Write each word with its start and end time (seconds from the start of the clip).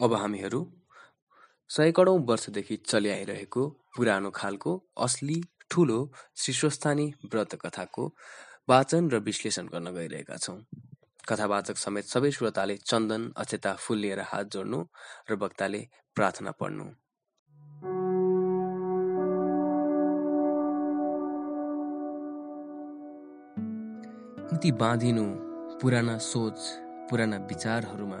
अब 0.00 0.12
हामीहरू 0.14 0.60
सयकडौँ 1.70 2.18
वर्षदेखि 2.28 2.76
चलिआइरहेको 2.90 3.62
पुरानो 3.96 4.30
खालको 4.34 4.72
असली 4.96 5.36
ठुलो 5.70 5.98
श्रीस्वस्थानी 6.36 7.06
व्रत 7.24 7.54
कथाको 7.64 8.04
वाचन 8.68 9.10
र 9.10 9.18
विश्लेषण 9.28 9.66
गर्न 9.68 9.92
गइरहेका 9.94 10.36
छौँ। 10.36 10.56
कथावाचक 11.28 11.76
समेत 11.76 12.04
सबै 12.04 12.30
श्रोताले 12.30 12.76
चन्दन 12.80 13.30
अक्षता 13.36 13.74
फुल 13.76 13.98
लिएर 13.98 14.20
हात 14.32 14.46
जोड्नु 14.52 14.80
र 15.30 15.36
वक्ताले 15.42 15.80
प्रार्थना 16.16 16.50
पढ्नु। 16.60 16.86
कति 24.50 24.70
बाँधिनु 24.80 25.26
पुराना 25.80 26.18
सोच 26.32 26.58
पुराना 27.10 27.36
विचारहरूमा 27.50 28.20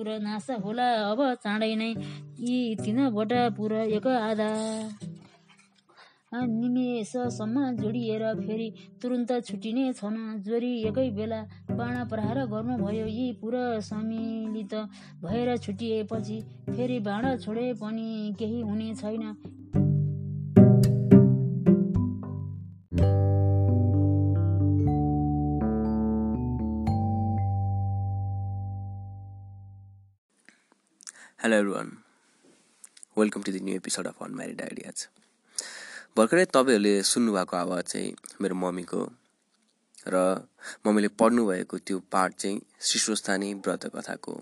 त्रिपुर 0.00 0.22
नाश 0.22 0.46
होला 0.64 0.88
अब 1.12 1.20
चाँडै 1.44 1.74
नै। 1.76 1.88
यी 2.40 2.58
तिनवटा 2.80 3.40
पुर 3.52 3.72
एक 3.92 4.06
आधा। 4.08 4.48
निमेषसम्म 6.32 7.56
जोडिएर 7.76 8.24
फेरि 8.36 8.68
तुरुन्त 9.02 9.30
छुटिने 9.44 9.84
छन्। 9.92 10.18
जोरी 10.40 10.72
एकै 10.88 11.08
बेला 11.12 11.40
बाण 11.70 11.94
प्रहार 12.08 12.38
गर्नुभयो। 12.48 13.06
यी 13.08 13.26
पुर 13.40 13.54
सम्मिलित 13.82 14.74
भएर 15.22 15.56
छुटिएपछि 15.58 16.40
फेरि 16.70 16.98
बाण 17.02 17.36
छोडे 17.36 17.72
पनि 17.76 18.34
केही 18.38 18.60
हुने 18.62 18.94
छैन। 18.94 19.24
Hello 31.50 31.60
everyone 31.60 31.88
welcome 33.18 33.42
to 33.42 33.52
the 33.52 33.58
new 33.62 33.74
episode 33.76 34.06
of 34.06 34.22
unmarried 34.22 34.60
ideas 34.62 35.06
भर्खरै 36.16 36.44
तपाईँहरूले 36.46 36.92
सुन्नुभएको 37.02 37.56
आवाज 37.56 37.84
चाहिँ 37.84 38.12
मेरो 38.40 38.54
मम्मीको 38.54 39.00
र 40.08 40.20
मम्मीले 40.86 41.08
पढ्नुभएको 41.22 41.78
त्यो 41.78 41.98
पार्ट 42.12 42.34
चाहिँ 42.34 42.60
शिशुस्थानी 42.90 43.52
व्रत 43.54 43.86
कथाको 43.96 44.34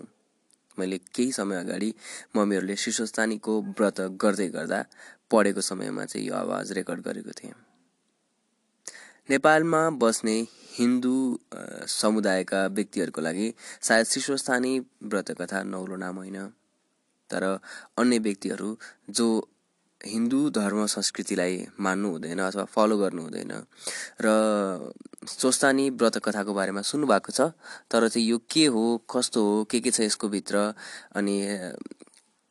मैले 0.77 0.97
केही 1.15 1.31
समय 1.31 1.59
अगाडि 1.59 1.89
मम्मीहरूले 2.35 2.75
शिशुस्थानीको 2.75 3.61
व्रत 3.61 4.01
गर्दै 4.25 4.47
गर्दा 4.49 4.83
पढेको 5.31 5.61
समयमा 5.61 6.05
चाहिँ 6.05 6.27
यो 6.27 6.35
आवाज 6.35 6.71
रेकर्ड 6.71 7.01
गरेको 7.01 7.31
थिएँ। 7.31 7.55
नेपालमा 9.29 9.81
बस्ने 10.05 10.37
हिन्दू 10.77 11.17
समुदायका 11.95 12.65
व्यक्तिहरूको 12.77 13.21
लागि 13.21 13.53
सायद 13.81 14.05
शिशुस्थानी 14.05 14.79
व्रत 14.79 15.35
कथा 15.41 15.63
नौलो 15.73 15.95
नाम 16.05 16.15
होइन। 16.15 16.39
तर 17.31 17.43
अन्य 17.97 18.19
व्यक्तिहरू 18.19 18.75
जो 19.11 19.27
हिन्दू 20.01 20.49
धर्म 20.55 20.85
संस्कृतिलाई 20.85 21.55
मान्नु 21.79 22.09
हुँदैन 22.09 22.39
अथवा 22.39 22.63
फलो 22.65 22.97
गर्नु 22.97 23.21
हुँदैन 23.21 23.51
र 24.21 24.27
स्वस्थानी 25.27 25.89
व्रत 25.89 26.17
कथाको 26.23 26.53
बारेमा 26.53 26.81
सुन्नुभएको 26.81 27.31
छ 27.31 27.51
तर 27.91 28.07
चाहिँ 28.07 28.27
यो 28.27 28.37
के 28.49 28.65
हो 28.65 28.83
कस्तो 29.11 29.43
हो 29.43 29.63
के 29.71 29.79
के 29.79 29.91
छ 29.91 29.99
यसको 30.01 30.29
भित्र 30.29 30.73
अनि 31.15 31.35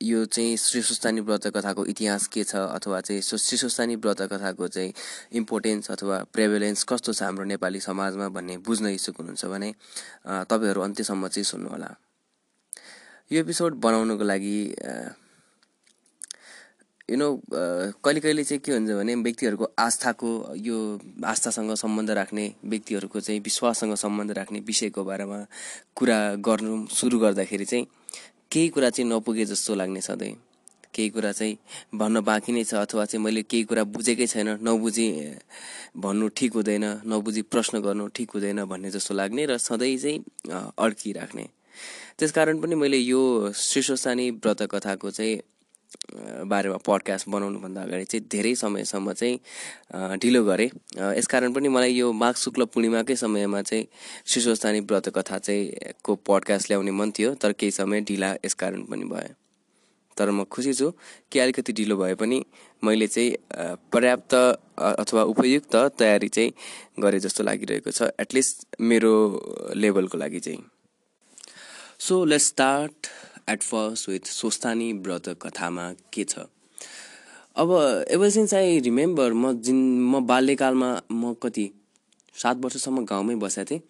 यो 0.00 0.24
चाहिँ 0.24 0.56
श्री 0.56 0.82
सुस्तानी 0.82 1.20
व्रत 1.20 1.46
कथाको 1.56 1.84
इतिहास 1.86 2.26
के 2.28 2.44
छ 2.44 2.56
अथवा 2.56 3.00
चाहिँ 3.00 3.22
श्री 3.22 3.58
सुस्तानी 3.58 3.96
व्रत 3.96 4.20
कथाको 4.32 4.68
चाहिँ 4.68 4.92
इम्पोर्टेन्स 5.40 5.90
अथवा 5.90 6.22
प्रेभेलेन्स 6.32 6.84
कस्तो 6.84 7.12
छ 7.12 7.22
हाम्रो 7.22 7.44
नेपाली 7.44 7.80
समाजमा 7.80 8.28
भन्ने 8.36 8.56
बुझ्न 8.68 8.86
इच्छुक 8.94 9.16
हुनुहुन्छ 9.18 9.44
भने 9.44 9.72
तपाईँहरू 10.52 10.80
अन्त्यसम्म 10.82 11.28
चाहिँ 11.28 11.44
सुन्नुहोला। 11.44 11.90
यो 13.30 13.40
एपिसोड 13.40 13.74
बनाउनुको 13.84 14.24
लागि 14.24 14.58
यु 17.10 17.16
नो 17.16 17.28
कहिले 17.52 18.20
कहिले 18.20 18.44
चाहिँ 18.44 18.60
के 18.64 18.72
हुन्छ 18.72 18.90
भने 18.90 19.14
व्यक्तिहरूको 19.14 19.66
आस्थाको 19.78 20.30
यो 20.56 20.76
आस्थासँग 21.24 21.74
सम्बन्ध 21.76 22.10
राख्ने 22.18 22.44
व्यक्तिहरूको 22.64 23.20
चाहिँ 23.20 23.40
विश्वाससँग 23.44 23.94
सम्बन्ध 24.04 24.32
राख्ने 24.38 24.60
विषयको 24.64 25.04
बारेमा 25.04 25.44
कुरा 25.96 26.18
गर्नु 26.48 26.86
सुरु 26.88 27.18
गर्दाखेरि 27.18 27.64
चाहिँ 27.64 27.86
केही 28.52 28.68
कुरा 28.72 28.90
चाहिँ 28.90 29.10
नपुगे 29.10 29.44
जस्तो 29.44 29.74
लाग्ने 29.74 30.00
सधैँ। 30.00 30.32
केही 30.94 31.10
कुरा 31.10 31.32
चाहिँ 31.32 31.58
भन्न 31.94 32.20
बाँकी 32.24 32.52
नै 32.52 32.64
छ 32.64 32.74
अथवा 32.80 33.04
चाहिँ 33.04 33.24
मैले 33.24 33.42
केही 33.44 33.64
कुरा 33.68 33.84
बुझेकै 33.92 34.26
छैन 34.26 34.48
नबुझी 34.64 35.08
भन्नु 36.00 36.28
ठिक 36.32 36.52
हुँदैन 36.54 36.84
नबुझी 37.04 37.42
प्रश्न 37.52 37.80
गर्नु 37.84 38.08
ठिक 38.16 38.30
हुँदैन 38.34 38.64
भन्ने 38.64 38.90
जस्तो 38.90 39.14
लाग्ने 39.14 39.46
र 39.46 39.58
सधैँ 39.60 39.96
चाहिँ 39.96 40.18
अड्किराख्ने। 40.78 41.44
त्यसकारण 42.18 42.60
पनि 42.60 42.74
मैले 42.74 42.96
यो 42.98 43.52
शीर्षस्थानी 43.54 44.30
व्रत 44.42 44.62
कथाको 44.70 45.10
चाहिँ 45.10 45.38
बारेमा 46.50 46.76
पडकास्ट 46.86 47.28
बनाउनुभन्दा 47.30 47.82
अगाडि 47.82 48.04
चाहिँ 48.04 48.26
धेरै 48.32 48.54
समयसम्म 48.58 49.12
चाहिँ 49.12 50.18
ढिलो 50.18 50.42
गरेँ। 50.44 50.68
यसकारण 51.18 51.52
पनि 51.52 51.68
मलाई 51.68 51.92
यो 51.94 52.10
माघ 52.12 52.34
शुक्ल 52.34 52.64
पूर्णिमाकै 52.74 53.16
समयमा 53.16 53.60
चाहिँ 53.62 53.86
शिशुस्थानी 54.26 54.80
व्रत 54.80 55.08
कथा 55.14 55.38
चाहिँ 55.38 55.92
को 56.04 56.14
पडकास्ट 56.26 56.70
ल्याउने 56.70 56.90
मन 56.90 57.10
थियो 57.18 57.34
तर 57.34 57.52
केही 57.54 57.70
समय 57.70 58.00
ढिला 58.08 58.34
यसकारण 58.44 58.82
पनि 58.90 59.04
भयो। 59.04 59.34
तर 60.16 60.30
म 60.30 60.44
खुसी 60.50 60.72
छु 60.74 60.90
कि 61.32 61.38
अलिकति 61.38 61.72
ढिलो 61.72 61.96
भए 61.96 62.14
पनि 62.18 62.42
मैले 62.82 63.06
चाहिँ 63.06 63.30
पर्याप्त 63.94 64.34
अथवा 64.34 65.22
उपयुक्त 65.22 65.76
तयारी 65.98 66.28
चाहिँ 66.28 66.52
गरे 66.98 67.20
जस्तो 67.20 67.44
लागिरहेको 67.44 67.90
छ 67.90 68.10
एटलिस्ट 68.18 68.66
मेरो 68.80 69.14
लेभलको 69.76 70.18
लागि 70.18 70.40
चाहिँ। 70.40 70.58
So 72.00 72.24
let 72.24 72.40
start 72.40 73.06
at 73.50 73.62
first 73.62 74.08
with 74.08 74.26
Swasthani 74.32 74.92
व्रत 75.04 75.28
कथामा 75.42 75.92
के 76.12 76.24
छ 76.24 76.46
अब 77.56 77.70
एभर 78.10 78.30
सिन्स 78.30 78.54
आई 78.54 78.78
रिमेम्बर 78.80 79.32
म 79.32 79.52
जिन 79.60 79.78
म 80.10 80.20
बाल्यकालमा 80.26 80.90
म 81.12 81.34
कति 81.42 81.70
सात 82.34 82.56
वर्षसम्म 82.56 83.04
गाउँमै 83.04 83.34
बसेको 83.34 83.70
थिएँ। 83.70 83.80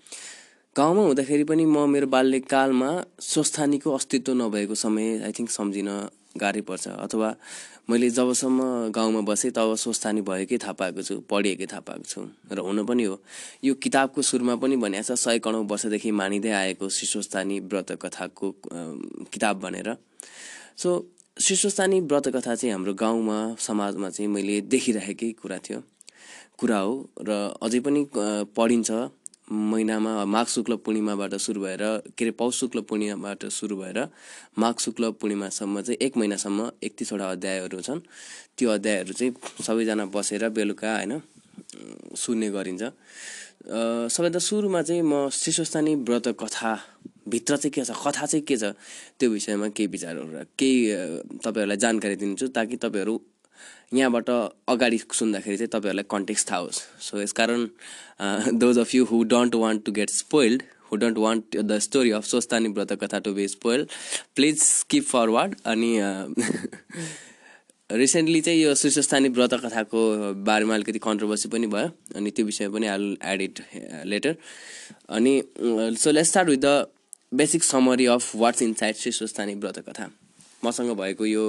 गाउँमा 0.76 1.02
हुँदाखेरि 1.02 1.44
पनि 1.44 1.64
म 1.66 1.84
मेरो 1.90 2.06
बाल्यकालमा 2.06 2.90
स्वस्थानीको 3.20 3.92
अस्तित्व 3.94 4.32
नभएको 4.34 4.74
समय 4.74 5.18
आई 5.26 5.32
थिङ्क 5.38 5.50
सम्झिन 5.50 5.88
गाह्रै 6.40 6.60
पर्छ। 6.64 6.88
अथवा 6.88 7.28
मैले 7.90 8.08
जबसम्म 8.10 8.92
गाउँमा 8.92 9.20
बसेँ 9.24 9.50
तब 9.50 9.74
स्वस्थानी 9.80 10.20
भएकै 10.20 10.56
थाहा 10.60 10.72
पाएको 10.76 11.02
छु 11.02 11.14
पढिएकै 11.24 11.66
थाहा 11.66 11.80
पाएको 11.88 12.04
छु 12.04 12.20
र 12.52 12.60
हुन 12.60 12.84
पनि 12.84 13.04
हो। 13.04 13.16
यो 13.64 13.74
किताबको 13.80 14.22
सुरुमा 14.22 14.56
पनि 14.60 14.76
भनिएको 14.76 15.08
छ 15.08 15.16
सय 15.16 15.38
कणौँ 15.40 15.64
वर्षदेखि 15.64 16.10
मानिँदै 16.12 16.52
आएको 16.52 16.88
शिशुस्थानी 16.88 17.60
व्रत 17.64 17.96
कथाको 17.96 18.46
किताब 19.32 19.60
भनेर। 19.64 19.88
सो 20.76 20.88
शिशुस्थानी 21.40 22.00
व्रत 22.04 22.28
कथा 22.36 22.54
चाहिँ 22.54 22.72
हाम्रो 22.72 22.94
गाउँमा 22.94 23.38
समाजमा 23.56 24.08
चाहिँ 24.10 24.28
मैले 24.28 24.60
देखिरहेकै 24.68 25.32
कुरा 25.40 25.58
थियो। 25.64 25.80
कुरा 26.60 26.78
हो 26.78 26.92
र 27.24 27.56
अझै 27.56 27.80
पनि 27.80 28.04
पढिन्छ। 28.52 28.90
महिनामा 29.50 30.24
माघ 30.24 30.46
शुक्ल 30.46 30.74
पूर्णिमाबाट 30.84 31.34
सुरु 31.34 31.60
भएर 31.60 31.82
के 32.18 32.24
अरे 32.24 32.30
पौष 32.36 32.58
शुक्ल 32.60 32.80
पूर्णिमाबाट 32.88 33.44
सुरु 33.48 33.76
भएर 33.76 33.98
माघ 34.58 34.74
शुक्ल 34.80 35.10
पूर्णिमासम्म 35.20 35.80
चाहिँ 35.80 35.98
एक 36.06 36.16
महिनासम्म 36.16 36.70
एकतिसवटा 36.82 37.30
अध्यायहरू 37.30 37.80
छन्। 37.80 38.00
त्यो 38.58 38.70
अध्यायहरू 38.70 39.12
चाहिँ 39.12 39.32
सबैजना 39.64 40.04
बसेर 40.12 40.48
बेलुका 40.52 40.94
होइन 40.94 41.20
सुन्ने 42.16 42.50
गरिन्छ। 42.50 42.82
सबैभन्दा 44.12 44.38
सुरुमा 44.38 44.82
चाहिँ 44.82 45.02
म 45.02 45.28
शिशुस्थानी 45.32 45.94
व्रत 46.04 46.28
कथा 46.36 46.72
भित्र 47.28 47.56
चाहिँ 47.56 47.72
के 47.72 47.84
छ 47.84 47.90
कथा 48.04 48.26
चाहिँ 48.26 48.44
के 48.44 48.56
छ 48.56 48.76
त्यो 49.18 49.30
विषयमा 49.30 49.68
केही 49.72 49.86
विचारहरू 49.88 50.44
केही 50.58 50.76
तपाईँहरूलाई 51.44 51.76
जानकारी 51.76 52.16
दिन्छु 52.16 52.46
ताकि 52.52 52.76
तपाईँहरू 52.76 53.14
यहाँबाट 53.94 54.30
अगाडि 54.68 54.98
सुन्दाखेरि 55.12 55.56
चाहिँ 55.56 55.68
तपाईँहरूलाई 55.68 56.04
कन्टेक्स्ट 56.10 56.50
थाहा 56.50 56.60
होस्। 56.60 56.80
सो 57.00 57.20
यसकारण 57.20 57.68
those 58.58 58.78
of 58.78 58.94
you 58.94 59.04
who 59.04 59.22
don't 59.24 59.54
want 59.54 59.84
to 59.84 59.92
get 59.92 60.10
spoiled 60.10 60.62
who 60.90 60.96
don't 60.96 61.18
want 61.18 61.56
the 61.56 61.78
story 61.78 62.10
of 62.10 62.24
Swasthani 62.24 62.68
व्रत 62.68 62.92
कथा 63.02 63.18
to 63.18 63.32
be 63.34 63.48
spoil 63.48 63.86
please 64.36 64.62
skip 64.62 65.04
forward 65.04 65.54
अनि 65.66 65.90
रिसेन्टली 67.90 68.40
चाहिँ 68.46 68.60
यो 68.60 68.74
श्रीस्वस्थानी 68.74 69.28
व्रत 69.28 69.54
कथाको 69.64 70.00
बारेमा 70.44 70.74
अलिकति 70.74 70.98
कन्ट्रोभर्सी 70.98 71.48
पनि 71.48 71.66
भयो 71.66 71.90
अनि 72.16 72.30
त्यो 72.30 72.46
विषयमा 72.46 72.74
पनि 72.74 72.86
आई 72.86 73.16
एड 73.32 73.42
इट 73.42 73.62
लेटर 74.04 74.36
अनि 75.08 75.42
so 75.98 76.10
let 76.10 76.24
start 76.24 76.48
with 76.48 76.58
the 76.58 76.86
basic 77.34 77.64
summary 77.64 78.06
of 78.06 78.34
what's 78.36 78.62
inside 78.74 78.96
Shri Swasthani 78.96 79.54
व्रत 79.54 79.78
कथा 79.88 80.10
मसँग 80.64 80.90
भएको 80.98 81.24
यो 81.26 81.44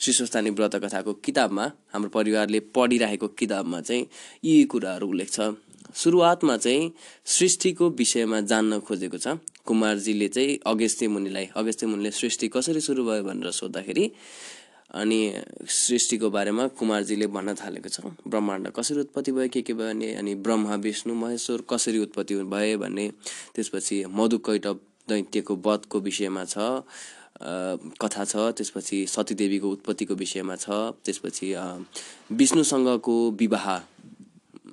श्रीस्वस्थानी 0.00 0.50
व्रत 0.50 0.74
कथाको 0.84 1.12
किताबमा 1.24 1.64
हाम्रो 1.92 2.10
परिवारले 2.10 2.60
पढिरहेको 2.74 3.28
किताबमा 3.38 3.80
चाहिँ 3.80 4.06
यी 4.44 4.64
कुराहरू 4.64 5.08
उल्लेख 5.08 5.30
छ। 5.30 5.54
सुरुवातमा 5.94 6.56
चाहिँ 6.56 6.92
सृष्टिको 7.26 7.88
विषयमा 7.98 8.40
जान्न 8.50 8.78
खोजेको 8.80 9.18
छ। 9.18 9.38
कुमारजीले 9.66 10.28
चाहिँ 10.28 10.58
अगस्त्य 10.66 11.08
मुनिलाई 11.08 11.48
अगस्त्य 11.56 11.86
मुनिले 11.86 12.10
सृष्टि 12.10 12.48
कसरी 12.48 12.80
सुरु 12.80 13.04
भयो 13.04 13.22
भनेर 13.24 13.50
सोद्धाखेरि 13.50 14.10
अनि 14.94 15.20
सृष्टिको 15.68 16.30
बारेमा 16.30 16.66
कुमारजीले 16.78 17.26
भन्न 17.26 17.54
थालेको 17.54 17.88
छ। 17.88 18.12
ब्रह्माण्ड 18.26 18.68
कसरी 18.76 19.00
उत्पत्ति 19.00 19.32
भयो 19.32 19.48
के 19.52 19.62
के 19.62 19.74
भयो 19.74 19.88
भने 19.88 20.12
अनि 20.14 20.34
ब्रह्मा 20.40 20.74
विष्णु 20.80 21.14
महेश्वर 21.14 21.62
कसरी 21.70 21.98
उत्पत्ति 21.98 22.34
भए 22.46 22.76
भन्ने 22.76 23.08
त्यसपछि 23.54 24.04
मधुकैटव 24.08 24.74
दैत्यको 25.08 25.54
वधको 25.66 26.00
विषयमा 26.00 26.44
छ। 26.44 26.58
कथा 27.42 28.24
छ 28.24 28.36
त्यसपछि 28.56 29.06
सतीदेवीको 29.06 29.70
उत्पत्तिको 29.70 30.14
विषयमा 30.14 30.56
छ 30.56 30.68
त्यसपछि 31.04 31.54
विष्णुसँगको 32.32 33.16
विवाह 33.40 33.66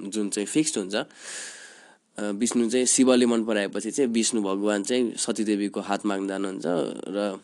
जुन 0.07 0.29
चाहिँ 0.29 0.47
फिक्स्ड 0.47 0.77
हुन्छ 0.77 0.95
विष्णु 2.17 2.69
चाहिँ 2.69 2.85
शिवले 2.85 3.25
मन 3.25 3.43
पराएपछि 3.45 3.91
चाहिँ 3.91 4.11
विष्णु 4.11 4.41
भगवान् 4.41 4.83
चाहिँ 4.83 5.13
सतीदेवीको 5.17 5.79
हात 5.81 6.05
माग्न 6.05 6.27
जानुहुन्छ 6.27 6.65
र 7.09 7.39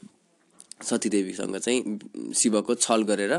सतीदेवीसँग 0.83 1.57
चाहिँ 1.57 2.33
शिवको 2.35 2.75
छल 2.75 3.03
गरेर 3.03 3.33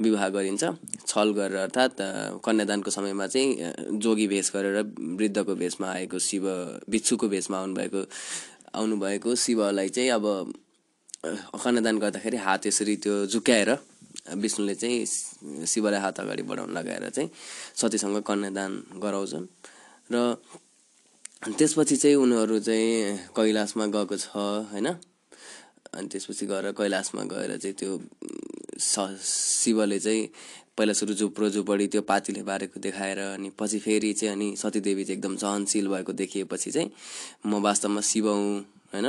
विवाह 0.00 0.28
गरिन्छ। 0.28 0.64
छल 1.06 1.32
गरेर 1.32 1.56
अर्थात् 1.58 2.00
कन्यादानको 2.44 2.90
समयमा 2.90 3.26
चाहिँ 3.26 3.98
जोगी 3.98 4.26
भेष 4.28 4.50
गरेर 4.54 4.82
वृद्धको 5.18 5.54
भेषमा 5.54 5.88
आएको 5.88 6.18
शिव 6.18 6.44
बिच्छुको 6.90 7.28
भेषमा 7.28 7.58
आउनुभएको 7.58 8.04
आउनुभएको 8.74 9.34
शिवलाई 9.34 9.88
चाहिँ 9.88 10.10
अब 10.10 10.24
कन्यादान 11.24 11.98
गर्दाखेरि 11.98 12.36
हात 12.36 12.66
यसरी 12.66 12.96
त्यो 12.96 13.26
झुक्याएर 13.26 13.70
विष्णुले 14.36 14.74
चाहिँ 14.74 15.66
शिवलाई 15.66 16.00
हात 16.00 16.20
अगाडि 16.20 16.42
बढाउन 16.42 16.70
लगाएर 16.70 17.08
चाहिँ 17.08 17.30
सतीसँग 17.76 18.20
कन्यादान 18.22 18.72
गराउँछन्। 19.02 19.46
र 20.12 20.36
त्यसपछि 21.48 21.96
चाहिँ 21.96 22.16
उनीहरू 22.16 22.58
चाहिँ 22.60 23.32
कैलाशमा 23.36 23.86
गएको 23.86 24.16
छ 24.16 24.36
होइन? 24.72 24.86
अनि 25.96 26.08
त्यसपछि 26.12 26.46
गएर 26.46 26.70
कैलाशमा 26.72 27.22
गएर 27.24 27.56
चाहिँ 27.56 27.76
त्यो 27.76 27.92
शिवले 28.80 29.98
चाहिँ 29.98 30.28
पहिला 30.76 30.92
सुरु 30.92 31.14
झुप्रो 31.14 31.48
झुपडी 31.50 31.86
त्यो 31.86 32.02
पातीले 32.02 32.42
बारेको 32.42 32.80
देखाएर 32.80 33.18
अनि 33.18 33.50
पछि 33.58 33.78
फेरि 33.78 34.12
चाहिँ 34.12 34.32
अनि 34.34 34.56
सतीदेवी 34.56 35.04
चाहिँ 35.04 35.18
एकदम 35.18 35.36
सहनशील 35.36 35.88
भएको 35.88 36.12
देखिएपछि 36.12 36.70
चाहिँ 36.70 36.90
म 37.46 37.62
वास्तवमा 37.62 38.00
शिव 38.00 38.28
हुँ 38.28 38.60
होइन? 38.92 39.06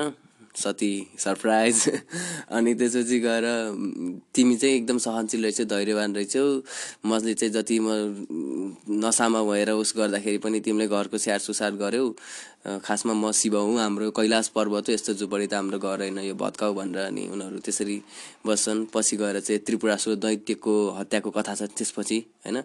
सती 0.55 1.07
सरप्राइज। 1.19 1.91
अनि 2.51 2.73
त्यसपछि 2.73 3.19
गएर 3.19 3.45
तिमी 4.35 4.55
चाहिँ 4.55 4.75
एकदम 4.75 4.97
सहनशील 4.97 5.41
रहेछौ 5.41 5.63
धैर्यवान 5.65 6.15
रहेछौ। 6.15 6.45
मैले 7.05 7.33
चाहिँ 7.33 7.53
जति 7.53 7.79
म 7.79 7.89
नसामा 8.89 9.43
भएर 9.43 9.71
उस 9.71 9.93
गर्दाखेरि 9.97 10.37
पनि 10.37 10.59
तिमीले 10.59 10.87
घरको 10.87 11.17
स्याहार 11.17 11.39
सुसार 11.39 11.71
गऱ्यौ 11.71 12.09
खासमा 12.65 13.13
म 13.13 13.31
शिव 13.31 13.57
हुँ 13.57 13.77
हाम्रो 13.79 14.09
कैलाश 14.11 14.47
पर्वत 14.57 14.89
यस्तो 14.89 15.13
झुपडी 15.13 15.47
त 15.47 15.53
हाम्रो 15.53 15.77
घर 15.77 16.01
होइन 16.01 16.17
यो 16.25 16.33
भत्काउ 16.33 16.73
भनेर 16.73 17.13
अनि 17.13 17.23
उनीहरू 17.29 17.59
त्यसरी 17.61 17.97
बस्छन्। 18.41 18.85
पछि 18.93 19.15
गएर 19.17 19.39
चाहिँ 19.39 19.61
त्रिपुरासुर 19.61 20.15
दैत्यको 20.17 20.73
हत्याको 20.97 21.29
कथा 21.29 21.53
छ 21.55 21.69
त्यसपछि 21.77 22.19
होइन? 22.45 22.57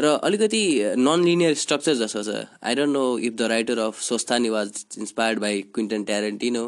र 0.00 0.04
अलिकति 0.22 0.62
नन 0.96 1.24
लिनियर 1.24 1.54
स्ट्रक्चर 1.54 1.94
जस्तो 1.94 2.22
छ। 2.22 2.46
I 2.62 2.74
don't 2.74 2.92
know 2.94 3.04
if 3.18 3.32
the 3.34 3.42
writer 3.50 3.78
of 3.90 4.00
Swasthani 4.00 4.48
was 4.48 4.68
inspired 4.98 5.38
by 5.40 5.60
Quentin 5.74 6.04
Tarantino 6.04 6.64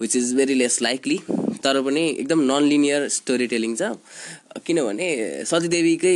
which 0.00 0.16
is 0.16 0.34
very 0.36 0.54
less 0.54 0.80
likely 0.82 1.18
तर 1.64 1.80
पनि 1.82 2.08
एकदम 2.10 2.40
नन 2.50 2.62
लिनियर 2.64 3.08
स्टोरी 3.08 3.46
टेलिङ 3.46 3.74
छ 3.76 3.94
किनभने 4.66 5.08
सतीदेवीकै 5.46 6.14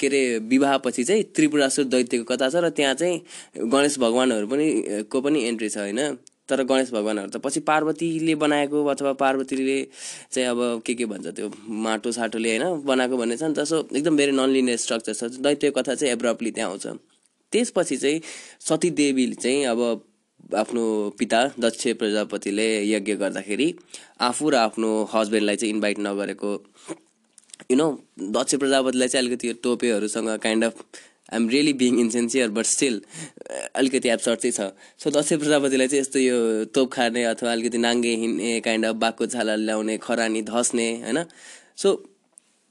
के 0.00 0.06
अरे 0.06 0.22
विवाहपछि 0.48 1.04
चाहिँ 1.04 1.22
त्रिपुरासुर 1.34 1.84
दैत्यको 1.84 2.24
कथा 2.34 2.48
छ 2.50 2.62
र 2.64 2.70
त्यहाँ 2.70 2.94
चाहिँ 2.94 3.68
गणेश 3.68 3.98
भगवान्हरू 3.98 4.46
पनि 4.46 4.68
को 5.10 5.20
पनि 5.20 5.44
एन्ट्री 5.48 5.68
छ 5.68 5.78
होइन। 5.78 6.18
तर 6.48 6.62
गणेश 6.62 6.90
भगवान्हरू 6.92 7.30
त 7.30 7.36
पछि 7.42 7.60
पार्वतीले 7.66 8.34
बनाएको 8.38 8.84
अथवा 8.86 9.12
पार्वतीले 9.18 9.78
चाहिँ 10.32 10.48
अब 10.48 10.82
के 10.86 10.94
के 10.94 11.06
भन्छ 11.10 11.26
त्यो 11.36 11.50
माटो 11.86 12.12
साटोले 12.12 12.56
होइन 12.56 12.82
बनाएको 12.86 13.16
भन्ने 13.16 13.36
छ 13.36 13.42
नि 13.42 13.54
त। 13.54 13.64
सो 13.66 13.82
एकदम 13.90 14.16
भेरी 14.16 14.32
नन 14.32 14.50
लिनियर 14.50 14.76
स्ट्रक्चर 14.78 15.14
छ। 15.14 15.42
दैत्यको 15.42 15.80
कथा 15.80 15.94
चाहिँ 15.94 16.12
एब्रप्टली 16.12 16.50
त्यहाँ 16.50 16.70
आउँछ। 16.70 16.86
त्यसपछि 17.52 17.96
चाहिँ 17.96 18.20
सतीदेवीले 18.62 19.34
चाहिँ 19.42 19.64
अब 19.66 19.80
आफ्नो 20.54 20.84
पिता 21.18 21.40
दक्ष 21.58 21.86
प्रजापतिले 21.98 22.66
यज्ञ 22.88 23.14
गर्दाखेरि 23.16 23.68
आफू 24.20 24.50
र 24.50 24.54
आफ्नो 24.56 24.90
हस्बेन्डलाई 25.14 25.56
चाहिँ 25.56 25.74
इन्भाइट 25.74 25.98
नगरेको। 25.98 26.52
यु 27.70 27.76
नो 27.76 27.88
दक्ष 28.36 28.54
प्रजापतिलाई 28.54 29.08
चाहिँ 29.08 29.26
अलिकति 29.26 29.52
टोपेहरूसँग 29.62 30.28
kind 30.38 30.64
of 30.64 30.84
I'm 31.32 31.48
really 31.48 31.72
being 31.74 31.98
insincere 32.00 32.48
but 32.56 32.66
still 32.66 33.00
अलिकति 33.74 34.08
एब्सर्ट 34.08 34.40
चाहिँ 34.40 34.52
छ। 34.52 34.72
सो 35.02 35.10
दक्ष 35.10 35.32
प्रजापतिलाई 35.32 35.88
चाहिँ 35.88 36.00
यस्तो 36.00 36.18
यो 36.18 36.64
तोप 36.74 36.92
खाने 36.92 37.24
अथवा 37.24 37.52
अलिकति 37.52 37.78
नाङ्गे 37.78 38.14
हिँड्ने 38.16 38.60
काइन्ड 38.60 38.86
अफ 38.86 38.94
बाघको 39.02 39.26
छाला 39.26 39.54
ल्याउने 39.56 39.96
खरानी 39.98 40.42
धस्ने 40.42 40.88
होइन? 41.02 41.24
सो 41.76 41.88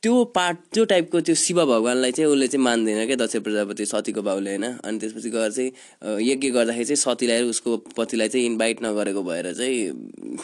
त्यो 0.06 0.24
पार्ट 0.38 0.57
त्यो 0.74 0.84
टाइपको 0.86 1.19
त्यो 1.25 1.34
शिव 1.34 1.60
भगवान्लाई 1.66 2.12
चाहिँ 2.13 2.30
उसले 2.30 2.48
चाहिँ 2.48 2.63
मान्दैन 2.63 3.06
क्या 3.10 3.16
दक्ष 3.18 3.36
प्रजापति 3.42 3.86
सतीको 3.90 4.22
बाउले 4.22 4.50
होइन? 4.50 4.86
अनि 4.86 5.00
त्यसपछि 5.02 5.30
गएर 5.34 5.52
चाहिँ 5.52 6.22
यज्ञ 6.22 6.50
गर्दाखेरि 6.54 6.86
चाहिँ 6.86 7.02
सतीलाई 7.02 7.42
उसको 7.50 7.78
पतिलाई 7.98 8.30
चाहिँ 8.30 8.46
इन्भाइट 8.46 8.84
नगरेको 8.86 9.24
भएर 9.25 9.54
चाहिँ 9.57 10.38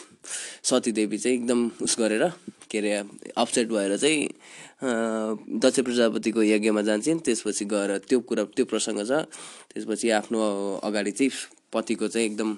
सतीदेवी 0.66 1.18
चाहिँ 1.18 1.36
एकदम 1.38 1.60
उस 1.78 1.96
गरेर 1.98 2.26
के 2.70 2.78
अरे 2.78 2.92
अपसेट 3.38 3.68
भएर 3.70 3.96
चाहिँ 4.02 4.26
दक्ष 5.62 5.80
प्रजापतिको 5.86 6.42
यज्ञमा 6.42 6.82
जान्छन्। 6.82 7.22
त्यसपछि 7.22 7.64
गएर 7.70 7.98
त्यो 8.02 8.18
कुरा 8.18 8.44
त्यो 8.58 8.64
प्रसङ्ग 8.66 9.06
छ। 9.06 9.30
त्यसपछि 9.70 10.10
आफ्नो 10.18 10.42
अगाडि 10.82 11.10
चाहिँ 11.22 11.30
पतिको 11.70 12.08
चाहिँ 12.10 12.26
एकदम 12.26 12.50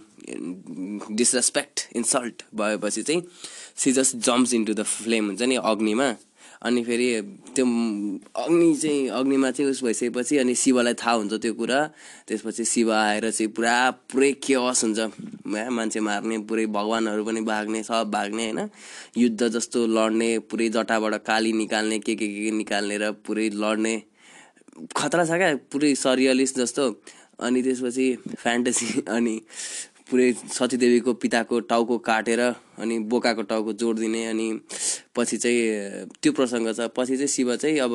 डिसरेस्पेक्ट 1.21 1.77
इन्सल्ट 2.01 2.49
भएपछि 2.57 3.03
चाहिँ 3.03 3.23
she 3.77 3.93
just 3.93 4.17
jumps 4.25 4.55
into 4.55 4.73
the 4.73 4.83
flame 4.89 5.27
हुन्छ 5.27 5.43
नि 5.53 5.57
अग्निमा। 5.61 6.09
अनि 6.65 6.83
फेरि 6.85 7.09
त्यो 7.55 7.65
अग्नि 7.65 8.75
चाहिँ 8.77 9.09
अग्निमा 9.09 9.51
चाहिँ 9.51 9.71
उस 9.71 9.83
भइसकेपछि 9.85 10.37
अनि 10.39 10.55
शिवलाई 10.55 10.95
थाहा 10.95 11.13
हुन्छ 11.13 11.33
त्यो 11.43 11.53
कुरा। 11.55 11.81
त्यसपछि 12.29 12.65
शिव 12.65 12.93
आएर 12.93 13.31
चाहिँ 13.31 13.53
पुरा 13.53 13.75
पुरै 14.13 14.33
केवस 14.41 14.85
हुन्छ। 14.85 15.01
मान्छे 15.47 16.01
मार्ने 16.01 16.39
पुरै 16.49 16.67
भगवान्हरू 16.67 17.25
पनि 17.25 17.41
भाग्ने 17.45 17.83
सब 17.83 18.11
भाग्ने 18.11 18.45
होइन? 18.45 18.69
युद्ध 19.17 19.49
जस्तो 19.49 19.87
लड्ने 19.87 20.31
पुरै 20.49 20.69
जटाबाट 20.69 21.15
काली 21.27 21.53
निकाल्ने 21.53 21.99
के 21.99 22.15
के 22.17 22.29
के 22.29 22.51
निकाल्ने 22.51 22.97
र 22.99 23.13
पुरै 23.27 23.49
लड्ने। 23.55 23.95
खतरा 24.97 25.25
छ 25.25 25.37
क्या 25.37 25.55
पुरै 25.73 25.95
सरियलिस्ट 25.95 26.57
जस्तो। 26.59 26.85
अनि 27.45 27.63
त्यसपछि 27.63 28.07
फ्यान्टेसी 28.41 29.03
अनि 29.09 29.41
पुरै 30.11 30.33
सतीदेवीको 30.33 31.13
पिताको 31.17 31.61
टाउको 31.65 31.97
काटेर 32.05 32.41
अनि 32.79 32.99
बोकाको 33.09 33.43
टाउको 33.49 33.73
जोडिदिने 33.73 34.25
अनि 34.27 34.49
पछि 35.17 35.37
चाहिँ 35.37 35.61
त्यो 36.21 36.33
प्रसङ्ग 36.33 36.73
छ। 36.77 36.89
पछि 36.97 37.17
चाहिँ 37.17 37.29
शिव 37.29 37.55
चाहिँ 37.57 37.79
अब 37.81 37.93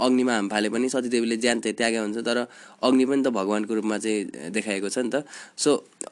अग्निमा 0.00 0.32
हाम 0.34 0.48
फाले 0.48 0.68
पनि 0.70 0.88
सतीदेवीले 0.88 1.36
ज्यान 1.36 1.60
चाहिँ 1.60 1.76
त्यागे 1.76 1.98
हुन्छ 1.98 2.18
तर 2.22 2.38
अग्नि 2.82 3.04
पनि 3.10 3.22
त 3.22 3.28
भगवान्को 3.34 3.74
रूपमा 3.74 3.98
चाहिँ 3.98 4.50
देखाएको 4.54 4.88
छ 4.88 4.98
नि 4.98 5.10
त। 5.10 5.24
So 5.58 5.70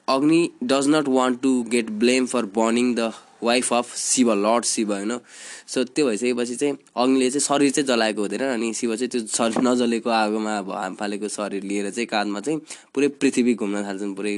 Agni 0.08 0.40
does 0.64 0.88
not 0.88 1.08
want 1.08 1.40
to 1.42 1.52
get 1.70 1.90
blame 2.02 2.26
for 2.26 2.44
burning 2.58 2.94
the 2.94 3.12
wife 3.42 3.72
of 3.72 3.94
Shiva 3.96 4.32
lord 4.34 4.64
Shiva 4.64 4.92
होइन 4.92 5.18
सो 5.66 5.84
त्यो 5.84 6.06
भइसकेपछि 6.06 6.56
चाहिँ 6.56 6.76
अग्निले 6.96 7.30
चाहिँ 7.30 7.40
शरीर 7.40 7.70
चाहिँ 7.70 7.86
जलाएको 7.86 8.20
हुँदैन 8.22 8.42
अनि 8.48 8.72
शिव 8.74 8.96
चाहिँ 8.96 9.08
त्यो 9.08 9.20
शरीर 9.26 9.62
नजलेको 9.68 10.10
आगोमा 10.10 10.58
अब 10.58 10.72
हाम 10.72 10.94
फालेको 10.94 11.28
शरीर 11.28 11.62
लिएर 11.62 11.90
चाहिँ 11.90 12.06
काँधमा 12.06 12.40
चाहिँ 12.40 12.60
पुरै 12.94 13.08
पृथ्वी 13.20 13.54
घुम्न 13.54 13.84
थाल्छन् 13.84 14.14
पुरै 14.14 14.34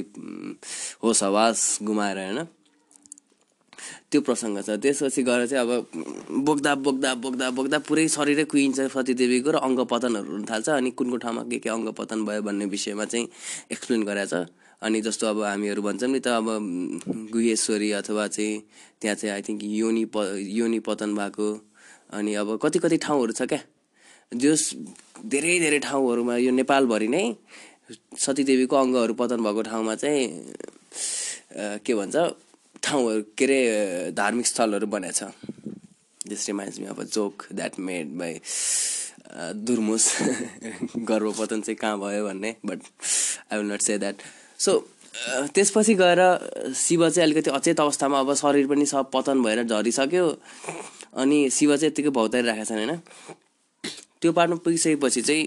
होस 1.03 1.23
हवास 1.23 1.77
गुमाएर 1.83 2.17
होइन। 2.17 2.47
त्यो 4.11 4.21
प्रसङ्ग 4.21 4.61
छ। 4.65 4.69
त्यसपछि 4.83 5.23
गएर 5.23 5.45
चाहिँ 5.47 5.63
अब 5.63 6.41
बोक्दा 6.45 6.73
बोक्दा 6.75 7.13
बोक्दा 7.15 7.49
बोक्दा 7.51 7.77
पुरै 7.87 8.07
शरीरै 8.09 8.43
कुहिन्छ 8.51 8.79
सतीदेवीको 8.91 9.49
र 9.51 9.57
अङ्ग 9.61 9.79
पतनहरू 9.85 10.31
हुन 10.31 10.43
थाल्छ 10.49 10.69
अनि 10.69 10.91
कुन 10.91 11.09
कुन 11.09 11.19
ठाउँमा 11.19 11.43
के 11.47 11.57
के 11.63 11.69
अङ्ग 11.69 11.87
पतन 11.93 12.25
भयो 12.25 12.41
भन्ने 12.41 12.65
विषयमा 12.65 13.05
चाहिँ 13.05 13.27
एक्सप्लेन 13.71 14.03
गरेको 14.03 14.27
छ। 14.27 14.49
अनि 14.81 15.01
जस्तो 15.01 15.27
अब 15.27 15.41
हामीहरू 15.43 15.81
भन्छौँ 15.81 16.09
नि 16.09 16.19
त 16.19 16.27
अब 16.39 16.47
गुहेश्वरी 17.31 17.91
अथवा 17.99 18.27
चाहिँ 18.27 18.63
त्यहाँ 19.01 19.15
चाहिँ 19.15 19.33
आई 19.35 19.41
थिङ्क 19.43 19.61
योनि 19.63 20.05
प 20.15 20.39
योनि 20.39 20.79
पतन 20.87 21.15
भएको। 21.15 21.47
अनि 22.09 22.33
अब 22.35 22.57
कति 22.63 22.79
कति 22.79 22.97
ठाउँहरू 22.97 23.33
छ 23.33 23.41
क्या? 23.43 23.59
जस 24.31 24.61
धेरै 25.25 25.59
धेरै 25.59 25.79
ठाउँहरूमा 25.79 26.35
यो 26.37 26.51
नेपालभरि 26.51 27.07
नै 27.07 27.23
सतीदेवीको 28.17 28.75
अङ्गहरू 28.75 29.13
पतन 29.19 29.43
भएको 29.43 29.61
ठाउँमा 29.67 29.95
चाहिँ 29.95 30.23
के 31.83 31.93
भन्छ 31.95 32.15
ठाउँहरू 32.83 33.21
के 33.37 33.45
अरे 33.45 33.59
धार्मिक 34.15 34.47
स्थलहरू 34.47 34.87
बनाएको 34.87 35.17
छ। 35.19 35.33
This 36.27 36.47
reminds 36.47 36.79
me 36.79 36.85
of 36.87 36.99
a 36.99 37.03
joke 37.03 37.45
that 37.53 37.79
made 37.79 38.07
by 38.17 38.33
Durmus. 39.65 40.05
गर्भपतन 41.09 41.61
चाहिँ 41.61 41.75
कहाँ 41.75 41.97
भयो 41.99 42.25
भन्ने 42.25 42.55
but 42.65 42.79
I 43.51 43.57
will 43.57 43.71
not 43.71 43.81
say 43.81 43.97
that 43.97 44.21
so 44.59 44.77
त्यसपछि 45.55 45.93
गएर 45.95 46.21
शिव 46.75 47.09
चाहिँ 47.09 47.31
अलिकति 47.31 47.49
अचेत 47.51 47.79
अवस्थामा 47.79 48.19
अब 48.19 48.33
शरीर 48.33 48.67
पनि 48.67 48.85
सब 48.85 49.09
पतन 49.13 49.43
भएर 49.43 49.63
झरिसक्यो। 49.63 50.25
अनि 51.17 51.49
शिव 51.49 51.75
चाहिँ 51.75 51.87
यत्तिकै 51.87 52.09
भौतारिरहेको 52.09 52.65
छन् 52.65 52.77
होइन? 52.77 52.95
त्यो 54.21 54.31
पार्टमा 54.31 54.57
पुगिसकेपछि 54.63 55.21
चाहिँ 55.21 55.45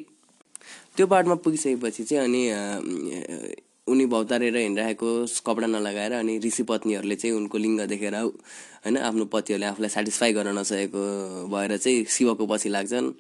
त्यो 0.97 1.07
पार्टमा 1.07 1.35
पुगिसकेपछि 1.45 2.05
चाहिँ 2.05 2.25
अनि 2.25 2.43
उनी 3.87 4.05
भौतारेर 4.07 4.57
हिँडिरहेको 4.57 5.09
कपडा 5.47 5.67
नलगाएर 5.67 6.13
अनि 6.15 6.39
ऋषि 6.39 6.63
पत्नीहरूले 6.63 7.15
चाहिँ 7.17 7.37
उनको 7.37 7.59
लिङ्ग 7.59 7.81
देखेर 7.91 8.15
होइन 8.15 8.97
आफ्नो 8.97 9.25
पतिहरूले 9.27 9.67
आफूलाई 9.67 9.91
सेटिस्फाई 9.91 10.33
गर्न 10.33 10.55
नसकेको 10.59 11.03
भएर 11.51 11.77
चाहिँ 11.77 12.05
शिवको 12.07 12.47
पछि 12.47 12.69
लाग्छन्। 12.69 13.11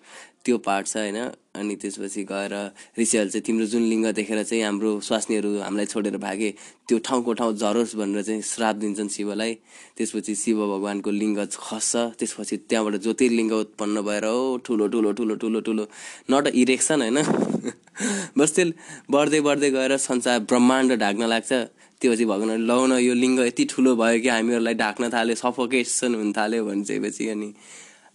त्यो 0.45 0.59
पार्ट 0.59 0.87
छ 0.87 0.97
होइन। 0.97 1.19
अनि 1.54 1.75
त्यसपछि 1.76 2.23
गएर 2.25 2.54
ऋषिहरूले 2.95 3.31
चाहिँ 3.31 3.42
तिम्रो 3.42 3.66
जुन 3.66 3.83
लिङ्ग 3.83 4.07
देखेर 4.14 4.42
चाहिँ 4.42 4.62
हाम्रो 4.62 4.90
स्वास्नीहरू 5.02 5.50
हामीलाई 5.61 5.87
छोडेर 5.87 6.16
भागे 6.19 6.50
त्यो 6.88 6.99
ठाउँको 6.99 7.33
ठाउँ 7.33 7.54
झरोस् 7.57 7.97
भनेर 7.97 8.23
चाहिँ 8.23 8.42
श्राप 8.45 8.76
दिन्छन् 8.76 9.09
शिवलाई। 9.09 9.54
त्यसपछि 9.99 10.35
शिव 10.35 10.59
भगवान्को 10.64 11.11
लिङ्ग 11.12 11.38
खस्छ। 11.59 11.95
त्यसपछि 12.19 12.57
त्यहाँबाट 12.71 13.02
ज्योतिर्लिङ्ग 13.02 13.52
उत्पन्न 13.52 13.97
भएर 14.02 14.25
हो 14.25 14.57
ठुलो 14.62 14.87
ठुलो 14.88 15.12
ठुलो 15.12 15.35
ठुलो 15.37 15.61
ठुलो 15.61 15.85
नट 16.31 16.54
इरेक्सन 16.54 17.02
होइन। 17.02 17.19
बस्दै 18.38 18.64
बढ्दै 19.11 19.40
बढ्दै 19.40 19.71
गएर 19.71 19.97
संसार 19.99 20.38
ब्रह्माण्ड 20.50 20.90
ढाक्न 21.00 21.23
लाग्छ। 21.28 21.52
त्यो 22.00 22.14
चाहिँ 22.14 22.26
भगवान् 22.26 22.66
लौ 22.66 22.80
न 22.87 22.92
यो 22.99 23.14
लिङ्ग 23.14 23.40
यति 23.47 23.64
ठुलो 23.71 23.94
भयो 23.97 24.18
कि 24.23 24.28
हामीहरूलाई 24.28 24.75
ढाक्न 24.75 25.11
थाल्यो 25.14 25.35
सफोकेसन 25.38 26.14
हुन 26.14 26.32
थाल्यो 26.32 26.64
भनिसकेपछि 26.66 27.28
अनि 27.28 27.49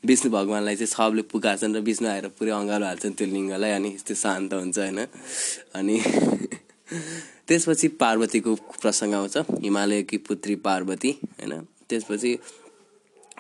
विष्णु 0.04 0.32
भगवान्लाई 0.32 0.76
चाहिँ 0.76 0.92
सबले 0.92 1.22
पुकार्छन् 1.32 1.76
र 1.76 1.80
विष्णु 1.88 2.08
आएर 2.10 2.28
पुरै 2.38 2.52
अँगालो 2.52 2.86
हाल्छन् 2.86 3.16
त्यो 3.18 3.28
लिङ्गलाई 3.28 3.72
अनि 3.72 3.90
त्यो 4.06 4.16
शान्त 4.16 4.54
हुन्छ 4.54 4.78
होइन। 4.80 5.00
अनि 5.76 5.96
त्यसपछि 7.48 7.88
पार्वतीको 8.02 8.52
प्रसङ्ग 8.82 9.14
आउँछ 9.14 9.38
हिमालयकी 9.64 10.18
पुत्री 10.28 10.56
पार्वती 10.68 11.12
होइन। 11.40 11.54
त्यसपछि 11.90 12.32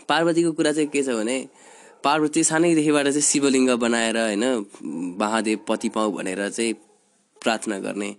पार्वतीको 0.07 0.51
कुरा 0.51 0.71
चाहिँ 0.71 0.89
के 0.89 1.03
छ 1.03 1.09
भने 1.19 1.37
पार्वती 2.07 2.43
सानैदेखिबाट 2.43 3.07
चाहिँ 3.07 3.21
शिवलिङ्ग 3.21 3.69
बनाएर 3.83 4.17
होइन 4.17 4.43
महादेव 5.19 5.59
पति 5.67 5.89
पाऊ 5.89 6.11
भनेर 6.11 6.49
चाहिँ 6.49 6.73
प्रार्थना 7.41 7.79
गर्ने 7.79 8.15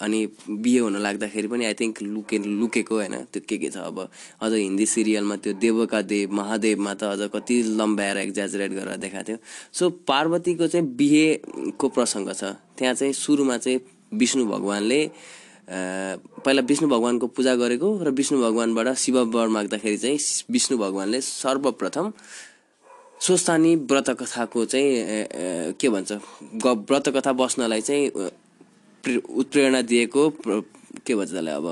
अनि 0.00 0.20
बिहे 0.48 0.78
हुन 0.78 0.96
लाग्दाखेरि 0.98 1.48
पनि 1.48 1.64
आई 1.64 1.74
थिङ्क 1.74 2.02
लुके 2.02 2.38
लुकेको 2.38 2.94
होइन 2.94 3.14
त्यो 3.32 3.42
के 3.48 3.56
के 3.58 3.70
छ 3.70 3.82
अब 3.82 3.98
अझ 4.42 4.52
हिन्दी 4.52 4.86
सिरियलमा 4.86 5.36
त्यो 5.36 5.52
देवका 5.58 6.00
देव 6.02 6.32
महादेवमा 6.32 6.94
त 6.94 7.02
अझ 7.04 7.28
कति 7.34 7.56
लम्ब्याएर 7.78 8.18
एक्जाजुरेट 8.18 8.72
गरेर 8.72 8.96
देखाएको 8.96 9.28
थियो। 9.28 9.38
सो 9.72 9.90
पार्वतीको 10.06 10.66
चाहिँ 10.66 10.86
बिहेको 10.94 11.88
प्रसङ्ग 11.88 12.32
छ। 12.32 12.54
त्यहाँ 12.78 12.94
चाहिँ 12.94 13.12
सुरुमा 13.14 13.56
चाहिँ 13.58 13.80
विष्णु 14.12 14.46
भगवान्ले 14.46 15.00
पहिला 15.68 16.62
विष्णु 16.62 16.88
भगवान्को 16.88 17.26
पूजा 17.26 17.54
गरेको 17.56 17.90
र 18.02 18.10
विष्णु 18.12 18.40
भगवान्बाट 18.42 18.94
शिव 18.98 19.18
वर 19.34 19.48
माग्दाखेरि 19.48 19.98
चाहिँ 19.98 20.18
विष्णु 20.50 20.78
भगवान्ले 20.78 21.20
सर्वप्रथम 21.20 22.12
स्वस्थानी 23.22 23.74
व्रत 23.90 24.08
कथाको 24.20 24.64
चाहिँ 24.72 25.74
के 25.80 25.88
भन्छ 25.88 26.12
व्रत 26.64 27.08
कथा 27.16 27.32
बस्नलाई 27.38 27.80
चाहिँ 27.80 28.08
उत्प्रेरणा 29.42 29.80
दिएको 29.90 30.28
के 31.06 31.14
भन्छ 31.14 31.30
त्यसलाई 31.30 31.54
अब 31.54 31.66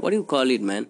what 0.00 0.12
you 0.14 0.22
call 0.32 0.50
it 0.52 0.62
man 0.62 0.86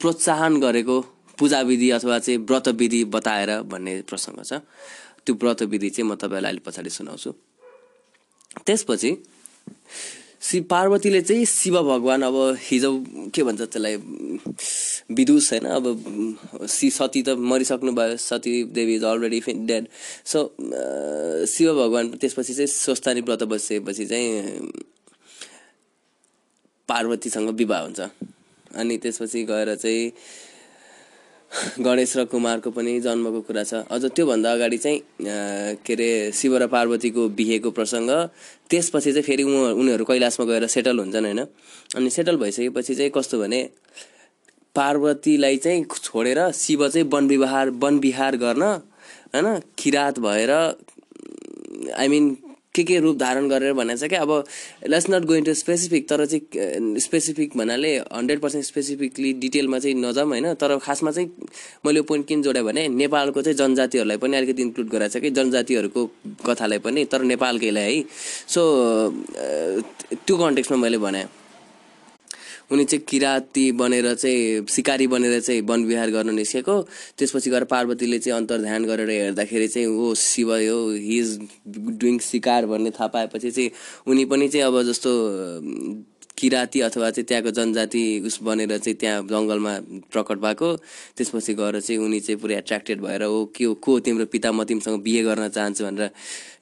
प्रोत्साहन 0.00 0.60
गरेको 0.60 1.00
पूजा 1.38 1.60
विधि 1.66 1.90
अथवा 1.90 2.18
चाहिँ 2.18 2.38
व्रत 2.46 2.68
विधि 2.80 3.04
बताएर 3.10 3.50
भन्ने 3.66 3.92
प्रसङ्ग 4.08 4.42
छ। 4.44 4.62
त्यो 5.26 5.34
व्रत 5.34 5.62
विधि 5.72 5.90
चाहिँ 5.90 6.10
म 6.10 6.14
तपाईँलाई 6.14 6.50
अहिले 6.50 6.62
पछाडि 6.66 6.90
सुनाउँछु। 6.90 7.30
त्यसपछि 8.66 9.10
श्री 10.44 10.60
पार्वतीले 10.60 11.20
चाहिँ 11.22 11.44
शिव 11.44 11.80
भगवान् 11.82 12.22
अब 12.22 12.36
हिजो 12.60 12.92
के 13.34 13.42
भन्छ 13.42 13.60
त्यसलाई 13.60 13.96
विदुष 15.16 15.50
होइन 15.52 15.64
अब 15.64 15.84
सी 16.68 16.90
सती 16.90 17.22
त 17.22 17.28
मरिसक्नु 17.40 17.92
भयो 17.92 18.16
Sati 18.20 18.52
Devi 18.76 18.94
is 18.94 19.04
already 19.04 19.40
dead 19.64 19.88
so 20.24 20.40
Shiva 21.48 21.72
भगवान् 21.74 22.12
त्यसपछि 22.20 22.54
चाहिँ 22.54 22.66
स्वस्थानी 22.66 23.20
व्रत 23.20 23.42
बसेपछि 23.48 24.06
चाहिँ 24.06 24.68
पार्वतीसँग 26.88 27.48
विवाह 27.50 27.80
हुन्छ। 27.80 28.00
अनि 28.76 28.96
त्यसपछि 28.98 29.42
गएर 29.48 29.74
चाहिँ 29.74 30.12
गणेश 31.54 32.16
र 32.16 32.24
कुमारको 32.26 32.70
पनि 32.70 33.00
जन्मको 33.00 33.40
कुरा 33.46 33.62
छ। 33.64 33.86
अझ 33.86 34.04
त्योभन्दा 34.10 34.52
अगाडि 34.52 34.78
चाहिँ 34.78 34.98
के 35.86 35.92
अरे 35.92 36.08
शिव 36.34 36.56
र 36.58 36.66
पार्वतीको 36.66 37.28
बिहेको 37.30 37.70
प्रसङ्ग। 37.70 38.10
त्यसपछि 38.70 39.12
चाहिँ 39.12 39.22
फेरि 39.22 39.42
उनीहरू 39.42 40.04
कैलाशमा 40.04 40.46
गएर 40.46 40.66
सेटल 40.66 40.98
हुन्छन् 40.98 41.24
होइन? 41.24 41.40
अनि 41.96 42.10
सेटल 42.10 42.36
भइसकेपछि 42.36 42.94
चाहिँ 42.94 43.10
कस्तो 43.14 43.38
भने 43.38 43.60
पार्वतीलाई 44.74 45.56
चाहिँ 45.56 45.84
छोडेर 45.94 46.50
शिव 46.52 46.88
चाहिँ 46.88 47.06
वन 47.06 47.28
विवाह 47.28 47.54
वन 47.78 47.98
विहार 48.02 48.36
गर्न 48.36 48.62
होइन? 48.62 49.46
किरात 49.78 50.18
भएर 50.18 50.50
आई 51.94 52.08
मिन 52.08 52.24
के 52.74 52.82
के 52.84 52.98
रूप 53.00 53.16
धारण 53.18 53.48
गरेर 53.48 53.72
भनेको 53.72 53.98
छ 53.98 54.08
क्या? 54.08 54.20
अब 54.22 54.44
let's 54.88 55.06
not 55.10 55.24
going 55.24 55.44
to 55.44 55.54
specific 55.54 56.08
तर 56.08 56.24
चाहिँ 56.26 56.98
स्पेसिफिक 57.00 57.56
भन्नाले 57.56 57.96
हन्ड्रेड 57.98 58.40
पर्सेन्ट 58.40 58.64
स्पेसिफिकली 58.64 59.32
डिटेलमा 59.42 59.78
चाहिँ 59.78 59.94
नजाऊँ 59.96 60.28
होइन। 60.28 60.54
तर 60.54 60.76
खासमा 60.78 61.10
चाहिँ 61.10 61.28
मैले 61.86 61.98
यो 61.98 62.02
पोइन्ट 62.02 62.26
किन 62.26 62.42
जोडेँ 62.42 62.62
भने 62.64 62.88
नेपालको 62.88 63.42
चाहिँ 63.42 63.56
जनजातिहरूलाई 63.58 64.16
पनि 64.16 64.36
अलिकति 64.36 64.62
इन्क्लुड 64.62 64.88
गराएको 64.90 65.18
छ 65.18 65.22
कि 65.22 65.30
जनजातिहरूको 65.30 66.06
कथालाई 66.46 66.78
पनि 66.82 67.04
तर 67.12 67.22
नेपालकैलाई 67.22 67.96
है। 67.96 68.04
सो 68.48 68.62
त्यो 70.26 70.36
कन्टेक्समा 70.36 70.76
मैले 70.78 70.98
भनेँ। 70.98 71.26
उनी 72.70 72.84
चाहिँ 72.84 73.04
किराती 73.08 73.72
बनेर 73.72 74.14
चाहिँ 74.14 74.66
सिकारी 74.66 75.06
बनेर 75.06 75.40
चाहिँ 75.40 75.60
वन 75.60 75.84
विहार 75.84 76.10
गर्न 76.10 76.34
निस्केको। 76.34 76.80
त्यसपछि 77.18 77.50
गएर 77.50 77.64
पार्वतीले 77.64 78.18
चाहिँ 78.18 78.38
अन्तर्ध्यान 78.40 78.84
गरेर 78.84 79.10
हेर्दाखेरि 79.10 79.68
चाहिँ 79.68 79.88
ओ 79.88 80.14
शिव 80.14 80.52
हो 80.54 80.90
हि 80.90 81.18
इज 81.18 81.38
डुइङ 81.68 82.18
सिकार 82.18 82.66
भन्ने 82.66 82.90
थाहा 82.90 83.06
पाएपछि 83.06 83.50
चाहिँ 83.50 83.70
उनी 84.06 84.24
पनि 84.24 84.48
चाहिँ 84.48 84.66
अब 84.66 84.82
जस्तो 84.82 85.10
किराती 86.38 86.80
अथवा 86.80 87.10
चाहिँ 87.10 87.26
त्यहाँको 87.26 87.50
जनजाति 87.50 88.02
उस 88.26 88.38
बनेर 88.42 88.76
चाहिँ 88.78 88.96
त्यहाँ 88.98 89.22
जङ्गलमा 89.30 89.72
प्रकट 90.12 90.38
भएको। 90.42 90.68
त्यसपछि 91.16 91.54
गएर 91.54 91.80
चाहिँ 91.80 92.00
उनी 92.02 92.20
चाहिँ 92.20 92.40
पुरै 92.40 92.56
एट्र्याक्टेड 92.58 93.00
भएर 93.00 93.22
ओ 93.24 93.44
के 93.54 93.64
हो 93.64 93.74
को 93.78 93.98
तिम्रो 94.02 94.26
पिता? 94.26 94.52
म 94.52 94.64
तिमीसँग 94.64 95.02
बिहे 95.02 95.22
गर्न 95.22 95.48
चाहन्छु 95.48 95.84
भनेर। 95.84 96.10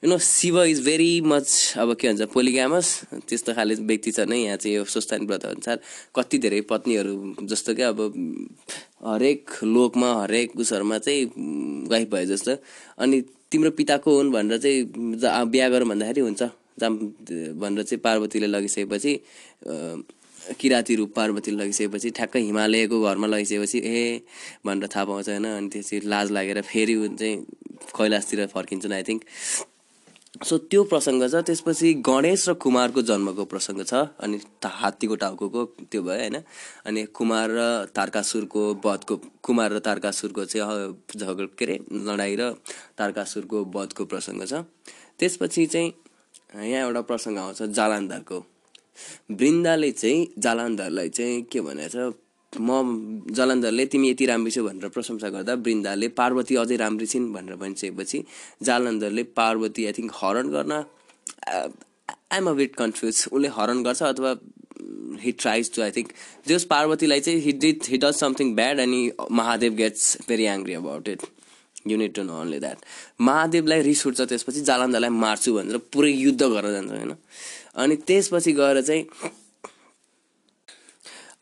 You 0.03 0.09
know 0.09 0.17
Shiva 0.17 0.61
is 0.63 0.85
very 0.85 1.11
much 1.25 1.47
अब 1.81 1.93
के 1.97 2.07
भन्छ 2.07 2.21
पोलिग्यामस 2.33 2.87
त्यस्तो 3.27 3.53
खाले 3.53 3.75
व्यक्ति 3.81 4.11
छ 4.11 4.19
नै 4.29 4.37
यहाँ 4.37 4.57
चाहिँ 4.61 4.75
यो 4.77 4.83
स्वस्थानी 4.85 5.25
व्रत 5.25 5.45
अनुसार 5.45 5.79
कति 6.15 6.37
धेरै 6.37 6.61
पत्नीहरू 6.69 7.47
जस्तो 7.49 7.73
क्या 7.73 7.89
अब 7.89 7.99
हरेक 9.03 9.63
लोकमा 9.63 10.09
हरेक 10.21 10.59
उसहरूमा 10.59 10.97
चाहिँ 11.01 11.25
गाइफ 11.89 12.07
भयो 12.13 12.25
जस्तो। 12.29 12.53
अनि 13.01 13.21
तिम्रो 13.51 13.71
पिताको 13.73 14.09
हुन् 14.17 14.31
भनेर 14.31 14.57
चाहिँ 14.57 15.49
बिहा 15.49 15.69
गरौँ 15.69 15.87
भन्दाखेरि 15.89 16.21
हुन्छ। 16.21 16.43
जाम 16.79 16.93
भनेर 17.61 17.83
चाहिँ 17.83 18.01
पार्वतीले 18.01 18.47
लगिसकेपछि 18.47 19.13
किराती 20.59 20.95
रूप 20.95 21.11
पार्वतीले 21.15 21.57
लगिसकेपछि 21.63 22.09
ठ्याक्कै 22.17 22.39
हिमालयको 22.39 23.01
घरमा 23.01 23.27
लगिसकेपछि 23.27 23.79
ए 23.79 24.21
भनेर 24.65 24.87
थाहा 24.95 25.05
पाउँछ 25.05 25.29
होइन? 25.29 25.45
अनि 25.45 25.69
त्यसपछि 25.69 26.07
लाज 26.07 26.31
लागेर 26.31 26.61
फेरि 26.61 26.95
चाहिँ 27.19 27.37
कैलाशतिर 27.97 28.45
फर्किन्छन् 28.51 28.93
आई 28.93 29.03
थिङ्क। 29.03 29.23
सो 30.33 30.57
त्यो 30.67 30.83
प्रसङ्ग 30.91 31.23
छ। 31.31 31.35
त्यसपछि 31.47 31.93
गणेश 32.03 32.49
र 32.49 32.53
कुमारको 32.59 33.01
जन्मको 33.07 33.43
प्रसङ्ग 33.45 33.85
छ। 33.85 33.93
अनि 34.19 34.37
हात्तीको 34.65 35.15
टाउको 35.23 35.47
त्यो 35.87 36.01
भयो 36.01 36.19
होइन? 36.19 36.37
अनि 36.89 37.01
कुमार 37.13 37.47
र 37.53 37.61
तारकासुरको 37.95 38.61
वधको 38.83 39.15
कुमार 39.45 39.69
र 39.73 39.79
तारकासुरको 39.79 40.45
चाहिँ 40.45 40.91
झगड 41.15 41.49
के 41.55 41.65
अरे 41.65 41.75
लडाइँ 41.93 42.35
र 42.35 42.51
तारकासुरको 42.97 43.57
वधको 43.75 44.03
प्रसङ्ग 44.11 44.43
छ। 44.43 44.65
त्यसपछि 45.19 45.65
चाहिँ 45.69 45.91
यहाँ 46.53 46.81
एउटा 46.81 47.01
प्रसङ्ग 47.03 47.37
आउँछ 47.39 47.61
जालान्धरको। 47.71 48.39
वृन्दाले 49.31 49.91
चाहिँ 49.93 50.27
जालान्धरलाई 50.39 51.09
चाहिँ 51.11 51.41
के 51.51 51.61
भनेको 51.61 52.11
छ 52.11 52.13
म 52.53 53.25
जालन्धरले 53.31 53.85
तिमी 53.85 54.09
यति 54.09 54.25
राम्री 54.25 54.51
छौ 54.51 54.63
भनेर 54.63 54.89
प्रशंसा 54.89 55.29
गर्दा 55.29 55.53
वृन्दाले 55.59 56.07
पार्वती 56.13 56.55
अझै 56.55 56.75
राम्री 56.77 57.05
छिन् 57.05 57.31
भनेर 57.33 57.55
भनिसकेपछि 57.55 58.23
जालन्धरले 58.63 59.23
पार्वती 59.33 59.85
आई 59.85 59.93
थिङ्क 59.93 60.11
हरण 60.15 60.49
गर्न 60.49 60.71
आइएम 61.43 62.49
अ 62.49 62.53
बिट 62.53 62.75
कन्फ्युज 62.75 63.25
उसले 63.31 63.47
हरण 63.49 63.83
गर्छ 63.83 64.03
अथवा 64.03 64.35
he 65.21 65.31
tries 65.33 65.73
to 65.75 65.81
I 65.81 65.91
think 65.91 66.13
just 66.47 66.63
पार्वतीलाई 66.69 67.19
चाहिँ 67.19 67.39
he 67.41 67.51
did 67.59 67.83
he 67.87 67.97
does 67.97 68.15
something 68.15 68.55
bad 68.55 68.79
अनि 68.79 69.01
Mahadev 69.31 69.73
gets 69.75 70.17
very 70.27 70.45
angry 70.53 70.73
about 70.73 71.07
it 71.07 71.21
you need 71.87 72.13
to 72.15 72.23
know 72.23 72.33
only 72.41 72.59
that 72.59 72.77
महादेवलाई 73.21 73.81
रिस 73.81 74.05
उठ्छ 74.07 74.21
त्यसपछि 74.21 74.61
जालन्धरलाई 74.61 75.09
मार्छु 75.09 75.53
भनेर 75.53 75.77
पुरै 75.93 76.11
युद्ध 76.11 76.41
गरेर 76.43 76.71
जान्छ 76.71 76.91
होइन? 76.91 77.13
अनि 77.75 77.95
त्यसपछि 78.07 78.51
गएर 78.53 78.81
चाहिँ 78.81 79.03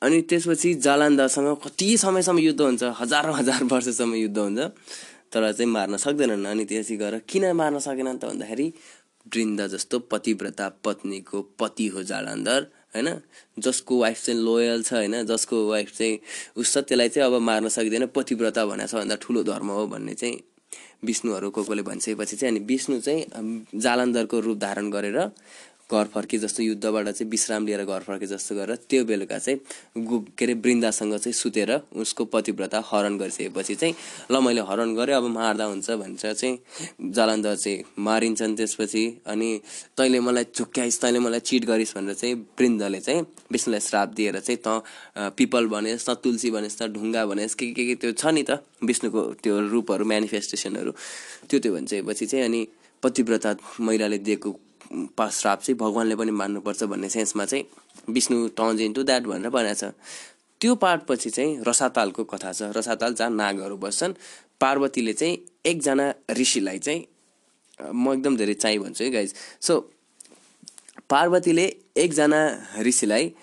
अनि 0.02 0.22
त्यसपछि 0.30 0.74
जालन्धरसँग 0.86 1.50
कति 1.64 1.98
समयसम्म 1.98 2.40
युद्ध 2.40 2.62
हुन्छ? 2.62 2.84
हजारौँ 3.00 3.36
हजार 3.38 3.64
वर्षसम्म 3.64 4.16
युद्ध 4.16 4.38
हुन्छ 4.38 4.60
तर 5.34 5.52
चाहिँ 5.52 5.72
मार्न 5.72 5.98
सक्दैनन्। 5.98 6.46
अनि 6.46 6.66
त्यसपछि 6.66 6.96
गएर 6.98 7.18
किन 7.30 7.52
मार्न 7.54 7.80
सकेनन् 7.80 8.20
त 8.20 8.26
भन्दाखेरि 8.26 8.68
वृन्द 9.34 9.60
जस्तो 9.68 10.00
पतिव्रता 10.12 10.68
पत्नीको 10.84 11.42
पति 11.60 11.88
हो 11.94 12.04
जालन्धर। 12.04 12.62
होइन? 12.96 13.10
जसको 13.60 14.00
वाइफ 14.00 14.24
चाहिँ 14.26 14.40
लोयल 14.40 14.84
छ 14.84 14.94
होइन? 14.94 15.24
जसको 15.26 15.70
वाइफ 15.70 15.98
चाहिँ 15.98 16.20
उस 16.58 16.78
त्यसलाई 16.78 17.10
चाहिँ 17.10 17.28
अब 17.28 17.42
मार्न 17.42 17.68
सकिँदैन 17.70 18.06
पतिव्रता 18.06 18.66
भनेर 18.66 18.88
सबभन्दा 18.88 19.16
ठुलो 19.22 19.44
धर्म 19.44 19.68
हो 19.68 19.88
भन्ने 19.88 20.14
चाहिँ 20.14 20.40
विष्णुहरू 21.04 21.50
को 21.50 21.64
कोले 21.64 21.82
भनिसकेपछि 21.82 22.36
चाहिँ 22.36 22.56
अनि 22.56 22.66
विष्णु 22.66 23.00
चाहिँ 23.02 23.66
जालन्धरको 23.76 24.40
रूप 24.40 24.58
धारण 24.58 24.90
गरेर 24.92 25.18
घर 25.92 26.06
फर्के 26.14 26.38
जस्तो 26.38 26.64
युद्धबाट 26.64 27.10
चाहिँ 27.10 27.30
विश्राम 27.32 27.66
लिएर 27.68 27.84
घर 27.86 28.02
फर्के 28.02 28.26
जस्तो 28.28 28.56
गरेर 28.56 28.76
त्यो 28.90 29.04
बेलुका 29.06 29.38
चाहिँ 29.38 30.04
गु 30.06 30.20
के 30.38 30.46
अरे 30.46 30.54
वृन्दासँग 30.56 31.18
चाहिँ 31.18 31.34
सुतेर 31.34 31.72
उसको 31.96 32.26
पतिव्रता 32.28 32.84
हरण 32.86 33.18
गरिसकेपछि 33.18 33.76
चाहिँ 33.76 33.96
ल 34.32 34.40
मैले 34.42 34.62
हरण 34.70 34.96
गरेँ 34.96 35.16
अब 35.16 35.28
मार्दा 35.30 35.66
हुन्छ 35.66 35.92
भनेर 35.94 36.34
चाहिँ 36.34 37.12
जालन्धर 37.12 37.56
चाहिँ 37.56 37.84
मारिन्छन् 38.00 38.56
त्यसपछि। 38.56 39.04
अनि 39.28 39.50
तैँले 39.98 40.20
मलाई 40.20 40.46
झुक्क्याइस् 40.56 41.02
तैँले 41.02 41.20
मलाई 41.20 41.40
चिट 41.42 41.66
गरिस् 41.66 41.96
भनेर 41.98 42.14
चाहिँ 42.16 42.36
वृन्दले 42.60 43.00
चाहिँ 43.00 43.22
विष्णुलाई 43.52 43.80
श्राप 43.80 44.10
दिएर 44.16 44.40
चाहिँ 44.40 44.60
त 44.68 44.82
पिपल 45.38 45.68
भनेस् 45.68 46.10
त 46.10 46.18
तुलसी 46.24 46.52
भनेस् 46.52 46.78
त 46.80 46.88
ढुङ्गा 46.94 47.26
भनेस् 47.26 47.56
के 47.56 47.72
के 47.74 47.86
के 47.86 47.96
त्यो 47.96 48.12
छ 48.14 48.26
नि 48.32 48.44
त 48.44 48.64
विष्णुको 48.84 49.22
त्यो 49.44 49.60
रूपहरू 49.70 50.06
मेनिफेस्टेसनहरू 50.06 50.92
त्यो 51.50 51.60
त्यो 51.60 51.74
भनिसकेपछि 51.74 52.26
चाहिँ 52.26 52.46
अनि 52.46 52.62
पतिव्रता 53.04 53.56
महिलाले 53.82 54.18
दिएको 54.18 54.50
श्राप 55.32 55.62
चाहिँ 55.62 55.78
भगवान्ले 55.78 56.16
पनि 56.16 56.32
मान्नुपर्छ 56.32 56.84
भन्ने 56.84 57.10
सेन्समा 57.10 57.46
चाहिँ 57.46 57.66
विष्णु 58.10 58.48
टर्न्स 58.58 58.82
इन्टु 58.82 59.04
द्याट 59.04 59.24
भनेर 59.24 59.50
भनेको 59.50 59.76
छ। 59.76 59.94
त्यो 60.62 60.76
पार्टपछि 60.76 61.30
चाहिँ 61.30 61.64
रसातालको 61.68 62.24
कथा 62.24 62.52
छ। 62.54 62.62
रसाताल 62.78 63.14
जहाँ 63.14 63.32
नागहरू 63.32 63.78
बस्छन् 63.78 64.14
पार्वतीले 64.62 65.14
चाहिँ 65.14 65.38
एकजना 65.66 66.14
ऋषिलाई 66.38 66.80
चाहिँ 66.80 67.06
म 67.94 68.14
एकदम 68.14 68.36
धेरै 68.38 68.54
चाइ 68.54 68.78
भन्छु 68.80 69.04
है 69.04 69.10
गाइज 69.12 69.34
सो 69.62 69.80
पार्वतीले 71.10 71.66
एकजना 71.98 72.42
ऋषिलाई 72.82 73.34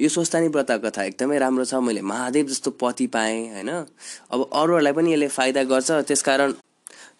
यो 0.00 0.08
स्वस्थानी 0.08 0.48
व्रत 0.48 0.70
कथा 0.84 1.02
एकदमै 1.04 1.38
राम्रो 1.38 1.64
छ। 1.64 1.74
मैले 1.80 2.02
महादेव 2.02 2.46
जस्तो 2.46 2.70
पति 2.82 3.06
पाएँ 3.06 3.40
होइन। 3.52 3.70
अब 3.70 4.50
अरूहरूलाई 4.52 4.92
पनि 4.92 5.12
यसले 5.12 5.28
फाइदा 5.28 5.62
गर्छ। 5.64 5.90
त्यसकारण 6.08 6.52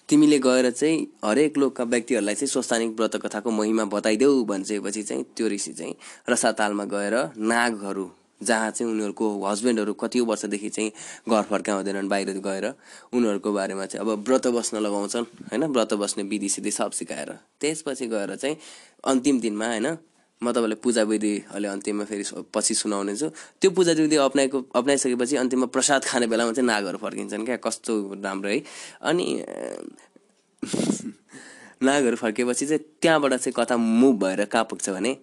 तिमीले 0.09 0.39
गएर 0.39 0.71
चाहिँ 0.71 1.07
हरेक 1.25 1.59
लोकका 1.59 1.85
व्यक्तिहरूलाई 1.85 2.35
चाहिँ 2.35 2.49
स्वस्थानिक 2.49 2.91
व्रत 2.91 3.17
कथाको 3.17 3.51
महिमा 3.51 3.85
बताइदेऊ 3.85 4.45
भनिसकेपछि 4.45 5.03
चाहिँ 5.03 5.25
त्यो 5.37 5.49
ऋषि 5.49 5.73
चाहिँ 5.73 5.95
रसातालमा 6.29 6.85
गएर 6.85 7.15
नागहरू 7.39 8.11
जहाँ 8.43 8.71
चाहिँ 8.71 8.93
उनीहरूको 8.93 9.47
हस्बेन्डहरू 9.47 9.93
कति 9.93 10.21
वर्षदेखि 10.21 10.69
चाहिँ 10.69 10.91
घर 11.29 11.43
फर्काउँदैनन् 11.43 12.09
बाहिर 12.09 12.31
गएर 12.39 12.67
उनीहरूको 13.13 13.53
बारेमा 13.53 13.87
चाहिँ 13.87 14.07
अब 14.07 14.25
व्रत 14.29 14.47
बस्न 14.47 14.79
लगाउँछन् 14.79 15.25
होइन? 15.51 15.65
व्रत 15.65 15.95
बस्ने 15.95 16.23
विधि 16.23 16.49
सिधि 16.49 16.71
सब 16.71 16.91
सिकाएर। 16.91 17.33
त्यसपछि 17.61 18.07
गएर 18.07 18.37
चाहिँ 18.37 18.57
अन्तिम 19.05 19.41
दिनमा 19.41 19.67
होइन 19.67 19.87
म 20.43 20.53
तपाईँलाई 20.53 20.79
पूजा 20.83 21.03
विधि 21.03 21.35
अहिले 21.51 21.69
अन्तिममा 21.69 22.05
फेरि 22.05 22.25
पछि 22.55 22.75
सुनाउने 22.75 23.17
छु 23.17 23.29
त्यो 23.61 23.71
पूजा 23.71 23.93
विधि 23.93 24.17
अप्नाएको 24.17 24.59
अप्नाइसकेपछि 24.75 25.37
अन्तिममा 25.37 25.67
प्रसाद 25.67 26.05
खाने 26.05 26.27
बेलामा 26.27 26.53
चाहिँ 26.53 26.67
नागहरू 26.67 26.99
फर्किन्छन् 26.99 27.45
क्या 27.45 27.57
कस्तो 27.57 27.93
राम्रो 28.25 28.51
है। 28.51 28.63
अनि 29.03 29.27
नागहरू 31.83 32.17
फर्किएपछि 32.17 32.67
चाहिँ 32.67 32.83
त्यहाँबाट 33.03 33.33
चाहिँ 33.35 33.55
कथा 33.57 33.77
मुभ 33.77 34.25
भएर 34.25 34.45
कहाँ 34.45 34.65
पुग्छ 34.65 34.91
भने 34.91 35.17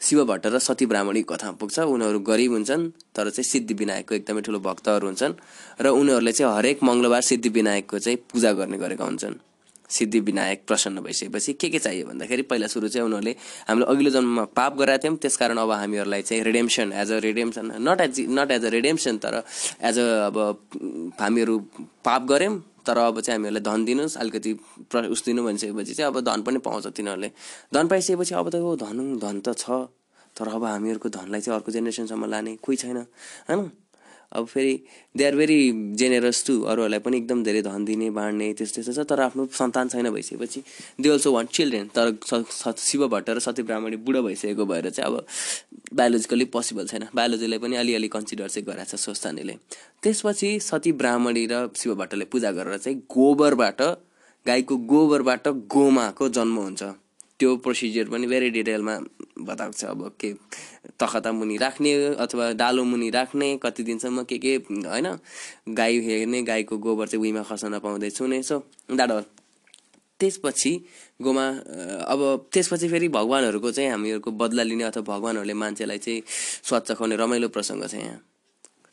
शिव 0.00 0.24
भट्ट 0.24 0.46
र 0.46 0.58
सती 0.58 0.86
ब्राह्मणी 0.86 1.22
कथामा 1.22 1.56
पुग्छ। 1.56 1.78
उनीहरू 1.78 2.18
गरिब 2.20 2.52
हुन्छन् 2.52 2.90
तर 3.16 3.30
चाहिँ 3.30 3.44
सिद्धि 3.44 3.74
विनायकको 3.74 4.14
एकदमै 4.14 4.40
ठुलो 4.42 4.58
भक्तहरू 4.60 5.06
हुन्छन्। 5.06 5.34
र 5.80 5.86
उनीहरूले 5.88 6.32
चाहिँ 6.32 6.52
हरेक 6.56 6.82
मङ्गलबार 6.82 7.22
सिद्धि 7.22 7.48
विनायकको 7.48 7.98
चाहिँ 7.98 8.18
पूजा 8.32 8.52
गर्ने 8.52 8.78
गरेका 8.78 9.04
हुन्छन्। 9.04 9.34
सिद्धि 9.94 10.20
विनायक 10.20 10.66
प्रसन्न 10.66 11.00
भइसकेपछि 11.00 11.52
के 11.60 11.68
के 11.70 11.78
चाहियो 11.78 12.06
भन्दाखेरि 12.06 12.42
पहिला 12.50 12.66
सुरु 12.66 12.88
चाहिँ 12.88 13.06
उनीहरूले 13.06 13.34
हामीले 13.68 13.86
अघिल्लो 13.92 14.10
जन्ममा 14.10 14.44
पाप 14.56 14.76
गराएको 14.78 15.02
थियौँ। 15.04 15.16
त्यसकारण 15.22 15.58
अब 15.58 15.70
हामीहरूलाई 15.72 16.22
चाहिँ 16.22 16.42
redemption 16.44 16.92
as 16.92 17.12
a 17.12 17.18
redemption 17.22 17.72
not 17.88 18.00
as 18.00 18.20
not 18.30 18.50
as 18.50 18.64
a 18.64 18.68
redemption 18.74 19.16
तर 19.24 19.42
एज 19.82 19.98
अ 19.98 20.06
अब 20.26 20.38
हामीहरू 21.20 21.58
पाप 22.04 22.22
गऱ्यौँ 22.30 22.62
तर 22.86 22.98
अब 22.98 23.20
चाहिँ 23.20 23.38
हामीहरूलाई 23.38 23.62
धन 23.64 23.84
दिनुहोस्। 23.84 24.16
अलिकति 24.16 24.52
प्र 24.90 25.04
उस 25.14 25.24
दिनु 25.24 25.42
भनिसकेपछि 25.44 25.94
चाहिँ 25.94 26.12
अब 26.12 26.20
धन 26.20 26.42
पनि 26.42 26.58
पाउँछ 26.66 26.86
तिनीहरूले। 26.96 27.30
धन 27.74 27.88
पाइसकेपछि 27.88 28.34
अब 28.34 28.48
त 28.50 28.56
धन 28.82 29.18
धन 29.18 29.40
त 29.40 29.56
छ 29.56 29.88
तर 30.36 30.48
अब 30.48 30.64
हामीहरूको 30.64 31.08
धनलाई 31.08 31.40
चाहिँ 31.40 31.58
अर्को 31.58 31.72
जेनेरेसनसम्म 31.72 32.24
लाने 32.26 32.56
कोही 32.58 32.76
छैन 32.76 32.96
होइन? 32.96 33.70
अब 34.34 34.46
फेरि 34.46 34.74
they 35.16 35.24
are 35.24 35.36
very 35.36 35.58
generous 36.00 36.44
to 36.46 36.54
अरूहरूलाई 36.62 37.00
पनि 37.00 37.16
एकदम 37.16 37.42
धेरै 37.44 37.62
धन 37.62 37.84
दिने 37.84 38.10
बाँड्ने 38.10 38.52
त्यस्तो 38.54 38.82
त्यस्तो 38.82 39.02
छ 39.02 39.06
तर 39.10 39.20
आफ्नो 39.20 39.46
सन्तान 39.58 39.88
छैन 39.88 40.10
भइसकेपछि 40.10 40.62
दे 41.00 41.08
अल्सो 41.08 41.32
वान्ट 41.32 41.50
चिल्ड्रेन 41.50 41.86
तर 41.96 42.06
शिव 42.78 43.06
भट्ट 43.08 43.30
र 43.30 43.38
सती 43.46 43.62
ब्राह्मणी 43.62 43.96
बुढो 44.06 44.22
भइसकेको 44.22 44.66
भएर 44.66 44.90
चाहिँ 44.90 45.10
अब 45.10 45.24
बायोलोजिकली 45.94 46.44
पोसिबल 46.56 46.86
छैन। 46.86 47.06
बायोलोजीलाई 47.14 47.58
पनि 47.58 47.76
अलिअलि 47.76 48.08
कन्सिडर 48.08 48.48
चाहिँ 48.48 48.66
गराएको 48.66 48.96
छ 48.96 49.00
स्वस्थानीले 49.00 49.54
त्यसपछि 50.02 50.58
सती 50.60 50.92
ब्राह्मणी 51.00 51.46
र 51.52 51.68
शिव 51.76 51.94
भट्टले 51.94 52.24
पूजा 52.32 52.50
गरेर 52.58 52.78
चाहिँ 52.78 52.98
गोबरबाट 53.14 53.82
गाईको 54.46 54.76
गोबरबाट 54.90 55.48
गोमाको 55.72 56.28
जन्म 56.36 56.58
हुन्छ। 56.58 56.82
त्यो 57.38 57.56
प्रोसिजर 57.64 58.08
पनि 58.08 58.26
भेरी 58.26 58.50
डिटेलमा 58.50 58.94
बताएको 59.42 59.72
छ 59.72 59.84
अब 59.84 60.02
के 60.20 60.32
तखता 61.00 61.32
मुनि 61.32 61.56
राख्ने 61.56 61.92
अथवा 62.24 62.52
डालो 62.54 62.84
मुनि 62.84 63.10
राख्ने 63.10 63.48
कति 63.62 63.82
दिनसम्म 63.82 64.22
के 64.30 64.38
के 64.38 64.54
होइन? 64.86 65.06
गाई 65.68 66.00
हेर्ने 66.00 66.42
गाईको 66.42 66.78
गोबर 66.78 67.06
चाहिँ 67.08 67.20
उहीमा 67.22 67.42
खस्न 67.42 67.74
नपाउँदै 67.74 68.10
छुने 68.10 68.42
सो 68.42 68.62
डाडो 68.94 69.20
त्यसपछि 70.20 70.72
गोमा 71.22 71.46
अब 72.06 72.20
त्यसपछि 72.52 72.88
फेरि 72.88 73.08
भगवान्हरूको 73.08 73.70
चाहिँ 73.70 73.90
हामीहरूको 73.90 74.30
बदला 74.30 74.62
लिने 74.62 74.84
अथवा 74.84 75.02
भगवान्हरूले 75.02 75.54
मान्छेलाई 75.54 75.98
चाहिँ 75.98 76.22
स्वच्छ 76.68 76.92
खुवाउने 76.92 77.16
रमाइलो 77.16 77.48
प्रसङ्ग 77.50 77.86
छ 77.90 77.94
यहाँ। 77.94 78.20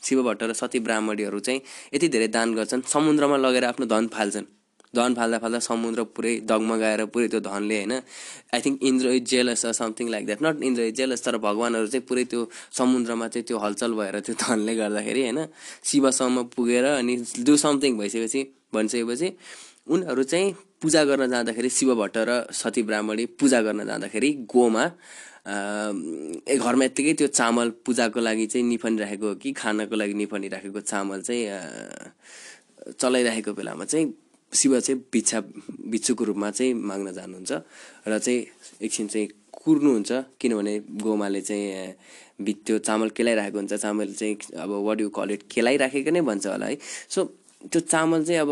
शिव 0.01 0.23
भट्ट 0.23 0.43
र 0.43 0.53
सती 0.53 0.79
ब्राह्मणीहरू 0.81 1.39
चाहिँ 1.39 1.61
यति 1.93 2.07
धेरै 2.09 2.27
दान 2.27 2.55
गर्छन् 2.57 2.81
समुद्रमा 2.89 3.37
लगेर 3.37 3.65
आफ्नो 3.65 3.85
धन 3.85 4.07
फाल्छन्। 4.09 4.45
धन 4.93 5.13
फाल्दा 5.13 5.37
फाल्दा 5.39 5.59
समुद्र 5.61 6.03
पुरै 6.11 6.33
डगमगाएर 6.43 7.05
पुरै 7.07 7.27
त्यो 7.27 7.39
धनले 7.41 7.75
होइन 7.77 7.93
I 8.51 8.59
think 8.61 8.83
Indra 8.83 9.07
is 9.11 9.23
jealous 9.25 9.65
something 9.73 10.09
like 10.09 10.25
that 10.25 10.41
not 10.41 10.63
Indra 10.63 10.81
is 10.83 10.95
jealous 10.95 11.23
तर 11.25 11.37
भगवान्हरू 11.39 11.87
चाहिँ 11.87 12.05
पुरै 12.05 12.23
त्यो 12.25 12.41
समुद्रमा 12.73 13.27
चाहिँ 13.27 13.45
त्यो 13.45 13.57
हलचल 13.57 13.93
भएर 13.93 14.19
त्यो 14.21 14.35
धनले 14.37 14.75
गर्दाखेरि 14.75 15.21
होइन 15.21 15.39
शिवसम्म 15.85 16.43
पुगेर 16.51 16.85
अनि 16.91 17.15
डु 17.41 17.57
समथिङ 17.59 17.97
भइसकेपछि 17.97 18.41
भनिसकेपछि 18.73 19.29
उनीहरू 19.87 20.23
चाहिँ 20.25 20.53
पूजा 20.81 21.03
गर्न 21.03 21.29
जाँदाखेरि 21.29 21.69
शिव 21.71 21.93
भट्ट 21.95 22.17
र 22.19 22.31
सती 22.53 22.83
ब्राह्मणी 22.83 23.25
पूजा 23.35 23.61
गर्न 23.61 23.85
जाँदाखेरि 23.85 24.31
गोमा 24.47 24.85
घरमा 25.43 26.85
यत्तिकै 26.85 27.13
त्यो 27.13 27.27
चामल 27.29 27.69
पूजाको 27.85 28.19
लागि 28.19 28.45
चाहिँ 28.47 28.65
निफनिराखेको 28.67 29.33
कि 29.35 29.51
खानको 29.53 29.95
लागि 29.95 30.13
निफनिराखेको 30.15 30.79
चामल 30.83 31.21
चाहिँ 31.21 31.43
चलाइरहेको 32.93 33.53
बेलामा 33.53 33.85
चाहिँ 33.85 34.05
शिव 34.53 34.79
चाहिँ 34.79 35.01
भिक्षा 35.13 35.39
भिक्षुको 35.91 36.23
रूपमा 36.23 36.49
चाहिँ 36.51 36.73
माग्न 36.73 37.11
जानुहुन्छ 37.13 37.51
र 38.07 38.19
चाहिँ 38.19 38.39
एकछिन 38.81 39.07
चाहिँ 39.07 39.27
कुर्नुहुन्छ 39.63 40.11
किनभने 40.41 40.73
गोमाले 41.03 41.41
चाहिँ 41.41 42.51
त्यो 42.65 42.77
चामल 42.79 43.09
केलाइरहेको 43.15 43.57
हुन्छ 43.57 43.73
चामल 43.73 44.13
चाहिँ 44.13 44.35
अब 44.59 44.71
वाट 44.87 45.01
यु 45.01 45.09
कल 45.09 45.31
इट 45.31 45.43
केलाइराखेको 45.51 46.11
नै 46.11 46.21
भन्छ 46.21 46.47
होला 46.47 46.65
है। 46.65 46.77
सो 47.09 47.23
त्यो 47.71 47.79
चामल 47.79 48.23
चाहिँ 48.25 48.39
अब 48.41 48.51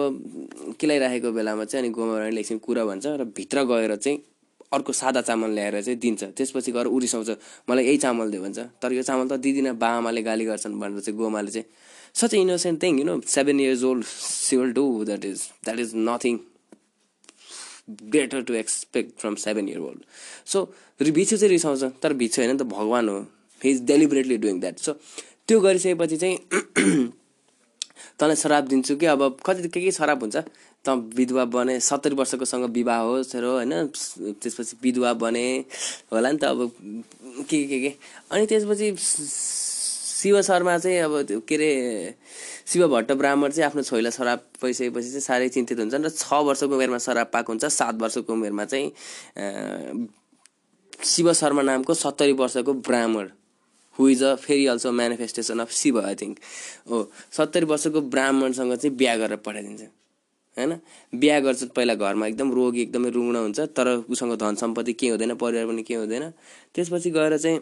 केलाइराखेको 0.80 1.32
बेलामा 1.32 1.64
चाहिँ 1.66 1.86
अनि 1.86 1.94
गोमाले 1.94 2.40
एकछिन 2.40 2.58
कुरा 2.62 2.86
भन्छ 2.86 3.06
र 3.20 3.24
भित्र 3.36 3.64
गएर 3.66 3.96
चाहिँ 3.96 4.18
अर्को 4.72 4.94
सादा 4.94 5.22
चामल 5.26 5.50
ल्याएर 5.58 5.82
चाहिँ 5.82 6.00
दिन्छ। 6.00 6.24
त्यसपछि 6.38 6.72
गएर 6.72 6.88
उरिसाउँछ 6.94 7.30
मलाई 7.70 7.86
यही 7.86 7.98
चामल 7.98 8.32
दियो 8.32 8.42
भन्छ। 8.44 8.60
तर 8.78 8.94
यो 8.94 9.04
चामल 9.04 9.28
त 9.28 9.42
दिँदिनँ 9.42 9.74
बाआमाले 9.74 10.22
गाली 10.22 10.46
गर्छन् 10.46 10.80
भनेर 10.80 11.02
चाहिँ 11.02 11.18
गोमाले 11.18 11.52
चाहिँ 11.52 11.68
such 12.20 12.34
an 12.34 12.40
innocent 12.40 12.80
thing 12.84 12.98
you 13.00 13.08
know 13.10 13.18
seven 13.38 13.60
years 13.60 13.84
old 13.84 14.06
she 14.06 14.58
will 14.58 14.74
do 14.82 14.86
that 15.06 15.26
is 15.32 15.42
that 15.68 15.80
is 15.84 15.94
nothing 16.12 16.40
greater 18.14 18.42
to 18.44 18.54
expect 18.54 19.20
from 19.22 19.38
seven 19.38 19.68
year 19.68 19.82
old 19.82 20.06
so 20.46 20.68
भिछु 21.00 21.38
चाहिँ 21.38 21.50
रिसाउँछ 21.50 21.84
तर 22.04 22.14
भिछु 22.14 22.42
होइन 22.42 22.52
नि 22.52 22.58
त 22.58 22.64
भगवान् 22.72 23.10
हो 23.10 23.20
he 23.62 23.70
is 23.72 23.82
deliberately 23.92 24.38
doing 24.38 24.60
that 24.60 24.80
so 24.80 24.94
त्यो 25.48 25.60
गरिसकेपछि 25.60 26.18
चाहिँ 26.18 26.38
तँलाई 28.20 28.36
श्राप 28.36 28.64
दिन्छु 28.64 28.96
कि 28.96 29.06
अब 29.06 29.22
कति 29.46 29.70
के 29.70 29.82
के 29.82 29.92
श्राप 29.92 30.22
हुन्छ 30.22 30.38
त 30.86 30.90
विधवा 31.16 31.46
बने 31.56 31.80
सत्तरी 31.80 32.16
वर्षकोसँग 32.16 32.66
विवाह 32.76 33.00
होस् 33.08 33.36
र 33.36 33.46
होइन 33.46 33.74
त्यसपछि 34.42 34.78
विधवा 34.84 35.14
बने 35.24 35.46
होला 36.12 36.32
नि 36.32 36.38
त 36.38 36.44
अब 36.52 36.72
के 37.50 37.64
के 37.68 37.80
के 37.80 37.94
अनि 38.32 38.46
त्यसपछि 38.46 38.92
शिव 40.20 40.42
शर्मा 40.42 40.78
चाहिँ 40.78 41.00
अब 41.00 41.22
त्यो 41.28 41.40
के 41.48 41.56
अरे 41.56 41.72
शिव 42.68 42.88
भट्ट 42.88 43.12
ब्राह्मण 43.20 43.50
चाहिँ 43.52 43.66
आफ्नो 43.66 43.82
छोइला 43.84 44.10
सराप 44.10 44.44
पाइसकेपछि 44.62 45.10
चाहिँ 45.10 45.22
साह्रै 45.22 45.50
चिन्तित 45.50 45.80
हुन्छन् 45.80 46.06
र 46.06 46.10
छ 46.12 46.34
वर्षको 46.48 46.76
उमेरमा 46.76 46.98
सराप 47.08 47.32
पाएको 47.34 47.54
हुन्छ। 47.54 47.66
सात 47.66 47.96
वर्षको 48.02 48.34
उमेरमा 48.34 48.66
चाहिँ 48.66 50.08
शिव 51.04 51.34
शर्मा 51.34 51.62
नामको 51.62 51.94
सत्तरी 51.94 52.34
वर्षको 52.42 52.74
ब्राह्मण 52.88 53.30
हु 54.00 54.08
इज 54.10 54.24
अ 54.24 54.36
फेरि 54.36 54.66
also 54.68 54.92
manifestation 54.92 55.60
of 55.60 55.72
Shiva 55.72 56.02
I 56.02 56.16
think 56.16 56.38
हो 56.90 56.98
सत्तरी 57.38 57.66
वर्षको 57.66 58.02
ब्राह्मणसँग 58.02 58.76
चाहिँ 58.76 58.96
बिहा 58.98 59.16
गरेर 59.18 59.38
पठाइदिन्छ। 59.46 59.82
होइन? 60.58 60.72
बिहा 61.16 61.40
गर्छ 61.40 61.64
पहिला 61.76 61.94
घरमा 61.96 62.28
एकदम 62.28 62.52
रोगी 62.54 62.82
एकदमै 62.82 63.10
रुग्ण 63.10 63.36
हुन्छ 63.36 63.60
तर 63.78 63.88
उसँग 64.10 64.34
धन 64.40 64.56
सम्पत्ति 64.56 64.94
केही 64.94 65.10
हुँदैन 65.12 65.34
परिवार 65.36 65.66
पनि 65.68 65.84
केही 65.84 66.00
हुँदैन। 66.00 66.30
त्यसपछि 66.76 67.10
गएर 67.12 67.38
चाहिँ 67.38 67.60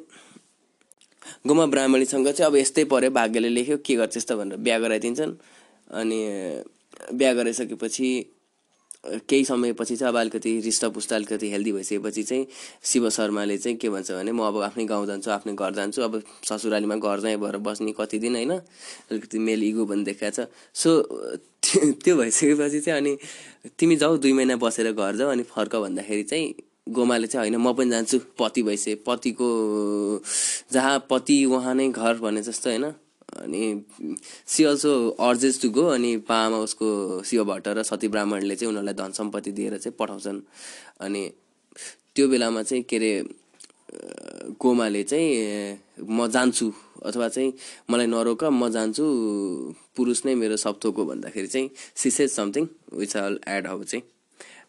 गोमा 1.47 1.65
ब्राह्मणीसँग 1.65 2.27
चाहिँ 2.29 2.51
अब 2.51 2.55
यस्तै 2.57 2.83
पऱ्यो 2.91 3.11
भाग्यले 3.11 3.49
लेख्यो 3.49 3.77
के 3.85 3.95
गर्छ 3.95 4.17
यस्तो 4.17 4.37
भनेर 4.37 4.57
बिहा 4.57 4.79
गराइदिन्छन्। 4.79 5.33
अनि 5.91 6.19
बिहा 7.13 7.33
गराइसकेपछि 7.33 8.09
केही 9.29 9.43
समयपछि 9.45 9.95
चाहिँ 9.95 10.11
अब 10.11 10.17
अलिकति 10.19 10.51
हृष्टपुष्ट 10.59 11.13
अलिकति 11.13 11.49
हेल्दी 11.51 11.71
भइसकेपछि 11.71 12.23
चाहिँ 12.23 12.45
शिव 12.83 13.09
शर्माले 13.09 13.57
चाहिँ 13.57 13.77
के 13.77 13.89
भन्छ 13.89 14.11
भने 14.11 14.31
म 14.31 14.41
अब 14.43 14.57
आफ्नै 14.61 14.85
गाउँ 14.85 15.05
जान्छु 15.07 15.31
आफ्नै 15.31 15.53
घर 15.53 15.73
जान्छु 15.73 16.01
अब 16.01 16.21
ससुरालीमा 16.43 16.95
घर 16.95 17.19
जाँ 17.19 17.35
भएर 17.39 17.57
बस्ने 17.63 17.91
कति 17.99 18.19
दिन 18.19 18.35
होइन 18.35 18.51
अलिकति 18.51 19.39
मेल 19.39 19.63
इगो 19.63 19.85
भन्ने 19.85 20.03
देखाएको 20.03 20.43
छ। 20.43 20.47
सो 20.73 20.89
त्यो 22.03 22.15
भइसकेपछि 22.17 22.79
चाहिँ 22.79 22.99
अनि 22.99 23.17
तिमी 23.79 23.95
जाऊ 23.95 24.17
दुई 24.17 24.33
महिना 24.33 24.55
बसेर 24.59 24.91
घर 24.91 25.15
जाऊ 25.15 25.29
अनि 25.31 25.43
फर्क 25.43 25.75
भन्दाखेरि 25.75 26.23
चाहिँ 26.23 26.53
गोमाले 26.93 27.27
चाहिँ 27.27 27.49
होइन 27.49 27.61
म 27.61 27.73
पनि 27.73 27.89
जान्छु 27.89 28.17
पति 28.39 28.61
भइसके 28.63 28.95
पतिको 29.07 29.49
जहाँ 30.73 31.05
पति 31.09 31.43
उहाँ 31.45 31.75
नै 31.75 31.89
घर 31.89 32.13
भने 32.23 32.41
जस्तो 32.41 32.69
होइन। 32.69 32.85
अनि 33.37 33.63
she 34.47 34.63
also 34.63 34.91
urges 35.19 35.61
to 35.61 35.69
go 35.69 35.85
अनि 35.93 36.15
पामा 36.29 36.57
उसको 36.57 36.87
भट्ट 37.45 37.67
र 37.67 37.83
सती 37.83 38.07
ब्राह्मणले 38.07 38.55
चाहिँ 38.55 38.71
उनीहरूलाई 38.71 38.93
धन 38.93 39.11
सम्पत्ति 39.11 39.51
दिएर 39.51 39.77
चाहिँ 39.77 39.95
पठाउँछन्। 39.99 40.39
अनि 41.01 41.23
त्यो 42.15 42.27
बेलामा 42.27 42.63
चाहिँ 42.63 42.83
के 42.83 42.95
अरे 42.97 43.11
गोमाले 44.59 45.03
चाहिँ 45.03 46.07
म 46.09 46.27
जान्छु 46.27 46.71
अथवा 47.05 47.27
चाहिँ 47.27 47.53
मलाई 47.89 48.07
नरोक 48.07 48.43
म 48.43 48.69
जान्छु 48.69 49.05
पुरुष 49.95 50.25
नै 50.25 50.35
मेरो 50.35 50.57
सप्तोको 50.57 51.05
भन्दाखेरि 51.05 51.47
चाहिँ 51.47 51.69
she says 51.95 52.31
something 52.31 52.67
which 52.93 53.15
all 53.17 53.39
add 53.47 53.67
हौ 53.67 53.83
चाहिँ। 53.83 54.03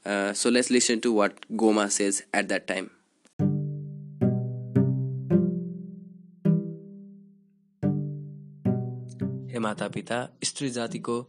Uh, 0.09 0.33
so 0.33 0.49
let's 0.49 0.71
listen 0.71 1.03
to 1.03 1.12
what 1.12 1.44
Goma 1.53 1.90
says 1.90 2.23
at 2.33 2.49
that 2.49 2.66
time. 2.66 2.90
मातापिता 9.68 10.24
स्त्री 10.44 10.70
जातिको 10.72 11.20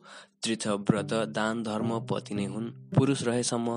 तीर्थ 0.44 0.68
व्रत 0.88 1.14
दान 1.36 1.64
धर्म 1.64 1.90
पति 2.10 2.34
नै 2.36 2.44
हुन्। 2.46 2.68
पुरुष 2.96 3.24
रहेसम्म 3.24 3.72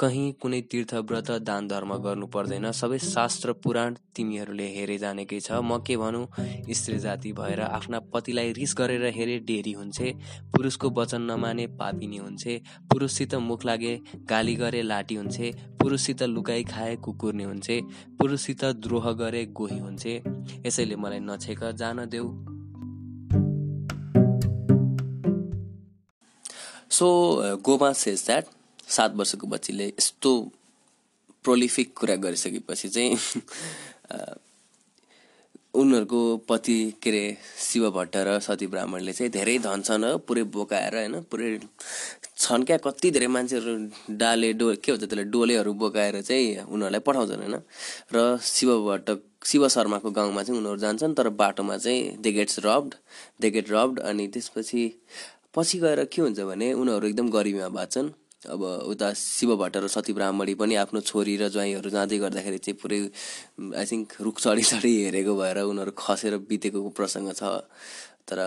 कहीँ 0.00 0.32
कुनै 0.42 0.60
तीर्थ 0.70 0.94
व्रत 1.02 1.30
दान 1.42 1.66
धर्म 1.68 1.94
गर्नु 1.98 2.26
पर्दैन। 2.30 2.70
सबै 2.72 2.98
शास्त्र 2.98 3.52
पुराण 3.58 3.94
तिमीहरूले 4.14 4.68
हेरे 4.76 4.98
जानेकै 4.98 5.40
छ। 5.40 5.58
म 5.60 5.82
के 5.82 5.96
भनौँ 5.96 6.26
स्त्री 6.72 6.98
जाति 6.98 7.32
भएर 7.32 7.60
आफ्ना 7.60 8.00
पतिलाई 8.14 8.52
रिस 8.52 8.74
गरेर 8.78 9.06
हेरे 9.10 9.38
डेरी 9.42 9.72
हुन्छे 9.72 10.14
पुरुषको 10.54 10.90
वचन 10.94 11.22
नमाने 11.26 11.66
पापिनी 11.74 12.16
हुन्छे 12.16 12.60
पुरुषसित 12.86 13.34
मुख 13.42 13.66
लागे 13.66 13.94
गाली 14.30 14.54
गरे 14.54 14.82
लाटी 14.84 15.14
हुन्छे 15.14 15.54
पुरुषसित 15.82 16.22
लुकाइ 16.24 16.64
खाए 16.64 16.96
कुकुर्ने 17.04 17.44
हुन्छे 17.44 17.80
पुरुषसित 18.18 18.64
द्रोह 18.64 19.12
गरे 19.18 19.46
गोही 19.52 19.78
हुन्छे। 19.78 20.22
यसैले 20.66 20.96
मलाई 20.96 21.20
नछेक 21.20 21.72
जान 21.74 22.06
देऊ। 22.06 22.55
सो 26.96 27.08
गोमा 27.56 27.92
सेज 27.92 28.24
द्याट 28.26 28.44
सात 28.88 29.14
वर्षको 29.14 29.46
बच्चीले 29.46 29.86
यस्तो 29.88 30.30
प्रोलिफिक 31.44 31.92
कुरा 31.96 32.16
गरिसकेपछि 32.16 32.88
चाहिँ 32.88 33.16
उनीहरूको 35.74 36.20
पति 36.48 36.78
के 37.02 37.10
अरे 37.10 37.36
शिव 37.58 37.90
भट्ट 37.90 38.16
र 38.16 38.38
सती 38.40 38.66
ब्राह्मणले 38.66 39.12
चाहिँ 39.12 39.32
धेरै 39.32 39.58
धन 39.58 39.82
छन् 39.82 40.04
पुरै 40.18 40.42
बोकाएर 40.48 40.94
होइन 40.96 41.20
पुरै 41.20 41.58
छन् 42.38 42.64
क्या 42.64 42.76
कति 42.76 43.10
धेरै 43.10 43.26
मान्छेहरू 43.26 43.74
डाले 44.16 44.52
डो 44.52 44.72
के 44.74 44.92
भन्छ 44.92 45.04
त्यसलाई 45.04 45.24
डोलेहरू 45.24 45.72
बोकाएर 45.74 46.20
चाहिँ 46.22 46.64
उनीहरूलाई 46.64 47.00
पठाउँछन् 47.00 47.42
होइन। 47.42 47.56
र 48.12 48.38
शिव 48.42 48.70
भट्ट 48.88 49.10
शिव 49.44 49.68
शर्माको 49.68 50.10
गाउँमा 50.10 50.42
चाहिँ 50.42 50.60
उनीहरू 50.60 50.78
जान्छन् 50.78 51.14
तर 51.14 51.28
बाटोमा 51.28 51.76
चाहिँ 51.76 52.16
they 52.16 52.32
gets 52.32 52.58
robbed 52.64 52.94
they 53.40 53.50
get 53.50 53.70
robbed 53.70 54.00
अनि 54.00 54.28
त्यसपछि 54.28 54.82
पछि 55.56 55.78
गएर 55.78 56.04
के 56.12 56.22
हुन्छ 56.22 56.40
भने 56.40 56.72
उनीहरू 56.72 57.06
एकदम 57.08 57.28
गरिबीमा 57.32 57.68
बाँच्छन्। 57.72 58.08
अब 58.46 58.62
उता 58.92 59.12
शिव 59.16 59.56
भट्ट 59.56 59.76
र 59.76 59.88
सती 59.88 60.12
ब्राह्मणी 60.12 60.54
पनि 60.54 60.74
आफ्नो 60.78 61.00
छोरी 61.00 61.36
र 61.36 61.48
ज्वाइँहरू 61.50 61.90
जाँदै 61.90 62.18
गर्दाखेरि 62.18 62.58
चाहिँ 62.58 62.78
पुरै 62.78 63.00
आई 63.74 63.86
थिङ्क 63.90 64.20
रुख 64.22 64.36
चढी 64.38 64.62
चढी 64.62 64.92
हेरेको 65.02 65.32
भएर 65.34 65.58
उनीहरू 65.66 65.92
खसेर 65.98 66.36
बितेको 66.46 66.88
प्रसङ्ग 66.94 67.32
छ। 67.32 67.42
तर 68.28 68.38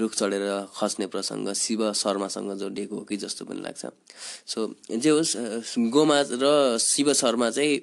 रुख 0.00 0.12
चढेर 0.14 0.44
खस्ने 0.76 1.06
प्रसङ्ग 1.08 1.52
शिव 1.52 1.80
शर्मासँग 1.92 2.50
जोडिएको 2.60 2.94
हो 2.96 3.04
कि 3.04 3.16
जस्तो 3.16 3.44
पनि 3.44 3.60
लाग्छ। 3.60 3.84
सो 4.46 4.58
जे 4.92 5.10
होस् 5.10 5.78
गोमा 5.92 6.18
र 6.40 6.78
शिव 6.80 7.12
शर्मा 7.12 7.50
चाहिँ 7.50 7.74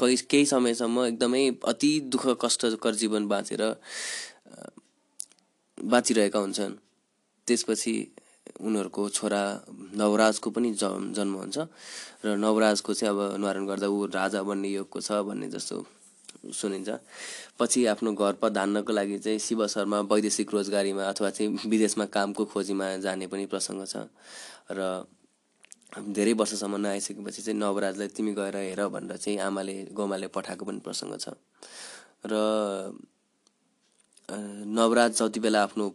कही 0.00 0.16
केही 0.24 0.46
समयसम्म 0.46 1.04
एकदमै 1.06 1.44
अति 1.68 1.90
दुःख 2.12 2.26
कष्टकर 2.44 2.94
जीवन 2.96 3.28
बाँचेर 3.28 3.62
बाँचिरहेका 5.78 6.38
हुन्छन्। 6.38 6.76
त्यसपछि 7.48 7.94
उनीहरूको 8.60 9.02
छोरा 9.16 9.42
नवराजको 10.00 10.48
पनि 10.50 10.70
जन्म 10.80 11.34
हुन्छ 11.40 11.58
र 12.24 12.36
नवराजको 12.36 12.94
चाहिँ 12.94 13.10
अब 13.14 13.20
निवारण 13.40 13.64
गर्दा 13.66 13.86
ऊ 13.88 14.06
राजा 14.12 14.40
बन्ने 14.42 14.68
योगको 14.68 14.98
छ 15.00 15.22
भन्ने 15.28 15.48
जस्तो 15.48 15.76
सुनिन्छ। 16.54 16.88
पछि 17.58 17.84
आफ्नो 17.92 18.12
घर 18.14 18.48
धान्नको 18.50 18.92
लागि 18.92 19.18
चाहिँ 19.18 19.38
शिव 19.38 19.66
शर्मा 19.66 19.98
वैदेशिक 20.10 20.48
रोजगारीमा 20.54 21.04
अथवा 21.12 21.30
चाहिँ 21.30 21.68
विदेशमा 21.68 22.04
कामको 22.14 22.44
खोजीमा 22.52 22.86
जाने 23.04 23.26
पनि 23.26 23.46
प्रसङ्ग 23.52 23.84
छ 23.86 24.06
र 24.70 24.80
धेरै 25.98 26.32
वर्षसम्म 26.40 26.76
नआइसकेपछि 26.84 27.42
चाहिँ 27.42 27.58
नवराजलाई 27.58 28.08
तिमी 28.16 28.32
गएर 28.38 28.56
हेर 28.56 28.80
भनेर 28.88 29.16
चाहिँ 29.16 29.38
आमाले 29.40 29.74
गोमाले 29.92 30.26
पठाएको 30.28 30.64
पनि 30.64 30.80
प्रसङ्ग 30.84 31.16
छ। 31.18 31.26
र 32.26 32.32
नवराज 34.68 35.12
जति 35.18 35.40
बेला 35.40 35.62
आफ्नो 35.64 35.86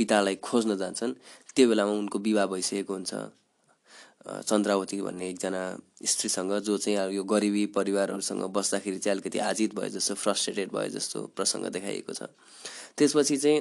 पितालाई 0.00 0.36
खोज्न 0.40 0.76
जान्छन्। 0.80 1.12
त्यो 1.54 1.68
बेलामा 1.68 1.92
उनको 1.92 2.18
विवाह 2.18 2.46
भइसकेको 2.52 2.94
हुन्छ। 2.94 3.12
चन्द्रावती 4.20 5.00
भन्ने 5.00 5.28
एकजना 5.28 5.62
स्त्रीसँग 6.04 6.52
जो 6.60 6.76
चाहिँ 6.76 7.12
यो 7.16 7.22
गरिबी 7.24 7.64
परिवारहरूसँग 7.72 8.42
बस्दाखेरि 8.52 8.98
चाहिँ 8.98 9.14
अलिकति 9.16 9.38
आजित 9.40 9.74
भयो 9.74 9.88
जस्तो 9.96 10.14
फ्रस्ट्रेटेड 10.14 10.68
भयो 10.72 10.88
जस्तो 10.92 11.18
प्रसङ्ग 11.36 11.66
देखाइएको 11.72 12.12
छ। 12.12 12.28
त्यसपछि 12.96 13.36
चाहिँ 13.36 13.60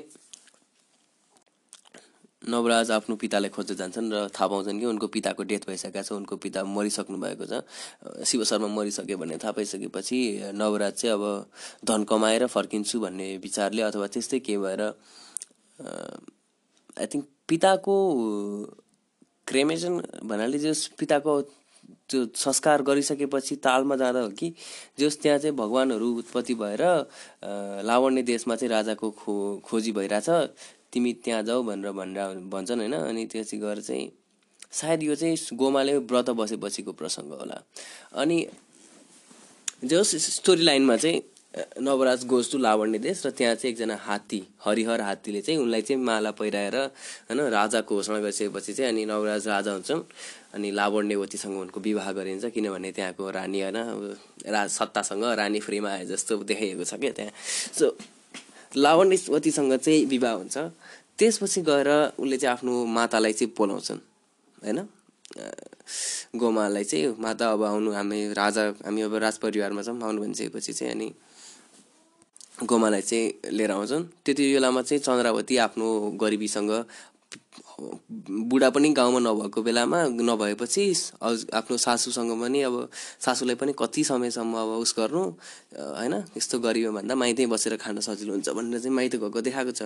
नवराज 2.40 2.92
आफ्नो 2.92 3.16
पितालाई 3.20 3.50
खोज्दै 3.56 3.76
जान्छन् 3.76 4.12
र 4.12 4.28
थाहा 4.36 4.48
पाउँछन् 4.48 4.80
कि 4.80 4.86
उनको 4.86 5.08
पिताको 5.08 5.44
डेथ 5.44 5.64
भइसकेको 5.68 6.04
छ 6.04 6.12
उनको 6.20 6.36
पिता 6.44 6.64
मरिसक्नु 6.68 7.18
भएको 7.18 7.46
छ। 7.48 7.64
शिव 8.28 8.44
शर्मा 8.44 8.68
मरिसक्यो 8.68 9.18
भन्ने 9.18 9.38
थाहा 9.40 9.56
पाइसकेपछि 9.56 10.20
नवराज 10.56 10.94
चाहिँ 10.94 11.14
अब 11.16 11.24
धन 11.88 12.04
कमाएर 12.04 12.48
फर्किन्छु 12.48 13.00
भन्ने 13.00 13.28
विचारले 13.44 13.82
अथवा 13.88 14.08
त्यस्तै 14.12 14.40
के 14.40 14.58
भएर 14.60 14.82
आई 15.80 17.08
थिङ्क 17.14 17.26
पिताको 17.48 17.96
क्रेमेसन 19.48 19.94
भन्नाले 20.24 20.60
जस 20.60 20.86
पिताको 21.00 21.42
त्यो 22.10 22.26
संस्कार 22.36 22.82
गरिसकेपछि 22.82 23.56
तालमा 23.66 23.96
जाँदा 23.96 24.20
हो 24.20 24.30
कि 24.40 24.54
जस 25.00 25.18
त्यहाँ 25.22 25.40
चाहिँ 25.40 25.56
भगवान्हरू 25.56 26.08
उत्पत्ति 26.18 26.54
भएर 26.54 26.84
लावण्य 27.86 28.22
देशमा 28.24 28.56
चाहिँ 28.56 28.70
राजाको 28.72 29.10
खो 29.12 29.34
खोजी 29.66 29.92
भइरहेछ 29.92 30.30
तिमी 30.94 31.14
त्यहाँ 31.24 31.44
जाऊ 31.44 31.64
भनेर 31.64 31.92
भनेर 31.92 32.50
भन्छन् 32.50 32.80
होइन। 32.80 32.94
अनि 32.94 33.26
त्यो 33.26 33.44
चाहिँ 33.44 33.62
गएर 33.64 33.82
चाहिँ 33.82 34.12
सायद 34.72 35.04
यो 35.04 35.16
चाहिँ 35.16 35.58
गोमाले 35.58 35.98
व्रत 35.98 36.30
बसेपछिको 36.38 36.92
प्रसङ्ग 36.94 37.34
होला। 37.34 37.58
अनि 38.22 38.38
जस 39.86 40.16
स्टोरी 40.36 40.64
लाइनमा 40.64 40.96
चाहिँ 40.98 41.22
नवराज 41.56 42.26
गोज 42.26 42.52
टु 42.52 42.58
लावण्य 42.58 43.00
देश 43.00 43.26
र 43.26 43.30
त्यहाँ 43.30 43.56
चाहिँ 43.56 43.74
एकजना 43.74 43.96
हात्ती 43.96 44.42
हरिहर 44.66 45.02
हात्तीले 45.02 45.42
चाहिँ 45.42 45.60
उनलाई 45.60 45.82
चाहिँ 45.82 46.02
माला 46.04 46.32
पहिराएर 46.32 46.76
होइन 46.78 47.40
राजाको 47.50 47.96
घोषणा 47.96 48.20
गरिसकेपछि 48.20 48.74
चाहिँ 48.74 48.92
अनि 48.92 49.06
नवराज 49.06 49.48
राजा 49.48 49.72
हुन्छन् 49.72 50.02
अनि 50.54 50.72
लावण्यवतीसँग 50.72 51.58
उनको 51.58 51.80
विवाह 51.80 52.12
गरिन्छ 52.12 52.46
किनभने 52.54 52.92
त्यहाँको 52.92 53.30
रानी 53.30 53.62
होइन 53.62 53.78
राज 54.46 54.70
सत्तासँग 54.70 55.24
रानी 55.42 55.60
फ्रीमा 55.60 55.90
आए 55.90 56.06
जस्तो 56.06 56.38
देखाइएको 56.46 56.84
छ 56.86 56.94
क्या 57.02 57.12
त्यहाँ। 57.18 57.34
सो 57.74 57.98
लावण्यवतीसँग 58.78 59.74
चाहिँ 59.74 60.06
विवाह 60.06 60.34
हुन्छ। 60.34 60.58
त्यसपछि 61.18 61.62
गएर 61.62 61.90
उसले 62.14 62.38
चाहिँ 62.38 62.54
आफ्नो 62.54 62.86
मातालाई 62.86 63.34
चाहिँ 63.34 63.54
बोलाउँछन् 63.58 64.00
होइन? 64.64 64.80
गोमालाई 66.38 66.84
चाहिँ 66.84 67.16
माता 67.20 67.52
अब 67.52 67.64
आउनु 67.64 67.92
हामी 67.92 68.20
राजा 68.34 68.64
हामी 68.86 69.02
अब 69.02 69.16
राजपरिवारमा 69.18 69.82
छौँ 69.82 69.98
आउनु 69.98 70.22
भनिसकेपछि 70.22 70.74
चाहिँ 70.74 70.94
अनि 70.94 71.10
गोमालाई 72.66 73.02
चाहिँ 73.02 73.56
लिएर 73.56 73.72
आउँछन्। 73.72 74.04
त्यति 74.26 74.44
बेलामा 74.54 74.82
चाहिँ 74.82 75.02
चन्द्रावती 75.04 75.58
आफ्नो 75.58 75.88
गरिबीसँग 76.22 76.72
बुढा 77.80 78.70
पनि 78.76 78.90
गाउँमा 78.92 79.20
नभएको 79.20 79.62
बेलामा 79.64 80.00
नभएपछि 80.20 80.84
आफ्नो 81.56 81.78
सासूसँग 81.78 82.32
पनि 82.42 82.62
अब 82.68 82.76
सासूलाई 82.92 83.56
पनि 83.56 83.74
कति 83.80 84.04
समयसम्म 84.04 84.56
अब 84.56 84.70
उस 84.84 84.94
गर्नु 85.00 85.24
होइन? 85.72 86.14
यस्तो 86.38 86.60
गरियो 86.60 86.92
भन्दा 86.92 87.16
माइतै 87.16 87.46
बसेर 87.48 87.76
खान 87.80 88.00
सजिलो 88.00 88.34
हुन्छ 88.34 88.50
भनेर 88.50 88.80
चाहिँ 88.80 88.96
माइत 88.96 89.16
गएको 89.16 89.42
देखाएको 89.42 89.72
छ। 89.72 89.82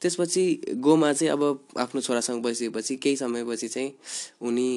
त्यसपछि 0.00 0.44
गोमा 0.84 1.12
चाहिँ 1.12 1.32
अब 1.32 1.42
आफ्नो 1.78 2.00
छोरासँग 2.00 2.42
बसिएपछि 2.42 2.96
केही 2.96 3.16
समयपछि 3.16 3.68
चाहिँ 3.68 3.92
उनी 4.42 4.68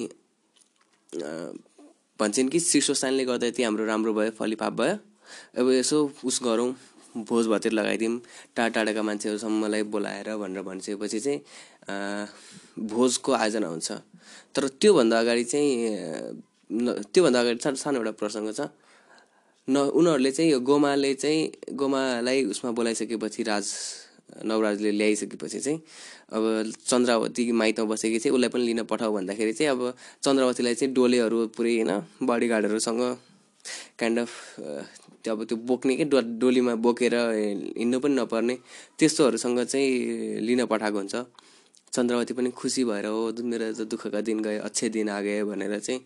भन्छन् 2.20 2.50
कि 2.50 2.60
शीर्षस्थानले 2.60 3.26
गर्दा 3.26 3.48
यति 3.48 3.64
हाम्रो 3.64 3.86
राम्रो 3.86 4.14
भयो 4.14 4.32
फलिफाप 4.32 4.74
भयो। 4.74 4.96
अब 5.58 5.72
यसो 5.72 5.98
उस 6.24 6.40
गरौँ 6.44 6.70
भोज 7.16 7.48
भतेर 7.48 7.72
लगाइदिउँ 7.72 8.20
टाढा 8.56 8.70
टाढाका 8.76 9.02
मान्छेहरूसम्मलाई 9.04 9.84
बोलाएर 9.88 10.36
भनेर 10.36 10.62
भनिसकेपछि 10.62 11.20
चाहिँ 11.20 11.40
भोजको 12.88 13.32
आयोजना 13.34 13.68
हुन्छ। 13.68 13.92
तर 14.56 14.68
त्योभन्दा 14.82 15.20
अगाडि 15.20 15.44
चाहिँ 15.44 15.72
त्योभन्दा 17.14 17.40
अगाडि 17.40 17.60
सानो 17.64 17.76
सानो 17.76 17.98
एउटा 18.00 18.12
प्रसङ्ग 18.20 18.52
छ। 18.52 18.68
न 19.68 19.78
उनीहरूले 19.96 20.32
चाहिँ 20.32 20.52
यो 20.52 20.60
गोमाले 20.60 21.14
चाहिँ 21.14 21.74
गोमालाई 21.74 22.44
उसमा 22.54 22.72
बोलाइसकेपछि 22.78 23.44
राज 23.44 23.66
नवराजले 24.46 24.92
ल्याइसकेपछि 24.92 25.60
चाहिँ 25.60 25.80
अब 26.36 26.44
चन्द्रावती 26.86 27.52
माइतमा 27.52 27.86
बसेकी 27.86 28.20
चाहिँ 28.20 28.36
उसलाई 28.36 28.50
पनि 28.50 28.64
लिन 28.66 28.84
पठाऊ 28.84 29.14
भन्दाखेरि 29.14 29.54
चाहिँ 29.54 29.72
अब 29.72 29.82
चन्द्रावतीलाई 30.24 30.76
चाहिँ 30.76 30.94
डोलेहरू 30.94 31.48
पुरै 31.58 31.74
होइन 31.80 31.92
बडीगार्डहरूसँग 32.28 33.02
काइन्ड 34.00 34.20
अफ 34.20 34.32
त्यो 35.26 35.34
अब 35.34 35.44
त्यो 35.50 35.58
बोक्ने 35.66 35.96
कि 35.98 36.06
डो 36.06 36.22
डोलीमा 36.38 36.74
बोकेर 36.86 37.16
हिँड्नु 37.82 37.98
पनि 38.00 38.16
नपर्ने 38.16 38.56
त्यस्तोहरूसँग 39.00 39.60
चाहिँ 39.66 39.90
लिन 40.46 40.66
पठाएको 40.70 40.98
हुन्छ। 40.98 41.16
चन्द्रवती 41.94 42.34
पनि 42.38 42.50
खुसी 42.54 42.84
भएर 42.86 43.06
हो 43.10 43.34
मेरो 43.42 43.74
त 43.74 43.90
दुःखका 43.90 44.22
दिन 44.22 44.40
गए 44.46 44.58
अच्छे 44.62 44.90
दिन 44.94 45.10
आगे 45.10 45.44
भनेर 45.50 45.80
चाहिँ। 45.80 46.02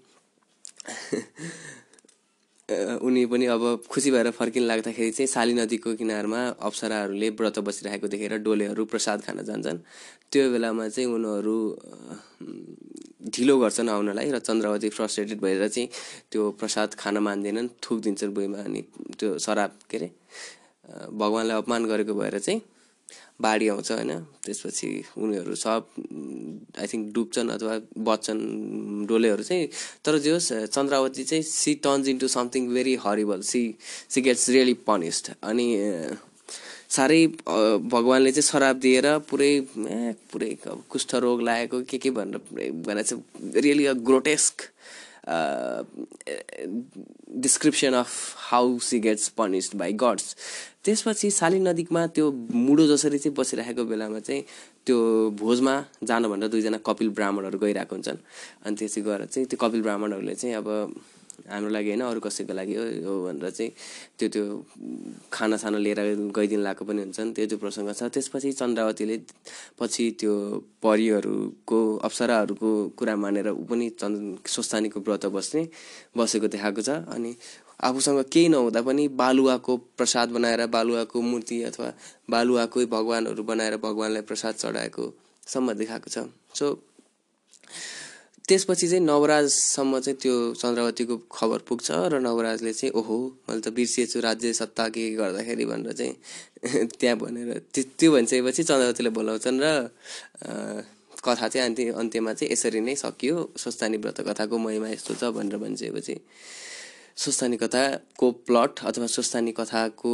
उनी 2.69 3.25
पनि 3.25 3.45
अब 3.45 3.63
खुसी 3.89 4.11
भएर 4.11 4.29
फर्किन 4.31 4.63
लाग्दाखेरि 4.63 5.11
चाहिँ 5.11 5.27
साली 5.27 5.53
नदीको 5.53 5.93
किनारमा 5.95 6.39
अप्सराहरूले 6.61 7.29
व्रत 7.29 7.59
बसिरहेको 7.59 8.07
देखेर 8.07 8.37
डोलेहरू 8.45 8.85
प्रसाद 8.85 9.21
खान 9.25 9.43
जान्छन्। 9.43 9.79
त्यो 10.31 10.43
बेलामा 10.53 10.87
चाहिँ 10.87 11.09
उनीहरू 11.09 11.55
ढिलो 13.33 13.57
गर्छन् 13.59 13.89
आउनलाई 13.89 14.31
र 14.31 14.39
चन्द्रवती 14.39 14.89
फ्रस्ट्रेटेड 14.89 15.39
भएर 15.41 15.67
चाहिँ 15.67 15.89
त्यो 16.31 16.41
प्रसाद 16.59 16.93
खान 16.93 17.17
मान्दैनन् 17.17 17.67
थुकिदिन्छन् 17.83 18.33
बुइमा 18.33 18.59
अनि 18.63 18.81
त्यो 19.19 19.37
शराब 19.37 19.71
के 19.89 19.97
अरे 19.97 20.09
भगवान्लाई 21.13 21.57
अपमान 21.57 21.85
गरेको 21.85 22.13
भएर 22.13 22.39
चाहिँ 22.39 22.61
बाढी 23.39 23.67
आउँछ 23.67 23.91
होइन? 23.91 24.11
त्यसपछि 24.45 24.89
उनीहरू 25.17 25.55
सब 25.55 25.85
आई 26.79 26.87
थिङ्क 26.87 27.13
डुब्छन् 27.13 27.49
अथवा 27.49 27.75
बच्छन् 27.99 28.41
डोलेहरू 29.07 29.43
चाहिँ 29.43 29.67
तर 30.03 30.17
जे 30.19 30.31
होस् 30.31 30.51
चन्द्रावती 30.69 31.23
चाहिँ 31.23 31.43
she 31.43 31.73
turns 31.83 32.07
into 32.07 32.27
something 32.29 32.67
very 32.69 32.95
horrible 32.99 33.41
she 33.43 33.61
she 34.09 34.21
gets 34.21 34.49
really 34.49 34.73
punished 34.85 35.31
अनि 35.43 35.67
साह्रै 36.89 37.21
भगवान्ले 37.87 38.31
चाहिँ 38.31 38.47
श्राप 38.49 38.75
दिएर 38.77 39.07
पुरै 39.29 39.53
पुरै 40.31 40.51
कुष्ठरोग 40.89 41.41
लागेको 41.41 41.81
के 41.85 41.97
के 41.97 42.09
भनेर 42.11 42.71
भनेर 42.81 43.03
चाहिँ 43.03 43.61
really 43.61 43.85
a 43.85 43.93
grotesque 44.03 44.69
description 47.43 47.93
of 47.93 48.09
how 48.51 48.79
she 48.79 48.99
gets 48.99 49.27
punished 49.37 49.75
by 49.77 49.93
gods 49.93 50.35
त्यसपछि 50.85 51.31
शाली 51.31 51.59
नदीमा 51.59 52.05
त्यो 52.07 52.31
मुडो 52.53 52.87
जसरी 52.87 53.17
चाहिँ 53.17 53.35
बसिरहेको 53.35 53.83
बेलामा 53.85 54.19
चाहिँ 54.19 54.43
त्यो 54.85 54.97
भोजमा 55.39 55.75
जानु 56.03 56.29
भनेर 56.29 56.49
दुईजना 56.49 56.77
कपिल 56.85 57.09
ब्राह्मणहरू 57.09 57.57
गइरहेको 57.59 57.95
हुन्छन्। 57.95 58.17
अनि 58.65 58.75
त्यसै 58.75 59.01
गएर 59.01 59.25
चाहिँ 59.25 59.47
त्यो 59.49 59.57
कपिल 59.59 59.81
ब्राह्मणहरूले 59.81 60.35
चाहिँ 60.35 60.55
अब 60.55 60.67
हाम्रो 61.47 61.69
लागि 61.69 61.89
होइन 61.89 62.01
अरू 62.01 62.19
कसैको 62.19 62.53
लागि 62.53 62.75
हो 63.05 63.13
भनेर 63.25 63.49
चाहिँ 63.49 63.71
त्यो 64.19 64.27
त्यो 64.33 64.43
खानासाना 65.31 65.77
लिएर 65.77 65.99
गइदिनु 66.35 66.61
लगाएको 66.61 66.83
पनि 66.85 67.01
हुन्छन्। 67.05 67.33
त्यो 67.33 67.45
त्यो 67.47 67.57
प्रसङ्ग 67.63 67.89
छ। 67.93 68.11
त्यसपछि 68.11 68.51
चन्द्रावतीले 68.59 69.17
पछि 69.79 70.03
त्यो 70.19 70.33
परिहरूको 70.83 71.79
अप्सराहरूको 72.03 72.69
कुरा 72.97 73.15
मानेर 73.15 73.47
ऊ 73.55 73.63
पनि 73.69 73.87
स्वस्थानीको 74.45 74.99
व्रत 74.99 75.25
बस्ने 75.31 75.63
बसेको 76.17 76.47
देखाएको 76.47 76.81
छ। 76.81 76.89
अनि 77.07 77.31
आफूसँग 77.79 78.19
केही 78.27 78.47
नहुँदा 78.49 78.81
पनि 78.83 79.07
बालुवाको 79.15 79.73
प्रसाद 79.97 80.29
बनाएर 80.35 80.65
बालुवाको 80.67 81.21
मूर्ति 81.21 81.57
अथवा 81.63 81.89
बालुवाकै 82.29 82.85
भगवान्हरू 82.91 83.43
बनाएर 83.43 83.77
भगवान्लाई 83.79 84.21
प्रसाद 84.27 84.53
चढाएको 84.55 85.03
सम्म 85.47 85.73
देखाएको 85.79 86.09
छ। 86.09 86.27
सो 86.53 86.67
त्यसपछि 88.49 88.87
चाहिँ 88.89 89.03
नवराजसम्म 89.05 89.99
चाहिँ 89.99 90.17
त्यो 90.21 90.35
चन्द्रवतीको 90.57 91.15
खबर 91.31 91.59
पुग्छ 91.69 91.87
र 92.11 92.19
नवराजले 92.19 92.73
चाहिँ 92.73 92.91
ओहो 92.99 93.17
मैले 93.45 93.61
त 93.61 93.69
बिर्सिएछु 93.77 94.19
राज्य 94.19 94.53
सत्ता 94.53 94.87
के 94.89 95.09
गर्दाखेरि 95.15 95.65
भनेर 95.65 95.93
चाहिँ 95.93 96.87
त्यहाँ 96.99 97.17
भनेर 97.17 97.61
त्यो 97.73 97.83
त्यो 97.99 98.09
भनिसकेपछि 98.11 98.63
चन्द्रवतीले 98.63 99.09
बोलाउँछन् 99.13 99.61
र 99.61 99.67
कथा 101.21 101.47
चाहिँ 101.47 101.65
अन्त्य 101.67 101.91
अन्त्यमा 101.93 102.33
चाहिँ 102.33 102.51
यसरी 102.51 102.79
नै 102.79 102.95
सकियो। 102.95 103.35
स्वस्थानी 103.57 103.97
व्रत 103.97 104.21
कथाको 104.27 104.57
महिमा 104.57 104.89
यस्तो 104.89 105.13
छ 105.13 105.23
भनेर 105.35 105.57
भनिसकेपछि 105.59 106.15
स्वस्थानी 107.17 107.57
कथाको 107.57 108.31
प्लट 108.47 108.73
अथवा 108.89 109.07
स्वस्थानी 109.15 109.51
कथाको 109.51 110.13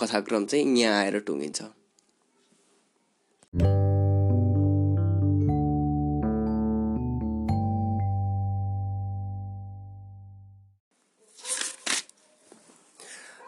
कथाक्रम 0.00 0.44
चाहिँ 0.46 0.64
यहाँ 0.78 0.98
आएर 1.02 1.18
टुङ्गिन्छ। 1.26 1.60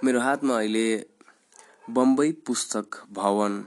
मेरो 0.04 0.20
हातमा 0.20 0.54
अहिले 0.56 0.84
बम्बई 1.94 2.30
पुस्तक 2.46 2.96
भवन 3.14 3.62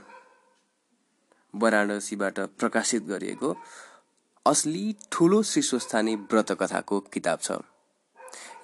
वाराणसीबाट 1.54 2.40
प्रकाशित 2.60 3.02
गरिएको 3.02 3.52
असली 4.46 4.82
ठुलो 5.12 5.40
शिशुस्थानी 5.42 6.14
व्रतकथाको 6.32 6.98
किताब 7.12 7.38
छ। 7.42 7.52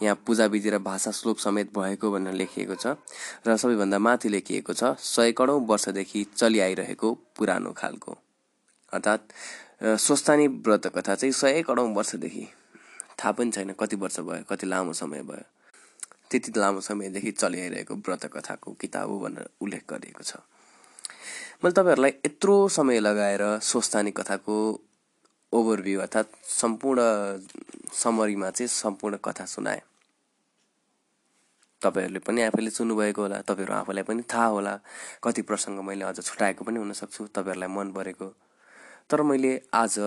यहाँ 0.03 0.17
पूजा 0.27 0.47
विधि 0.53 0.71
र 0.71 0.79
भाषा 0.79 1.11
श्लोक 1.11 1.39
समेत 1.39 1.73
भएको 1.79 2.11
भनेर 2.13 2.35
लेखिएको 2.35 2.75
छ 2.75 2.93
र 3.47 3.57
सबैभन्दा 3.57 3.99
माथि 3.99 4.29
लेखिएको 4.29 4.73
छ 4.73 4.93
सयकडौँ 5.01 5.61
वर्षदेखि 5.67 6.25
चलिआइरहेको 6.37 7.15
पुरानो 7.39 7.73
खालको। 7.73 8.19
अर्थात् 8.93 9.33
स्वस्थानी 10.05 10.47
व्रतकथा 10.61 11.15
चाहिँ 11.15 11.33
सय 11.33 11.65
वर्षदेखि। 11.71 12.47
थाहा 13.19 13.33
पनि 13.33 13.51
छैन 13.51 13.73
कति 13.81 13.97
वर्ष 13.97 14.21
भयो 14.21 14.45
कति 14.51 14.67
लामो 14.67 14.93
समय 14.93 15.23
भयो। 15.25 15.45
त्यति 16.33 16.53
लामो 16.57 16.81
समयदेखि 16.81 17.31
चलिआइरहेको 17.33 17.95
व्रत 17.95 18.25
कथाको 18.35 18.73
किताब 18.81 19.09
हो 19.11 19.19
भनेर 19.21 19.49
उल्लेख 19.61 19.85
गरिएको 19.91 20.23
छ। 20.25 20.41
मैले 21.63 21.75
तपाईँहरूलाई 21.77 22.13
यत्रो 22.27 22.57
समय 22.69 23.01
लगाएर 23.01 23.43
स्वस्थानी 23.63 24.11
कथाको 24.11 24.57
ओभरभ्यू 25.53 26.01
अर्थात् 26.01 26.31
सम्पूर्ण 26.49 27.01
समरीमा 27.95 28.51
चाहिँ 28.51 28.69
सम्पूर्ण 28.69 29.17
कथा 29.25 29.45
सुनाएँ। 29.47 29.83
तपाईँहरूले 31.83 32.19
पनि 32.19 32.43
आफैले 32.43 32.71
सुन्नुभएको 32.71 33.23
होला 33.23 33.41
तपाईँहरू 33.43 33.75
आफूलाई 33.75 34.05
पनि 34.09 34.23
थाहा 34.33 34.47
होला 34.47 34.75
कति 35.23 35.43
प्रसङ्ग 35.43 35.81
मैले 35.85 36.05
अझ 36.05 36.19
छुट्याएको 36.21 36.65
पनि 36.65 36.79
हुनसक्छु 36.79 37.27
तपाईँहरूलाई 37.37 37.69
मन 37.69 37.93
परेको। 37.93 38.29
तर 39.11 39.23
मैले 39.23 39.53
आज 39.75 39.99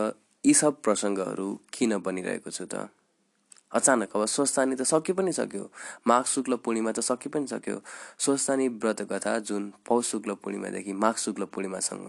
यी 0.46 0.54
सब 0.54 0.82
प्रसङ्गहरू 0.82 1.48
किन 1.74 1.98
बनिरहेको 2.00 2.50
छु 2.52 2.66
त? 2.66 2.90
अचानक 3.76 4.16
अब 4.16 4.26
स्वस्थानी 4.26 4.76
त 4.76 4.82
सक्यो 4.88 5.16
पनि 5.16 5.32
सक्यो। 5.34 5.64
माघ 6.08 6.24
शुक्ल 6.26 6.56
पूर्णिमा 6.64 6.92
त 6.92 7.00
सक्यो 7.00 7.30
पनि 7.34 7.48
सक्यो। 7.48 7.78
स्वस्थानी 8.24 8.68
व्रत 8.80 9.02
कथा 9.12 9.38
जुन 9.48 9.72
पौष 9.86 10.12
शुक्ल 10.12 10.34
पूर्णिमादेखि 10.44 10.94
माघ 10.94 11.16
शुक्ल 11.16 11.44
पूर्णिमासँग 11.54 12.08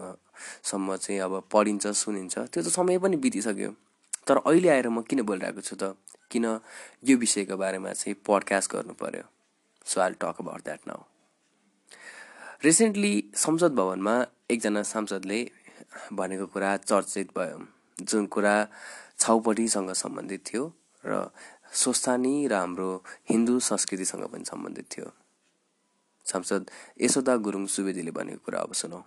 सम्म 0.63 0.95
चाहिँ 0.95 1.19
अब 1.21 1.33
पढिन्छ 1.51 1.87
सुनिन्छ 1.87 2.37
त्यो 2.37 2.63
त 2.63 2.67
समय 2.71 2.97
पनि 3.03 3.17
बितिसक्यो। 3.19 3.71
तर 4.27 4.37
अहिले 4.43 4.69
आएर 4.69 4.87
म 4.89 5.01
किन 5.07 5.21
बोलिरहेको 5.23 5.61
छु 5.61 5.75
त? 5.75 5.95
किन 6.31 6.45
यो 7.07 7.15
विषयको 7.17 7.55
बारेमा 7.57 7.91
चाहिँ 7.93 8.15
पडकास्ट 8.27 8.71
गर्नु 8.71 8.93
पर्यो 8.99 9.23
so 9.87 10.01
I 10.01 10.11
talk 10.19 10.43
about 10.43 10.61
that 10.63 10.81
now 10.87 11.03
recently 12.63 13.13
संसद 13.35 13.71
भवनमा 13.79 14.15
एकजना 14.51 14.81
सांसदले 14.83 15.39
भनेको 16.11 16.45
कुरा 16.51 16.75
चर्चित 16.83 17.27
भयो। 17.37 17.59
जुन 18.03 18.25
कुरा 18.27 18.55
छाउपट्टिसँग 19.19 19.91
सम्बन्धित 19.93 20.41
थियो 20.47 20.63
र 21.05 21.31
स्वस्थानी 21.73 22.47
र 22.47 22.53
हाम्रो 22.53 22.89
हिन्दू 23.29 23.59
संस्कृतिसँग 23.59 24.23
पनि 24.31 24.45
सम्बन्धित 24.45 24.85
थियो। 24.91 25.11
सांसद 26.25 26.65
यशोदा 27.01 27.35
गुरुङ 27.37 27.65
सुवेदीले 27.65 28.11
भनेको 28.11 28.41
कुरा 28.45 28.59
अब 28.59 28.73
सुनौ। 28.73 29.01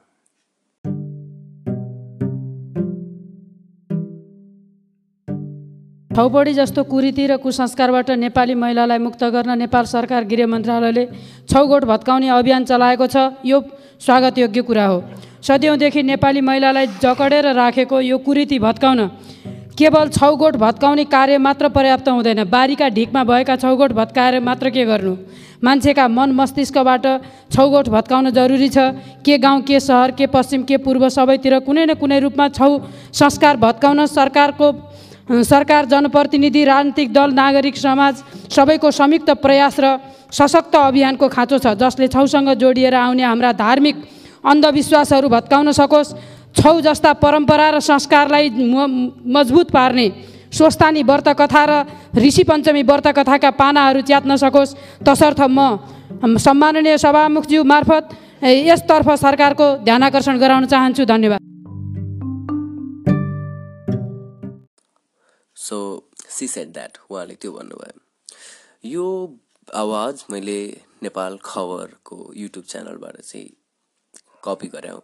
छौपडी 6.11 6.53
जस्तो 6.55 6.83
कुरीति 6.85 7.27
र 7.27 7.37
कुसंस्कारबाट 7.41 8.11
नेपाली 8.21 8.55
महिलालाई 8.55 8.99
मुक्त 8.99 9.23
गर्न 9.25 9.57
नेपाल 9.59 9.85
सरकार 9.87 10.25
गृह 10.29 10.47
मन्त्रालयले 10.47 11.05
छौगोठ 11.49 11.85
भत्काउने 11.85 12.29
अभियान 12.29 12.65
चलाएको 12.65 13.07
छ 13.07 13.17
यो 13.45 13.61
स्वागतयोग्य 14.01 14.63
कुरा 14.63 14.87
हो। 14.87 14.99
सदियौँदेखि 15.41 16.03
नेपाली 16.03 16.41
महिलालाई 16.41 16.87
जकडेर 17.01 17.47
राखेको 17.57 18.01
यो 18.01 18.19
कुरीति 18.19 18.59
भत्काउन 18.59 19.01
केवल 19.81 20.09
छौगोठ 20.13 20.57
भत्काउने 20.61 21.05
कार्य 21.09 21.37
मात्र 21.41 21.69
पर्याप्त 21.73 22.09
हुँदैन। 22.09 22.45
बारीका 22.45 22.89
ढिकमा 22.93 23.23
भएका 23.25 23.55
छौगोठ 23.57 23.93
भत्काएर 23.97 24.41
मात्र 24.45 24.71
के 24.71 24.85
गर्नु? 24.85 25.15
मान्छेका 25.65 26.05
मन 26.07 26.33
मस्तिष्कबाट 26.37 27.07
छौगोठ 27.49 27.89
भत्काउन 27.89 28.31
जरुरी 28.31 28.69
छ। 28.69 28.79
के 29.25 29.39
गाउँ 29.41 29.63
के 29.65 29.81
सहर 29.81 30.11
के 30.13 30.27
पश्चिम 30.29 30.63
के 30.69 30.77
पूर्व 30.85 31.09
सबैतिर 31.09 31.59
कुनै 31.65 31.85
न 31.87 31.95
कुनै 31.97 32.19
रूपमा 32.21 32.49
छौ 32.53 32.69
संस्कार 33.09 33.57
भत्काउन 33.57 34.05
सरकारको 34.07 34.69
सरकार 35.49 35.87
जनप्रतिनिधि 35.89 36.65
राजनीतिक 36.65 37.13
दल 37.13 37.33
नागरिक 37.33 37.77
समाज 37.79 38.15
सबैको 38.53 38.91
संयुक्त 38.91 39.31
प्रयास 39.41 39.81
र 39.81 39.97
सशक्त 40.29 40.77
अभियानको 40.77 41.29
खाँचो 41.31 41.59
छ 41.59 41.73
जसले 41.81 42.09
छौसँग 42.13 42.53
जोडिएर 42.61 42.95
आउने 42.95 43.25
हाम्रा 43.25 43.53
धार्मिक 43.57 43.97
अन्धविश्वासहरू 44.45 45.29
भत्काउन 45.31 45.73
सकोस्। 45.73 46.15
छौ 46.55 46.81
जस्ता 46.81 47.13
परम्परा 47.23 47.69
र 47.71 47.81
संस्कारलाई 47.81 48.49
मजबुत 49.27 49.71
पार्ने 49.71 50.07
स्वस्थानी 50.53 51.03
व्रतकथा 51.03 51.65
र 51.65 51.73
ऋषि 52.17 52.43
पञ्चमी 52.45 52.83
व्रतकथाका 52.83 53.51
पानाहरू 53.55 54.01
च्यात्न 54.03 54.37
सकोस्। 54.37 54.75
तसर्थ 55.07 55.41
म 55.49 56.37
सम्माननीय 56.39 56.99
सभामुखज्यू 56.99 57.63
मार्फत 57.65 58.05
यसतर्फ 58.43 59.09
सरकारको 59.21 59.67
ध्यान 59.87 60.03
आकर्षण 60.03 60.39
गराउन 60.39 60.67
चाहन्छु। 60.67 61.05
धन्यवाद। 61.07 61.41
सो 65.57 65.79
सी 66.29 66.47
सेट 66.49 66.69
द्याट 66.73 66.99
उहाँले 67.11 67.35
त्यो 67.41 67.53
भन्नुभयो। 67.53 67.99
यो 68.85 69.07
आवाज 69.77 70.25
मैले 70.31 70.61
नेपाल 71.03 71.39
खबरको 71.45 72.17
युट्युब 72.37 72.65
च्यानलबाट 72.65 73.17
चाहिँ 73.23 73.49
कपी 74.45 74.69
गरेँ 74.75 74.99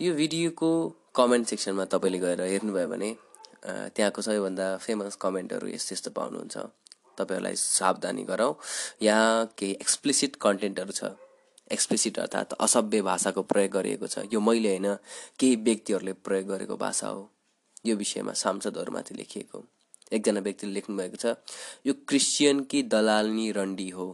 यो 0.00 0.12
भिडियोको 0.14 0.68
कमेन्ट 1.16 1.46
सेक्सनमा 1.48 1.84
तपाईँले 1.88 2.18
गएर 2.20 2.40
हेर्नुभयो 2.42 2.88
भने 2.88 3.08
त्यहाँको 3.96 4.22
सबैभन्दा 4.22 4.66
फेमस 4.76 5.16
कमेन्टहरू 5.16 5.68
यस्तो 5.68 5.92
यस्तो 5.94 6.10
पाउनुहुन्छ। 6.12 6.56
तपाईँहरूलाई 7.16 7.56
सावधानी 7.56 8.24
गराउँ 8.28 8.54
यहाँ 9.02 9.46
केही 9.58 9.72
एक्सप्लिसिट 9.80 10.36
कन्टेन्टहरू 10.36 10.92
छ। 10.92 11.16
एक्सप्लिसिट 11.72 12.18
अर्थात् 12.18 12.52
असभ्य 12.60 13.00
भाषाको 13.02 13.42
प्रयोग 13.42 13.72
गरिएको 13.72 14.06
छ। 14.06 14.28
यो 14.32 14.40
मैले 14.40 14.68
होइन 14.68 14.88
केही 15.40 15.56
व्यक्तिहरूले 15.64 16.12
प्रयोग 16.12 16.46
गरेको 16.48 16.76
भाषा 16.76 17.08
हो। 17.08 17.22
यो 17.86 17.96
विषयमा 17.96 18.32
सांसदहरूमाथि 18.36 19.14
लेखिएको। 19.16 19.64
एकजना 20.12 20.40
व्यक्तिले 20.40 20.72
लेख्नुभएको 20.72 21.16
छ 21.16 21.34
यो 21.86 21.92
क्रिस्चियन 22.04 22.60
कि 22.68 22.82
दलालनी 22.84 23.50
रन्डी 23.52 23.88
हो? 23.90 24.06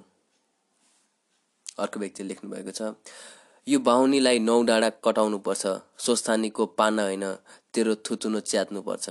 अर्को 1.79 2.01
व्यक्तिले 2.01 2.29
लेख्नुभएको 2.29 2.71
छ 2.71 2.95
यो 3.67 3.79
बाहुनीलाई 3.79 4.39
नौ 4.39 4.63
डाँडा 4.63 4.89
कटाउनुपर्छ। 5.05 5.67
स्वस्थानीको 6.05 6.67
पाना 6.79 7.03
होइन 7.03 7.25
तेरो 7.75 7.95
थुतुनो 8.05 8.41
च्यात्नुपर्छ। 8.43 9.11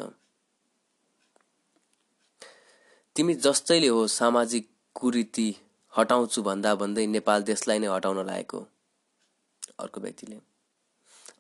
तिमी 3.16 3.34
जस्तैले 3.46 3.88
हो 3.88 4.08
सामाजिक 4.08 4.68
कुरीति 4.96 5.48
हटाउँछु 5.94 6.42
भन्दा 6.44 6.76
भन्दै 6.76 7.06
नेपाल 7.08 7.44
देशलाई 7.44 7.80
नै 7.80 7.88
हटाउन 7.88 8.20
लागेको। 8.28 8.60
अर्को 9.80 10.02
व्यक्तिले। 10.02 10.38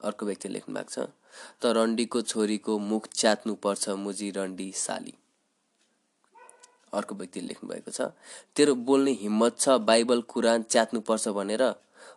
अर्को 0.03 0.25
व्यक्तिले 0.25 0.53
लेख्नु 0.53 0.75
भएको 0.75 0.91
छ 0.91 1.11
त 1.59 1.75
रन्डीको 1.75 2.21
छोरीको 2.31 2.79
मुख 2.79 3.07
च्यात्नु 3.11 3.55
पर्छ 3.59 3.89
मुजी 3.99 4.31
रन्डी 4.39 4.71
साली। 4.77 5.13
अर्को 6.93 7.15
व्यक्तिले 7.15 7.47
लेख्नु 7.47 7.69
भएको 7.69 7.91
छ 7.91 8.11
तेरो 8.55 8.73
बोल्ने 8.87 9.11
हिम्मत 9.19 9.59
छ 9.59 9.79
बाइबल 9.83 10.21
कुरान 10.31 10.63
च्यात्नुपर्छ 10.63 11.27
भनेर 11.35 11.63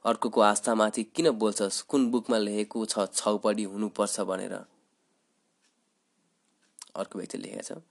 अर्कोको 0.05 0.41
आस्थामाथि 0.41 1.03
किन 1.17 1.31
बोल्छस्? 1.33 1.83
कुन 1.83 2.11
बुकमा 2.11 2.39
लेखेको 2.39 2.85
छ 2.85 3.07
छौपडी 3.15 3.65
हुनुपर्छ 3.65 4.21
भनेर। 4.21 4.53
अर्को 6.95 7.19
व्यक्तिले 7.19 7.43
लेखेको 7.43 7.63
छ 7.63 7.83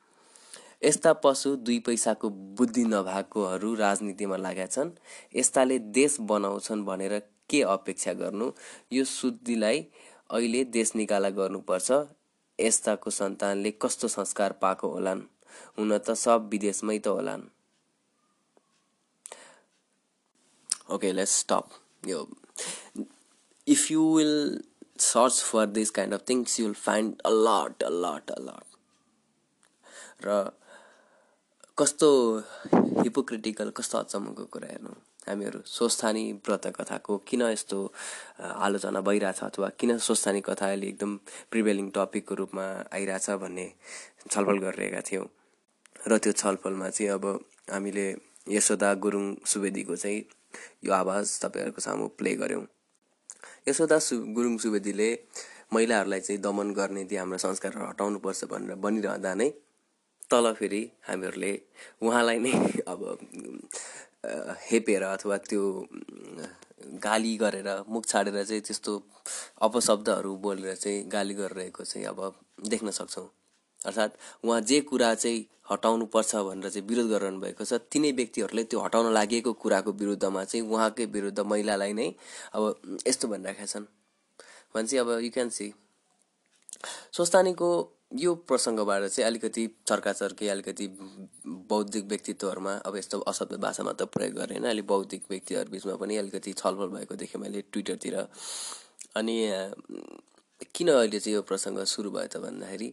यस्ता 0.84 1.14
पशु 1.24 1.56
दुई 1.56 1.80
पैसाको 1.80 2.30
बुद्धि 2.30 2.84
नभएकोहरू 2.86 3.74
राजनीतिमा 3.76 4.38
लागेका 4.38 4.66
छन्। 4.68 4.90
यस्ताले 5.36 5.78
देश 5.80 6.18
बनाउँछन् 6.22 6.84
भनेर 6.86 7.20
के 7.50 7.62
अपेक्षा 7.64 8.14
गर्नु? 8.14 8.52
यो 8.92 9.04
शुद्धिलाई 9.06 9.80
अहिले 10.30 10.64
देश 10.76 10.96
निकाला 10.96 11.30
गर्नुपर्छ। 11.30 11.92
यस्ताको 12.60 13.10
सन्तानले 13.10 13.72
कस्तो 13.82 14.08
संस्कार 14.08 14.52
पाएको 14.62 14.88
होलान्? 14.90 15.22
हुन 15.78 15.98
त 15.98 16.14
सब 16.14 16.50
विदेशमै 16.52 17.00
त 17.00 17.08
होलान्। 17.08 17.48
ओके 20.92 21.12
लेट्स 21.12 21.40
स्टप 21.40 21.83
यो 22.08 22.28
if 23.68 23.92
you 23.92 24.02
will 24.16 24.62
search 25.00 25.42
for 25.52 25.66
this 25.78 25.90
kind 25.98 26.14
of 26.14 26.24
things 26.30 26.60
you 26.60 26.66
will 26.66 26.76
find 26.82 27.22
a 27.26 27.30
lot 27.30 27.84
a 27.84 27.90
lot 28.04 28.32
a 28.32 28.40
lot 28.50 30.26
र 30.26 30.52
कस्तो 31.78 32.10
हिपोक्रिटिकल 32.76 33.70
कस्तो 33.78 33.98
अचम्मको 33.98 34.46
कुरा 34.54 34.68
हेर्नु? 34.72 34.94
हामीहरू 35.28 35.60
स्वस्थानी 35.66 36.24
व्रत 36.48 36.66
कथाको 36.76 37.18
किन 37.28 37.42
यस्तो 37.42 37.80
आलोचना 38.66 39.02
भइरहेछ 39.08 39.40
अथवा 39.44 39.70
किन 39.80 39.98
स्वस्थानी 40.08 40.42
कथा 40.48 40.68
अहिले 40.68 40.88
एकदम 40.88 41.16
प्रिभेलिङ 41.52 41.90
टपिकको 41.96 42.36
रूपमा 42.36 42.66
आइरहेछ 42.94 43.30
भन्ने 43.44 43.68
छलफल 44.32 44.58
गरिरहेका 44.66 45.02
थियौँ। 45.10 45.28
र 46.08 46.18
त्यो 46.24 46.32
छलफलमा 46.42 46.90
चाहिँ 46.90 47.12
अब 47.12 47.26
हामीले 47.72 48.08
यशोदा 48.58 48.94
गुरुङ 49.04 49.26
सुवेदीको 49.52 49.96
चाहिँ 49.96 50.20
यो 50.84 50.94
आवाज 50.94 51.26
तपाईँहरूको 51.42 51.82
सामु 51.82 52.08
प्ले 52.18 52.36
गऱ्यौँ 52.36 52.66
सु 54.00 54.18
गुरुङ 54.34 54.58
सुवेदीले 54.58 55.10
महिलाहरूलाई 55.74 56.20
चाहिँ 56.20 56.42
दमन 56.42 56.74
गर्ने 56.74 57.04
त्यो 57.04 57.20
हाम्रो 57.20 57.38
संस्कारहरू 57.38 57.86
हटाउनुपर्छ 57.86 58.44
भनेर 58.46 58.76
बनिरहँदा 58.76 59.34
नै 59.34 59.50
तल 60.30 60.54
फेरि 60.54 60.82
हामीहरूले 61.08 61.54
उहाँलाई 62.02 62.40
नै 62.40 62.54
अब 62.94 63.02
हेपेर 64.70 65.04
अथवा 65.04 65.38
त्यो 65.38 65.64
गाली 67.04 67.36
गरेर 67.38 67.70
मुख 67.90 68.06
छाडेर 68.06 68.44
चाहिँ 68.44 68.62
त्यस्तो 68.62 68.94
अपशब्दहरू 69.62 70.36
बोलेर 70.36 70.76
चाहिँ 70.76 71.08
गाली 71.08 71.34
गरिरहेको 71.34 71.84
चाहिँ 71.84 72.08
अब 72.08 72.20
देख्न 72.70 72.92
सक्छौँ। 72.92 73.28
अर्थात् 73.86 74.14
उहाँ 74.46 74.62
जे 74.62 74.80
कुरा 74.90 75.14
चाहिँ 75.16 75.46
हटाउनु 75.72 76.06
पर्छ 76.14 76.36
भनेर 76.36 76.70
चाहिँ 76.70 76.88
विरोध 76.88 77.08
गरिरहनु 77.10 77.40
भएको 77.40 77.66
छ 77.66 77.80
तिनै 77.92 78.12
व्यक्तिहरूले 78.20 78.64
त्यो 78.68 78.80
हटाउन 78.80 79.12
लागि 79.14 79.42
कुराको 79.46 79.92
विरुद्धमा 80.02 80.44
चाहिँ 80.44 80.66
उहाँकै 80.68 81.06
विरुद्ध 81.16 81.40
महिलालाई 81.40 81.94
नै 81.94 82.08
अब 82.54 83.02
यस्तो 83.08 83.28
भनिरहेका 83.28 83.66
छन्। 83.66 83.86
भने 84.76 84.88
चाहिँ 84.88 85.02
अब 85.06 85.10
यु 85.24 85.32
क्यान 85.32 85.50
सी 85.50 85.74
स्वस्थानीको 87.16 87.70
यो 88.20 88.34
प्रसङ्गबाट 88.50 89.04
चाहिँ 89.10 89.26
अलिकति 89.28 89.64
चर्काचर्की 89.88 90.48
अलिकति 90.48 90.88
बौद्धिक 91.70 92.06
व्यक्तित्वहरूमा 92.06 92.74
अब 92.86 92.98
यस्तो 92.98 93.20
अशब्द 93.32 93.54
भाषा 93.64 93.84
मात्र 93.84 94.06
प्रयोग 94.14 94.34
गरेन 94.36 94.64
अलिक 94.70 94.88
बौद्धिक 94.88 95.24
व्यक्तिहरू 95.30 95.72
बिचमा 95.72 95.96
पनि 96.02 96.18
अलिकति 96.18 96.54
छलफल 96.54 96.88
भएको 96.94 97.16
देखेँ 97.16 97.42
मैले 97.42 97.62
ट्विटरतिर। 97.72 98.16
अनि 99.18 99.38
किन 100.76 100.88
अहिले 100.92 101.20
चाहिँ 101.20 101.36
यो 101.36 101.42
प्रसङ्ग 101.42 101.84
सुरु 101.90 102.12
भयो 102.12 102.28
त 102.28 102.38
भन्दाखेरि 102.44 102.90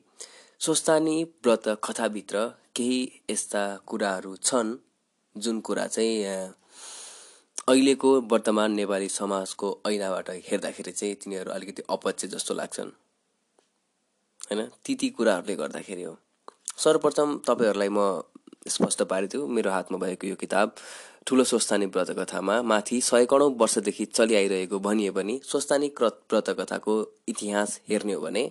स्वस्थानी 0.61 1.25
व्रत 1.25 1.62
कथाभित्र 1.85 2.46
केही 2.77 3.23
यस्ता 3.31 3.77
कुराहरू 3.87 4.37
छन् 4.37 4.75
जुन 5.37 5.61
कुरा 5.61 5.87
चाहिँ 5.87 6.25
अहिलेको 7.68 8.20
वर्तमान 8.20 8.73
नेपाली 8.73 9.09
समाजको 9.09 9.68
ऐनाबाट 9.87 10.31
हेर्दाखेरि 10.31 10.92
चाहिँ 10.92 11.14
तिनीहरू 11.14 11.51
अलिकति 11.51 11.83
अपच्य 11.90 12.29
जस्तो 12.29 12.55
लाग्छन्। 12.55 12.90
होइन? 14.51 14.68
ती 14.85 14.94
ती 14.94 15.09
कुराहरूले 15.09 15.57
गर्दाखेरि 15.57 16.03
हो। 16.03 16.18
सर्वप्रथम 16.77 17.38
तपाईँहरूलाई 17.46 17.88
म 17.88 18.23
स्पष्ट 18.68 19.03
पारिदियो 19.03 19.46
मेरो 19.46 19.70
हातमा 19.70 19.99
भएको 19.99 20.27
यो 20.27 20.37
किताब 20.37 20.75
ठुलो 21.27 21.44
स्वस्थानी 21.44 21.87
व्रतकथामा 21.87 22.62
माथि 22.62 23.01
सयकडौँ 23.01 23.51
वर्षदेखि 23.57 24.05
चलिआइरहेको 24.05 24.79
भनिए 24.79 25.11
पनि 25.11 25.40
स्वस्थानी 25.44 25.88
व्रतकथाको 26.01 27.01
इतिहास 27.29 27.81
हेर्ने 27.88 28.12
हो 28.12 28.20
भने 28.20 28.51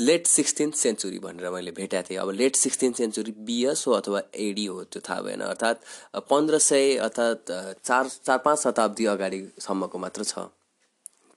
लेट 0.00 0.26
सिक्सटिन 0.26 0.70
सेन्चुरी 0.70 1.18
भनेर 1.18 1.50
मैले 1.50 1.70
भेटाएको 1.70 2.08
थिएँ। 2.10 2.18
अब 2.18 2.30
लेट 2.30 2.56
सिक्सटिन 2.56 2.92
सेन्चुरी 2.92 3.32
बिएस 3.46 3.84
हो 3.86 3.92
अथवा 3.92 4.22
एडी 4.34 4.66
हो 4.66 4.82
त्यो 4.84 5.00
थाहा 5.08 5.20
भएन। 5.22 5.40
अर्थात् 5.42 5.84
पन्ध्र 6.30 6.58
सय 6.58 6.96
अर्थात् 6.96 7.50
चार 7.84 8.08
चार 8.08 8.38
पाँच 8.38 8.58
शताब्दी 8.58 9.06
अगाडिसम्मको 9.06 9.98
मात्र 9.98 10.24
छ। 10.24 10.38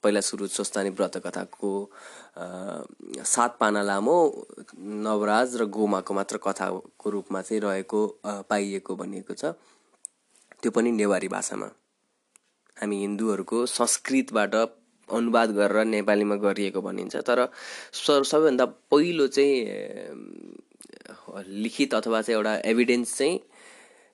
पहिला 0.03 0.21
सुरु 0.21 0.47
स्वस्थानी 0.47 0.89
व्रतकथाको 0.89 1.71
सात 3.25 3.57
पाना 3.59 3.81
लामो 3.81 4.17
नवराज 4.77 5.55
र 5.57 5.65
गोमाको 5.65 6.13
मात्र 6.13 6.37
कथाको 6.37 7.09
रूपमा 7.09 7.41
चाहिँ 7.41 7.61
रहेको 7.61 8.01
पाइएको 8.49 8.95
भनिएको 8.95 9.33
छ। 9.33 9.45
त्यो 10.61 10.71
पनि 10.71 10.91
नेवारी 10.91 11.27
भाषामा। 11.27 11.69
हामी 12.77 12.97
हिन्दूहरूको 12.99 13.65
संस्कृतबाट 13.65 14.55
अनुवाद 15.11 15.51
गरेर 15.51 15.85
नेपालीमा 15.85 16.35
गरिएको 16.35 16.81
भनिन्छ। 16.81 17.15
तर 17.15 17.47
सबैभन्दा 17.93 18.65
पहिलो 18.65 19.27
चाहिँ 19.27 19.55
लिखित 21.47 21.93
अथवा 21.93 22.21
चाहिँ 22.21 22.37
एउटा 22.37 22.55
एभिडेन्स 22.69 23.17
चाहिँ 23.17 23.39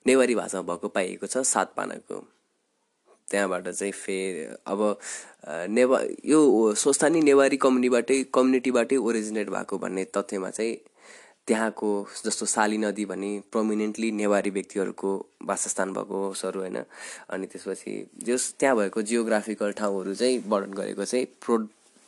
नेवारी 0.06 0.34
भाषामा 0.34 0.62
भएको 0.74 0.88
पाइएको 0.88 1.26
छ 1.26 1.42
सात 1.46 1.72
पानाको 1.76 2.16
त्यहाँबाट 3.30 3.68
चाहिँ 3.68 3.92
फेरि 3.92 4.42
अब 4.66 4.80
नेवा 5.70 6.00
यो 6.24 6.40
स्वस्थानी 6.74 7.20
नेवारी 7.20 7.56
कम्युनिटीबाटै 7.56 8.22
कम्युनिटीबाटै 8.34 8.96
ओरिजिनेट 8.96 9.50
भएको 9.50 9.78
भन्ने 9.78 10.04
तथ्यमा 10.16 10.50
चाहिँ 10.50 10.76
त्यहाँको 11.46 12.06
जस्तो 12.24 12.46
साली 12.46 12.78
नदी 12.78 13.04
भने 13.04 13.42
प्रोमिनेन्टली 13.52 14.10
नेवारी 14.12 14.50
व्यक्तिहरूको 14.50 15.26
वासस्थान 15.42 15.92
भएको 15.92 16.26
होसहरू 16.26 16.60
होइन। 16.60 16.78
अनि 17.30 17.46
त्यसपछि 17.46 18.06
जस 18.22 18.54
त्यहाँ 18.60 18.76
भएको 18.76 19.02
जियोग्राफिकल 19.02 19.72
ठाउँहरू 19.72 20.14
चाहिँ 20.14 20.42
वर्णन 20.46 20.72
गरेको 20.72 21.04
चाहिँ 21.04 21.26
प्रो 21.26 21.58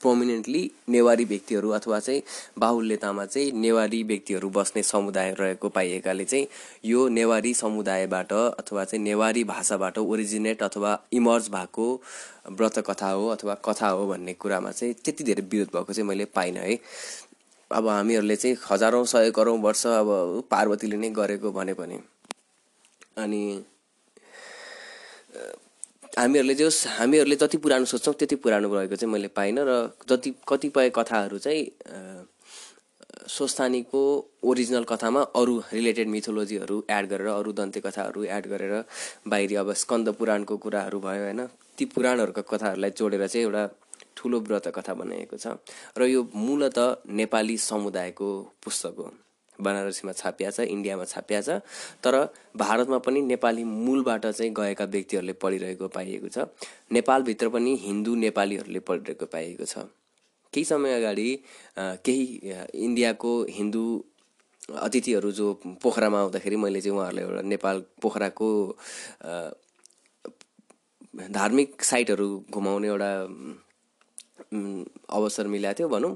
प्रोमिनेन्टली 0.01 0.71
नेवारी 0.89 1.25
व्यक्तिहरू 1.25 1.71
अथवा 1.71 1.99
चाहिँ 2.01 2.23
बाहुल्यतामा 2.59 3.25
चाहिँ 3.27 3.53
नेवारी 3.53 4.03
व्यक्तिहरू 4.03 4.49
बस्ने 4.51 4.83
समुदाय 4.83 5.33
रहेको 5.41 5.69
पाइएकाले 5.69 6.25
चाहिँ 6.25 6.47
यो 6.85 7.09
नेवारी 7.09 7.55
समुदायबाट 7.55 8.33
अथवा 8.33 8.85
चाहिँ 8.85 9.05
नेवारी 9.05 9.45
भाषाबाट 9.45 9.99
ओरिजिनेट 9.99 10.63
अथवा 10.63 10.99
इमर्ज 11.13 11.49
भएको 11.49 12.03
व्रत 12.51 12.79
कथा 12.79 13.11
हो 13.11 13.29
अथवा 13.29 13.55
कथा 13.55 13.89
हो 13.89 14.07
भन्ने 14.07 14.33
कुरामा 14.35 14.71
चाहिँ 14.71 14.95
त्यति 14.95 15.25
धेरै 15.25 15.43
विरोध 15.43 15.69
भएको 15.69 15.93
चाहिँ 15.93 16.09
मैले 16.09 16.25
पाइनँ 16.25 16.61
है। 16.61 16.79
अब 17.75 17.89
हामीहरूले 17.89 18.37
चाहिँ 18.37 18.57
हजारौँ 18.63 19.05
सय 19.07 19.31
करोड 19.37 19.61
वर्ष 19.63 19.87
अब 19.87 20.09
पार्वतीले 20.51 20.97
नै 20.97 21.11
गरेको 21.13 21.53
भने 21.53 21.75
पनि। 21.75 21.99
अनि 23.19 23.43
हामीहरूले 26.19 26.55
जो 26.55 26.69
हामीहरूले 26.99 27.37
जति 27.37 27.59
पुरानो 27.59 27.85
सोच्छौँ 27.85 28.15
त्यति 28.15 28.37
पुरानो 28.37 28.75
रहेको 28.75 28.97
चाहिँ 28.97 29.13
मैले 29.13 29.29
पाइनँ 29.35 29.65
र 29.67 29.73
जति 30.09 30.35
कतिपय 30.49 30.91
कथाहरू 30.95 31.39
चाहिँ 31.39 31.63
स्वस्थानीको 33.29 34.01
ओरिजिनल 34.45 34.85
कथामा 34.85 35.21
अरू 35.35 35.55
रिलेटेड 35.73 36.09
मिथोलोजीहरू 36.09 36.77
एड 36.91 37.07
गरेर 37.09 37.27
अरू 37.29 37.53
दन्ते 37.53 37.81
कथाहरू 37.81 38.25
एड 38.37 38.47
गरेर 38.47 38.75
बाहिरी 39.29 39.55
अब 39.57 39.73
स्कन्द 39.83 40.09
पुराणको 40.19 40.57
कुराहरू 40.57 40.99
भयो 41.01 41.23
होइन 41.25 41.47
ती 41.79 41.85
पुराणहरूको 41.95 42.43
कथाहरूलाई 42.51 42.91
जोडेर 42.99 43.27
चाहिँ 43.27 43.47
एउटा 43.47 43.65
ठुलो 44.17 44.41
व्रत 44.41 44.69
कथा 44.77 44.95
बनाइएको 44.95 45.37
छ। 45.37 45.47
र 45.99 46.07
यो 46.07 46.23
मूलत 46.35 46.79
नेपाली 47.11 47.57
समुदायको 47.59 48.29
पुस्तक 48.65 48.95
हो। 48.99 49.11
बनारसीमा 49.59 50.13
छापिया 50.13 50.51
छ 50.51 50.61
इन्डियामा 50.67 51.05
छापिया 51.05 51.41
छ 51.41 51.61
तर 52.03 52.15
भारतमा 52.57 52.99
पनि 52.99 53.21
नेपाली 53.23 53.65
मूलबाट 53.65 54.27
चाहिँ 54.27 54.53
गएका 54.53 54.85
व्यक्तिहरूले 54.85 55.33
पढिरहेको 55.43 55.89
पाइएको 55.89 56.29
छ। 56.29 56.51
नेपालभित्र 56.93 57.49
पनि 57.49 57.77
हिन्दू 57.83 58.15
नेपालीहरूले 58.25 58.81
पढिरहेको 58.81 59.27
पाइएको 59.27 59.65
छ। 59.65 59.87
केही 60.53 60.65
समय 60.65 60.95
अगाडि 60.95 61.29
केही 61.79 62.25
इन्डियाको 62.87 63.33
हिन्दू 63.51 63.85
अतिथिहरू 64.81 65.31
जो 65.33 65.47
पोखरामा 65.83 66.19
आउँदाखेरि 66.21 66.57
मैले 66.57 66.81
चाहिँ 66.81 66.97
उहाँहरूलाई 66.99 67.25
एउटा 67.25 67.43
नेपाल 67.49 67.83
पोखराको 68.03 68.49
धार्मिक 71.31 71.83
साइटहरू 71.85 72.29
घुमाउने 72.51 72.89
एउटा 72.89 73.11
अवसर 74.55 75.47
मिलाएको 75.47 75.79
थियो 75.79 75.89
भनौँ। 75.89 76.13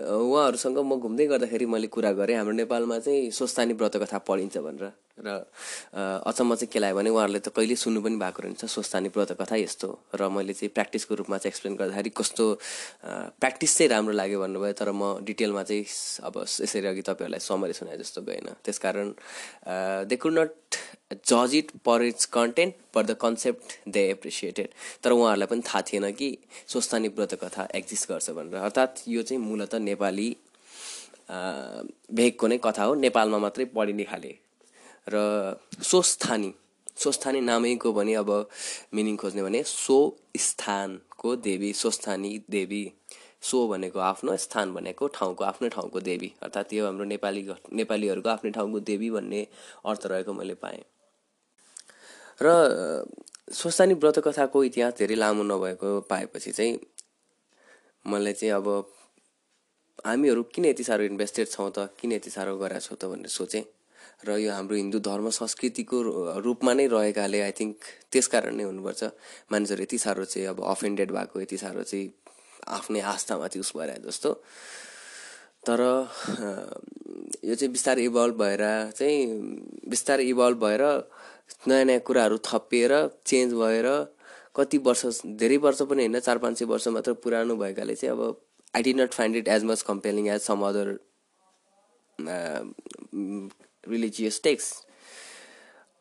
उहाँहरूसँग 0.00 0.78
म 0.78 0.96
घुम्दै 1.00 1.26
गर्दाखेरि 1.26 1.66
मैले 1.66 1.86
कुरा 1.88 2.12
गरेँ। 2.12 2.36
हाम्रो 2.36 2.54
नेपालमा 2.54 2.98
चाहिँ 2.98 3.30
स्वस्थानी 3.30 3.72
व्रतकथा 3.74 4.18
पढिन्छ 4.28 4.58
भनेर। 4.58 4.92
र 5.24 5.46
अचम्म 6.26 6.54
चाहिँ 6.54 6.70
के 6.72 6.78
लाग्यो 6.78 6.96
भने 6.96 7.10
उहाँहरूले 7.10 7.40
त 7.40 7.48
कहिले 7.56 7.76
सुन्नु 7.76 8.00
पनि 8.02 8.16
भएको 8.18 8.42
रहेछ 8.42 8.64
स्वस्थानी 8.64 9.08
व्रतकथा 9.14 9.56
यस्तो 9.56 9.88
र 10.18 10.28
मैले 10.28 10.52
चाहिँ 10.52 10.70
प्र्याक्टिसको 10.74 11.14
रूपमा 11.14 11.38
चाहिँ 11.38 11.50
एक्सप्लेन 11.52 11.76
गर्दाखेरि 11.76 12.10
कस्तो 12.10 12.44
प्र्याक्टिस 13.38 13.76
चाहिँ 13.78 13.90
राम्रो 13.90 14.14
लाग्यो 14.18 14.38
भन्नुभयो 14.40 14.72
तर 14.80 14.90
म 14.92 15.22
डिटेलमा 15.22 15.62
चाहिँ 15.62 15.84
अब 16.26 16.34
यसरी 16.42 16.86
अघि 16.86 17.02
तपाईँहरूलाई 17.06 17.40
समरी 17.40 17.72
सुनाए 17.72 17.96
जस्तो 18.02 18.20
गएन 18.26 18.48
त्यसकारण 18.64 19.08
दे 20.10 20.16
कुड 20.16 20.38
नट 20.38 20.52
जज 21.28 21.54
it 21.54 21.70
per 21.84 22.02
its 22.02 22.26
content 22.34 22.74
per 22.94 23.02
the 23.06 23.16
concept 23.22 23.88
they 23.88 24.08
appreciated 24.10 24.68
तर 25.04 25.10
उहाँहरूलाई 25.12 25.46
पनि 25.46 25.62
थाहा 25.68 25.82
थिएन 25.88 26.10
कि 26.12 26.28
स्वस्थानी 26.68 27.08
व्रत 27.16 27.34
कथा 27.42 27.68
एक्जिस्ट 27.74 28.08
गर्छ 28.08 28.30
भनेर। 28.30 28.56
अर्थात् 28.58 29.08
यो 29.08 29.22
चाहिँ 29.22 29.42
मूलत 29.42 29.74
नेपाली 29.88 30.28
भेगको 31.30 32.46
नै 32.46 32.58
कथा 32.64 32.84
हो। 32.84 32.94
नेपालमा 32.94 33.38
मात्रै 33.38 33.64
पढिने 33.74 34.04
खाले 34.04 34.34
र 35.08 35.16
स्वस्थानी 35.82 36.52
स्वस्थानी 36.96 37.40
नामैको 37.40 37.92
पनि 37.92 38.14
अब 38.14 38.30
मिनिङ 38.94 39.16
खोज्ने 39.16 39.42
भने 39.42 39.62
सो 39.62 39.98
स्थानको 40.38 41.36
देवी 41.36 41.72
स्वस्थानी 41.72 42.30
देवी 42.50 42.82
सो 43.42 43.66
भनेको 43.68 43.98
आफ्नो 43.98 44.36
स्थान 44.36 44.74
भनेको 44.74 45.06
ठाउँको 45.08 45.44
आफ्नै 45.44 45.68
ठाउँको 45.68 46.00
देवी 46.00 46.32
अर्थात् 46.42 46.74
यो 46.74 46.86
हाम्रो 46.86 47.04
नेपाली 47.04 47.42
नेपालीहरूको 47.72 48.28
आफ्नै 48.28 48.50
ठाउँको 48.50 48.80
देवी 48.80 49.10
भन्ने 49.10 49.46
अर्थ 49.86 50.06
रहेको 50.06 50.32
मैले 50.32 50.54
पाएँ। 50.54 50.82
र 52.42 53.04
स्वस्थानी 53.52 53.94
व्रत 53.94 54.18
कथाको 54.18 54.64
इतिहास 54.64 54.94
धेरै 54.98 55.14
लामो 55.14 55.42
नभएको 55.42 56.00
पाएपछि 56.10 56.52
चाहिँ 56.52 56.78
मलाई 58.06 58.32
चाहिँ 58.32 58.54
अब 58.54 58.68
हामीहरू 60.06 60.42
किन 60.54 60.64
यति 60.64 60.84
साह्रो 60.84 61.04
इन्भेस्टेड 61.04 61.48
छौँ 61.48 61.70
त 61.70 61.88
किन 62.00 62.12
यति 62.12 62.30
साह्रो 62.30 62.56
गरेका 62.58 62.80
छौँ 62.80 62.98
त 62.98 63.04
भनेर 63.04 63.28
सोचेँ। 63.28 63.64
र 64.24 64.36
यो 64.38 64.52
हाम्रो 64.52 64.76
हिन्दू 64.76 64.98
धर्म 65.02 65.28
संस्कृतिको 65.30 66.02
रूपमा 66.46 66.72
नै 66.74 66.86
रहेकाले 66.86 67.40
आई 67.42 67.52
थिङ्क 67.60 67.76
त्यस 68.12 68.26
कारण 68.34 68.54
नै 68.56 68.64
हुनुपर्छ। 68.64 69.02
मानिसहरू 69.52 69.82
यति 69.82 69.98
साह्रो 69.98 70.24
चाहिँ 70.24 70.46
अब 70.48 70.62
अफेन्डेड 70.72 71.12
भएको 71.12 71.40
यति 71.40 71.56
साह्रो 71.58 71.82
चाहिँ 71.82 72.06
आफ्नै 72.78 73.00
आस्थामाथि 73.12 73.58
उस 73.60 73.72
भएर 73.76 73.90
जस्तो। 74.06 74.30
तर 75.66 75.80
यो 77.44 77.54
चाहिँ 77.54 77.72
बिस्तारै 77.72 78.04
इभल्भ 78.04 78.36
भएर 78.38 78.62
चाहिँ 78.98 79.18
बिस्तारै 79.88 80.24
इभल्भ 80.24 80.58
भएर 80.64 80.82
नयाँ 81.68 81.84
नयाँ 81.84 82.00
कुराहरू 82.06 82.38
थपिएर 82.44 82.92
चेन्ज 83.26 83.52
भएर 83.54 83.88
कति 84.56 84.78
वर्ष 84.86 85.02
धेरै 85.40 85.56
वर्ष 85.56 85.82
पनि 85.90 86.02
होइन 86.02 86.18
चार 86.20 86.38
पाँच 86.38 86.58
सय 86.58 86.64
वर्ष 86.66 86.88
मात्र 86.88 87.12
पुरानो 87.24 87.56
भएकाले 87.56 87.94
चाहिँ 87.94 88.14
अब 88.14 88.40
I 88.74 88.82
did 88.82 89.00
not 89.00 89.12
find 89.14 89.36
it 89.36 89.48
as 89.48 89.64
much 89.64 89.82
compelling 89.82 90.28
as 90.28 90.40
some 90.42 90.60
other 90.68 90.86
religious 93.84 94.40
text 94.42 94.90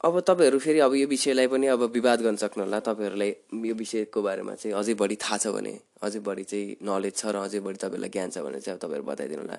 अब 0.04 0.20
तपाईँहरू 0.20 0.60
फेरि 0.60 0.80
अब 0.82 0.94
यो 0.96 1.08
विषयलाई 1.08 1.48
पनि 1.48 1.68
अब 1.70 1.84
विवाद 1.92 2.22
गर्न 2.22 2.36
सक्नुहोला 2.38 2.80
तपाईँहरूलाई 2.82 3.32
यो 3.64 3.76
विषयको 3.76 4.22
बारेमा 4.22 4.54
चाहिँ 4.56 4.76
अझै 4.76 4.94
बढी 4.96 5.16
थाहा 5.18 5.38
छ 5.38 5.48
भने 5.50 5.74
अझै 6.02 6.20
बढी 6.22 6.44
चाहिँ 6.44 6.76
नलेज 6.82 7.16
छ 7.16 7.26
र 7.28 7.38
अझै 7.40 7.60
बढी 7.62 7.78
तपाईँहरूलाई 7.78 8.10
ज्ञान 8.10 8.30
छ 8.30 8.38
भने 8.40 8.60
चाहिँ 8.60 8.76
अब 8.76 8.82
तपाईँहरू 8.82 9.06
बताइदिनु 9.06 9.42
होला 9.42 9.58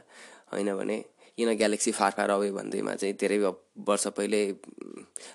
होइन 0.50 0.74
भने 0.74 0.98
किन 1.38 1.54
ग्यालेक्सी 1.54 1.92
फार 1.92 2.10
फार 2.12 2.30
अवे 2.32 2.50
भन्दैमा 2.52 2.94
चाहिँ 2.96 3.14
धेरै 3.16 3.38
वर्ष 3.38 4.06
पहिले 4.10 4.40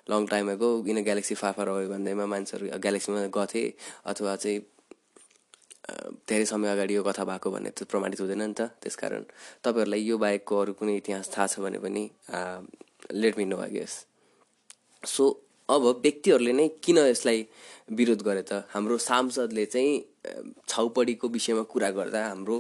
लङ 0.08 0.26
टाइम 0.28 0.54
गो 0.56 0.70
किन 0.84 1.04
ग्यालेक्सी 1.04 1.36
फार 1.36 1.54
फार 1.54 1.68
अवे 1.70 1.88
भन्दैमा 1.88 2.26
मान्छेहरू 2.28 2.78
ग्यालेक्सीमा 2.78 3.26
गथे 3.34 3.64
अथवा 4.06 4.36
चाहिँ 4.36 4.60
धेरै 6.30 6.46
समय 6.46 6.70
अगाडि 6.70 6.96
यो 6.96 7.04
कथा 7.04 7.24
भएको 7.24 7.48
भन्ने 7.52 7.70
त 7.72 7.88
प्रमाणित 7.92 8.20
हुँदैन 8.22 8.42
नि 8.42 8.56
त। 8.60 8.62
त्यसकारण 8.84 9.24
तपाईँहरूलाई 9.64 10.02
यो 10.04 10.18
बाहेकको 10.20 10.54
अरू 10.62 10.74
कुनै 10.80 10.96
इतिहास 11.02 11.32
थाहा 11.34 11.48
छ 11.48 11.64
भने 11.64 11.80
पनि 11.80 12.04
let 13.16 13.38
me 13.38 13.46
know 13.46 13.58
guess 13.72 13.94
so 15.04 15.24
अब 15.70 15.84
व्यक्तिहरूले 16.04 16.54
नै 16.60 16.68
किन 16.84 16.98
यसलाई 17.12 17.40
विरोध 18.00 18.22
गरे 18.28 18.44
त? 18.44 18.68
हाम्रो 18.74 18.98
सांसदले 19.00 19.66
चाहिँ 19.72 19.94
छाउपडीको 20.68 21.28
विषयमा 21.28 21.64
कुरा 21.72 21.90
गर्दा 21.96 22.20
हाम्रो 22.28 22.56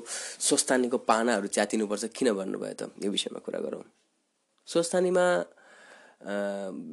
स्वस्थानीको 0.48 0.98
पानाहरू 1.04 1.48
च्यातिनुपर्छ। 1.48 2.04
किन 2.16 2.32
भन्नुभयो 2.40 2.76
त? 2.80 2.92
यो 3.04 3.12
विषयमा 3.12 3.40
कुरा 3.44 3.60
गरौँ। 3.60 3.84
स्वस्थानीमा 4.68 5.26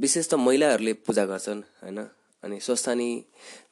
विशेष 0.02 0.26
त 0.30 0.34
महिलाहरूले 0.34 0.92
पूजा 1.06 1.24
गर्छन् 1.30 1.62
होइन? 1.82 1.98
अनि 2.44 2.60
स्वस्थानी 2.60 3.10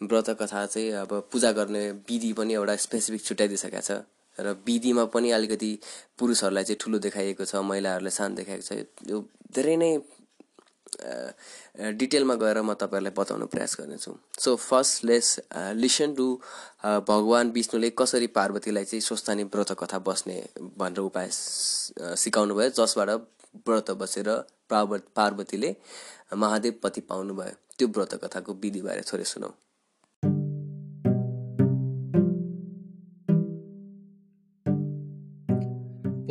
व्रत 0.03 0.31
कथा 0.41 0.65
चाहिँ 0.67 0.91
अब 1.05 1.13
पूजा 1.33 1.53
गर्ने 1.53 1.91
विधि 2.09 2.33
पनि 2.33 2.55
एउटा 2.55 2.77
स्पेसिफिक 2.87 3.25
छुट्याइदिइसकेको 3.25 3.81
छ। 3.81 4.01
र 4.39 4.57
विधिमा 4.67 5.05
पनि 5.13 5.31
अलिकति 5.31 5.71
पुरुषहरूलाई 6.19 6.65
चाहिँ 6.65 6.79
ठुलो 6.81 6.99
देखाइएको 7.05 7.45
छ 7.45 7.55
महिलाहरूलाई 7.69 8.11
सानो 8.11 8.35
देखाएको 8.35 8.65
छ। 8.65 8.73
यो 9.11 9.17
धेरै 9.53 9.77
नै 9.77 9.93
डिटेलमा 12.01 12.35
गएर 12.41 12.61
म 12.63 12.73
तपाईँहरूलाई 12.75 13.13
बताउन 13.17 13.45
प्रयास 13.53 13.77
गर्नेछु। 13.81 14.13
So 14.41 14.57
first 14.57 15.05
let's 15.05 15.29
listen 15.77 16.15
to 16.15 16.27
भगवान् 17.09 17.53
विष्णुले 17.53 17.91
कसरी 17.93 18.27
पार्वतीलाई 18.33 18.85
चाहिँ 18.85 19.01
स्वस्थानी 19.01 19.45
व्रत 19.53 19.73
कथा 19.81 19.99
बस्ने 20.01 20.37
भनेर 20.81 21.01
उपाय 21.01 21.29
सिकाउनु 21.31 22.55
भयो 22.55 22.71
जसबाट 22.77 23.09
व्रत 23.69 23.91
बसेर 24.01 24.29
पार्वतीले 25.17 25.77
महादेव 26.37 26.75
पति 26.83 27.01
पाउनुभयो। 27.01 27.57
त्यो 27.79 27.89
व्रत 27.89 28.15
कथाको 28.25 28.53
विधिबारे 28.55 29.03
थोरै 29.03 29.25
सुनौ। 29.25 29.51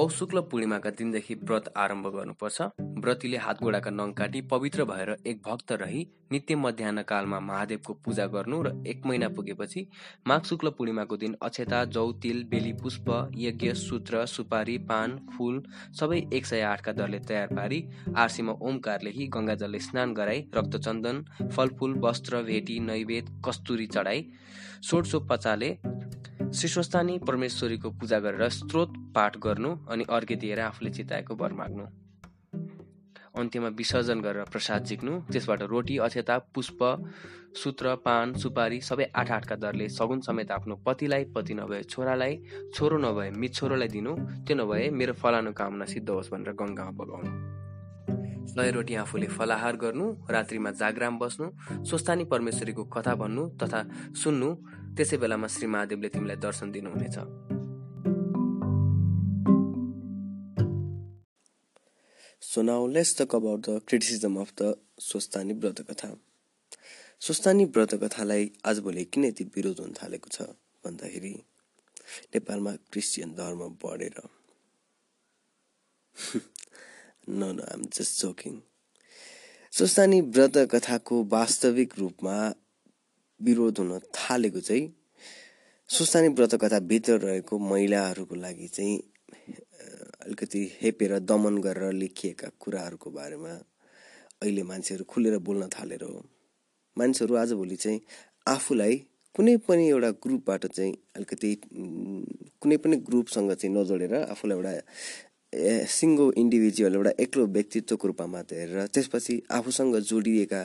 पौष 0.02 0.22
पूर्णिमाका 0.52 0.90
दिनदेखि 0.90 1.34
व्रत 1.44 1.68
आरम्भ 1.78 2.08
गर्नुपर्छ। 2.10 2.62
व्रतीले 3.02 3.38
हातगोडाका 3.38 3.90
नङ 3.92 4.12
काटी 4.14 4.40
पवित्र 4.52 4.84
भएर 4.84 5.10
एक 5.26 5.42
भक्त 5.48 5.72
रही 5.72 6.02
नित्य 6.32 6.56
मध्याह 6.56 7.02
कालमा 7.04 7.40
महादेवको 7.42 7.94
पूजा 8.06 8.26
गर्नु 8.28 8.62
र 8.64 8.72
एक 8.88 9.06
महिना 9.06 9.28
पुगेपछि 9.36 9.86
माघ 10.28 10.42
शुक्ल 10.44 10.70
पूर्णिमाको 10.78 11.18
दिन 11.18 11.36
अक्षता 11.42 11.84
जौ 11.94 12.06
तिल 12.24 12.44
बेली 12.50 12.74
पुष्प 12.82 13.12
यज्ञ 13.38 13.74
सूत्र 13.76 14.26
सुपारी 14.28 14.78
पान 14.90 15.18
फुल 15.38 15.62
सबै 16.00 16.22
एक 16.34 16.46
सय 16.46 16.62
आठका 16.66 16.92
दरले 16.94 17.20
तयार 17.30 17.54
पारी 17.54 17.80
आरसीमा 18.18 18.58
ओमकारले 18.64 19.12
हि 19.12 19.28
गङ्गाजलले 19.36 19.80
स्नान 19.82 20.14
गराई 20.14 20.46
रक्तचन्दन 20.56 21.24
फलफुल 21.48 21.94
वस्त्र 22.02 22.42
भेटी 22.44 22.80
नैवेद 22.88 23.30
कस्तुरी 23.46 23.88
चढाई 23.90 24.28
पचाले 25.30 25.70
श्रीस्वस्थानी 26.52 27.18
परमेश्वरीको 27.28 27.90
पूजा 28.00 28.18
गरेर 28.20 28.50
स्त्रोत 28.52 28.94
पाठ 29.16 29.38
गर्नु 29.44 29.70
अनि 29.90 30.04
अर्घ्य 30.10 30.36
दिएर 30.36 30.60
आफूले 30.60 30.90
चिताएको 30.92 31.36
वर 31.36 31.54
माग्नु। 31.60 31.86
अन्त्यमा 33.40 33.68
विसर्जन 33.80 34.20
गरेर 34.22 34.44
प्रसाद 34.52 34.86
झिक्नु 34.86 35.14
त्यसबाट 35.32 35.62
रोटी 35.72 35.98
अक्षता 36.06 36.38
पुष्प 36.54 36.84
सूत्र 37.62 37.96
पान 38.06 38.34
सुपारी 38.44 38.80
सबै 38.82 39.06
आठ 39.16 39.32
आठका 39.32 39.56
दरले 39.64 39.88
सगुन 39.90 40.20
समेत 40.28 40.52
आफ्नो 40.52 40.76
पतिलाई 40.88 41.24
पति 41.36 41.54
नभए 41.54 41.82
छोरालाई 41.88 42.36
छोरो 42.76 42.98
नभए 42.98 43.30
मिछोरोलाई 43.40 43.88
दिनु 43.88 44.16
त्यो 44.44 44.56
नभए 44.56 44.90
मेरो 45.00 45.14
फलानु 45.24 45.54
कामना 45.54 45.86
सिद्ध 45.94 46.10
होस् 46.10 46.32
भनेर 46.32 46.54
गङ्गामा 46.60 46.92
बगाउनु। 47.00 47.32
सय 48.52 48.72
रोटी 48.76 48.96
आफूले 48.96 49.28
फलाहार 49.38 49.76
गर्नु 49.84 50.06
रात्रिमा 50.30 50.72
जागराम 50.82 51.18
बस्नु 51.20 51.46
स्वस्थानी 51.88 52.24
परमेश्वरीको 52.34 52.84
कथा 52.96 53.14
भन्नु 53.16 53.44
तथा 53.62 53.82
सुन्नु 54.24 54.50
त्यसै 54.96 55.18
बेलामा 55.18 55.48
श्री 55.48 55.68
महादेवले 55.74 56.10
तिमीलाई 56.14 56.38
दर्शन 56.46 56.68
दिनुहुनेछ। 56.72 57.18
So 62.42 62.62
now 62.62 62.82
let's 62.86 63.14
talk 63.14 63.34
about 63.34 63.68
of 63.70 64.50
the 64.56 64.70
Swasthani 65.00 65.54
व्रत 65.54 65.80
कथा 65.90 66.10
स्वस्थानी 67.22 67.66
व्रत 67.66 67.94
कथालाई 68.04 68.52
आजभोलि 68.66 69.04
किन 69.14 69.26
यति 69.26 69.44
विरोध 69.56 69.80
हुन 69.80 69.94
थालेको 69.94 70.30
छ 70.32 70.42
भन्दाखेरि 70.86 71.34
नेपालमा 72.34 72.72
क्रिस्चियन 72.92 73.30
धर्म 73.36 73.62
बढेर। 73.84 74.18
न 77.30 77.42
न 77.56 77.60
आम 77.74 77.82
जस्ट 77.94 78.22
जोकिङ 78.22 78.60
स्वस्थानी 79.74 80.20
व्रत 80.36 80.58
कथाको 80.74 81.24
वास्तविक 81.32 82.00
रूपमा 82.00 82.36
विरोध 83.44 83.80
हुन 83.80 84.00
थालेको 84.00 84.60
चाहिँ 84.60 84.94
सुस्तानी 85.90 86.28
व्रत 86.28 86.74
भित्र 86.84 87.18
रहेको 87.20 87.60
महिलाहरूको 87.60 88.36
लागि 88.36 88.68
चाहिँ 88.68 88.98
अलिकति 90.26 90.60
हेपेर 90.82 91.20
दमन 91.20 91.58
गरेर 91.58 91.92
लेखिएका 91.94 92.50
कुराहरूको 92.60 93.10
बारेमा 93.12 93.54
अहिले 94.42 94.64
मान्छेहरू 94.64 95.04
खुलेर 95.04 95.38
बोल्न 95.38 95.68
थालेर 95.68 96.04
हो। 96.04 96.22
मान्छेहरू 96.98 97.36
आजभोलि 97.36 97.76
चाहिँ 97.76 98.02
आफूलाई 98.48 98.96
कुनै 99.36 99.58
पनि 99.58 99.88
एउटा 99.90 100.10
ग्रुपबाट 100.24 100.66
चाहिँ 100.66 100.94
अलिकति 101.16 101.50
कुनै 102.62 102.78
पनि 102.78 102.96
ग्रुपसँग 102.98 103.54
चाहिँ 103.54 103.76
नजोडेर 103.76 104.14
आफूलाई 104.16 104.58
एउटा 104.58 104.82
सिङ्गो 105.54 106.32
इन्डिभिजुअल 106.38 106.96
एउटा 106.96 107.12
एक्लो 107.20 107.46
व्यक्तित्वको 107.48 108.08
रूपमा 108.08 108.28
मात्र 108.28 108.56
हेरेर 108.56 108.86
त्यसपछि 108.88 109.36
आफूसँग 109.52 109.96
जोडिएका 110.00 110.62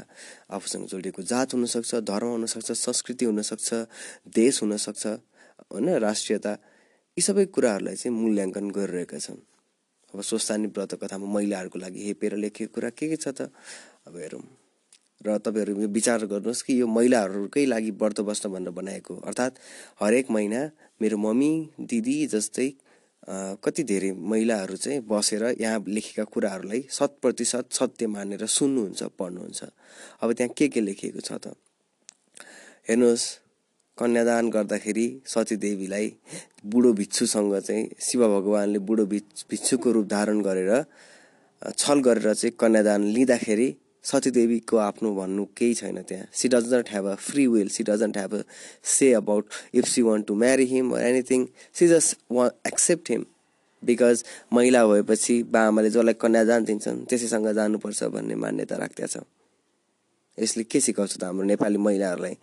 आफूसँग 0.50 0.86
जोडिएको 0.86 1.22
जात 1.22 1.54
हुनसक्छ 1.54 1.94
धर्म 2.06 2.28
हुनसक्छ 2.28 2.70
संस्कृति 2.72 3.24
हुनसक्छ 3.24 3.68
देश 4.34 4.62
हुनसक्छ 4.62 5.06
होइन 5.66 5.88
राष्ट्रियता 5.98 6.52
यी 7.16 7.22
सबै 7.22 7.44
कुराहरूलाई 7.48 7.96
चाहिँ 7.96 8.14
मूल्याङ्कन 8.14 8.70
गरिरहेका 8.70 9.18
छन्। 9.18 9.40
अब 10.14 10.20
स्वस्थानी 10.22 10.66
व्रत 10.68 10.94
कथामा 11.02 11.26
महिलाहरूको 11.26 11.78
लागि 11.78 12.00
हेपेर 12.06 12.36
लेखेको 12.36 12.74
कुरा 12.74 12.90
के 12.92 13.08
के 13.08 13.16
छ 13.16 13.28
त? 13.28 13.50
अब 14.06 14.16
हेरौँ। 14.16 14.44
र 15.26 15.38
तपाईँहरू 15.38 15.88
विचार 15.88 16.26
गर्नुहोस् 16.30 16.62
कि 16.62 16.80
यो 16.80 16.86
महिलाहरूकै 16.86 17.64
लागि 17.66 17.90
व्रत 17.90 18.20
बस्न 18.20 18.52
भनेर 18.52 18.70
बनाएको 18.70 19.14
अर्थात् 19.26 19.58
हरेक 20.00 20.30
महिना 20.30 20.60
मेरो 21.02 21.16
मम्मी 21.18 21.52
दिदी 21.80 22.16
जस्तै 22.28 22.68
कति 23.28 23.82
धेरै 23.82 24.10
महिलाहरू 24.12 24.76
चाहिँ 24.76 25.00
बसेर 25.08 25.44
यहाँ 25.60 25.84
लेखेका 25.88 26.24
कुराहरूलाई 26.24 26.82
शत 26.90 27.16
प्रतिशत 27.22 27.72
सत्य 27.72 28.06
मानेर 28.06 28.46
सुन्नुहुन्छ 28.46 29.02
पढ्नुहुन्छ। 29.18 29.62
अब 30.22 30.32
त्यहाँ 30.32 30.52
के 30.56 30.68
के 30.68 30.80
लेखिएको 30.80 31.20
छ 31.20 31.32
त? 31.42 31.54
हेर्नुहोस् 32.88 33.26
कन्यादान 33.98 34.50
गर्दाखेरि 34.50 35.06
सतीदेवीलाई 35.26 36.12
बुढो 36.70 36.92
भिक्षुसँग 36.92 37.54
चाहिँ 37.58 37.84
शिव 38.00 38.20
भगवान्ले 38.28 38.78
बुढो 38.78 39.04
भिक्षुको 39.50 39.92
रूप 39.92 40.06
धारण 40.06 40.40
गरेर 40.42 40.70
छल 41.72 41.98
गरेर 42.06 42.34
चाहिँ 42.34 42.52
कन्यादान 42.60 43.02
लिँदाखेरि 43.10 43.68
सतीदेवीको 44.06 44.76
आफ्नो 44.78 45.14
भन्नु 45.14 45.44
केही 45.56 45.74
छैन 45.74 46.02
त्यहाँ. 46.02 46.26
She 46.32 46.48
does 46.48 46.74
not 46.74 46.90
have 46.90 47.06
a 47.06 47.14
free 47.28 47.46
will 47.46 47.68
she 47.68 47.82
doesn't 47.84 48.16
have 48.16 48.34
a 48.34 48.42
say 48.84 49.12
about 49.12 49.44
if 49.74 49.84
she 49.84 50.02
want 50.02 50.26
to 50.26 50.34
marry 50.34 50.64
him 50.64 50.96
anything 50.96 51.46
she 51.74 51.88
just 51.88 52.18
want 52.32 52.50
accept 52.66 53.10
him 53.10 53.24
because 53.82 54.24
महिला 54.52 54.86
भएपछि 54.86 55.42
बा 55.42 55.60
आमाले 55.66 55.90
जसलाई 55.90 56.14
कन्यादान 56.14 56.64
दिन्छन् 56.64 57.04
त्यसैसँग 57.06 57.48
जानुपर्छ 57.52 58.02
भन्ने 58.14 58.34
मान्यता 58.34 58.76
राख्दछ। 58.76 59.16
यसले 60.38 60.64
के 60.64 60.80
सिकाउँछ 60.80 61.16
त 61.18 61.24
हाम्रो 61.24 61.46
नेपाली 61.46 61.78
महिलाहरूलाई? 61.78 62.36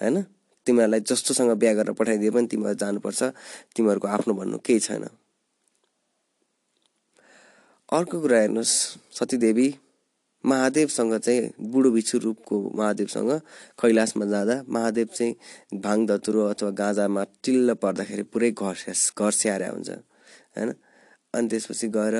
होइन? 0.00 0.22
तिमीहरूलाई 0.66 1.00
जस्तोसँग 1.00 1.50
बिहा 1.58 1.72
गरेर 1.74 1.92
पठाइदिए 1.92 2.30
पनि 2.30 2.46
तिमीहरू 2.46 2.74
जानुपर्छ। 2.74 3.22
तिमीहरूको 3.76 4.08
आफ्नो 4.08 4.32
भन्नु 4.34 4.58
केही 4.58 4.80
छैन। 4.80 5.04
अर्को 7.92 8.20
कुरा 8.20 8.38
हेर्नुहोस् 8.38 8.74
सतीदेवी। 9.18 9.68
महादेवसँग 10.44 11.14
चाहिँ 11.18 11.50
बुढो 11.70 11.90
बिछु 11.90 12.18
रूपको 12.18 12.56
महादेवसँग 12.76 13.30
कैलाशमा 13.80 14.26
जाँदा 14.26 14.56
महादेव 14.68 15.08
चाहिँ 15.14 15.34
भाङ 15.80 16.06
धतुरो 16.06 16.46
अथवा 16.46 16.70
गाँजामा 16.82 17.22
टिल्ल 17.44 17.74
पर्दाखेरि 17.82 18.22
पुरै 18.32 18.50
घर 18.50 18.76
घर 19.18 19.30
स्याहारे 19.30 19.68
हुन्छ 19.68 19.90
होइन? 19.90 20.74
अनि 21.34 21.48
त्यसपछि 21.48 21.88
गएर 21.88 22.16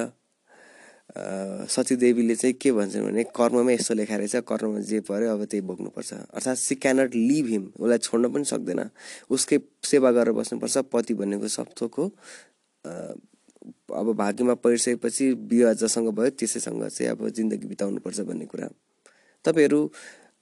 सतीदेवीले 1.68 2.34
चाहिँ 2.34 2.54
के 2.56 2.72
भन्छन् 2.72 3.04
भने 3.04 3.22
कर्ममै 3.36 3.74
यस्तो 3.74 3.94
लेखाएर 3.94 4.20
रहेछ 4.20 4.36
कर्ममा 4.48 4.80
जे 4.80 5.00
पऱ्यो 5.04 5.28
अब 5.32 5.44
त्यही 5.44 5.60
भोग्नुपर्छ। 5.68 6.12
अर्थात् 6.32 6.58
सी 6.58 6.74
क्यानट 6.74 7.14
लिभ 7.14 7.46
हिम 7.46 7.64
उसलाई 7.76 7.98
छोड्न 7.98 8.32
पनि 8.32 8.44
सक्दैन। 8.44 8.80
उसकै 9.30 9.58
सेवा 9.84 10.10
गरेर 10.16 10.32
बस्नुपर्छ 10.32 10.78
पति 10.92 11.14
भनेको 11.14 11.48
सप्तोको 11.48 12.04
अब 13.94 14.12
भाग्यमा 14.16 14.54
परिसकेपछि 14.54 15.32
विवाह 15.32 15.72
जसँग 15.72 16.08
भयो 16.08 16.30
त्यसैसँग 16.30 16.86
चाहिँ 16.88 17.10
अब 17.10 17.28
जिन्दगी 17.28 17.66
बिताउनुपर्छ 17.66 18.20
भन्ने 18.20 18.46
कुरा। 18.46 18.68
तपाईँहरू 19.44 19.80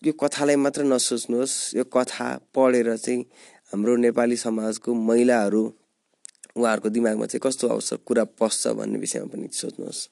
यो 0.03 0.13
कथालाई 0.13 0.57
मात्र 0.57 0.85
नसोच्नुहोस् 0.85 1.77
यो 1.77 1.85
कथा 1.85 2.29
पढेर 2.55 2.97
चाहिँ 2.97 3.21
हाम्रो 3.73 3.97
नेपाली 3.97 4.37
समाजको 4.37 4.95
महिलाहरू 4.95 5.63
उहाँहरूको 6.57 6.89
दिमागमा 6.89 7.27
चाहिँ 7.27 7.41
कस्तो 7.45 7.69
अवसर 7.69 7.97
कुरा 8.07 8.25
पस्छ 8.41 8.69
भन्ने 8.69 8.99
विषयमा 8.99 9.27
पनि 9.27 9.49
सोच्नुहोस्। 9.53 10.09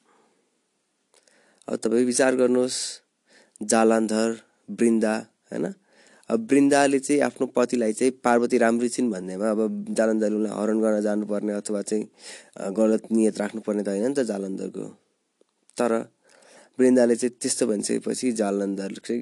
अब 1.67 1.75
तपाईँ 1.75 2.05
विचार 2.05 2.35
गर्नुहोस् 2.35 2.79
जालान्धर 3.61 4.37
वृन्दा 4.69 5.15
होइन 5.51 5.65
अब 6.29 6.47
वृन्दाले 6.51 6.99
चाहिँ 6.99 7.21
आफ्नो 7.21 7.45
पतिलाई 7.55 7.93
चाहिँ 7.93 8.11
पार्वती 8.23 8.57
राम्री 8.57 8.89
छिन् 8.89 9.09
भन्नेमा 9.11 9.49
अब 9.49 9.93
जालन्धर 9.97 10.33
उसलाई 10.33 10.53
हरण 10.61 10.79
गर्न 10.81 11.01
जानुपर्ने 11.01 11.53
अथवा 11.53 11.81
चाहिँ 11.81 12.03
गलत 12.77 13.11
नियत 13.11 13.37
राख्नुपर्ने 13.41 13.83
त 13.83 13.89
होइन 13.89 14.05
नि 14.07 14.13
त 14.13 14.25
जालन्धरको। 14.29 14.85
तर 15.77 15.91
वृन्दाले 16.79 17.15
चाहिँ 17.15 17.33
त्यस्तो 17.41 17.67
भनिसकेपछि 17.67 18.31
जालन्धर 18.41 18.93
चाहिँ 19.01 19.21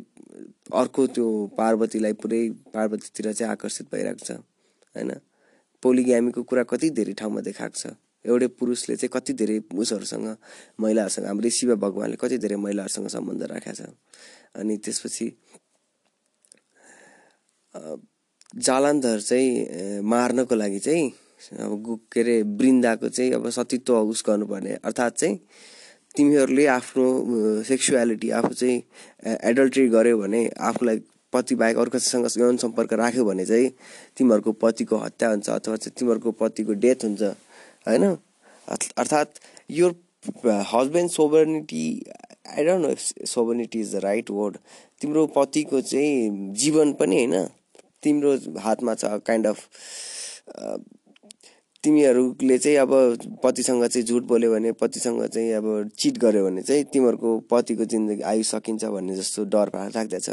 अर्को 0.75 1.07
त्यो 1.15 1.25
पार्वतीलाई 1.57 2.13
पुरै 2.21 2.41
पार्वतीतिर 2.75 3.31
चाहिँ 3.33 3.51
आकर्षित 3.51 3.87
भइरहेको 3.91 4.25
छ 4.27 4.31
होइन? 4.95 5.11
पोलिग्यामीको 5.83 6.43
कुरा 6.43 6.63
कति 6.67 6.89
धेरै 6.91 7.13
ठाउँमा 7.15 7.41
देखाएको 7.47 7.77
छ। 7.79 7.95
एउटै 8.25 8.47
पुरुषले 8.59 8.95
चाहिँ 8.99 9.11
कति 9.15 9.33
धेरै 9.33 9.57
उसहरूसँग 9.71 10.27
महिलाहरूसँग 10.81 11.25
हाम्रो 11.25 11.49
शिव 11.55 11.75
भगवान्ले 11.79 12.17
कति 12.19 12.37
धेरै 12.43 12.55
महिलाहरूसँग 12.59 13.07
सम्बन्ध 13.15 13.43
राखेको 13.47 13.75
छ। 13.79 13.95
अनि 14.59 14.77
त्यसपछि 14.83 15.25
जालन्धर 17.75 19.19
चाहिँ 19.21 20.01
मार्नको 20.01 20.55
लागि 20.55 20.79
चाहिँ 20.79 21.09
अब 21.61 21.99
के 22.13 22.21
अरे 22.21 22.41
वृन्दाको 22.41 23.09
चाहिँ 23.09 23.31
अब 23.33 23.49
सतीत्व 23.49 23.97
उस 23.99 24.23
गर्नुपर्ने। 24.27 24.73
अर्थात् 24.85 25.17
चाहिँ 25.19 25.35
तिमीहरूले 26.17 26.65
आफ्नो 26.65 27.05
सेक्सुअलिटी 27.63 28.29
आफू 28.29 28.53
चाहिँ 28.53 28.81
एडल्ट्री 29.43 29.87
गर्यो 29.89 30.17
भने 30.17 30.41
आफूलाई 30.69 31.01
पति 31.33 31.55
बाहेक 31.55 31.77
अर्को 31.77 31.97
कसैसँग 31.97 32.27
यौन 32.39 32.57
सम्पर्क 32.57 32.93
राख्यो 32.93 33.25
भने 33.25 33.45
चाहिँ 33.45 33.69
तिमीहरूको 34.17 34.51
पतिको 34.63 34.97
हत्या 34.97 35.29
हुन्छ 35.29 35.49
अथवा 35.49 35.75
चाहिँ 35.75 35.93
तिमीहरूको 35.99 36.31
पतिको 36.31 36.73
डेथ 36.73 37.03
हुन्छ 37.03 37.21
होइन? 37.87 38.03
अर्थात् 38.97 39.39
यो 39.71 39.89
husband 40.71 41.09
sovereignty 41.11 41.85
I 42.47 42.63
don't 42.65 42.85
know 42.85 43.25
sovereignty 43.25 43.79
is 43.79 43.95
the 43.95 43.99
right 44.03 44.31
word 44.31 44.57
तिम्रो 45.01 45.25
पतिको 45.35 45.81
चाहिँ 45.81 46.53
जीवन 46.55 46.93
पनि 46.93 47.25
होइन? 47.25 47.47
तिम्रो 48.03 48.59
हातमा 48.59 48.95
छ 48.95 49.05
काइन्ड 49.25 49.47
अफ 49.47 49.57
तिमीहरूले 51.83 52.57
चाहिँ 52.57 52.77
अब 52.77 52.91
पतिसँग 53.43 53.85
चाहिँ 53.85 54.05
झुट 54.07 54.23
बोल्यो 54.23 54.51
भने 54.51 54.71
पतिसँग 54.71 55.25
चाहिँ 55.25 55.51
अब 55.53 55.67
चिट 55.97 56.17
गर्यो 56.17 56.43
भने 56.45 56.61
चाहिँ 56.61 56.83
तिमीहरूको 56.83 57.39
पतिको 57.39 57.85
जिन्दगी 57.85 58.21
आयु 58.21 58.43
सकिन्छ 58.43 58.85
भन्ने 58.85 59.15
जस्तो 59.15 59.43
डर 59.45 59.71
राख्दछ 59.95 60.29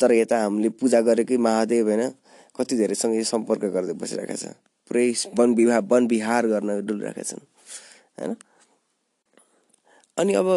तर 0.00 0.12
यता 0.12 0.42
हामीले 0.42 0.68
पूजा 0.68 1.00
गरेकै 1.00 1.36
महादेव 1.36 1.86
होइन 1.86 2.10
कति 2.58 2.76
धेरैसँग 2.76 3.22
सम्पर्क 3.22 3.64
गर्दै 3.64 3.92
बसिरहेका 3.92 4.34
छ 4.34 4.54
पुरै 4.90 5.14
वन 5.34 5.54
विवाह 5.54 5.78
वन 5.78 6.06
विहार 6.06 6.46
गर्न 6.46 6.80
डुलिरहेका 6.86 7.22
छन् 7.22 7.44
होइन? 8.18 8.36
अनि 10.16 10.34
अब 10.34 10.48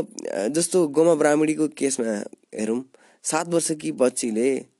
जस्तो 0.50 0.88
गोमा 0.88 1.16
ब्राह्मणीको 1.16 1.68
केसमा 1.68 2.14
हेरौँ 2.56 2.82
सात 3.24 3.48
वर्षकी 3.48 3.92
बच्चीले 3.92 4.71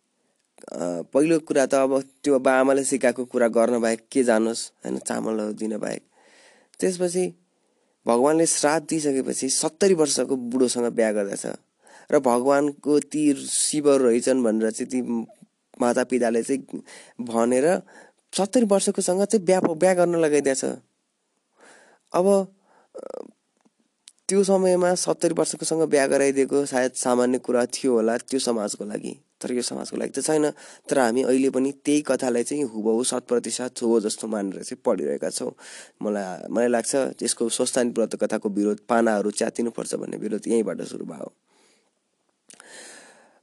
पहिलो 1.14 1.40
कुरा 1.48 1.66
त 1.66 1.74
अब 1.74 1.94
त्यो 2.24 2.40
बा 2.40 2.52
आमाले 2.60 2.84
सिकाएको 2.84 3.26
कुरा 3.26 3.48
गर्न 3.58 3.80
बाहेक 3.82 4.02
के 4.12 4.24
जानोस् 4.24 4.62
होइन 4.86 4.98
चामल 5.08 5.38
दिन 5.60 5.78
बाहेक 5.78 6.04
त्यसपछि 6.80 7.26
भगवान्ले 8.06 8.46
श्राद्ध 8.46 8.88
दिइसकेपछि 8.90 9.50
सत्तरी 9.50 9.94
वर्षको 9.94 10.36
बुढोसँग 10.52 10.88
बिहा 10.98 11.12
गर्दछ 11.12 11.46
र 12.12 12.20
भगवान्को 12.20 13.00
ती 13.12 13.24
शिव 13.48 13.90
रहेछन् 14.06 14.44
भनेर 14.44 14.72
चाहिँ 14.72 14.90
ती 14.92 15.02
माता 15.82 16.04
पिताले 16.04 16.42
चाहिँ 16.44 16.82
भनेर 17.26 17.68
सत्तरी 18.34 18.66
वर्षकोसँग 18.66 19.24
चाहिँ 19.26 19.46
बिहा 19.46 19.60
बिहा 19.74 19.94
गर्न 19.94 20.16
लगाइदिएछ। 20.16 20.64
अब 22.14 22.28
त्यो 24.28 24.44
समयमा 24.44 24.94
सत्तरी 24.96 25.34
वर्षकोसँग 25.38 25.84
बिहा 25.90 26.06
गराइदिएको 26.08 26.66
सायद 26.66 26.92
सामान्य 26.96 27.38
कुरा 27.46 27.66
थियो 27.66 27.94
होला 27.94 28.18
त्यो 28.18 28.40
समाजको 28.40 28.86
लागि। 28.86 29.14
तर 29.42 29.52
यो 29.52 29.62
समाजको 29.62 29.98
लागि 29.98 30.14
त 30.16 30.22
छैन। 30.22 30.50
तर 30.90 31.00
हामी 31.00 31.22
अहिले 31.24 31.50
पनि 31.50 31.72
त्यही 31.86 32.02
कथालाई 32.08 32.44
चाहिँ 32.44 32.64
हुबहु 32.74 33.04
शत 33.04 33.24
प्रतिशत 33.28 33.82
हो 33.82 34.00
जस्तो 34.00 34.28
मानेर 34.28 34.64
चाहिँ 34.64 34.82
पढिरहेका 34.86 35.30
छौँ। 35.30 35.52
मलाई 36.04 36.48
मलाई 36.54 36.68
लाग्छ 36.70 37.22
यसको 37.24 37.50
स्वस्थानी 37.50 37.90
व्रत 37.98 38.16
कथाको 38.22 38.50
विरोध 38.50 38.80
पानाहरू 38.90 39.32
च्यातिनुपर्छ 39.32 39.96
भन्ने 39.96 40.18
विरोध 40.18 40.48
यहीँबाट 40.48 40.82
सुरु 40.92 41.06
भयो। 41.06 41.30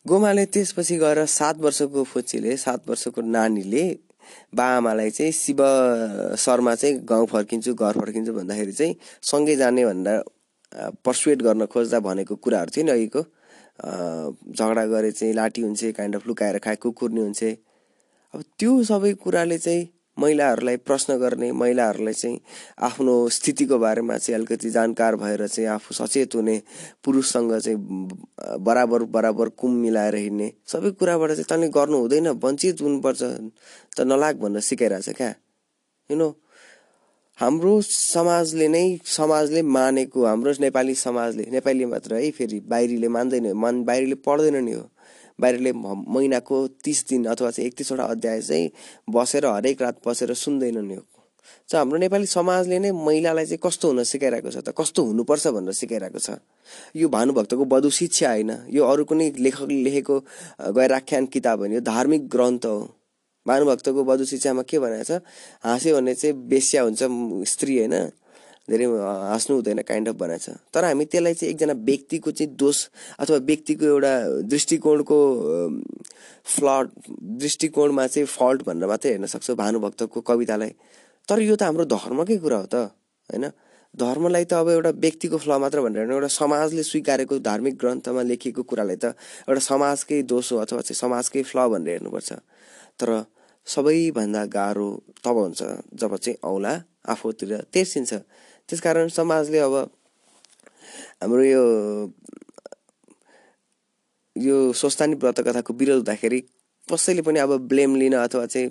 गोमाले 0.06 0.44
त्यसपछि 0.46 0.96
गएर 0.98 1.24
सात 1.28 1.56
वर्षको 1.60 2.02
फोचीले 2.04 2.56
सात 2.56 2.88
वर्षको 2.88 3.20
नानीले 3.20 3.84
बाआमालाई 4.54 5.10
चाहिँ 5.10 5.32
शिव 5.32 5.60
शर्मा 6.38 6.74
चाहिँ 6.74 6.94
गाउँ 7.04 7.26
फर्किन्छु 7.26 7.74
घर 7.74 7.92
फर्किन्छु 8.00 8.32
भन्दाखेरि 8.32 8.72
चाहिँ 8.72 8.94
सँगै 9.22 9.56
जाने 9.56 9.84
भनेर 9.86 10.22
पर्सुएट 11.04 11.42
गर्न 11.42 11.66
खोज्दा 11.66 11.98
भनेको 12.00 12.34
कुराहरू 12.36 12.70
थियो 12.76 12.84
नि 12.84 12.90
अहिलेको 12.92 13.22
झगडा 13.78 14.84
गरे 14.86 15.10
चाहिँ 15.12 15.34
लाठी 15.34 15.62
हुन्छ 15.62 15.84
काइन्ड 15.96 16.16
अफ 16.16 16.26
लुकाएर 16.26 16.58
खाए 16.58 16.76
कुकुर्ने 16.76 17.20
हुन्छ। 17.20 17.44
अब 18.34 18.42
त्यो 18.58 18.82
सबै 18.84 19.12
कुराले 19.22 19.58
चाहिँ 19.58 19.88
महिलाहरूलाई 20.18 20.76
प्रश्न 20.76 21.16
गर्ने 21.18 21.50
महिलाहरूलाई 21.52 22.14
चाहिँ 22.14 22.40
आफ्नो 22.82 23.12
स्थितिको 23.28 23.78
बारेमा 23.78 24.16
चाहिँ 24.18 24.34
अलिकति 24.34 24.70
जानकार 24.70 25.16
भएर 25.16 25.46
चाहिँ 25.46 25.68
आफू 25.70 25.94
सचेत 25.94 26.34
हुने 26.34 26.60
पुरुषसँग 27.04 27.52
चाहिँ 27.58 27.78
बराबर 28.66 29.02
बराबर 29.14 29.48
कुम 29.48 29.74
मिलाएर 29.82 30.14
हिँड्ने 30.14 30.52
सबै 30.66 30.90
कुराबाट 30.98 31.30
चाहिँ 31.30 31.44
तैँले 31.48 31.68
गर्नु 31.70 31.98
हुँदैन 31.98 32.28
वञ्चित 32.44 32.82
हुनुपर्छ 32.82 33.22
त 33.94 34.00
नलाग 34.00 34.40
भनेर 34.42 34.60
सिकाइरहेछ 34.60 35.08
क्या। 35.16 35.34
यु 36.10 36.16
नो 36.16 36.28
हाम्रो 37.38 37.80
समाजले 37.82 38.66
नै 38.68 38.98
समाजले 39.06 39.60
मानेको 39.62 40.24
हाम्रो 40.26 40.52
नेपाली 40.60 40.94
समाजले 40.94 41.44
नेपाली 41.50 41.84
मात्र 41.84 42.14
है 42.14 42.30
फेरि 42.30 42.58
बाहिरीले 42.66 43.08
मान्दैन 43.08 43.46
मान 43.54 43.82
बाहिरीले 43.84 44.14
पढ्दैन 44.26 44.56
नि 44.64 44.72
हो। 44.72 44.82
बाहिरले 45.38 45.72
महिनाको 45.72 46.66
तिस 46.82 47.04
दिन 47.08 47.24
अथवा 47.24 47.50
चाहिँ 47.50 47.66
एकतिसवटा 47.66 48.04
अध्याय 48.04 48.40
चाहिँ 48.42 48.70
बसेर 49.10 49.46
हरेक 49.46 49.82
रात 49.82 50.00
बसेर 50.06 50.34
सुन्दैन 50.34 50.78
नि 50.82 50.94
हो। 50.94 51.04
चाहिँ 51.68 51.78
हाम्रो 51.78 51.98
नेपाली 51.98 52.26
समाजले 52.26 52.78
नै 52.78 52.90
महिलालाई 52.90 53.46
चाहिँ 53.46 53.62
कस्तो 53.62 53.88
हुन 53.88 54.02
सिकाइरहेको 54.02 54.50
छ 54.50 54.58
त? 54.58 54.74
कस्तो 54.74 55.02
हुनुपर्छ 55.06 55.46
भनेर 55.54 55.78
सिकाइरहेको 55.78 56.18
छ? 56.18 56.42
यो 56.96 57.08
भानुभक्तको 57.08 57.64
बधु 57.64 57.90
शिक्षा 57.90 58.28
होइन। 58.34 58.50
यो 58.66 58.82
अरू 58.82 59.04
कुनै 59.06 59.30
लेखकले 59.38 59.82
लेखेको 59.86 60.18
गैराख्यान 60.74 61.26
किताब 61.30 61.58
होइन 61.58 61.72
यो 61.72 61.80
धार्मिक 61.86 62.28
ग्रन्थ 62.28 62.66
हो। 62.66 62.97
भानुभक्तको 63.48 64.00
वधु 64.04 64.24
शिक्षामा 64.28 64.62
के 64.68 64.78
भनेको 64.78 65.04
छ? 65.04 65.24
हाँस्यो 65.64 65.96
भने 65.96 66.14
चाहिँ 66.14 66.34
बेस्या 66.48 66.82
हुन्छ 66.84 67.02
स्त्री 67.48 67.74
होइन। 67.78 67.96
धेरै 68.68 68.84
हाँस्नु 68.84 69.54
हुँदैन 69.56 69.80
काइन्ड 69.80 70.08
अफ 70.08 70.16
बनाएको 70.20 70.44
छ। 70.44 70.60
तर 70.74 70.84
हामी 70.84 71.04
त्यसलाई 71.08 71.34
चाहिँ 71.34 71.52
एकजना 71.56 71.72
व्यक्तिको 71.88 72.30
चाहिँ 72.30 72.52
दोष 72.52 72.78
अथवा 73.16 73.36
व्यक्तिको 73.48 73.84
एउटा 73.84 74.12
दृष्टिकोणको 74.44 75.18
फ्लट 76.44 76.88
दृष्टिकोणमा 77.40 78.06
चाहिँ 78.06 78.26
फल्ट 78.28 78.60
भनेर 78.68 78.88
मात्रै 78.88 79.10
हेर्न 79.16 79.26
सक्छौँ 79.26 79.56
भानुभक्तको 79.56 80.20
कवितालाई। 80.20 80.72
तर 81.28 81.40
यो 81.40 81.56
त 81.56 81.62
हाम्रो 81.64 81.84
धर्मकै 81.88 82.36
कुरा 82.44 82.56
हो 82.60 82.66
त 82.68 82.92
होइन? 83.32 83.56
धर्मलाई 83.94 84.44
त 84.44 84.52
अब 84.52 84.68
एउटा 84.68 84.90
व्यक्तिको 85.00 85.36
फ्ल 85.40 85.52
मात्र 85.64 85.80
भनेर 85.80 86.12
एउटा 86.12 86.28
समाजले 86.28 86.82
स्वीकारेको 86.84 87.40
धार्मिक 87.40 87.74
ग्रन्थमा 87.80 88.22
लेखिएको 88.28 88.62
कुरालाई 88.68 88.96
त 89.00 89.16
एउटा 89.48 89.60
समाजकै 89.64 90.22
दोष 90.28 90.52
हो 90.52 90.56
अथवा 90.60 90.80
चाहिँ 90.84 91.00
समाजकै 91.00 91.42
फ्ल 91.48 91.58
भनेर 91.72 92.04
हेर्नुपर्छ। 92.04 92.30
तर 93.00 93.08
सबैभन्दा 93.68 94.44
गाह्रो 94.56 94.88
तब 95.24 95.36
हुन्छ 95.36 95.62
जब 96.00 96.16
चाहिँ 96.16 96.36
औला 96.44 96.72
आफूतिर 97.08 97.52
तेर्सिन्छ। 97.72 98.12
त्यसकारण 98.68 99.08
समाजले 99.08 99.58
अब 99.58 99.74
हाम्रो 101.22 101.42
यो 101.44 101.62
यो 104.36 104.56
स्वस्थानी 104.72 105.14
व्रत 105.20 105.40
कथाको 105.46 105.72
विरोध 105.74 105.96
हुँदाखेरि 105.96 106.40
कसैले 106.88 107.22
पनि 107.22 107.38
अब 107.38 107.56
ब्लेम 107.68 107.96
लिन 107.96 108.14
अथवा 108.16 108.46
चाहिँ 108.46 108.68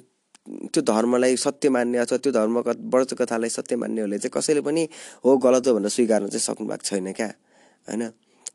त्यो 0.74 0.82
धर्मलाई 0.82 1.36
सत्य 1.38 1.70
मान्ने 1.70 1.98
अथवा 1.98 2.18
त्यो 2.18 2.32
धर्म 2.32 2.58
व्रत 2.94 3.14
कथालाई 3.20 3.50
सत्य 3.50 3.76
मान्नेहरूले 3.76 4.18
चाहिँ 4.18 4.32
कसैले 4.34 4.62
पनि 4.62 4.88
हो 5.26 5.38
गलत 5.38 5.68
हो 5.68 5.74
भनेर 5.76 5.90
स्वीकार्न 5.90 6.28
चाहिँ 6.28 6.46
सक्नु 6.48 6.68
भएको 6.68 6.86
छैन 6.88 7.12
क्या 7.14 7.28
होइन? 7.88 8.04